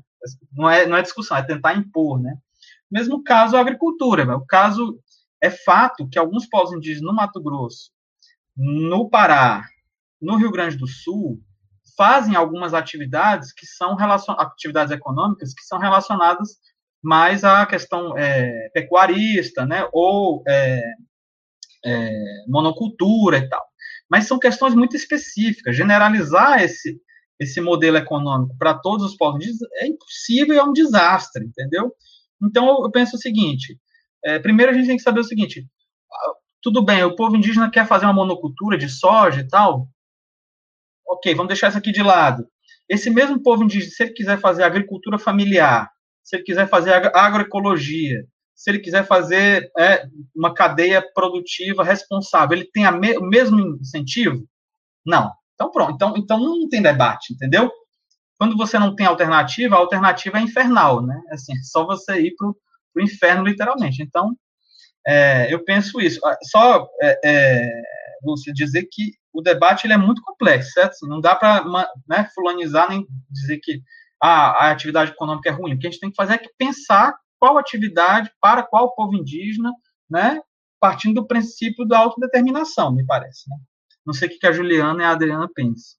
não 0.52 0.70
é, 0.70 0.88
não 0.88 0.98
é 0.98 1.02
discussão, 1.02 1.38
é 1.38 1.44
tentar 1.44 1.76
impor, 1.76 2.20
né? 2.20 2.36
Mesmo 2.90 3.24
caso 3.24 3.56
a 3.56 3.60
agricultura, 3.60 4.26
né? 4.26 4.34
o 4.34 4.46
caso 4.46 5.00
é 5.42 5.50
fato 5.50 6.08
que 6.08 6.18
alguns 6.18 6.48
povos 6.48 6.74
indígenas 6.74 7.04
no 7.04 7.14
Mato 7.14 7.42
Grosso, 7.42 7.92
no 8.56 9.10
Pará, 9.10 9.66
no 10.22 10.38
Rio 10.38 10.52
Grande 10.52 10.78
do 10.78 10.88
Sul, 10.88 11.40
fazem 11.98 12.36
algumas 12.36 12.74
atividades 12.74 13.52
que 13.52 13.66
são 13.66 13.98
atividades 14.00 14.92
econômicas 14.92 15.54
que 15.54 15.64
são 15.64 15.80
relacionadas 15.80 16.58
mais 17.04 17.44
à 17.44 17.66
questão 17.66 18.18
é, 18.18 18.70
pecuarista, 18.74 19.66
né, 19.66 19.88
ou 19.92 20.44
é, 20.48 20.84
é, 21.86 22.12
monocultura 22.48 23.38
e 23.38 23.50
tal. 23.50 23.66
Mas 24.10 24.26
são 24.26 24.40
questões 24.40 24.74
muito 24.74 24.96
específicas. 24.96 25.76
Generalizar 25.76 26.62
esse 26.62 27.00
esse 27.40 27.62
modelo 27.62 27.98
econômico 27.98 28.58
para 28.58 28.74
todos 28.74 29.06
os 29.06 29.16
povos 29.16 29.46
é 29.76 29.86
impossível 29.86 30.58
é 30.58 30.64
um 30.64 30.74
desastre, 30.74 31.46
entendeu? 31.46 31.94
Então 32.42 32.84
eu 32.84 32.92
penso 32.92 33.16
o 33.16 33.20
seguinte: 33.20 33.80
é, 34.24 34.40
primeiro 34.40 34.72
a 34.72 34.76
gente 34.76 34.88
tem 34.88 34.98
que 34.98 35.04
saber 35.04 35.20
o 35.20 35.24
seguinte. 35.24 35.68
Tudo 36.62 36.84
bem, 36.84 37.04
o 37.04 37.16
povo 37.16 37.36
indígena 37.36 37.70
quer 37.70 37.88
fazer 37.88 38.06
uma 38.06 38.14
monocultura 38.14 38.78
de 38.78 38.90
soja 38.90 39.42
e 39.42 39.48
tal, 39.48 39.88
ok, 41.08 41.34
vamos 41.34 41.48
deixar 41.48 41.70
isso 41.70 41.78
aqui 41.78 41.92
de 41.92 42.04
lado. 42.04 42.48
Esse 42.90 43.10
mesmo 43.10 43.42
povo 43.42 43.64
indígena, 43.64 43.92
se 43.92 44.04
ele 44.04 44.14
quiser 44.14 44.40
fazer 44.40 44.64
agricultura 44.64 45.18
familiar, 45.20 45.90
se 46.24 46.36
ele 46.36 46.44
quiser 46.44 46.68
fazer 46.68 46.94
agroecologia, 47.16 48.26
se 48.56 48.72
ele 48.72 48.80
quiser 48.80 49.06
fazer 49.06 49.72
é, 49.78 50.08
uma 50.36 50.54
cadeia 50.54 51.02
produtiva 51.14 51.84
responsável, 51.84 52.58
ele 52.58 52.70
tem 52.74 52.92
me, 52.94 53.18
o 53.18 53.22
mesmo 53.22 53.78
incentivo? 53.80 54.48
Não. 55.06 55.32
Então, 55.54 55.72
pronto. 55.72 55.94
Então, 55.94 56.14
então 56.18 56.40
não 56.40 56.68
tem 56.68 56.82
debate, 56.82 57.34
entendeu? 57.34 57.72
Quando 58.38 58.58
você 58.58 58.78
não 58.78 58.96
tem 58.96 59.06
alternativa, 59.06 59.76
a 59.76 59.80
alternativa 59.80 60.38
é 60.38 60.42
infernal, 60.42 61.06
né? 61.06 61.20
Assim, 61.32 61.54
é 61.54 61.62
só 61.64 61.86
você 61.86 62.20
ir 62.20 62.36
para 62.36 62.48
o 62.48 63.02
inferno, 63.02 63.44
literalmente. 63.44 64.02
Então, 64.02 64.36
é, 65.06 65.54
eu 65.54 65.64
penso 65.64 66.02
isso. 66.02 66.20
Ah, 66.26 66.38
só 66.44 66.88
você 68.22 68.52
dizer 68.52 68.88
que 68.92 69.14
o 69.34 69.42
debate 69.42 69.86
ele 69.86 69.94
é 69.94 69.98
muito 69.98 70.22
complexo, 70.22 70.72
certo? 70.72 71.08
Não 71.08 71.22
dá 71.22 71.36
para 71.36 71.64
né, 72.08 72.30
fulanizar 72.34 72.90
nem 72.90 73.06
dizer 73.30 73.60
que 73.60 73.82
ah, 74.22 74.66
a 74.66 74.72
atividade 74.72 75.12
econômica 75.12 75.50
é 75.50 75.52
ruim. 75.52 75.74
O 75.74 75.80
que 75.80 75.88
a 75.88 75.92
gente 75.92 76.00
tem 76.00 76.10
que 76.10 76.16
fazer 76.16 76.34
é 76.34 76.38
que 76.38 76.50
pensar 76.58 77.16
qual 77.40 77.58
atividade 77.58 78.32
para 78.42 78.64
qual 78.64 78.96
povo 78.96 79.16
indígena, 79.16 79.72
né, 80.10 80.42
partindo 80.80 81.22
do 81.22 81.28
princípio 81.28 81.86
da 81.86 82.00
autodeterminação, 82.00 82.92
me 82.92 83.06
parece. 83.06 83.50
Né? 83.50 83.58
Não 84.06 84.14
sei 84.14 84.28
o 84.28 84.40
que 84.40 84.48
a 84.48 84.52
Juliana 84.52 85.04
e 85.04 85.06
a 85.06 85.12
Adriana 85.12 85.48
pensam. 85.54 85.98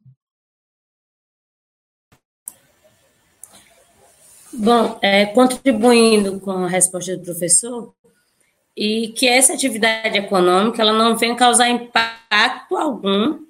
Bom, 4.52 4.98
é, 5.02 5.26
contribuindo 5.26 6.40
com 6.40 6.50
a 6.50 6.68
resposta 6.68 7.16
do 7.16 7.22
professor, 7.22 7.94
e 8.80 9.08
que 9.08 9.28
essa 9.28 9.54
atividade 9.54 10.16
econômica 10.16 10.80
ela 10.80 10.92
não 10.92 11.16
vem 11.16 11.34
causar 11.34 11.68
impacto 11.68 12.76
algum 12.76 13.40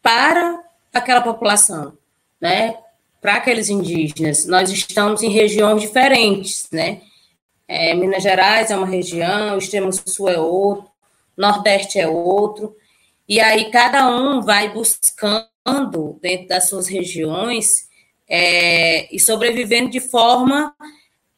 para 0.00 0.62
aquela 0.94 1.20
população, 1.20 1.98
né? 2.40 2.76
Para 3.20 3.34
aqueles 3.34 3.68
indígenas. 3.68 4.46
Nós 4.46 4.70
estamos 4.70 5.24
em 5.24 5.28
regiões 5.28 5.82
diferentes, 5.82 6.68
né? 6.70 7.00
É, 7.66 7.92
Minas 7.94 8.22
Gerais 8.22 8.70
é 8.70 8.76
uma 8.76 8.86
região, 8.86 9.56
o 9.56 9.58
extremo 9.58 9.92
sul 9.92 10.28
é 10.28 10.38
outro, 10.38 10.88
Nordeste 11.36 11.98
é 11.98 12.06
outro, 12.06 12.76
e 13.28 13.40
aí 13.40 13.72
cada 13.72 14.08
um 14.08 14.40
vai 14.40 14.72
buscando 14.72 16.16
dentro 16.22 16.46
das 16.46 16.68
suas 16.68 16.86
regiões 16.86 17.88
é, 18.28 19.12
e 19.12 19.18
sobrevivendo 19.18 19.90
de 19.90 19.98
forma 19.98 20.72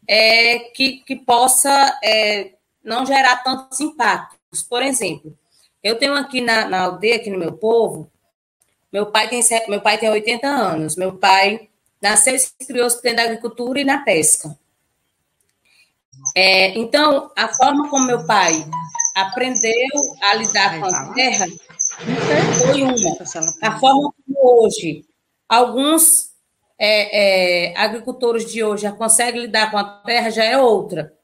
é, 0.07 0.59
que, 0.75 0.99
que 1.07 1.17
possa 1.17 1.99
é, 2.05 2.51
não 2.85 3.07
gerar 3.07 3.43
tantos 3.43 3.81
impactos. 3.81 4.63
Por 4.63 4.83
exemplo, 4.83 5.37
eu 5.83 5.99
tenho 5.99 6.15
aqui 6.15 6.41
na, 6.41 6.69
na 6.69 6.83
aldeia, 6.83 7.17
aqui 7.17 7.31
no 7.31 7.39
meu 7.39 7.53
povo, 7.53 8.11
meu 8.93 9.07
pai 9.07 9.29
tem, 9.29 9.41
meu 9.69 9.81
pai 9.81 9.97
tem 9.97 10.11
80 10.11 10.47
anos. 10.47 10.97
Meu 10.97 11.17
pai 11.17 11.71
nasceu 12.01 12.35
e 12.35 12.39
se 12.39 12.53
criou 12.67 12.89
dentro 12.89 13.17
da 13.17 13.23
agricultura 13.23 13.81
e 13.81 13.85
na 13.85 14.05
pesca. 14.05 14.55
É, 16.37 16.79
então, 16.79 17.33
a 17.37 17.49
forma 17.49 17.89
como 17.89 18.07
meu 18.07 18.27
pai 18.27 18.53
aprendeu 19.17 19.73
a 20.23 20.35
lidar 20.35 20.79
com 20.79 20.87
a 20.87 21.15
terra 21.15 21.47
foi 22.59 22.83
uma. 22.83 22.95
A 23.63 23.79
forma 23.79 24.13
como 24.13 24.63
hoje 24.65 25.07
alguns 25.49 26.31
é, 26.79 27.71
é, 27.71 27.77
agricultores 27.77 28.51
de 28.51 28.63
hoje 28.63 28.83
já 28.83 28.93
conseguem 28.93 29.43
lidar 29.43 29.71
com 29.71 29.79
a 29.79 29.85
terra 29.85 30.31
já 30.31 30.45
é 30.45 30.59
outra. 30.59 31.17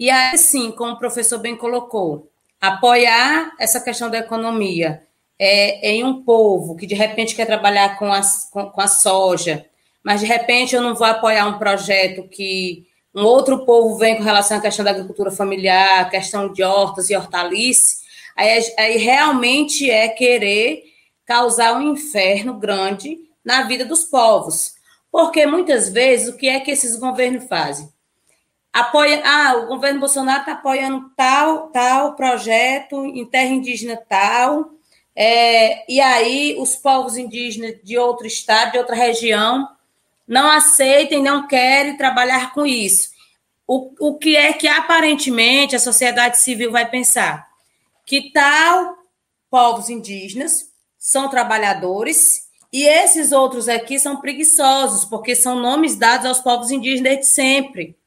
E 0.00 0.08
aí, 0.08 0.38
sim, 0.38 0.72
como 0.72 0.94
o 0.94 0.98
professor 0.98 1.38
bem 1.38 1.54
colocou, 1.54 2.30
apoiar 2.58 3.52
essa 3.60 3.78
questão 3.78 4.08
da 4.08 4.16
economia 4.16 5.06
é, 5.38 5.90
em 5.90 6.02
um 6.02 6.22
povo 6.22 6.74
que 6.74 6.86
de 6.86 6.94
repente 6.94 7.34
quer 7.34 7.44
trabalhar 7.44 7.98
com 7.98 8.10
a, 8.10 8.22
com, 8.50 8.70
com 8.70 8.80
a 8.80 8.88
soja, 8.88 9.66
mas 10.02 10.20
de 10.20 10.26
repente 10.26 10.74
eu 10.74 10.80
não 10.80 10.94
vou 10.94 11.06
apoiar 11.06 11.46
um 11.46 11.58
projeto 11.58 12.26
que 12.28 12.86
um 13.14 13.24
outro 13.24 13.66
povo 13.66 13.98
vem 13.98 14.16
com 14.16 14.22
relação 14.22 14.56
à 14.56 14.60
questão 14.62 14.82
da 14.82 14.90
agricultura 14.90 15.30
familiar, 15.30 16.08
questão 16.08 16.50
de 16.50 16.62
hortas 16.62 17.10
e 17.10 17.16
hortaliças, 17.16 18.00
aí, 18.34 18.74
aí 18.78 18.96
realmente 18.96 19.90
é 19.90 20.08
querer 20.08 20.82
causar 21.26 21.76
um 21.76 21.92
inferno 21.92 22.54
grande 22.54 23.18
na 23.44 23.64
vida 23.64 23.84
dos 23.84 24.04
povos. 24.04 24.72
Porque 25.12 25.44
muitas 25.44 25.90
vezes 25.90 26.28
o 26.32 26.38
que 26.38 26.48
é 26.48 26.58
que 26.60 26.70
esses 26.70 26.96
governos 26.96 27.44
fazem? 27.44 27.86
Apoia, 28.72 29.22
ah, 29.24 29.56
o 29.56 29.66
governo 29.66 29.98
Bolsonaro 29.98 30.40
está 30.40 30.52
apoiando 30.52 31.10
tal, 31.16 31.68
tal 31.68 32.14
projeto 32.14 33.04
em 33.04 33.26
terra 33.26 33.50
indígena 33.50 33.96
tal, 34.08 34.70
é, 35.14 35.90
e 35.92 36.00
aí 36.00 36.56
os 36.58 36.76
povos 36.76 37.16
indígenas 37.16 37.74
de 37.82 37.98
outro 37.98 38.26
estado, 38.26 38.72
de 38.72 38.78
outra 38.78 38.94
região, 38.94 39.68
não 40.26 40.48
aceitem, 40.48 41.22
não 41.22 41.48
querem 41.48 41.96
trabalhar 41.96 42.54
com 42.54 42.64
isso. 42.64 43.10
O, 43.66 43.92
o 44.00 44.18
que 44.18 44.36
é 44.36 44.52
que 44.52 44.68
aparentemente 44.68 45.74
a 45.74 45.80
sociedade 45.80 46.38
civil 46.38 46.70
vai 46.70 46.88
pensar? 46.88 47.48
Que 48.06 48.32
tal 48.32 48.96
povos 49.50 49.90
indígenas 49.90 50.70
são 50.96 51.28
trabalhadores 51.28 52.48
e 52.72 52.84
esses 52.84 53.32
outros 53.32 53.68
aqui 53.68 53.98
são 53.98 54.20
preguiçosos, 54.20 55.04
porque 55.04 55.34
são 55.34 55.58
nomes 55.58 55.96
dados 55.96 56.26
aos 56.26 56.38
povos 56.38 56.70
indígenas 56.70 57.14
desde 57.14 57.26
sempre. 57.26 57.99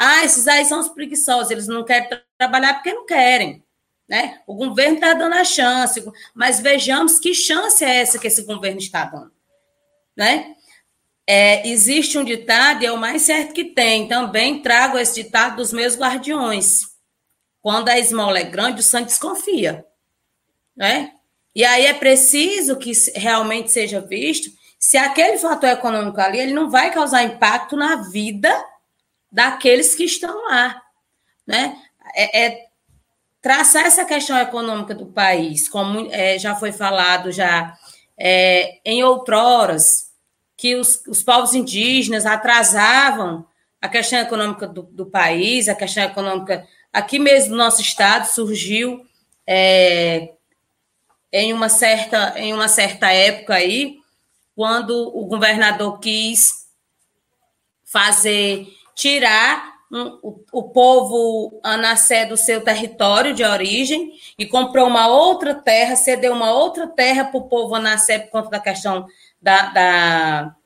Ah, 0.00 0.24
esses 0.24 0.46
aí 0.46 0.64
são 0.64 0.78
os 0.78 0.88
preguiçosos, 0.88 1.50
eles 1.50 1.66
não 1.66 1.84
querem 1.84 2.08
trabalhar 2.38 2.74
porque 2.74 2.94
não 2.94 3.04
querem. 3.04 3.64
Né? 4.08 4.40
O 4.46 4.54
governo 4.54 4.94
está 4.94 5.12
dando 5.12 5.34
a 5.34 5.42
chance, 5.42 6.00
mas 6.32 6.60
vejamos 6.60 7.18
que 7.18 7.34
chance 7.34 7.84
é 7.84 7.96
essa 7.96 8.16
que 8.16 8.28
esse 8.28 8.42
governo 8.42 8.78
está 8.78 9.04
dando. 9.06 9.32
Né? 10.16 10.54
É, 11.26 11.68
existe 11.68 12.16
um 12.16 12.22
ditado, 12.22 12.84
e 12.84 12.86
é 12.86 12.92
o 12.92 12.96
mais 12.96 13.22
certo 13.22 13.52
que 13.52 13.64
tem. 13.64 14.06
Também 14.06 14.62
trago 14.62 14.96
esse 14.96 15.20
ditado 15.20 15.56
dos 15.56 15.72
meus 15.72 15.96
guardiões. 15.96 16.82
Quando 17.60 17.88
a 17.88 17.98
esmola 17.98 18.38
é 18.38 18.44
grande, 18.44 18.78
o 18.78 18.84
sangue 18.84 19.06
desconfia. 19.06 19.84
Né? 20.76 21.12
E 21.56 21.64
aí 21.64 21.86
é 21.86 21.92
preciso 21.92 22.76
que 22.76 22.92
realmente 23.16 23.72
seja 23.72 24.00
visto 24.00 24.48
se 24.78 24.96
aquele 24.96 25.38
fator 25.38 25.70
econômico 25.70 26.20
ali 26.20 26.38
ele 26.38 26.54
não 26.54 26.70
vai 26.70 26.92
causar 26.92 27.24
impacto 27.24 27.76
na 27.76 27.96
vida 27.96 28.48
daqueles 29.30 29.94
que 29.94 30.04
estão 30.04 30.44
lá. 30.48 30.80
Né? 31.46 31.76
É, 32.14 32.46
é 32.46 32.68
traçar 33.40 33.86
essa 33.86 34.04
questão 34.04 34.38
econômica 34.38 34.94
do 34.94 35.06
país, 35.06 35.68
como 35.68 36.08
é, 36.10 36.38
já 36.38 36.54
foi 36.54 36.72
falado 36.72 37.30
já 37.30 37.76
é, 38.16 38.80
em 38.84 39.02
outroras, 39.04 40.08
que 40.56 40.74
os, 40.74 41.00
os 41.06 41.22
povos 41.22 41.54
indígenas 41.54 42.26
atrasavam 42.26 43.46
a 43.80 43.88
questão 43.88 44.18
econômica 44.18 44.66
do, 44.66 44.82
do, 44.82 45.06
país, 45.06 45.68
a 45.68 45.74
questão 45.74 46.02
econômica 46.02 46.66
aqui 46.92 47.18
mesmo 47.18 47.52
no 47.52 47.58
nosso 47.58 47.80
estado 47.80 48.24
surgiu 48.26 49.06
é, 49.46 50.34
em 51.32 51.52
uma 51.52 51.68
certa 51.68 52.34
em 52.36 52.52
uma 52.52 52.66
certa 52.66 53.12
época 53.12 53.54
aí, 53.54 53.98
quando 54.56 54.90
o 55.16 55.26
governador 55.26 56.00
quis 56.00 56.66
fazer 57.84 58.66
tirar 58.98 59.78
um, 59.92 60.18
o, 60.20 60.44
o 60.52 60.62
povo 60.70 61.60
Anassé 61.62 62.26
do 62.26 62.36
seu 62.36 62.60
território 62.60 63.32
de 63.32 63.44
origem 63.44 64.12
e 64.36 64.44
comprou 64.44 64.88
uma 64.88 65.06
outra 65.06 65.54
terra, 65.54 65.94
cedeu 65.94 66.32
uma 66.32 66.50
outra 66.50 66.88
terra 66.88 67.24
para 67.24 67.38
o 67.38 67.48
povo 67.48 67.76
Anassé 67.76 68.18
por 68.18 68.32
conta 68.32 68.50
da 68.50 68.60
questão 68.60 69.06
da, 69.40 69.66
da, 69.66 70.56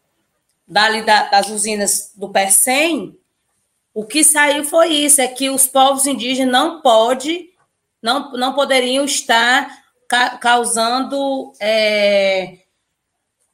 da, 0.66 1.24
das 1.28 1.50
usinas 1.50 2.14
do 2.16 2.30
PECEM, 2.30 3.14
o 3.92 4.06
que 4.06 4.24
saiu 4.24 4.64
foi 4.64 4.88
isso, 4.88 5.20
é 5.20 5.28
que 5.28 5.50
os 5.50 5.66
povos 5.66 6.06
indígenas 6.06 6.50
não 6.50 6.80
pode, 6.80 7.50
não, 8.00 8.32
não 8.32 8.54
poderiam 8.54 9.04
estar 9.04 9.82
ca 10.08 10.38
causando 10.38 11.52
é, 11.60 12.60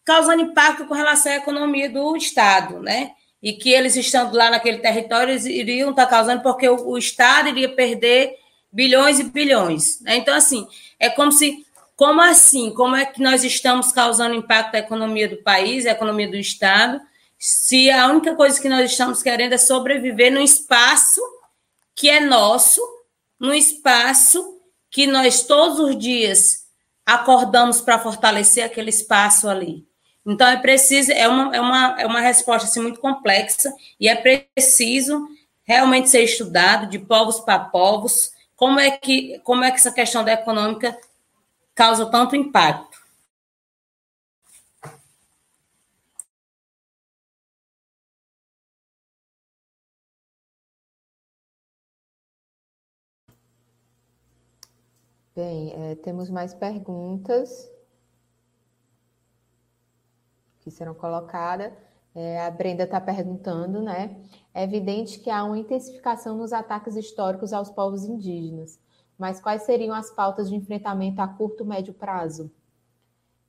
causando 0.04 0.42
impacto 0.42 0.86
com 0.86 0.94
relação 0.94 1.32
à 1.32 1.36
economia 1.36 1.90
do 1.90 2.16
Estado, 2.16 2.80
né? 2.80 3.16
E 3.42 3.52
que 3.52 3.70
eles 3.70 3.94
estando 3.96 4.36
lá 4.36 4.50
naquele 4.50 4.78
território, 4.78 5.32
eles 5.32 5.44
iriam 5.46 5.90
estar 5.90 6.06
causando, 6.06 6.42
porque 6.42 6.68
o, 6.68 6.88
o 6.88 6.98
Estado 6.98 7.48
iria 7.48 7.68
perder 7.68 8.34
bilhões 8.72 9.18
e 9.18 9.24
bilhões. 9.24 10.00
Né? 10.00 10.16
Então, 10.16 10.34
assim, 10.34 10.66
é 10.98 11.08
como 11.08 11.32
se 11.32 11.64
como 11.98 12.20
assim? 12.20 12.70
Como 12.70 12.94
é 12.94 13.04
que 13.04 13.20
nós 13.20 13.42
estamos 13.42 13.90
causando 13.90 14.32
impacto 14.32 14.76
à 14.76 14.78
economia 14.78 15.28
do 15.28 15.38
país, 15.38 15.84
à 15.84 15.90
economia 15.90 16.28
do 16.28 16.36
Estado, 16.36 17.00
se 17.36 17.90
a 17.90 18.06
única 18.06 18.36
coisa 18.36 18.62
que 18.62 18.68
nós 18.68 18.88
estamos 18.88 19.20
querendo 19.20 19.54
é 19.54 19.58
sobreviver 19.58 20.32
num 20.32 20.40
espaço 20.40 21.20
que 21.96 22.08
é 22.08 22.20
nosso, 22.20 22.80
num 23.38 23.52
espaço 23.52 24.60
que 24.88 25.08
nós 25.08 25.42
todos 25.42 25.80
os 25.80 25.98
dias 25.98 26.68
acordamos 27.04 27.80
para 27.80 27.98
fortalecer 27.98 28.64
aquele 28.64 28.90
espaço 28.90 29.48
ali. 29.48 29.84
Então 30.28 30.46
é 30.46 30.58
preciso, 30.58 31.10
é 31.10 31.26
uma, 31.26 31.56
é 31.56 31.60
uma, 31.60 32.00
é 32.02 32.06
uma 32.06 32.20
resposta 32.20 32.68
assim, 32.68 32.80
muito 32.80 33.00
complexa 33.00 33.74
e 33.98 34.08
é 34.08 34.14
preciso 34.14 35.26
realmente 35.64 36.10
ser 36.10 36.22
estudado 36.22 36.86
de 36.86 36.98
povos 36.98 37.40
para 37.40 37.58
povos, 37.58 38.32
como 38.54 38.78
é 38.78 38.90
que, 38.90 39.38
como 39.40 39.64
é 39.64 39.70
que 39.70 39.76
essa 39.78 39.90
questão 39.90 40.22
da 40.22 40.32
econômica 40.34 40.98
causa 41.74 42.10
tanto 42.10 42.36
impacto. 42.36 42.98
Bem, 55.34 55.72
é, 55.74 55.94
temos 55.94 56.28
mais 56.28 56.52
perguntas 56.52 57.70
que 60.70 60.76
serão 60.76 60.94
colocadas. 60.94 61.72
É, 62.14 62.44
a 62.44 62.50
Brenda 62.50 62.84
está 62.84 63.00
perguntando, 63.00 63.80
né? 63.82 64.16
É 64.54 64.64
evidente 64.64 65.20
que 65.20 65.30
há 65.30 65.44
uma 65.44 65.58
intensificação 65.58 66.36
nos 66.36 66.52
ataques 66.52 66.96
históricos 66.96 67.52
aos 67.52 67.70
povos 67.70 68.04
indígenas 68.04 68.78
mas 69.18 69.40
quais 69.40 69.62
seriam 69.62 69.94
as 69.94 70.10
pautas 70.10 70.48
de 70.48 70.54
enfrentamento 70.54 71.20
a 71.20 71.26
curto 71.26 71.64
e 71.64 71.66
médio 71.66 71.92
prazo? 71.92 72.50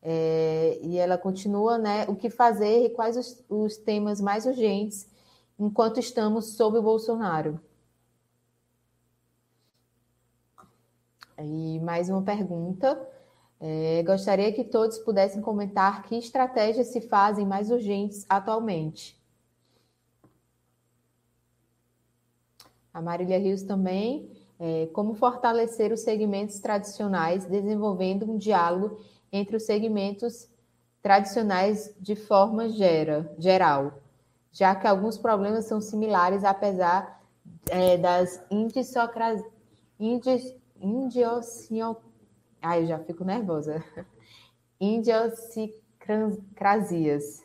É, 0.01 0.79
e 0.81 0.97
ela 0.97 1.17
continua, 1.17 1.77
né? 1.77 2.05
O 2.07 2.15
que 2.15 2.29
fazer 2.29 2.85
e 2.85 2.89
quais 2.89 3.15
os, 3.15 3.45
os 3.47 3.77
temas 3.77 4.19
mais 4.19 4.45
urgentes 4.45 5.07
enquanto 5.59 5.99
estamos 5.99 6.55
sob 6.55 6.79
o 6.79 6.81
Bolsonaro? 6.81 7.59
E 11.37 11.79
mais 11.81 12.09
uma 12.09 12.23
pergunta. 12.23 12.99
É, 13.61 14.03
gostaria 14.03 14.53
que 14.53 14.63
todos 14.63 14.97
pudessem 14.99 15.41
comentar 15.41 16.03
que 16.03 16.15
estratégias 16.15 16.87
se 16.87 17.01
fazem 17.01 17.45
mais 17.45 17.69
urgentes 17.69 18.25
atualmente. 18.29 19.19
A 22.93 23.01
Marília 23.01 23.37
Rios 23.37 23.63
também 23.63 24.31
é, 24.59 24.87
como 24.87 25.13
fortalecer 25.13 25.91
os 25.93 26.01
segmentos 26.01 26.59
tradicionais, 26.59 27.45
desenvolvendo 27.45 28.29
um 28.29 28.37
diálogo 28.37 28.99
entre 29.31 29.55
os 29.55 29.63
segmentos 29.63 30.49
tradicionais 31.01 31.95
de 31.99 32.15
forma 32.15 32.67
gera, 32.67 33.33
geral, 33.37 34.01
já 34.51 34.75
que 34.75 34.85
alguns 34.85 35.17
problemas 35.17 35.65
são 35.65 35.79
similares, 35.79 36.43
apesar 36.43 37.21
é, 37.69 37.97
das 37.97 38.43
indiocrazias. 38.51 39.45
Ai, 42.61 42.85
já 42.85 42.99
fico 42.99 43.23
nervosa. 43.23 43.81
Idiosincrasias. 44.79 47.43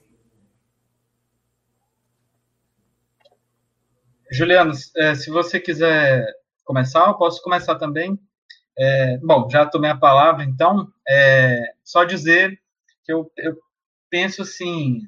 Juliano, 4.31 4.73
é, 4.97 5.15
se 5.15 5.31
você 5.31 5.61
quiser 5.61 6.27
começar? 6.65 7.07
Eu 7.07 7.15
posso 7.15 7.41
começar 7.43 7.77
também. 7.77 8.19
É, 8.77 9.19
bom, 9.19 9.49
já 9.49 9.65
tomei 9.65 9.91
a 9.91 9.97
palavra, 9.97 10.43
então, 10.43 10.93
é, 11.09 11.75
só 11.85 12.03
dizer 12.03 12.61
que 13.05 13.13
eu, 13.13 13.31
eu 13.37 13.57
penso, 14.11 14.43
assim, 14.43 15.03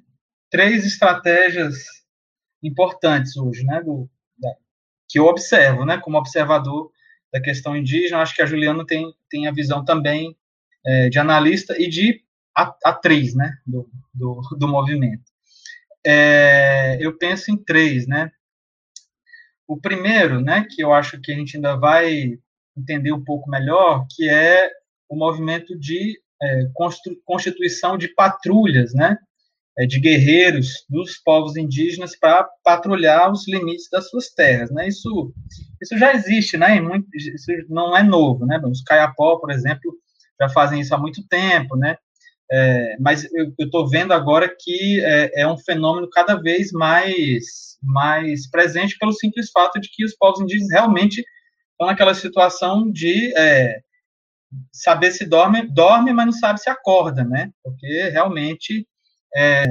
três 0.49 0.87
estratégias 0.87 1.75
importantes 2.63 3.37
hoje, 3.37 3.65
né, 3.65 3.83
do, 3.83 4.09
da, 4.39 4.55
que 5.09 5.19
eu 5.19 5.25
observo, 5.25 5.85
né, 5.85 5.99
como 5.99 6.17
observador 6.17 6.93
da 7.37 7.43
questão 7.43 7.77
indígena, 7.77 8.23
acho 8.23 8.35
que 8.35 8.41
a 8.41 8.47
Juliana 8.47 8.85
tem, 8.87 9.13
tem 9.29 9.47
a 9.47 9.53
visão 9.53 9.85
também 9.85 10.35
é, 10.87 11.11
de 11.11 11.19
analista 11.19 11.75
e 11.79 11.87
de 11.87 12.23
atriz, 12.83 13.35
né, 13.35 13.59
do, 13.67 13.87
do, 14.15 14.41
do 14.59 14.67
movimento. 14.67 15.25
É, 16.05 16.97
eu 16.99 17.19
penso 17.19 17.51
em 17.51 17.57
três, 17.57 18.07
né, 18.07 18.31
O 19.69 19.77
primeiro, 19.77 20.41
né, 20.41 20.65
que 20.71 20.83
eu 20.83 20.95
acho 20.95 21.21
que 21.21 21.33
a 21.33 21.35
gente 21.35 21.57
ainda 21.57 21.77
vai 21.77 22.39
entender 22.77 23.13
um 23.13 23.25
pouco 23.25 23.51
melhor, 23.51 24.07
que 24.15 24.29
é 24.29 24.71
o 25.09 25.17
movimento 25.17 25.79
de 25.79 26.19
é, 26.41 26.69
constituição 27.25 27.99
de 27.99 28.09
patrulhas, 28.09 28.95
né, 28.95 29.19
de 29.85 30.01
guerreiros 30.01 30.87
dos 30.89 31.19
povos 31.19 31.57
indígenas 31.57 32.17
para 32.19 32.49
patrulhar 32.65 33.31
os 33.31 33.47
limites 33.47 33.89
das 33.91 34.09
suas 34.09 34.31
terras, 34.31 34.71
né? 34.71 34.89
Isso, 34.89 35.35
isso 35.83 35.99
já 35.99 36.15
existe, 36.15 36.57
né? 36.57 36.81
Muito, 36.81 37.07
isso 37.15 37.53
não 37.69 37.95
é 37.95 38.03
novo, 38.03 38.47
né? 38.47 38.59
Os 38.65 38.83
Caiapó, 38.83 39.37
por 39.37 39.51
exemplo, 39.51 39.93
já 40.41 40.49
fazem 40.49 40.81
isso 40.81 40.95
há 40.95 40.99
muito 40.99 41.27
tempo, 41.29 41.77
né? 41.77 41.99
É, 42.51 42.97
mas 43.01 43.27
eu 43.35 43.53
estou 43.59 43.89
vendo 43.89 44.13
agora 44.13 44.49
que 44.49 45.05
é, 45.05 45.43
é, 45.43 45.49
um 45.49 45.59
fenômeno 45.59 46.09
cada 46.09 46.37
vez 46.37 46.71
mais, 46.71 47.77
mais 47.83 48.49
presente 48.49 48.97
pelo 48.99 49.13
simples 49.13 49.51
fato 49.51 49.81
de 49.81 49.91
que 49.93 50.05
os 50.05 50.17
povos 50.17 50.41
indígenas 50.41 50.71
realmente 50.71 51.25
estão 51.73 51.89
naquela 51.89 52.15
situação 52.15 52.91
de 52.91 53.37
é, 53.37 53.81
saber 54.73 55.11
se 55.11 55.27
dorme, 55.27 55.63
dorme, 55.63 56.13
mas 56.13 56.27
não 56.27 56.33
sabe 56.33 56.61
se 56.61 56.71
acorda, 56.71 57.25
né? 57.25 57.51
Porque 57.63 58.09
realmente 58.11 58.87
é, 59.37 59.65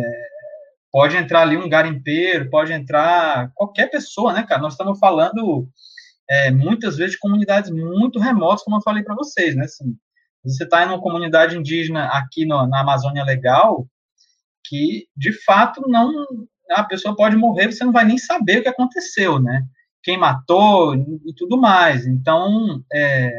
pode 0.92 1.18
entrar 1.18 1.42
ali 1.42 1.58
um 1.58 1.68
garimpeiro, 1.68 2.50
pode 2.50 2.72
entrar 2.72 3.52
qualquer 3.54 3.90
pessoa, 3.90 4.32
né, 4.32 4.44
cara? 4.44 4.62
Nós 4.62 4.74
estamos 4.74 5.00
falando 5.00 5.68
é, 6.30 6.52
muitas 6.52 6.98
vezes 6.98 7.14
de 7.14 7.20
comunidades 7.20 7.72
muito 7.72 8.20
remotas, 8.20 8.64
como 8.64 8.78
eu 8.78 8.82
falei 8.82 9.04
para 9.04 9.16
vocês, 9.16 9.56
né? 9.56 9.66
Assim, 9.66 9.98
você 10.44 10.64
está 10.64 10.84
em 10.84 10.88
uma 10.88 11.02
comunidade 11.02 11.58
indígena 11.58 12.06
aqui 12.08 12.46
no, 12.46 12.68
na 12.68 12.82
Amazônia 12.82 13.24
Legal, 13.24 13.88
que 14.68 15.08
de 15.18 15.34
fato 15.44 15.82
não 15.88 16.26
a 16.72 16.84
pessoa 16.84 17.16
pode 17.16 17.36
morrer, 17.36 17.72
você 17.72 17.84
não 17.84 17.92
vai 17.92 18.06
nem 18.06 18.18
saber 18.18 18.60
o 18.60 18.64
que 18.64 18.70
aconteceu, 18.70 19.40
né? 19.40 19.64
Quem 20.04 20.18
matou 20.18 20.96
e 20.96 21.34
tudo 21.36 21.58
mais. 21.58 22.06
Então, 22.06 22.84
é, 22.94 23.32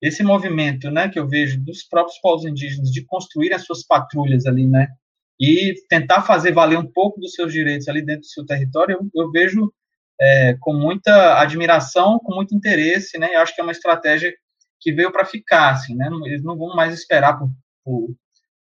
esse 0.00 0.22
movimento, 0.22 0.90
né, 0.90 1.08
que 1.08 1.18
eu 1.18 1.28
vejo 1.28 1.60
dos 1.60 1.82
próprios 1.82 2.18
povos 2.18 2.44
indígenas 2.44 2.90
de 2.90 3.04
construir 3.04 3.52
as 3.52 3.64
suas 3.64 3.84
patrulhas 3.84 4.46
ali, 4.46 4.66
né, 4.66 4.88
e 5.38 5.74
tentar 5.88 6.22
fazer 6.22 6.52
valer 6.52 6.78
um 6.78 6.86
pouco 6.86 7.20
dos 7.20 7.32
seus 7.32 7.52
direitos 7.52 7.88
ali 7.88 8.02
dentro 8.02 8.22
do 8.22 8.26
seu 8.26 8.44
território, 8.44 8.98
eu, 9.14 9.24
eu 9.24 9.30
vejo 9.30 9.72
é, 10.20 10.56
com 10.60 10.72
muita 10.72 11.38
admiração, 11.40 12.18
com 12.18 12.34
muito 12.34 12.54
interesse, 12.54 13.18
né? 13.18 13.34
Eu 13.34 13.40
acho 13.40 13.54
que 13.54 13.60
é 13.60 13.64
uma 13.64 13.72
estratégia 13.72 14.34
que 14.80 14.92
veio 14.92 15.12
para 15.12 15.24
ficar, 15.24 15.70
assim, 15.70 15.94
né? 15.94 16.08
Eles 16.24 16.42
não 16.42 16.56
vão 16.56 16.74
mais 16.74 16.94
esperar 16.94 17.38
por, 17.38 17.50
por 17.84 18.08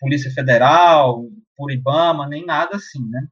Polícia 0.00 0.30
Federal, 0.30 1.24
por 1.56 1.70
IBAMA, 1.70 2.28
nem 2.28 2.44
nada 2.44 2.76
assim, 2.76 3.08
né? 3.08 3.26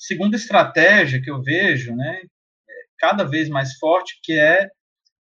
Segunda 0.00 0.36
estratégia 0.36 1.20
que 1.20 1.30
eu 1.30 1.42
vejo, 1.42 1.94
né, 1.94 2.22
é 2.22 2.72
cada 2.98 3.22
vez 3.22 3.50
mais 3.50 3.74
forte, 3.74 4.18
que 4.22 4.32
é 4.32 4.66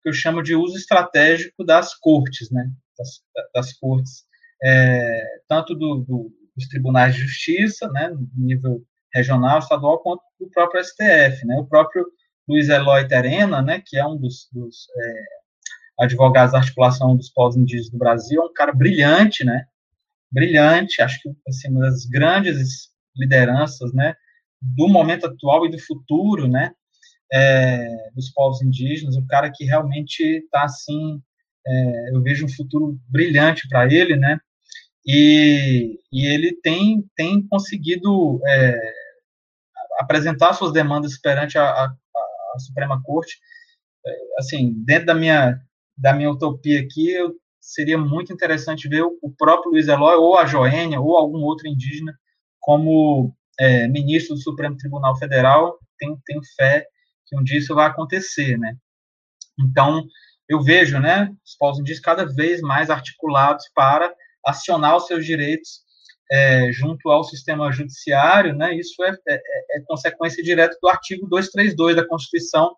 que 0.03 0.09
eu 0.09 0.13
chamo 0.13 0.43
de 0.43 0.55
uso 0.55 0.77
estratégico 0.77 1.65
das 1.65 1.95
cortes, 1.95 2.51
né, 2.51 2.71
das, 2.99 3.23
das 3.55 3.73
cortes, 3.73 4.25
é, 4.63 5.23
tanto 5.49 5.75
do, 5.75 6.05
do, 6.07 6.31
dos 6.57 6.69
tribunais 6.69 7.15
de 7.15 7.21
justiça, 7.21 7.89
né, 7.89 8.09
no 8.09 8.29
nível 8.37 8.83
regional, 9.13 9.59
estadual, 9.59 9.99
quanto 9.99 10.23
do 10.41 10.49
próprio 10.51 10.83
STF, 10.83 11.45
né, 11.47 11.57
o 11.59 11.67
próprio 11.67 12.07
Luiz 12.49 12.69
Eloy 12.69 13.07
Terena, 13.07 13.61
né, 13.61 13.83
que 13.85 13.99
é 13.99 14.07
um 14.07 14.17
dos, 14.17 14.49
dos 14.53 14.87
é, 14.97 16.05
advogados 16.05 16.53
da 16.53 16.59
articulação 16.59 17.17
dos 17.17 17.31
povos 17.31 17.57
indígenas 17.57 17.91
do 17.91 17.99
Brasil, 17.99 18.43
é 18.43 18.45
um 18.45 18.53
cara 18.53 18.73
brilhante, 18.73 19.45
né, 19.45 19.67
brilhante, 20.31 21.03
acho 21.03 21.21
que 21.21 21.31
assim, 21.49 21.69
uma 21.71 21.81
das 21.81 22.05
grandes 22.07 22.91
lideranças, 23.17 23.93
né, 23.93 24.15
do 24.61 24.89
momento 24.89 25.27
atual 25.27 25.67
e 25.67 25.71
do 25.71 25.79
futuro, 25.79 26.49
né, 26.49 26.73
é, 27.33 28.11
dos 28.15 28.31
povos 28.31 28.63
indígenas, 28.63 29.17
um 29.17 29.27
cara 29.27 29.51
que 29.53 29.65
realmente 29.65 30.23
está 30.23 30.65
assim, 30.65 31.21
é, 31.67 32.11
eu 32.15 32.23
vejo 32.23 32.47
um 32.47 32.49
futuro 32.49 32.99
brilhante 33.09 33.69
para 33.69 33.93
ele, 33.93 34.17
né, 34.17 34.39
e, 35.07 36.01
e 36.13 36.27
ele 36.27 36.53
tem, 36.61 37.09
tem 37.15 37.47
conseguido 37.47 38.41
é, 38.47 38.93
apresentar 40.01 40.53
suas 40.53 40.73
demandas 40.73 41.19
perante 41.19 41.57
a, 41.59 41.65
a, 41.65 41.85
a 42.55 42.59
Suprema 42.59 43.01
Corte, 43.03 43.39
é, 44.05 44.11
assim, 44.39 44.75
dentro 44.85 45.07
da 45.07 45.15
minha, 45.15 45.61
da 45.97 46.13
minha 46.13 46.31
utopia 46.31 46.81
aqui, 46.81 47.11
eu, 47.11 47.35
seria 47.61 47.99
muito 47.99 48.33
interessante 48.33 48.89
ver 48.89 49.03
o, 49.03 49.19
o 49.23 49.31
próprio 49.31 49.73
Luiz 49.73 49.89
Eloy, 49.89 50.17
ou 50.17 50.37
a 50.37 50.47
Joênia, 50.47 51.01
ou 51.01 51.17
algum 51.17 51.41
outro 51.43 51.69
indígena, 51.69 52.17
como 52.61 53.35
é, 53.59 53.87
ministro 53.89 54.35
do 54.35 54.43
Supremo 54.43 54.77
Tribunal 54.77 55.17
Federal, 55.17 55.79
tenho, 55.99 56.21
tenho 56.25 56.41
fé 56.57 56.87
que 57.27 57.37
um 57.37 57.43
dia 57.43 57.59
isso 57.59 57.75
vai 57.75 57.87
acontecer, 57.87 58.57
né? 58.59 58.77
Então, 59.59 60.05
eu 60.49 60.63
vejo, 60.63 60.99
né, 61.01 61.33
os 61.45 61.57
povos 61.57 61.81
indígenas 61.81 62.05
cada 62.05 62.25
vez 62.25 62.61
mais 62.61 62.89
articulados 62.89 63.69
para 63.75 64.15
acionar 64.47 64.97
os 64.97 65.07
seus 65.07 65.25
direitos 65.25 65.85
é, 66.31 66.73
junto 66.73 67.11
ao 67.11 67.25
sistema 67.25 67.71
judiciário, 67.71 68.55
né, 68.55 68.75
isso 68.75 69.03
é, 69.05 69.17
é, 69.29 69.41
é, 69.77 69.81
consequência 69.87 70.43
direta 70.43 70.77
do 70.81 70.89
artigo 70.89 71.27
232 71.29 71.97
da 71.97 72.07
Constituição, 72.07 72.75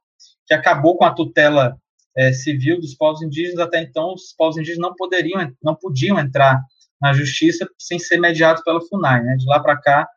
que 0.46 0.54
acabou 0.54 0.96
com 0.96 1.04
a 1.04 1.12
tutela 1.12 1.76
é, 2.16 2.32
civil 2.32 2.80
dos 2.80 2.94
povos 2.94 3.22
indígenas. 3.22 3.60
Até 3.60 3.80
então, 3.80 4.14
os 4.14 4.34
povos 4.36 4.56
indígenas 4.56 4.88
não 4.88 4.94
poderiam, 4.96 5.52
não 5.62 5.74
podiam 5.74 6.18
entrar 6.18 6.60
na 7.00 7.12
justiça 7.12 7.68
sem 7.78 7.98
ser 7.98 8.18
mediados 8.18 8.62
pela 8.62 8.80
FUNAI. 8.80 9.22
Né, 9.22 9.36
de 9.36 9.46
lá 9.46 9.60
para 9.60 9.80
cá, 9.80 10.08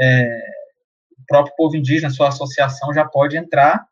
é, 0.00 0.26
o 1.18 1.26
próprio 1.26 1.54
povo 1.56 1.76
indígena, 1.76 2.10
sua 2.10 2.28
associação, 2.28 2.92
já 2.92 3.04
pode 3.04 3.36
entrar 3.36 3.86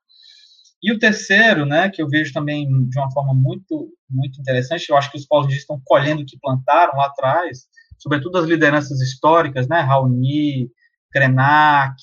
e 0.82 0.92
o 0.92 0.98
terceiro, 0.98 1.64
né, 1.64 1.88
que 1.88 2.02
eu 2.02 2.08
vejo 2.08 2.32
também 2.32 2.66
de 2.88 2.98
uma 2.98 3.10
forma 3.12 3.32
muito, 3.32 3.88
muito 4.10 4.40
interessante, 4.40 4.90
eu 4.90 4.96
acho 4.96 5.10
que 5.12 5.16
os 5.16 5.24
indígenas 5.24 5.60
estão 5.60 5.80
colhendo 5.84 6.22
o 6.22 6.26
que 6.26 6.38
plantaram 6.40 6.96
lá 6.98 7.06
atrás, 7.06 7.66
sobretudo 7.98 8.38
as 8.38 8.46
lideranças 8.46 9.00
históricas, 9.00 9.68
né, 9.68 9.80
Raoni, 9.80 10.68
Krenak, 11.12 11.94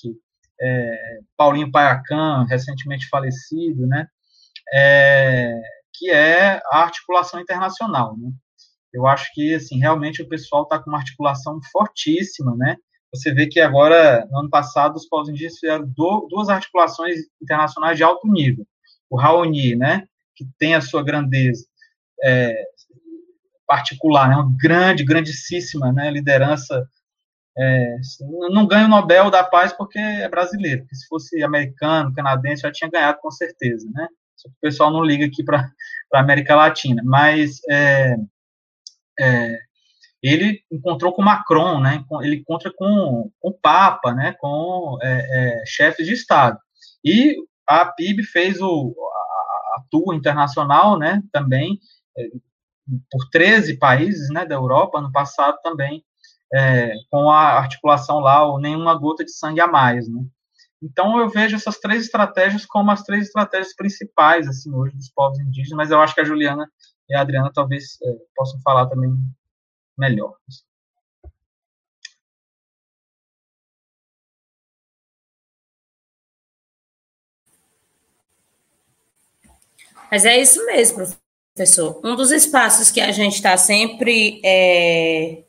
é, 0.60 1.18
Paulinho 1.36 1.70
Paiacan, 1.70 2.46
recentemente 2.48 3.06
falecido, 3.08 3.86
né, 3.86 4.06
é, 4.72 5.60
que 5.92 6.10
é 6.10 6.62
a 6.72 6.78
articulação 6.78 7.40
internacional, 7.40 8.16
né. 8.16 8.30
Eu 8.92 9.06
acho 9.06 9.30
que, 9.34 9.54
assim, 9.54 9.78
realmente 9.78 10.20
o 10.20 10.28
pessoal 10.28 10.64
está 10.64 10.78
com 10.78 10.90
uma 10.90 10.98
articulação 10.98 11.60
fortíssima, 11.70 12.56
né, 12.56 12.76
você 13.12 13.34
vê 13.34 13.46
que 13.46 13.60
agora, 13.60 14.26
no 14.30 14.38
ano 14.40 14.50
passado, 14.50 14.96
os 14.96 15.28
indígenas 15.28 15.58
fizeram 15.58 15.92
duas 16.28 16.48
articulações 16.48 17.18
internacionais 17.42 17.96
de 17.96 18.04
alto 18.04 18.26
nível. 18.28 18.64
O 19.10 19.16
Raoni, 19.16 19.74
né, 19.74 20.06
que 20.34 20.46
tem 20.58 20.74
a 20.74 20.80
sua 20.80 21.02
grandeza 21.02 21.66
é, 22.22 22.64
particular, 23.66 24.28
né, 24.28 24.36
uma 24.36 24.56
grande, 24.58 25.04
grandíssima 25.04 25.92
né, 25.92 26.10
liderança. 26.10 26.88
É, 27.58 27.96
não 28.50 28.66
ganha 28.66 28.86
o 28.86 28.88
Nobel 28.88 29.30
da 29.30 29.42
Paz 29.42 29.72
porque 29.72 29.98
é 29.98 30.28
brasileiro, 30.28 30.82
porque 30.82 30.94
se 30.94 31.06
fosse 31.08 31.42
americano, 31.42 32.14
canadense, 32.14 32.62
já 32.62 32.72
tinha 32.72 32.88
ganhado 32.88 33.18
com 33.20 33.30
certeza, 33.30 33.86
né? 33.92 34.08
Só 34.36 34.48
que 34.48 34.54
o 34.54 34.60
pessoal 34.60 34.90
não 34.90 35.04
liga 35.04 35.26
aqui 35.26 35.44
para 35.44 35.70
a 36.14 36.20
América 36.20 36.56
Latina. 36.56 37.02
Mas 37.04 37.60
é, 37.68 38.16
é, 39.18 39.58
ele 40.22 40.62
encontrou 40.70 41.12
com 41.12 41.22
Macron, 41.22 41.80
né? 41.80 42.02
Ele 42.22 42.36
encontra 42.36 42.72
com, 42.74 43.30
com 43.38 43.48
o 43.48 43.52
Papa, 43.52 44.14
né? 44.14 44.34
Com 44.38 44.98
é, 45.02 45.60
é, 45.62 45.66
chefes 45.66 46.06
de 46.06 46.14
Estado. 46.14 46.58
E 47.04 47.36
a 47.70 47.86
PIB 47.86 48.24
fez 48.24 48.60
o, 48.60 48.94
a, 48.98 49.78
a 49.78 49.84
tour 49.90 50.14
internacional, 50.14 50.98
né? 50.98 51.22
Também 51.32 51.78
é, 52.18 52.28
por 53.10 53.28
13 53.30 53.78
países, 53.78 54.28
né? 54.30 54.44
Da 54.44 54.56
Europa, 54.56 55.00
no 55.00 55.12
passado 55.12 55.58
também, 55.62 56.04
é, 56.52 56.94
com 57.10 57.30
a 57.30 57.58
articulação 57.58 58.18
lá, 58.18 58.44
ou 58.44 58.58
nenhuma 58.58 58.94
gota 58.98 59.24
de 59.24 59.32
sangue 59.32 59.60
a 59.60 59.66
mais, 59.66 60.08
né? 60.08 60.22
Então 60.82 61.18
eu 61.18 61.28
vejo 61.28 61.54
essas 61.54 61.78
três 61.78 62.04
estratégias 62.04 62.64
como 62.64 62.90
as 62.90 63.02
três 63.02 63.26
estratégias 63.26 63.74
principais, 63.74 64.48
assim, 64.48 64.74
hoje 64.74 64.96
dos 64.96 65.10
povos 65.10 65.38
indígenas, 65.38 65.76
mas 65.76 65.90
eu 65.90 66.00
acho 66.00 66.14
que 66.14 66.22
a 66.22 66.24
Juliana 66.24 66.66
e 67.08 67.14
a 67.14 67.20
Adriana 67.20 67.50
talvez 67.52 67.98
é, 68.02 68.12
possam 68.34 68.60
falar 68.62 68.86
também 68.86 69.10
melhor. 69.98 70.34
Mas 80.10 80.24
é 80.24 80.40
isso 80.40 80.64
mesmo, 80.66 81.06
professor. 81.54 82.00
Um 82.04 82.16
dos 82.16 82.30
espaços 82.30 82.90
que 82.90 83.00
a 83.00 83.12
gente 83.12 83.34
está 83.34 83.56
sempre 83.56 84.40
é, 84.44 85.42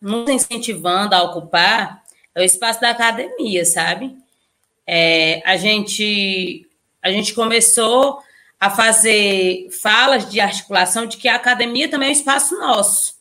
nos 0.00 0.28
incentivando 0.28 1.14
a 1.14 1.22
ocupar 1.22 2.02
é 2.34 2.40
o 2.40 2.44
espaço 2.44 2.80
da 2.80 2.90
academia, 2.90 3.64
sabe? 3.64 4.16
É, 4.86 5.42
a 5.44 5.56
gente 5.56 6.66
a 7.02 7.10
gente 7.10 7.32
começou 7.32 8.20
a 8.58 8.70
fazer 8.70 9.68
falas 9.70 10.28
de 10.28 10.40
articulação 10.40 11.06
de 11.06 11.16
que 11.16 11.28
a 11.28 11.36
academia 11.36 11.88
também 11.88 12.08
é 12.08 12.10
um 12.10 12.12
espaço 12.12 12.58
nosso 12.58 13.18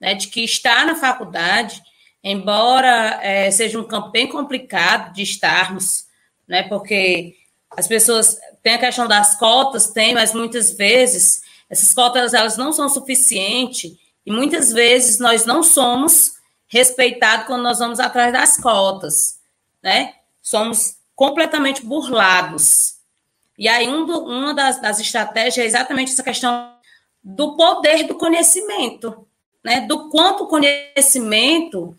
né, 0.00 0.14
de 0.14 0.28
que 0.28 0.42
estar 0.42 0.86
na 0.86 0.94
faculdade, 0.94 1.82
embora 2.22 3.18
é, 3.22 3.50
seja 3.50 3.78
um 3.78 3.84
campo 3.84 4.10
bem 4.10 4.28
complicado 4.28 5.12
de 5.12 5.22
estarmos, 5.22 6.06
né? 6.46 6.62
Porque 6.64 7.36
as 7.70 7.86
pessoas 7.86 8.38
têm 8.68 8.74
a 8.74 8.78
questão 8.78 9.08
das 9.08 9.34
cotas, 9.38 9.88
tem, 9.88 10.12
mas 10.12 10.34
muitas 10.34 10.72
vezes 10.72 11.42
essas 11.70 11.94
cotas 11.94 12.34
elas 12.34 12.58
não 12.58 12.70
são 12.70 12.86
suficientes 12.86 13.96
e 14.26 14.30
muitas 14.30 14.70
vezes 14.70 15.18
nós 15.18 15.46
não 15.46 15.62
somos 15.62 16.34
respeitados 16.66 17.46
quando 17.46 17.62
nós 17.62 17.78
vamos 17.78 17.98
atrás 17.98 18.30
das 18.30 18.58
cotas, 18.58 19.40
né? 19.82 20.14
Somos 20.42 20.96
completamente 21.16 21.84
burlados. 21.84 22.96
E 23.58 23.66
aí 23.66 23.88
um 23.88 24.04
do, 24.04 24.24
uma 24.24 24.52
das, 24.52 24.80
das 24.82 25.00
estratégias 25.00 25.58
é 25.58 25.66
exatamente 25.66 26.12
essa 26.12 26.22
questão 26.22 26.74
do 27.24 27.56
poder 27.56 28.02
do 28.04 28.16
conhecimento, 28.16 29.26
né? 29.64 29.80
Do 29.80 30.10
quanto 30.10 30.44
o 30.44 30.46
conhecimento 30.46 31.96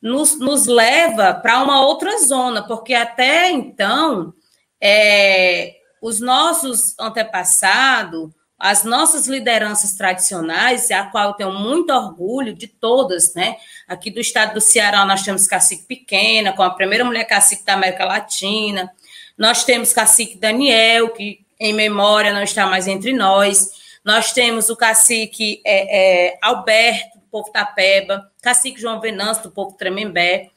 nos, 0.00 0.38
nos 0.38 0.66
leva 0.66 1.34
para 1.34 1.60
uma 1.64 1.84
outra 1.84 2.16
zona, 2.20 2.62
porque 2.64 2.94
até 2.94 3.50
então 3.50 4.32
é, 4.80 5.81
os 6.02 6.18
nossos 6.18 6.98
antepassados, 6.98 8.28
as 8.58 8.82
nossas 8.82 9.28
lideranças 9.28 9.94
tradicionais, 9.94 10.90
a 10.90 11.04
qual 11.04 11.28
eu 11.28 11.34
tenho 11.34 11.52
muito 11.52 11.92
orgulho 11.92 12.52
de 12.52 12.66
todas, 12.66 13.34
né? 13.34 13.56
Aqui 13.86 14.10
do 14.10 14.20
estado 14.20 14.54
do 14.54 14.60
Ceará 14.60 15.04
nós 15.04 15.22
temos 15.22 15.46
cacique 15.46 15.84
pequena, 15.84 16.52
com 16.52 16.62
a 16.62 16.70
primeira 16.70 17.04
mulher 17.04 17.24
cacique 17.24 17.64
da 17.64 17.74
América 17.74 18.04
Latina. 18.04 18.92
Nós 19.38 19.64
temos 19.64 19.92
cacique 19.92 20.36
Daniel, 20.36 21.10
que 21.10 21.44
em 21.58 21.72
memória 21.72 22.32
não 22.32 22.42
está 22.42 22.66
mais 22.66 22.88
entre 22.88 23.12
nós. 23.12 23.70
Nós 24.04 24.32
temos 24.32 24.70
o 24.70 24.76
cacique 24.76 25.62
é, 25.64 26.30
é, 26.30 26.38
Alberto, 26.42 27.18
do 27.18 27.26
povo 27.30 27.52
Tapeba, 27.52 28.28
cacique 28.42 28.80
João 28.80 29.00
Venâncio, 29.00 29.44
do 29.44 29.50
povo 29.52 29.76
Tremembé, 29.76 30.50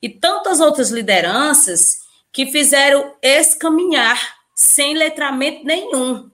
e 0.00 0.08
tantas 0.08 0.60
outras 0.60 0.90
lideranças 0.90 2.00
que 2.32 2.46
fizeram 2.46 3.14
esse 3.22 3.58
caminhar 3.58 4.35
sem 4.56 4.94
letramento 4.94 5.66
nenhum, 5.66 6.30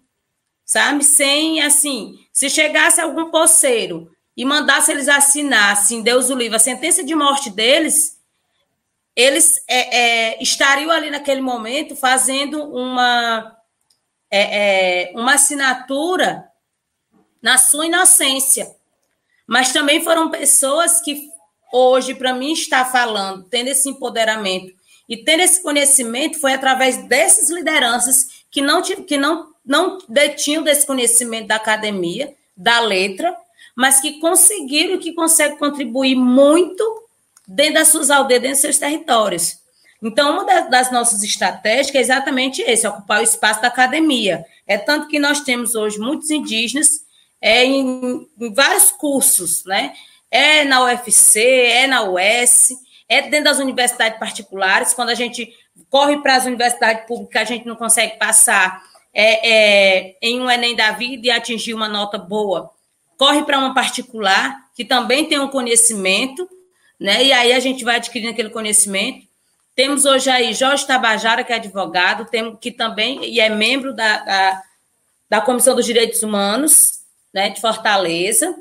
sabe? 0.65 1.03
Sem, 1.03 1.61
assim, 1.61 2.24
se 2.32 2.49
chegasse 2.49 3.01
algum 3.01 3.32
poceiro 3.32 4.11
e 4.36 4.44
mandasse 4.44 4.93
eles 4.93 5.09
assinassem, 5.09 6.03
Deus 6.03 6.31
o 6.31 6.36
livre, 6.36 6.55
a 6.55 6.61
sentença 6.61 7.03
de 7.03 7.16
morte 7.16 7.51
deles, 7.51 8.16
eles 9.16 9.62
é, 9.69 9.99
é, 9.99 10.43
estariam 10.43 10.93
ali 10.93 11.11
naquele 11.11 11.40
momento 11.40 11.97
fazendo 11.97 12.62
uma, 12.73 13.57
é, 14.31 15.11
é 15.11 15.12
uma 15.15 15.35
assinatura 15.35 16.49
na 17.43 17.59
sua 17.59 17.86
inocência. 17.86 18.73
Mas 19.47 19.73
também 19.73 20.03
foram 20.03 20.31
pessoas 20.31 21.01
que 21.01 21.28
hoje, 21.73 22.15
para 22.15 22.32
mim, 22.32 22.53
está 22.53 22.85
falando, 22.85 23.43
tendo 23.51 23.69
esse 23.69 23.89
empoderamento 23.90 24.73
e 25.12 25.18
tendo 25.18 25.43
esse 25.43 25.62
conhecimento, 25.62 26.40
foi 26.40 26.55
através 26.55 26.97
dessas 27.06 27.51
lideranças 27.51 28.28
que 28.51 28.62
não, 28.62 28.80
que 28.80 29.18
não, 29.18 29.52
não 29.62 29.98
detinham 30.09 30.62
desse 30.62 30.86
conhecimento 30.86 31.48
da 31.48 31.56
academia, 31.56 32.34
da 32.56 32.80
letra, 32.80 33.36
mas 33.76 34.01
que 34.01 34.18
conseguiram 34.20 34.94
e 34.94 34.98
que 34.98 35.12
conseguem 35.12 35.59
contribuir 35.59 36.14
muito 36.14 36.82
dentro 37.47 37.74
das 37.74 37.89
suas 37.89 38.10
aldeias, 38.10 38.40
dentro 38.40 38.55
dos 38.55 38.62
seus 38.62 38.78
territórios. 38.78 39.59
Então, 40.02 40.32
uma 40.32 40.62
das 40.62 40.90
nossas 40.90 41.22
estratégias 41.22 41.94
é 41.94 42.01
exatamente 42.01 42.62
esse, 42.62 42.86
ocupar 42.86 43.20
o 43.20 43.24
espaço 43.24 43.60
da 43.60 43.68
academia. 43.68 44.47
É 44.66 44.78
tanto 44.78 45.09
que 45.09 45.18
nós 45.18 45.43
temos 45.43 45.74
hoje 45.74 45.98
muitos 45.98 46.30
indígenas 46.30 47.05
é, 47.39 47.66
em, 47.66 48.26
em 48.40 48.55
vários 48.55 48.90
cursos, 48.90 49.62
né? 49.66 49.93
É 50.30 50.64
na 50.64 50.82
UFC, 50.84 51.43
é 51.43 51.86
na 51.86 52.05
US, 52.05 52.70
é 53.12 53.22
dentro 53.22 53.44
das 53.44 53.59
universidades 53.59 54.18
particulares, 54.18 54.94
quando 54.94 55.10
a 55.10 55.14
gente 55.14 55.52
corre 55.90 56.18
para 56.18 56.36
as 56.36 56.47
universidades 56.47 57.06
públicas, 57.06 57.43
a 57.43 57.44
gente 57.44 57.66
não 57.66 57.76
consegue 57.76 58.16
passar 58.16 58.82
é, 59.12 59.51
é, 59.51 60.16
em 60.22 60.40
um 60.40 60.51
Enem 60.51 60.74
da 60.74 60.93
vida 60.93 61.26
e 61.26 61.30
atingir 61.30 61.74
uma 61.74 61.89
nota 61.89 62.16
boa. 62.16 62.70
Corre 63.18 63.44
para 63.44 63.59
uma 63.59 63.74
particular, 63.74 64.56
que 64.74 64.84
também 64.84 65.26
tem 65.26 65.39
um 65.39 65.48
conhecimento, 65.48 66.48
né? 66.98 67.22
E 67.22 67.32
aí 67.32 67.52
a 67.52 67.60
gente 67.60 67.84
vai 67.84 67.97
adquirindo 67.97 68.32
aquele 68.32 68.51
conhecimento. 68.51 69.26
Temos 69.74 70.05
hoje 70.05 70.30
aí 70.30 70.55
Jorge 70.55 70.86
Tabajara, 70.86 71.44
que 71.44 71.52
é 71.52 71.56
advogado, 71.56 72.24
tem, 72.24 72.56
que 72.56 72.70
também 72.70 73.24
e 73.24 73.40
é 73.40 73.48
membro 73.48 73.94
da, 73.94 74.18
da, 74.18 74.62
da 75.28 75.40
Comissão 75.40 75.74
dos 75.74 75.84
Direitos 75.84 76.22
Humanos, 76.22 77.01
né, 77.32 77.51
de 77.51 77.60
Fortaleza. 77.60 78.55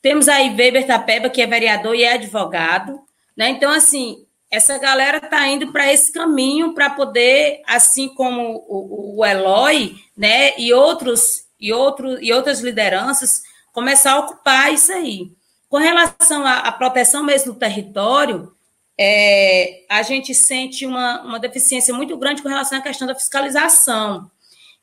Temos 0.00 0.28
aí 0.28 0.54
Weber 0.54 0.86
Tapeba, 0.86 1.30
que 1.30 1.42
é 1.42 1.46
vereador 1.46 1.94
e 1.94 2.02
é 2.02 2.14
advogado. 2.14 3.00
Né? 3.36 3.50
Então, 3.50 3.70
assim, 3.70 4.26
essa 4.50 4.76
galera 4.78 5.16
está 5.16 5.46
indo 5.48 5.72
para 5.72 5.90
esse 5.92 6.12
caminho 6.12 6.74
para 6.74 6.90
poder, 6.90 7.62
assim 7.66 8.08
como 8.08 8.64
o, 8.68 9.18
o 9.18 9.24
Eloy 9.24 9.96
né, 10.16 10.52
e, 10.58 10.72
outros, 10.74 11.44
e, 11.58 11.72
outro, 11.72 12.22
e 12.22 12.32
outras 12.32 12.60
lideranças, 12.60 13.42
começar 13.72 14.12
a 14.12 14.18
ocupar 14.20 14.72
isso 14.72 14.92
aí. 14.92 15.32
Com 15.68 15.78
relação 15.78 16.44
à, 16.44 16.58
à 16.58 16.72
proteção 16.72 17.24
mesmo 17.24 17.54
do 17.54 17.58
território, 17.58 18.52
é, 18.98 19.84
a 19.88 20.02
gente 20.02 20.34
sente 20.34 20.84
uma, 20.84 21.22
uma 21.22 21.40
deficiência 21.40 21.94
muito 21.94 22.14
grande 22.18 22.42
com 22.42 22.48
relação 22.48 22.78
à 22.78 22.82
questão 22.82 23.06
da 23.06 23.14
fiscalização. 23.14 24.30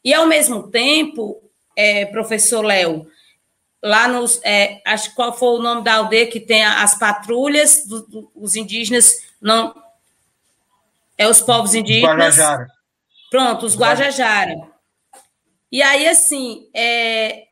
E, 0.04 0.14
ao 0.14 0.26
mesmo 0.26 0.70
tempo, 0.70 1.42
é, 1.76 2.06
professor 2.06 2.66
Léo, 2.66 3.06
lá 3.82 4.08
nos. 4.08 4.40
É, 4.44 4.82
acho 4.86 5.14
qual 5.16 5.38
foi 5.38 5.50
o 5.58 5.62
nome 5.62 5.84
da 5.84 5.96
aldeia 5.96 6.28
que 6.28 6.40
tem 6.40 6.64
as 6.64 6.98
patrulhas 6.98 7.86
dos 7.86 8.06
do, 8.08 8.32
indígenas, 8.56 9.26
não. 9.42 9.74
É 11.18 11.28
os 11.28 11.42
povos 11.42 11.76
indígenas. 11.76 12.16
Guajajara. 12.16 12.68
Pronto, 13.30 13.66
os 13.66 13.76
Guajajara. 13.76 14.56
E 15.72 15.84
aí, 15.84 16.08
assim, 16.08 16.68
é, 16.74 17.48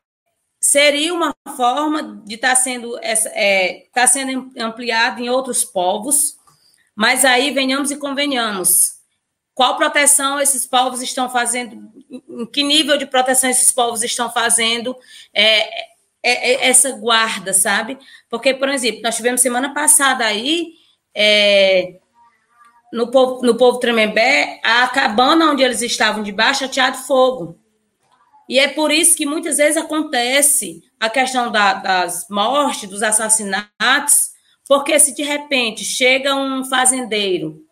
seria 0.60 1.14
uma 1.14 1.36
forma 1.56 2.22
de 2.26 2.36
estar 2.36 2.50
tá 2.50 2.56
sendo, 2.56 2.98
é, 3.02 3.88
tá 3.94 4.08
sendo 4.08 4.52
ampliado 4.58 5.22
em 5.22 5.30
outros 5.30 5.64
povos, 5.64 6.38
mas 6.96 7.24
aí 7.24 7.52
venhamos 7.52 7.92
e 7.92 7.98
convenhamos 7.98 8.98
qual 9.54 9.76
proteção 9.76 10.40
esses 10.40 10.68
povos 10.68 11.02
estão 11.02 11.30
fazendo, 11.30 11.92
em 12.10 12.46
que 12.46 12.64
nível 12.64 12.98
de 12.98 13.06
proteção 13.06 13.50
esses 13.50 13.72
povos 13.72 14.04
estão 14.04 14.32
fazendo 14.32 14.96
é, 15.34 15.68
essa 16.30 16.92
guarda, 16.92 17.54
sabe? 17.54 17.98
Porque, 18.30 18.54
por 18.54 18.70
exemplo, 18.70 19.02
nós 19.02 19.16
tivemos 19.16 19.42
semana 19.42 19.74
passada 19.74 20.26
aí, 20.26 20.74
é, 21.16 22.00
no, 22.92 23.10
povo, 23.12 23.46
no 23.46 23.56
povo 23.56 23.80
Tremembé, 23.80 24.60
a 24.64 24.88
cabana 24.88 25.52
onde 25.52 25.64
eles 25.64 25.82
estavam 25.82 26.24
debaixo 26.24 26.66
ateado 26.66 26.98
fogo. 26.98 27.58
E 28.50 28.60
é 28.60 28.68
por 28.68 28.92
isso 28.92 29.16
que 29.16 29.26
muitas 29.26 29.58
vezes 29.58 29.78
acontece 29.78 30.82
a 31.00 31.10
questão 31.10 31.52
da, 31.52 31.74
das 31.74 32.28
mortes, 32.30 32.90
dos 32.90 33.04
assassinatos, 33.04 34.32
porque 34.68 34.98
se 35.00 35.14
de 35.14 35.24
repente 35.24 35.84
chega 35.84 36.36
um 36.36 36.64
fazendeiro 36.64 37.66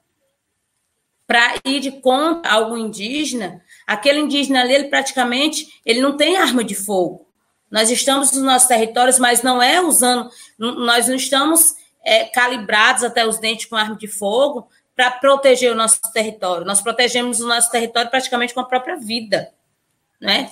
para 1.27 1.55
ir 1.65 1.79
de 1.79 1.91
conta 1.91 2.49
algum 2.49 2.77
indígena, 2.77 3.63
aquele 3.87 4.19
indígena 4.19 4.61
ali, 4.61 4.75
ele 4.75 4.89
praticamente 4.89 5.67
ele 5.85 6.01
não 6.01 6.15
tem 6.15 6.37
arma 6.37 6.63
de 6.63 6.75
fogo. 6.75 7.24
Nós 7.69 7.89
estamos 7.89 8.31
nos 8.31 8.43
nossos 8.43 8.67
territórios, 8.67 9.19
mas 9.19 9.41
não 9.41 9.61
é 9.61 9.81
usando, 9.81 10.29
nós 10.57 11.07
não 11.07 11.15
estamos 11.15 11.75
é, 12.03 12.25
calibrados 12.25 13.03
até 13.03 13.25
os 13.25 13.39
dentes 13.39 13.65
com 13.65 13.75
arma 13.75 13.95
de 13.95 14.07
fogo 14.07 14.69
para 14.95 15.11
proteger 15.11 15.71
o 15.71 15.75
nosso 15.75 15.99
território. 16.13 16.65
Nós 16.65 16.81
protegemos 16.81 17.41
o 17.41 17.47
nosso 17.47 17.69
território 17.69 18.09
praticamente 18.09 18.53
com 18.53 18.61
a 18.61 18.65
própria 18.65 18.95
vida, 18.95 19.51
né? 20.21 20.51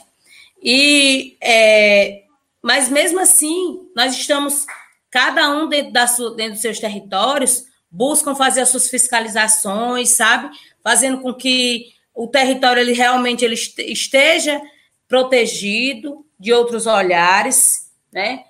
E, 0.62 1.38
é, 1.42 2.24
mas 2.62 2.90
mesmo 2.90 3.20
assim, 3.20 3.90
nós 3.96 4.14
estamos, 4.14 4.66
cada 5.10 5.50
um 5.50 5.68
dentro, 5.70 5.94
da 5.94 6.08
sua, 6.08 6.36
dentro 6.36 6.54
dos 6.54 6.62
seus 6.62 6.80
territórios, 6.80 7.66
buscam 7.90 8.34
fazer 8.34 8.62
as 8.62 8.70
suas 8.70 8.90
fiscalizações, 8.90 10.10
sabe? 10.10 10.50
Fazendo 10.82 11.22
com 11.22 11.34
que 11.34 11.94
o 12.14 12.28
território 12.28 12.82
ele 12.82 12.94
realmente 12.94 13.46
ele 13.46 13.56
esteja 13.56 14.62
protegido 15.08 16.26
de 16.44 16.52
outros 16.52 16.86
olhares, 16.86 17.90
né? 18.12 18.44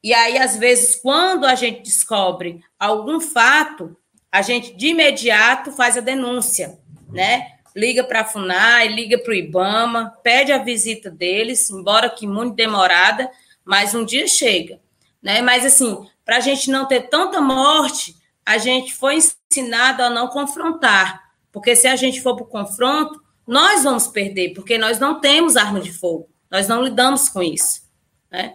E 0.00 0.14
aí, 0.14 0.38
às 0.38 0.56
vezes, 0.56 0.94
quando 0.94 1.44
a 1.44 1.56
gente 1.56 1.82
descobre 1.82 2.62
algum 2.78 3.20
fato, 3.20 3.96
a 4.30 4.40
gente 4.40 4.72
de 4.76 4.90
imediato 4.90 5.72
faz 5.72 5.96
a 5.96 6.00
denúncia, 6.00 6.78
né? 7.08 7.54
Liga 7.74 8.04
para 8.04 8.20
a 8.20 8.24
FUNAI, 8.24 8.86
liga 8.86 9.18
para 9.18 9.32
o 9.32 9.34
IBAMA, 9.34 10.16
pede 10.22 10.52
a 10.52 10.58
visita 10.58 11.10
deles, 11.10 11.68
embora 11.70 12.08
que 12.08 12.24
muito 12.24 12.54
demorada, 12.54 13.28
mas 13.64 13.96
um 13.96 14.04
dia 14.04 14.28
chega, 14.28 14.78
né? 15.20 15.42
Mas 15.42 15.66
assim, 15.66 16.06
para 16.24 16.36
a 16.36 16.40
gente 16.40 16.70
não 16.70 16.86
ter 16.86 17.08
tanta 17.08 17.40
morte, 17.40 18.14
a 18.46 18.58
gente 18.58 18.94
foi 18.94 19.16
ensinado 19.16 20.04
a 20.04 20.08
não 20.08 20.28
confrontar, 20.28 21.20
porque 21.50 21.74
se 21.74 21.88
a 21.88 21.96
gente 21.96 22.22
for 22.22 22.36
para 22.36 22.44
o 22.44 22.48
confronto, 22.48 23.20
nós 23.44 23.82
vamos 23.82 24.06
perder, 24.06 24.54
porque 24.54 24.78
nós 24.78 25.00
não 25.00 25.20
temos 25.20 25.56
arma 25.56 25.80
de 25.80 25.92
fogo, 25.92 26.29
nós 26.50 26.66
não 26.66 26.82
lidamos 26.82 27.28
com 27.28 27.42
isso, 27.42 27.82
né? 28.30 28.54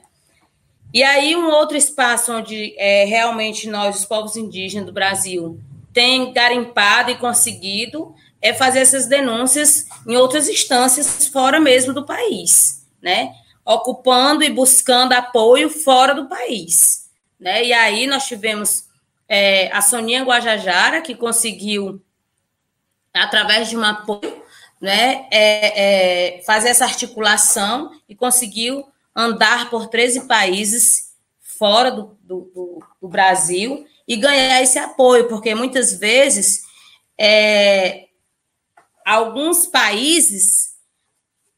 E 0.93 1.03
aí 1.03 1.35
um 1.35 1.49
outro 1.49 1.75
espaço 1.75 2.31
onde 2.33 2.73
é, 2.77 3.05
realmente 3.05 3.69
nós, 3.69 3.99
os 3.99 4.05
povos 4.05 4.37
indígenas 4.37 4.85
do 4.85 4.93
Brasil, 4.93 5.59
tem 5.93 6.31
garimpado 6.31 7.11
e 7.11 7.17
conseguido 7.17 8.13
é 8.41 8.53
fazer 8.53 8.79
essas 8.79 9.07
denúncias 9.07 9.87
em 10.07 10.15
outras 10.15 10.47
instâncias 10.47 11.27
fora 11.27 11.59
mesmo 11.59 11.93
do 11.93 12.05
país, 12.05 12.85
né? 13.01 13.33
Ocupando 13.65 14.43
e 14.43 14.49
buscando 14.49 15.13
apoio 15.13 15.69
fora 15.69 16.13
do 16.13 16.27
país, 16.27 17.09
né? 17.39 17.63
E 17.63 17.73
aí 17.73 18.05
nós 18.05 18.25
tivemos 18.25 18.85
é, 19.27 19.71
a 19.71 19.81
Soninha 19.81 20.23
Guajajara, 20.23 21.01
que 21.01 21.15
conseguiu, 21.15 22.01
através 23.13 23.69
de 23.69 23.75
um 23.75 23.83
apoio, 23.83 24.43
né, 24.85 25.27
é, 25.31 26.37
é, 26.37 26.43
fazer 26.43 26.69
essa 26.69 26.85
articulação 26.85 27.89
e 28.07 28.15
conseguiu 28.15 28.85
andar 29.15 29.67
por 29.71 29.87
13 29.87 30.27
países 30.27 31.15
fora 31.41 31.89
do, 31.89 32.15
do, 32.21 32.83
do, 33.01 33.07
Brasil 33.07 33.83
e 34.07 34.15
ganhar 34.15 34.61
esse 34.61 34.77
apoio, 34.77 35.27
porque 35.27 35.55
muitas 35.55 35.93
vezes 35.93 36.61
é, 37.19 38.05
alguns 39.03 39.65
países 39.65 40.75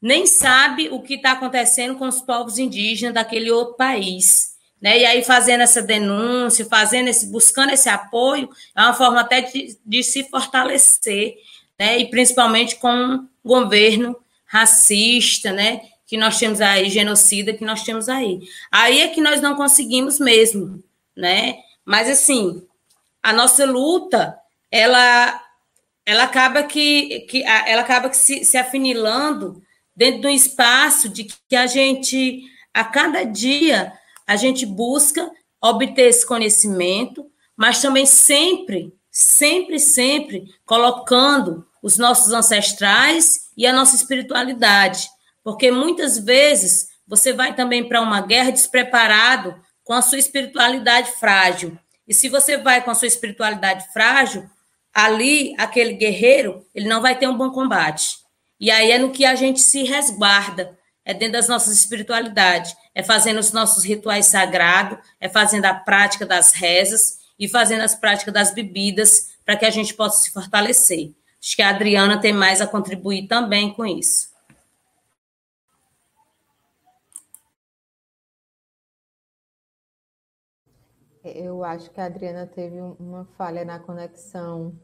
nem 0.00 0.24
sabe 0.24 0.88
o 0.88 1.02
que 1.02 1.16
está 1.16 1.32
acontecendo 1.32 1.98
com 1.98 2.08
os 2.08 2.22
povos 2.22 2.58
indígenas 2.58 3.12
daquele 3.12 3.50
outro 3.50 3.74
país. 3.74 4.56
Né? 4.80 5.00
E 5.00 5.04
aí, 5.04 5.22
fazendo 5.22 5.60
essa 5.60 5.82
denúncia, 5.82 6.64
fazendo 6.64 7.08
esse, 7.08 7.26
buscando 7.26 7.72
esse 7.72 7.90
apoio, 7.90 8.48
é 8.74 8.80
uma 8.80 8.94
forma 8.94 9.20
até 9.20 9.42
de, 9.42 9.78
de 9.84 10.02
se 10.02 10.24
fortalecer, 10.30 11.34
né? 11.78 11.98
e 11.98 12.10
principalmente 12.10 12.76
com 12.76 12.90
um 12.90 13.28
governo 13.44 14.16
racista, 14.46 15.52
né? 15.52 15.80
que 16.08 16.16
nós 16.16 16.38
temos 16.38 16.62
aí, 16.62 16.88
genocida 16.88 17.52
que 17.52 17.64
nós 17.64 17.82
temos 17.82 18.08
aí. 18.08 18.40
Aí 18.72 19.02
é 19.02 19.08
que 19.08 19.20
nós 19.20 19.42
não 19.42 19.54
conseguimos 19.54 20.18
mesmo, 20.18 20.82
né? 21.14 21.58
Mas 21.84 22.08
assim, 22.08 22.66
a 23.22 23.30
nossa 23.30 23.66
luta, 23.66 24.36
ela 24.70 25.44
ela 26.06 26.22
acaba 26.22 26.62
que, 26.62 27.20
que 27.28 27.44
ela 27.44 27.82
acaba 27.82 28.08
que 28.08 28.16
se, 28.16 28.42
se 28.42 28.56
afinilando 28.56 29.62
dentro 29.94 30.22
do 30.22 30.30
espaço 30.30 31.10
de 31.10 31.24
que 31.24 31.54
a 31.54 31.66
gente 31.66 32.42
a 32.72 32.82
cada 32.82 33.24
dia 33.24 33.92
a 34.26 34.34
gente 34.34 34.64
busca 34.64 35.30
obter 35.60 36.08
esse 36.08 36.26
conhecimento, 36.26 37.30
mas 37.54 37.82
também 37.82 38.06
sempre, 38.06 38.94
sempre, 39.18 39.80
sempre 39.80 40.54
colocando 40.64 41.66
os 41.82 41.98
nossos 41.98 42.32
ancestrais 42.32 43.50
e 43.56 43.66
a 43.66 43.72
nossa 43.72 43.96
espiritualidade. 43.96 45.08
Porque 45.42 45.72
muitas 45.72 46.18
vezes 46.18 46.86
você 47.04 47.32
vai 47.32 47.52
também 47.52 47.88
para 47.88 48.00
uma 48.00 48.20
guerra 48.20 48.52
despreparado 48.52 49.56
com 49.82 49.92
a 49.92 50.02
sua 50.02 50.18
espiritualidade 50.18 51.10
frágil. 51.18 51.76
E 52.06 52.14
se 52.14 52.28
você 52.28 52.58
vai 52.58 52.80
com 52.80 52.92
a 52.92 52.94
sua 52.94 53.08
espiritualidade 53.08 53.92
frágil, 53.92 54.48
ali, 54.94 55.52
aquele 55.58 55.94
guerreiro, 55.94 56.64
ele 56.72 56.88
não 56.88 57.02
vai 57.02 57.18
ter 57.18 57.26
um 57.26 57.36
bom 57.36 57.50
combate. 57.50 58.18
E 58.60 58.70
aí 58.70 58.92
é 58.92 58.98
no 58.98 59.10
que 59.10 59.24
a 59.24 59.34
gente 59.34 59.60
se 59.60 59.82
resguarda, 59.82 60.78
é 61.04 61.12
dentro 61.12 61.32
das 61.32 61.48
nossas 61.48 61.74
espiritualidades, 61.74 62.76
é 62.94 63.02
fazendo 63.02 63.40
os 63.40 63.50
nossos 63.50 63.82
rituais 63.82 64.26
sagrados, 64.26 64.98
é 65.20 65.28
fazendo 65.28 65.64
a 65.64 65.74
prática 65.74 66.24
das 66.24 66.52
rezas 66.52 67.17
e 67.38 67.48
fazendo 67.48 67.82
as 67.82 67.94
práticas 67.94 68.34
das 68.34 68.52
bebidas 68.52 69.36
para 69.44 69.56
que 69.56 69.64
a 69.64 69.70
gente 69.70 69.94
possa 69.94 70.22
se 70.22 70.30
fortalecer. 70.30 71.12
Acho 71.40 71.56
que 71.56 71.62
a 71.62 71.70
Adriana 71.70 72.20
tem 72.20 72.32
mais 72.32 72.60
a 72.60 72.66
contribuir 72.66 73.28
também 73.28 73.72
com 73.72 73.86
isso. 73.86 74.28
Eu 81.24 81.62
acho 81.62 81.90
que 81.90 82.00
a 82.00 82.06
Adriana 82.06 82.46
teve 82.46 82.80
uma 82.80 83.24
falha 83.36 83.64
na 83.64 83.78
conexão. 83.78 84.74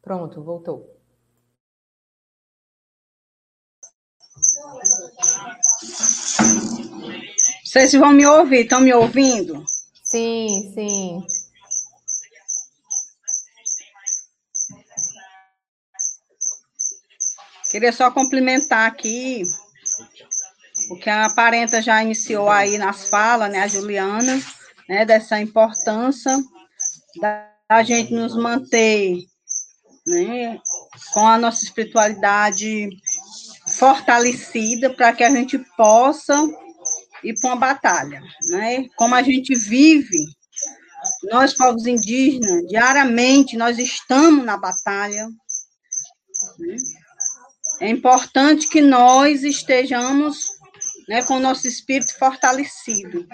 Pronto, 0.00 0.42
voltou. 0.42 0.92
Vocês 7.64 7.92
vão 7.92 8.12
me 8.12 8.26
ouvir? 8.26 8.62
Estão 8.62 8.80
me 8.80 8.92
ouvindo? 8.92 9.64
Sim, 10.12 10.70
sim. 10.74 11.26
Queria 17.70 17.90
só 17.94 18.10
complementar 18.10 18.86
aqui 18.86 19.42
porque 20.88 21.08
a 21.08 21.30
parenta 21.30 21.80
já 21.80 22.02
iniciou 22.02 22.50
aí 22.50 22.76
nas 22.76 23.08
falas, 23.08 23.50
né, 23.50 23.62
a 23.62 23.66
Juliana, 23.66 24.38
né, 24.86 25.06
dessa 25.06 25.40
importância 25.40 26.36
da 27.18 27.82
gente 27.82 28.12
nos 28.12 28.36
manter, 28.36 29.16
né, 30.06 30.60
com 31.14 31.26
a 31.26 31.38
nossa 31.38 31.64
espiritualidade 31.64 32.90
fortalecida 33.78 34.90
para 34.90 35.14
que 35.14 35.24
a 35.24 35.30
gente 35.30 35.58
possa 35.74 36.34
ir 37.24 37.34
para 37.40 37.50
uma 37.50 37.56
batalha, 37.56 38.20
né? 38.50 38.86
Como 38.96 39.14
a 39.14 39.22
gente 39.22 39.54
vive, 39.54 40.24
nós 41.30 41.54
povos 41.54 41.86
indígenas, 41.86 42.66
diariamente 42.68 43.56
nós 43.56 43.78
estamos 43.78 44.44
na 44.44 44.56
batalha. 44.56 45.28
Né? 46.58 46.76
É 47.80 47.88
importante 47.88 48.68
que 48.68 48.80
nós 48.80 49.42
estejamos 49.42 50.38
né, 51.08 51.22
com 51.24 51.34
o 51.34 51.40
nosso 51.40 51.66
espírito 51.66 52.16
fortalecido. 52.18 53.26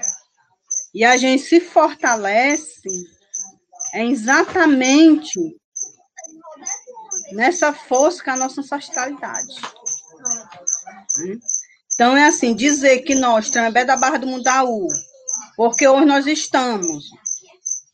E 0.94 1.04
a 1.04 1.16
gente 1.16 1.42
se 1.42 1.60
fortalece 1.60 2.88
é 3.94 4.04
exatamente 4.04 5.38
nessa 7.32 7.72
força 7.72 8.22
que 8.22 8.30
a 8.30 8.36
nossa 8.36 8.60
ancestralidade. 8.60 9.54
Então, 11.98 12.16
é 12.16 12.26
assim, 12.26 12.54
dizer 12.54 13.00
que 13.00 13.16
nós, 13.16 13.50
Trambé 13.50 13.84
da 13.84 13.96
Barra 13.96 14.18
do 14.18 14.26
Mundaú, 14.28 14.86
porque 15.56 15.88
hoje 15.88 16.06
nós 16.06 16.28
estamos 16.28 17.06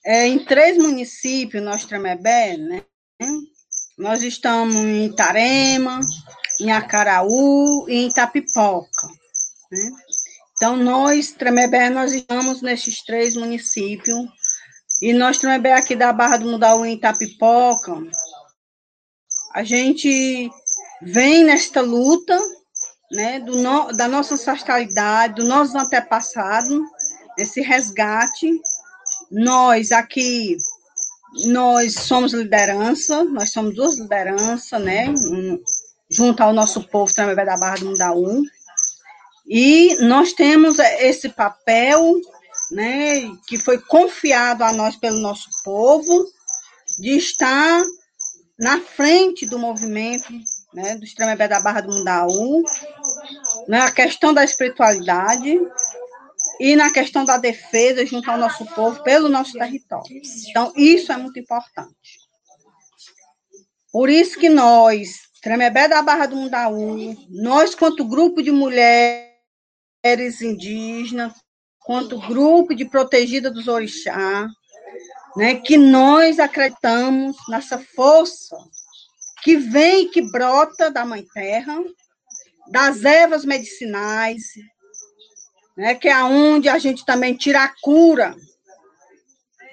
é, 0.05 0.26
em 0.26 0.44
três 0.44 0.76
municípios, 0.76 1.64
nós 1.64 1.86
Tremebé, 1.86 2.59
né? 2.59 2.85
Nós 3.97 4.22
estamos 4.22 4.76
em 4.76 5.10
Tarema, 5.16 6.01
em 6.60 6.70
Acaraú 6.70 7.89
e 7.89 7.94
em 7.94 8.09
Itapipoca. 8.09 9.09
Né? 9.72 9.90
Então, 10.52 10.76
nós, 10.76 11.32
Tremebé, 11.32 11.89
nós 11.89 12.12
estamos 12.12 12.60
nesses 12.60 13.02
três 13.06 13.35
municípios, 13.35 14.18
e 15.01 15.14
nós, 15.14 15.39
Tremebé, 15.39 15.72
aqui 15.72 15.97
da 15.97 16.12
Barra 16.12 16.36
do 16.36 16.51
Mundaú, 16.51 16.85
em 16.85 16.97
Itapipoca, 16.97 18.02
a 19.55 19.64
gente 19.64 20.51
vem 21.01 21.43
nesta 21.44 21.81
luta, 21.81 22.39
né, 23.15 23.39
do 23.39 23.57
no, 23.62 23.93
da 23.93 24.09
nossa 24.09 24.35
ancestralidade, 24.35 25.36
do 25.36 25.45
nosso 25.45 25.78
antepassado, 25.78 26.85
esse 27.39 27.61
resgate. 27.61 28.61
Nós 29.31 29.93
aqui, 29.93 30.57
nós 31.47 31.95
somos 31.95 32.32
liderança, 32.32 33.24
nós 33.24 33.53
somos 33.53 33.74
duas 33.74 33.97
lideranças, 33.97 34.81
né, 34.82 35.15
junto 36.11 36.43
ao 36.43 36.53
nosso 36.53 36.82
povo 36.89 37.15
Tremebé 37.15 37.45
da 37.45 37.57
Barra 37.57 37.77
do 37.77 37.86
Mundaú, 37.86 38.43
e 39.47 39.97
nós 40.01 40.32
temos 40.32 40.78
esse 40.78 41.28
papel, 41.28 42.15
né, 42.73 43.31
que 43.47 43.59
foi 43.59 43.78
confiado 43.78 44.65
a 44.65 44.73
nós 44.73 44.97
pelo 44.97 45.20
nosso 45.20 45.49
povo, 45.65 46.27
de 46.99 47.16
estar 47.16 47.82
na 48.59 48.81
frente 48.81 49.47
do 49.47 49.59
movimento 49.59 50.32
né, 50.74 50.97
do 50.97 51.05
Extremebé 51.05 51.47
da 51.47 51.61
Barra 51.61 51.81
do 51.81 51.93
Mundaú, 51.93 52.62
na 53.69 53.91
questão 53.91 54.32
da 54.32 54.45
espiritualidade 54.45 55.61
e 56.61 56.77
na 56.77 56.93
questão 56.93 57.24
da 57.24 57.36
defesa 57.36 58.05
junto 58.07 58.31
ao 58.31 58.39
nosso 58.39 58.65
povo 58.66 59.03
pelo 59.03 59.28
nosso 59.28 59.53
território. 59.53 60.20
Então, 60.49 60.73
isso 60.77 61.12
é 61.12 61.16
muito 61.16 61.39
importante. 61.39 62.19
Por 63.93 64.09
isso 64.09 64.39
que 64.39 64.49
nós, 64.49 65.20
Tremebé 65.41 65.86
da 65.89 66.03
Barra 66.03 66.27
do 66.27 66.36
Mundaú, 66.36 67.15
nós, 67.31 67.74
quanto 67.74 68.05
grupo 68.05 68.43
de 68.43 68.51
mulheres, 68.51 69.31
indígenas, 70.43 71.32
quanto 71.85 72.19
grupo 72.19 72.74
de 72.74 72.85
protegida 72.85 73.51
dos 73.51 73.69
orixá, 73.69 74.49
né, 75.36 75.57
que 75.57 75.77
nós 75.77 76.39
acreditamos 76.39 77.36
nessa 77.49 77.78
força 77.78 78.57
que 79.43 79.57
vem 79.57 80.09
que 80.09 80.23
brota 80.23 80.91
da 80.91 81.05
Mãe 81.05 81.24
Terra, 81.35 81.78
das 82.70 83.05
ervas 83.05 83.45
medicinais, 83.45 84.43
né, 85.77 85.95
que 85.95 86.09
é 86.09 86.23
onde 86.23 86.69
a 86.69 86.78
gente 86.78 87.05
também 87.05 87.35
tira 87.35 87.65
a 87.65 87.74
cura 87.81 88.35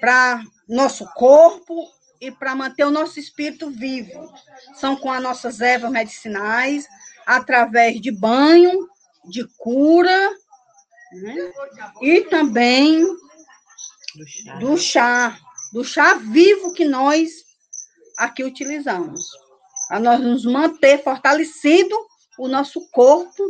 para 0.00 0.42
nosso 0.68 1.06
corpo 1.14 1.88
e 2.20 2.30
para 2.30 2.54
manter 2.54 2.84
o 2.84 2.90
nosso 2.90 3.18
espírito 3.18 3.70
vivo. 3.70 4.32
São 4.74 4.96
com 4.96 5.10
as 5.10 5.22
nossas 5.22 5.60
ervas 5.60 5.90
medicinais, 5.90 6.86
através 7.26 8.00
de 8.00 8.10
banho, 8.10 8.88
de 9.24 9.46
cura 9.58 10.30
né? 11.12 11.52
e 12.00 12.22
também 12.22 13.04
do 13.04 14.26
chá. 14.26 14.54
do 14.58 14.76
chá, 14.76 15.38
do 15.72 15.84
chá 15.84 16.14
vivo 16.14 16.72
que 16.72 16.84
nós 16.84 17.30
aqui 18.18 18.44
utilizamos. 18.44 19.24
A 19.90 20.00
nós 20.00 20.20
nos 20.20 20.44
manter 20.44 21.02
fortalecido 21.02 21.96
o 22.38 22.48
nosso 22.48 22.88
corpo 22.90 23.42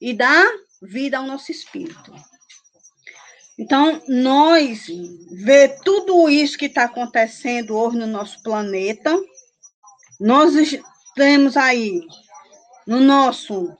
e 0.00 0.12
dar 0.12 0.46
vida 0.82 1.18
ao 1.18 1.26
nosso 1.26 1.50
espírito. 1.50 2.12
Então, 3.58 4.02
nós 4.06 4.86
ver 5.30 5.78
tudo 5.82 6.28
isso 6.28 6.58
que 6.58 6.66
está 6.66 6.84
acontecendo 6.84 7.76
hoje 7.76 7.96
no 7.96 8.06
nosso 8.06 8.42
planeta, 8.42 9.18
nós 10.20 10.52
temos 11.14 11.56
aí 11.56 12.00
no 12.86 13.00
nosso 13.00 13.74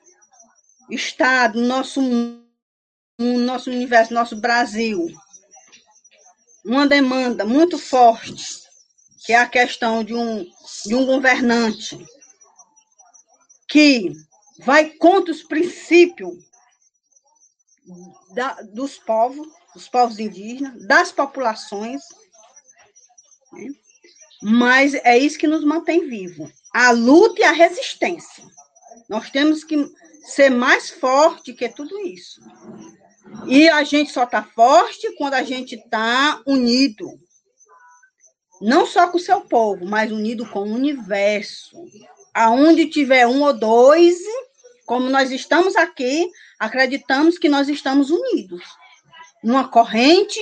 estado, 0.91 1.61
no 1.61 1.67
nosso, 1.67 2.01
no 2.01 3.39
nosso 3.39 3.71
universo, 3.71 4.15
no 4.15 4.21
nosso 4.21 4.37
Brasil, 4.37 5.07
uma 6.65 6.87
demanda 6.87 7.45
muito 7.45 7.79
forte, 7.79 8.35
que 9.25 9.33
é 9.33 9.37
a 9.37 9.49
questão 9.49 10.03
de 10.03 10.15
um, 10.15 10.45
de 10.87 10.95
um 10.95 11.05
governante 11.05 12.05
que 13.69 14.13
vai 14.59 14.91
contra 14.91 15.33
os 15.33 15.43
princípios 15.43 16.35
da, 18.35 18.55
dos 18.63 18.99
povos, 18.99 19.47
dos 19.75 19.89
povos 19.89 20.19
indígenas, 20.19 20.87
das 20.87 21.13
populações, 21.13 22.03
né? 23.53 23.69
mas 24.43 24.95
é 24.95 25.17
isso 25.17 25.39
que 25.39 25.47
nos 25.47 25.65
mantém 25.65 26.09
vivo. 26.09 26.51
A 26.73 26.91
luta 26.91 27.41
e 27.41 27.45
a 27.45 27.53
resistência. 27.53 28.45
Nós 29.09 29.31
temos 29.31 29.65
que 29.65 29.89
ser 30.25 30.51
mais 30.51 30.91
forte 30.91 31.55
que 31.55 31.69
tudo 31.69 31.99
isso. 32.01 32.41
E 33.47 33.69
a 33.69 33.85
gente 33.85 34.13
só 34.13 34.25
está 34.25 34.43
forte 34.43 35.15
quando 35.17 35.35
a 35.35 35.43
gente 35.43 35.77
está 35.77 36.43
unido. 36.47 37.09
Não 38.61 38.87
só 38.87 39.09
com 39.09 39.19
o 39.19 39.21
seu 39.21 39.43
povo, 39.43 39.87
mas 39.87 40.11
unido 40.11 40.47
com 40.47 40.61
o 40.61 40.75
universo. 40.75 41.77
Aonde 42.35 42.87
tiver 42.87 43.27
um 43.27 43.43
ou 43.43 43.53
dois, 43.53 44.19
como 44.87 45.11
nós 45.11 45.33
estamos 45.33 45.75
aqui, 45.75 46.31
acreditamos 46.59 47.39
que 47.39 47.49
nós 47.49 47.69
estamos 47.69 48.11
unidos. 48.11 48.63
Numa 49.43 49.69
corrente, 49.69 50.41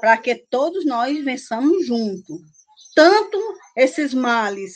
para 0.00 0.18
que 0.18 0.34
todos 0.34 0.84
nós 0.84 1.24
vençamos 1.24 1.86
junto. 1.86 2.40
Tanto 2.94 3.38
esses 3.76 4.12
males 4.12 4.74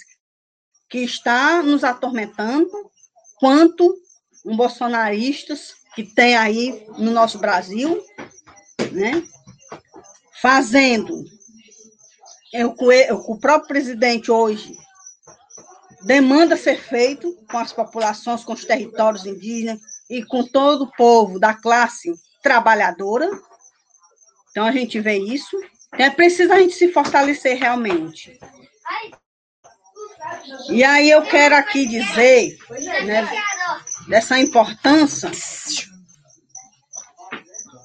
que 0.88 1.00
está 1.00 1.62
nos 1.62 1.82
atormentando, 1.82 2.70
quanto 3.40 3.92
um 4.44 4.56
bolsonaristas 4.56 5.74
que 5.94 6.04
tem 6.04 6.36
aí 6.36 6.86
no 6.96 7.10
nosso 7.10 7.38
Brasil, 7.38 8.00
né? 8.92 9.22
Fazendo 10.40 11.24
que 12.50 12.64
o 13.12 13.36
próprio 13.38 13.66
presidente 13.68 14.30
hoje 14.30 14.76
demanda 16.06 16.56
ser 16.56 16.80
feito 16.80 17.34
com 17.50 17.58
as 17.58 17.72
populações, 17.72 18.44
com 18.44 18.52
os 18.52 18.64
territórios 18.64 19.26
indígenas 19.26 19.80
e 20.08 20.24
com 20.24 20.46
todo 20.46 20.82
o 20.82 20.92
povo 20.92 21.40
da 21.40 21.52
classe 21.52 22.14
trabalhadora. 22.40 23.28
Então 24.50 24.64
a 24.64 24.70
gente 24.70 25.00
vê 25.00 25.18
isso. 25.18 25.60
É 25.94 26.08
preciso 26.08 26.52
a 26.52 26.60
gente 26.60 26.74
se 26.74 26.92
fortalecer 26.92 27.58
realmente. 27.58 28.38
E 30.70 30.84
aí 30.84 31.10
eu 31.10 31.22
quero 31.22 31.56
aqui 31.56 31.86
dizer, 31.86 32.56
né, 33.04 33.28
dessa 34.08 34.38
importância 34.38 35.30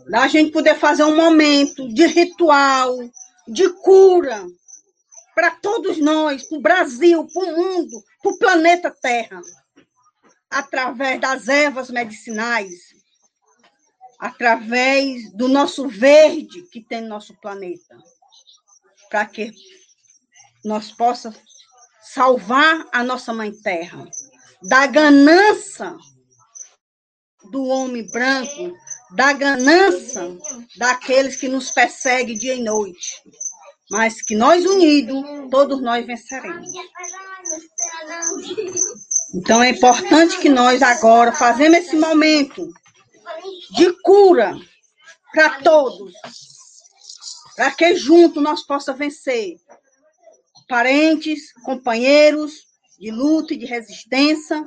da 0.09 0.27
gente 0.27 0.51
poder 0.51 0.75
fazer 0.75 1.05
um 1.05 1.15
momento 1.15 1.91
de 1.91 2.05
ritual, 2.05 2.95
de 3.47 3.67
cura 3.81 4.45
para 5.35 5.51
todos 5.51 5.97
nós, 5.97 6.43
para 6.43 6.57
o 6.57 6.61
Brasil, 6.61 7.27
para 7.33 7.43
o 7.43 7.55
mundo, 7.55 8.03
para 8.21 8.31
o 8.31 8.37
planeta 8.37 8.91
Terra, 8.91 9.41
através 10.49 11.19
das 11.19 11.47
ervas 11.47 11.89
medicinais, 11.89 12.93
através 14.19 15.31
do 15.33 15.47
nosso 15.47 15.87
verde 15.87 16.63
que 16.71 16.81
tem 16.81 17.01
no 17.01 17.09
nosso 17.09 17.33
planeta, 17.41 17.97
para 19.09 19.25
que 19.25 19.51
nós 20.63 20.91
possamos 20.91 21.39
salvar 22.01 22.87
a 22.91 23.03
nossa 23.03 23.33
mãe 23.33 23.51
terra. 23.51 24.05
Da 24.63 24.85
ganância 24.85 25.97
do 27.51 27.65
homem 27.65 28.05
branco, 28.11 28.75
da 29.15 29.33
ganância 29.33 30.21
daqueles 30.77 31.37
que 31.37 31.47
nos 31.47 31.71
perseguem 31.71 32.37
dia 32.37 32.55
e 32.55 32.63
noite. 32.63 33.21
Mas 33.91 34.21
que 34.21 34.35
nós 34.35 34.65
unidos, 34.65 35.21
todos 35.51 35.81
nós 35.81 36.05
venceremos. 36.05 36.65
Então 39.35 39.61
é 39.61 39.69
importante 39.69 40.39
que 40.39 40.47
nós 40.47 40.81
agora 40.81 41.33
fazemos 41.33 41.79
esse 41.79 41.97
momento 41.97 42.71
de 43.75 43.91
cura 44.01 44.57
para 45.33 45.61
todos, 45.61 46.13
para 47.55 47.71
que 47.71 47.95
junto 47.95 48.39
nós 48.39 48.65
possa 48.65 48.93
vencer 48.93 49.57
parentes, 50.69 51.51
companheiros 51.65 52.65
de 52.97 53.11
luta 53.11 53.53
e 53.53 53.57
de 53.57 53.65
resistência, 53.65 54.63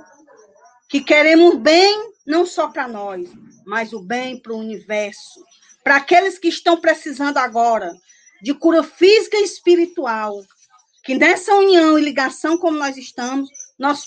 que 0.89 1.01
queremos 1.01 1.57
bem 1.57 2.13
não 2.27 2.45
só 2.45 2.69
para 2.69 2.87
nós, 2.87 3.27
mas 3.65 3.95
o 3.95 4.01
bem 4.01 4.39
para 4.39 4.53
o 4.53 4.59
universo, 4.59 5.43
para 5.83 5.97
aqueles 5.97 6.39
que 6.39 6.49
estão 6.49 6.79
precisando 6.79 7.39
agora 7.39 7.91
de 8.45 8.53
cura 8.53 8.83
física 8.83 9.39
e 9.39 9.43
espiritual, 9.43 10.45
que 11.03 11.15
nessa 11.15 11.55
união 11.55 11.99
e 11.99 12.03
ligação 12.03 12.59
como 12.59 12.77
nós 12.77 12.95
estamos, 12.99 13.49
nós 13.79 14.05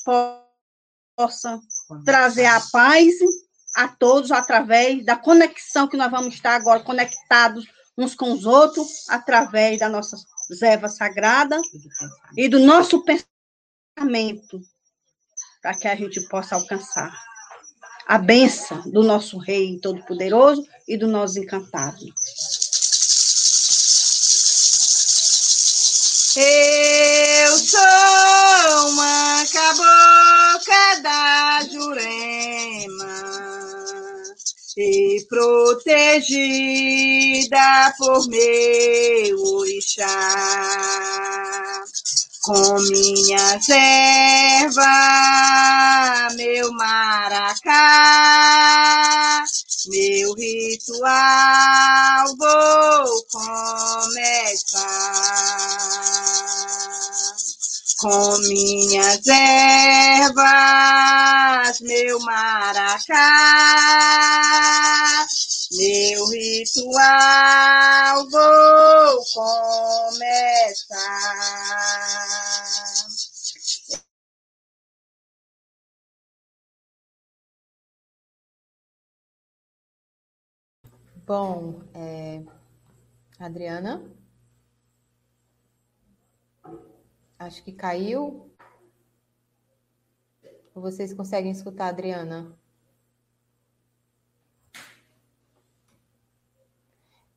possa 1.17 1.59
trazer 2.05 2.45
a 2.45 2.61
paz 2.71 3.15
a 3.75 3.87
todos 3.87 4.31
através 4.31 5.03
da 5.03 5.15
conexão 5.15 5.87
que 5.87 5.97
nós 5.97 6.11
vamos 6.11 6.35
estar 6.35 6.55
agora 6.55 6.81
conectados 6.81 7.65
uns 7.97 8.13
com 8.13 8.31
os 8.31 8.45
outros 8.45 9.09
através 9.09 9.79
da 9.79 9.89
nossa 9.89 10.15
Zeva 10.53 10.87
Sagrada 10.87 11.59
e 12.37 12.47
do 12.47 12.59
nosso 12.59 13.03
pensamento, 13.03 14.61
para 15.63 15.73
que 15.73 15.87
a 15.87 15.95
gente 15.95 16.21
possa 16.27 16.53
alcançar 16.53 17.11
a 18.07 18.19
benção 18.19 18.87
do 18.91 19.01
nosso 19.01 19.39
Rei 19.39 19.79
Todo-Poderoso 19.79 20.63
e 20.87 20.95
do 20.95 21.07
nosso 21.07 21.39
encantado. 21.39 22.05
Eu 26.39 27.57
sou 27.57 27.79
uma 28.89 29.43
cabocla 29.51 31.01
da 31.01 31.63
Jurema 31.63 33.17
e 34.77 35.25
protegida 35.27 35.97
por 37.97 38.27
meu 38.27 39.43
orixá. 39.55 40.05
Com 42.43 42.81
minha 42.81 43.59
erva, 43.67 45.07
meu 46.35 46.71
maracá, 46.73 47.73
meu 49.87 50.35
ritual 50.35 51.07
vou 52.37 53.25
começar 53.31 54.67
com 57.97 58.37
minhas 58.47 59.25
ervas, 59.27 60.45
meu 61.81 62.19
maracá, 62.19 63.15
meu 65.71 66.25
ritual 66.27 68.29
vou 68.29 69.23
começar. 69.33 70.97
Bom, 81.25 81.81
é... 81.93 82.41
Adriana? 83.39 84.16
Acho 87.39 87.63
que 87.63 87.71
caiu. 87.71 88.51
Vocês 90.73 91.13
conseguem 91.13 91.51
escutar, 91.51 91.87
Adriana? 91.87 92.57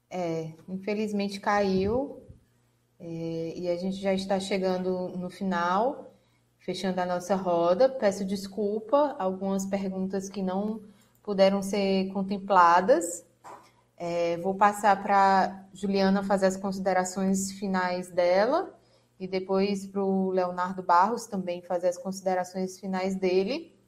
É, 0.08 0.54
infelizmente 0.68 1.38
caiu. 1.38 2.22
É, 2.98 3.52
e 3.56 3.68
a 3.68 3.76
gente 3.76 3.96
já 3.96 4.14
está 4.14 4.40
chegando 4.40 5.08
no 5.18 5.28
final, 5.28 6.14
fechando 6.58 6.98
a 7.00 7.06
nossa 7.06 7.34
roda. 7.34 7.88
Peço 7.88 8.24
desculpa, 8.24 9.14
algumas 9.18 9.66
perguntas 9.66 10.30
que 10.30 10.42
não 10.42 10.82
puderam 11.22 11.62
ser 11.62 12.10
contempladas. 12.12 13.24
É, 13.98 14.38
vou 14.38 14.54
passar 14.54 15.02
para 15.02 15.68
Juliana 15.74 16.22
fazer 16.22 16.46
as 16.46 16.56
considerações 16.56 17.52
finais 17.52 18.10
dela 18.10 18.79
e 19.20 19.28
depois 19.28 19.86
para 19.86 20.02
o 20.02 20.30
Leonardo 20.30 20.82
Barros 20.82 21.26
também 21.26 21.60
fazer 21.60 21.88
as 21.88 21.98
considerações 21.98 22.80
finais 22.80 23.14
dele. 23.14 23.78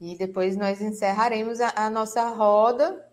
E 0.00 0.18
depois 0.18 0.56
nós 0.56 0.80
encerraremos 0.80 1.60
a, 1.60 1.72
a 1.76 1.88
nossa 1.88 2.28
roda 2.28 3.08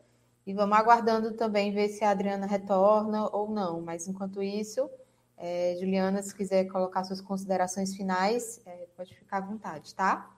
e 0.47 0.53
vamos 0.53 0.75
aguardando 0.75 1.33
também 1.33 1.71
ver 1.71 1.89
se 1.89 2.03
a 2.03 2.09
Adriana 2.09 2.47
retorna 2.47 3.29
ou 3.29 3.51
não. 3.51 3.81
Mas 3.81 4.07
enquanto 4.07 4.41
isso, 4.41 4.89
é, 5.37 5.75
Juliana, 5.79 6.23
se 6.23 6.33
quiser 6.33 6.65
colocar 6.65 7.03
suas 7.03 7.21
considerações 7.21 7.95
finais, 7.95 8.59
é, 8.65 8.87
pode 8.97 9.15
ficar 9.15 9.37
à 9.37 9.41
vontade, 9.41 9.93
tá? 9.93 10.31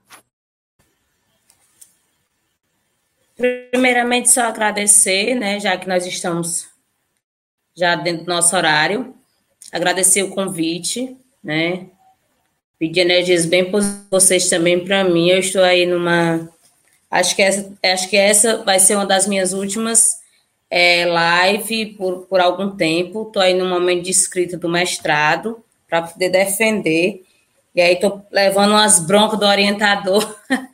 Primeiramente, 3.38 4.30
só 4.30 4.42
agradecer, 4.42 5.36
né, 5.36 5.60
já 5.60 5.78
que 5.78 5.88
nós 5.88 6.06
estamos 6.06 6.70
já 7.74 7.96
dentro 7.96 8.26
do 8.26 8.30
nosso 8.30 8.56
horário, 8.56 9.17
agradecer 9.72 10.24
o 10.24 10.30
convite, 10.30 11.16
né, 11.44 11.88
pedir 12.80 13.02
energias 13.02 13.46
bem 13.46 13.70
positivas 13.70 14.08
vocês 14.10 14.50
também 14.50 14.84
para 14.84 15.04
mim. 15.04 15.30
Eu 15.30 15.40
estou 15.40 15.64
aí 15.64 15.86
numa, 15.86 16.50
acho 17.10 17.36
que 17.36 17.42
essa, 17.42 17.72
acho 17.84 18.10
que 18.10 18.18
essa 18.18 18.64
vai 18.64 18.80
ser 18.80 18.96
uma 18.96 19.06
das 19.06 19.28
minhas 19.28 19.54
últimas 19.54 20.18
é, 20.70 21.06
live 21.06 21.88
por, 21.98 22.26
por 22.28 22.40
algum 22.40 22.76
tempo. 22.76 23.24
Estou 23.24 23.42
aí 23.42 23.54
no 23.54 23.66
momento 23.66 24.04
de 24.04 24.12
escrita 24.12 24.58
do 24.58 24.70
mestrado 24.70 25.64
para 25.88 26.04
poder 26.04 26.30
defender. 26.30 27.24
E 27.76 27.82
aí 27.82 27.94
estou 27.94 28.26
levando 28.32 28.72
umas 28.72 29.00
broncas 29.00 29.40
do 29.40 29.46
orientador 29.46 30.36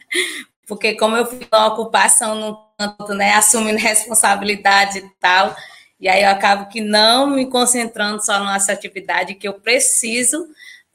porque 0.68 0.96
como 0.96 1.16
eu 1.16 1.26
fui 1.26 1.40
uma 1.52 1.68
ocupação 1.68 2.36
no 2.36 2.58
canto, 2.78 3.14
né, 3.14 3.34
assumindo 3.34 3.78
responsabilidade 3.78 5.00
e 5.00 5.10
tal, 5.20 5.56
e 6.04 6.10
aí 6.10 6.22
eu 6.22 6.32
acabo 6.32 6.68
que 6.68 6.82
não 6.82 7.28
me 7.28 7.46
concentrando 7.46 8.22
só 8.22 8.44
nessa 8.44 8.74
atividade 8.74 9.36
que 9.36 9.48
eu 9.48 9.54
preciso 9.54 10.50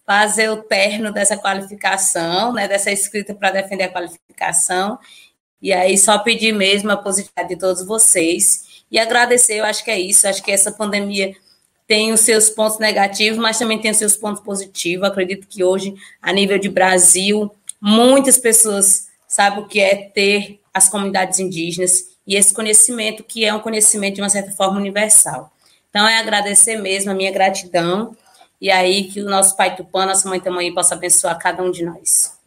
fazer 0.07 0.51
o 0.51 0.59
terno 0.59 1.11
dessa 1.11 1.35
qualificação, 1.35 2.53
né, 2.53 2.69
dessa 2.69 2.93
escrita 2.93 3.35
para 3.35 3.53
defender 3.53 3.85
a 3.85 3.89
qualificação, 3.89 4.99
e 5.63 5.73
aí 5.73 5.97
só 5.97 6.19
pedir 6.19 6.53
mesmo 6.53 6.91
a 6.91 6.97
positividade 6.99 7.49
de 7.49 7.57
todos 7.57 7.87
vocês. 7.87 8.85
E 8.91 8.99
agradecer, 8.99 9.55
eu 9.55 9.65
acho 9.65 9.83
que 9.83 9.91
é 9.91 9.99
isso, 9.99 10.29
acho 10.29 10.43
que 10.43 10.53
essa 10.53 10.71
pandemia 10.73 11.35
tem 11.87 12.13
os 12.13 12.21
seus 12.21 12.51
pontos 12.51 12.79
negativos, 12.79 13.39
mas 13.39 13.59
também 13.59 13.81
tem 13.81 13.91
os 13.91 13.97
seus 13.97 14.15
pontos 14.15 14.43
positivos. 14.43 15.09
Acredito 15.09 15.49
que 15.49 15.65
hoje, 15.65 15.95
a 16.21 16.35
nível 16.35 16.59
de 16.59 16.69
Brasil, 16.69 17.51
muitas 17.81 18.37
pessoas 18.37 19.07
sabe 19.27 19.61
o 19.61 19.67
que 19.67 19.81
é 19.81 19.97
ter 19.97 20.61
as 20.75 20.87
comunidades 20.91 21.39
indígenas 21.39 22.18
e 22.29 22.37
esse 22.37 22.53
conhecimento 22.53 23.25
que 23.25 23.47
é 23.47 23.55
um 23.55 23.61
conhecimento 23.61 24.17
de 24.17 24.21
uma 24.21 24.29
certa 24.29 24.53
forma 24.53 24.79
universal. 24.79 25.51
Então, 25.89 26.07
é 26.07 26.19
agradecer 26.19 26.77
mesmo 26.77 27.11
a 27.11 27.15
minha 27.15 27.33
gratidão 27.33 28.15
e 28.61 28.71
aí 28.71 29.05
que 29.05 29.23
o 29.23 29.31
nosso 29.31 29.57
Pai 29.57 29.75
Tupã, 29.75 30.05
nossa 30.05 30.29
Mãe 30.29 30.39
Tamanhi, 30.39 30.75
possa 30.75 30.95
abençoar 30.95 31.39
cada 31.39 31.63
um 31.63 31.71
de 31.71 31.87
nós. 31.87 32.39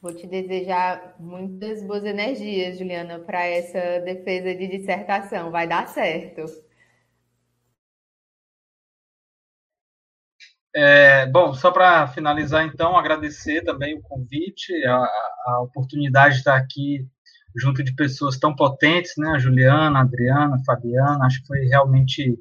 Vou 0.00 0.14
te 0.14 0.26
desejar 0.26 1.14
muitas 1.20 1.82
boas 1.82 2.04
energias, 2.04 2.78
Juliana, 2.78 3.18
para 3.18 3.44
essa 3.44 4.00
defesa 4.00 4.54
de 4.54 4.66
dissertação. 4.68 5.50
Vai 5.50 5.68
dar 5.68 5.86
certo. 5.86 6.44
É, 10.74 11.26
bom, 11.26 11.52
só 11.52 11.70
para 11.70 12.08
finalizar, 12.08 12.64
então, 12.64 12.96
agradecer 12.96 13.62
também 13.62 13.94
o 13.94 14.02
convite, 14.02 14.72
a, 14.86 14.96
a, 15.46 15.60
oportunidade 15.62 16.34
de 16.34 16.40
estar 16.40 16.56
aqui 16.56 17.06
junto 17.56 17.82
de 17.82 17.94
pessoas 17.94 18.38
tão 18.38 18.54
potentes, 18.54 19.14
né? 19.16 19.30
A 19.30 19.38
Juliana, 19.38 19.98
a 19.98 20.02
Adriana, 20.02 20.56
a 20.56 20.64
Fabiana, 20.64 21.24
acho 21.24 21.40
que 21.40 21.46
foi 21.46 21.66
realmente 21.66 22.38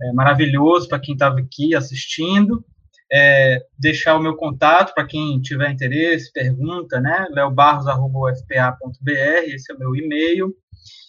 é, 0.00 0.12
maravilhoso 0.12 0.88
para 0.88 1.00
quem 1.00 1.14
estava 1.14 1.40
aqui 1.40 1.74
assistindo. 1.74 2.64
É, 3.12 3.60
deixar 3.78 4.16
o 4.16 4.22
meu 4.22 4.34
contato 4.34 4.94
para 4.94 5.06
quem 5.06 5.40
tiver 5.40 5.70
interesse, 5.70 6.32
pergunta, 6.32 7.00
né? 7.00 7.26
leobarros.ufpa.br, 7.30 9.12
esse 9.46 9.70
é 9.70 9.74
o 9.74 9.78
meu 9.78 9.94
e-mail. 9.94 10.54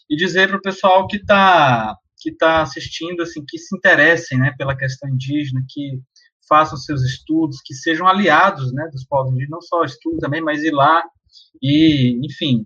E 0.09 0.15
dizer 0.15 0.49
para 0.49 0.57
o 0.57 0.61
pessoal 0.61 1.07
que 1.07 1.17
está 1.17 1.97
que 2.25 2.31
tá 2.31 2.63
assistindo, 2.63 3.21
assim, 3.21 3.45
que 3.47 3.59
se 3.59 3.77
interessem 3.77 4.39
né, 4.39 4.51
pela 4.57 4.75
questão 4.75 5.07
indígena, 5.07 5.63
que 5.69 6.01
façam 6.49 6.75
seus 6.75 7.03
estudos, 7.03 7.61
que 7.63 7.75
sejam 7.75 8.07
aliados 8.07 8.73
né, 8.73 8.89
dos 8.91 9.05
povos 9.05 9.31
indígenas, 9.31 9.51
não 9.51 9.61
só 9.61 9.83
estudos 9.83 10.19
também, 10.19 10.41
mas 10.41 10.63
ir 10.63 10.71
lá 10.71 11.03
e, 11.61 12.19
enfim, 12.25 12.65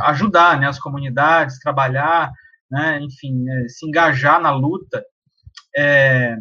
ajudar 0.00 0.58
né, 0.58 0.66
as 0.66 0.78
comunidades, 0.78 1.58
trabalhar, 1.58 2.32
né, 2.70 3.00
enfim, 3.00 3.48
é, 3.48 3.68
se 3.68 3.86
engajar 3.86 4.40
na 4.40 4.50
luta. 4.50 5.04
É, 5.76 6.36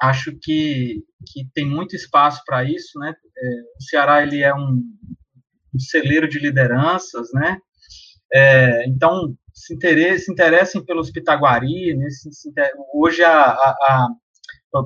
acho 0.00 0.32
que, 0.40 1.02
que 1.26 1.48
tem 1.54 1.66
muito 1.66 1.94
espaço 1.94 2.42
para 2.44 2.64
isso, 2.64 2.98
né? 2.98 3.14
É, 3.36 3.60
o 3.78 3.82
Ceará 3.82 4.22
ele 4.22 4.42
é 4.42 4.54
um, 4.54 4.82
um 5.74 5.78
celeiro 5.78 6.28
de 6.28 6.38
lideranças, 6.38 7.28
né? 7.32 7.58
É, 8.32 8.86
então 8.88 9.36
se, 9.52 9.76
se 10.18 10.32
interessem 10.32 10.84
pelos 10.84 11.10
Pitaguari, 11.10 11.94
né? 11.96 12.08
Se, 12.10 12.32
se, 12.32 12.52
hoje 12.94 13.22
a, 13.22 13.50
a, 13.50 14.08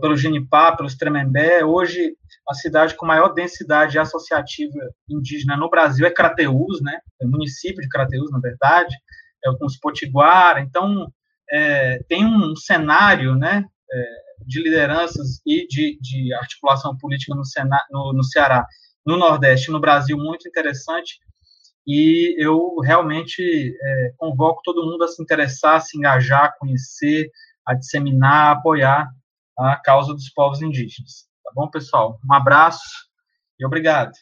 pelo 0.01 0.17
Genipá, 0.17 0.75
pelos 0.75 0.97
Tremembé. 0.97 1.65
Hoje, 1.65 2.17
a 2.49 2.55
cidade 2.55 2.97
com 2.97 3.07
maior 3.07 3.29
densidade 3.29 3.99
associativa 3.99 4.75
indígena 5.09 5.57
no 5.57 5.71
Brasil 5.71 6.05
é 6.05 6.11
Crateús, 6.11 6.81
né? 6.83 6.99
É 7.21 7.25
o 7.25 7.29
município 7.29 7.81
de 7.81 7.89
Crateús, 7.89 8.33
na 8.33 8.41
verdade, 8.41 8.97
é 9.45 9.53
com 9.57 9.65
os 9.65 9.79
Potiguara. 9.79 10.61
Então, 10.61 11.07
é, 11.49 12.03
tem 12.09 12.27
um 12.27 12.57
cenário, 12.57 13.37
né, 13.37 13.65
é, 13.93 14.05
de 14.45 14.61
lideranças 14.61 15.41
e 15.47 15.67
de, 15.69 15.99
de 16.01 16.35
articulação 16.35 16.97
política 16.99 17.35
no, 17.35 17.45
Sena, 17.45 17.81
no, 17.91 18.13
no 18.13 18.25
Ceará, 18.25 18.67
no 19.07 19.17
Nordeste, 19.17 19.71
no 19.71 19.81
Brasil, 19.81 20.17
muito 20.19 20.49
interessante. 20.49 21.21
E 21.87 22.35
eu 22.39 22.79
realmente 22.81 23.73
é, 23.81 24.13
convoco 24.17 24.61
todo 24.65 24.85
mundo 24.85 25.05
a 25.05 25.09
se 25.09 25.23
interessar, 25.23 25.77
a 25.77 25.81
se 25.81 25.97
engajar, 25.97 26.45
a 26.47 26.53
conhecer, 26.59 27.31
a 27.65 27.75
disseminar, 27.75 28.49
a 28.49 28.51
apoiar 28.53 29.09
a 29.59 29.77
causa 29.77 30.13
dos 30.13 30.29
povos 30.31 30.61
indígenas. 30.61 31.29
Tá 31.43 31.51
bom, 31.55 31.71
pessoal? 31.71 32.21
Um 32.29 32.35
abraço 32.35 33.09
e 33.59 33.65
obrigado. 33.65 34.13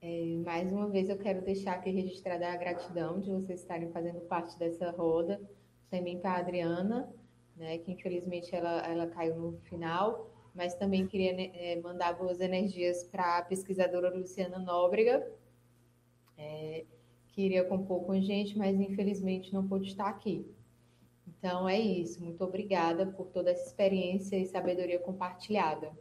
É, 0.00 0.36
mais 0.44 0.70
uma 0.72 0.88
vez 0.88 1.08
eu 1.08 1.16
quero 1.16 1.42
deixar 1.42 1.74
aqui 1.74 1.90
registrada 1.90 2.48
a 2.48 2.56
gratidão 2.56 3.20
de 3.20 3.30
vocês 3.30 3.60
estarem 3.60 3.90
fazendo 3.92 4.20
parte 4.22 4.58
dessa 4.58 4.90
roda, 4.90 5.40
também 5.90 6.18
para 6.18 6.32
a 6.32 6.38
Adriana, 6.38 7.08
né, 7.56 7.78
que 7.78 7.92
infelizmente 7.92 8.54
ela, 8.54 8.80
ela 8.80 9.06
caiu 9.06 9.36
no 9.36 9.58
final, 9.60 10.28
mas 10.54 10.74
também 10.74 11.06
queria 11.06 11.32
né, 11.32 11.50
é, 11.54 11.80
mandar 11.80 12.14
boas 12.14 12.40
energias 12.40 13.04
para 13.04 13.38
a 13.38 13.42
pesquisadora 13.42 14.12
Luciana 14.12 14.58
Nóbrega, 14.58 15.24
é, 16.36 16.84
que 17.28 17.42
iria 17.42 17.64
compor 17.64 18.04
com 18.04 18.12
a 18.12 18.20
gente, 18.20 18.58
mas 18.58 18.78
infelizmente 18.80 19.52
não 19.52 19.66
pôde 19.66 19.88
estar 19.88 20.08
aqui. 20.08 20.44
Então 21.26 21.68
é 21.68 21.78
isso. 21.78 22.22
Muito 22.22 22.42
obrigada 22.44 23.06
por 23.06 23.26
toda 23.28 23.50
essa 23.50 23.66
experiência 23.66 24.36
e 24.36 24.46
sabedoria 24.46 24.98
compartilhada. 24.98 25.92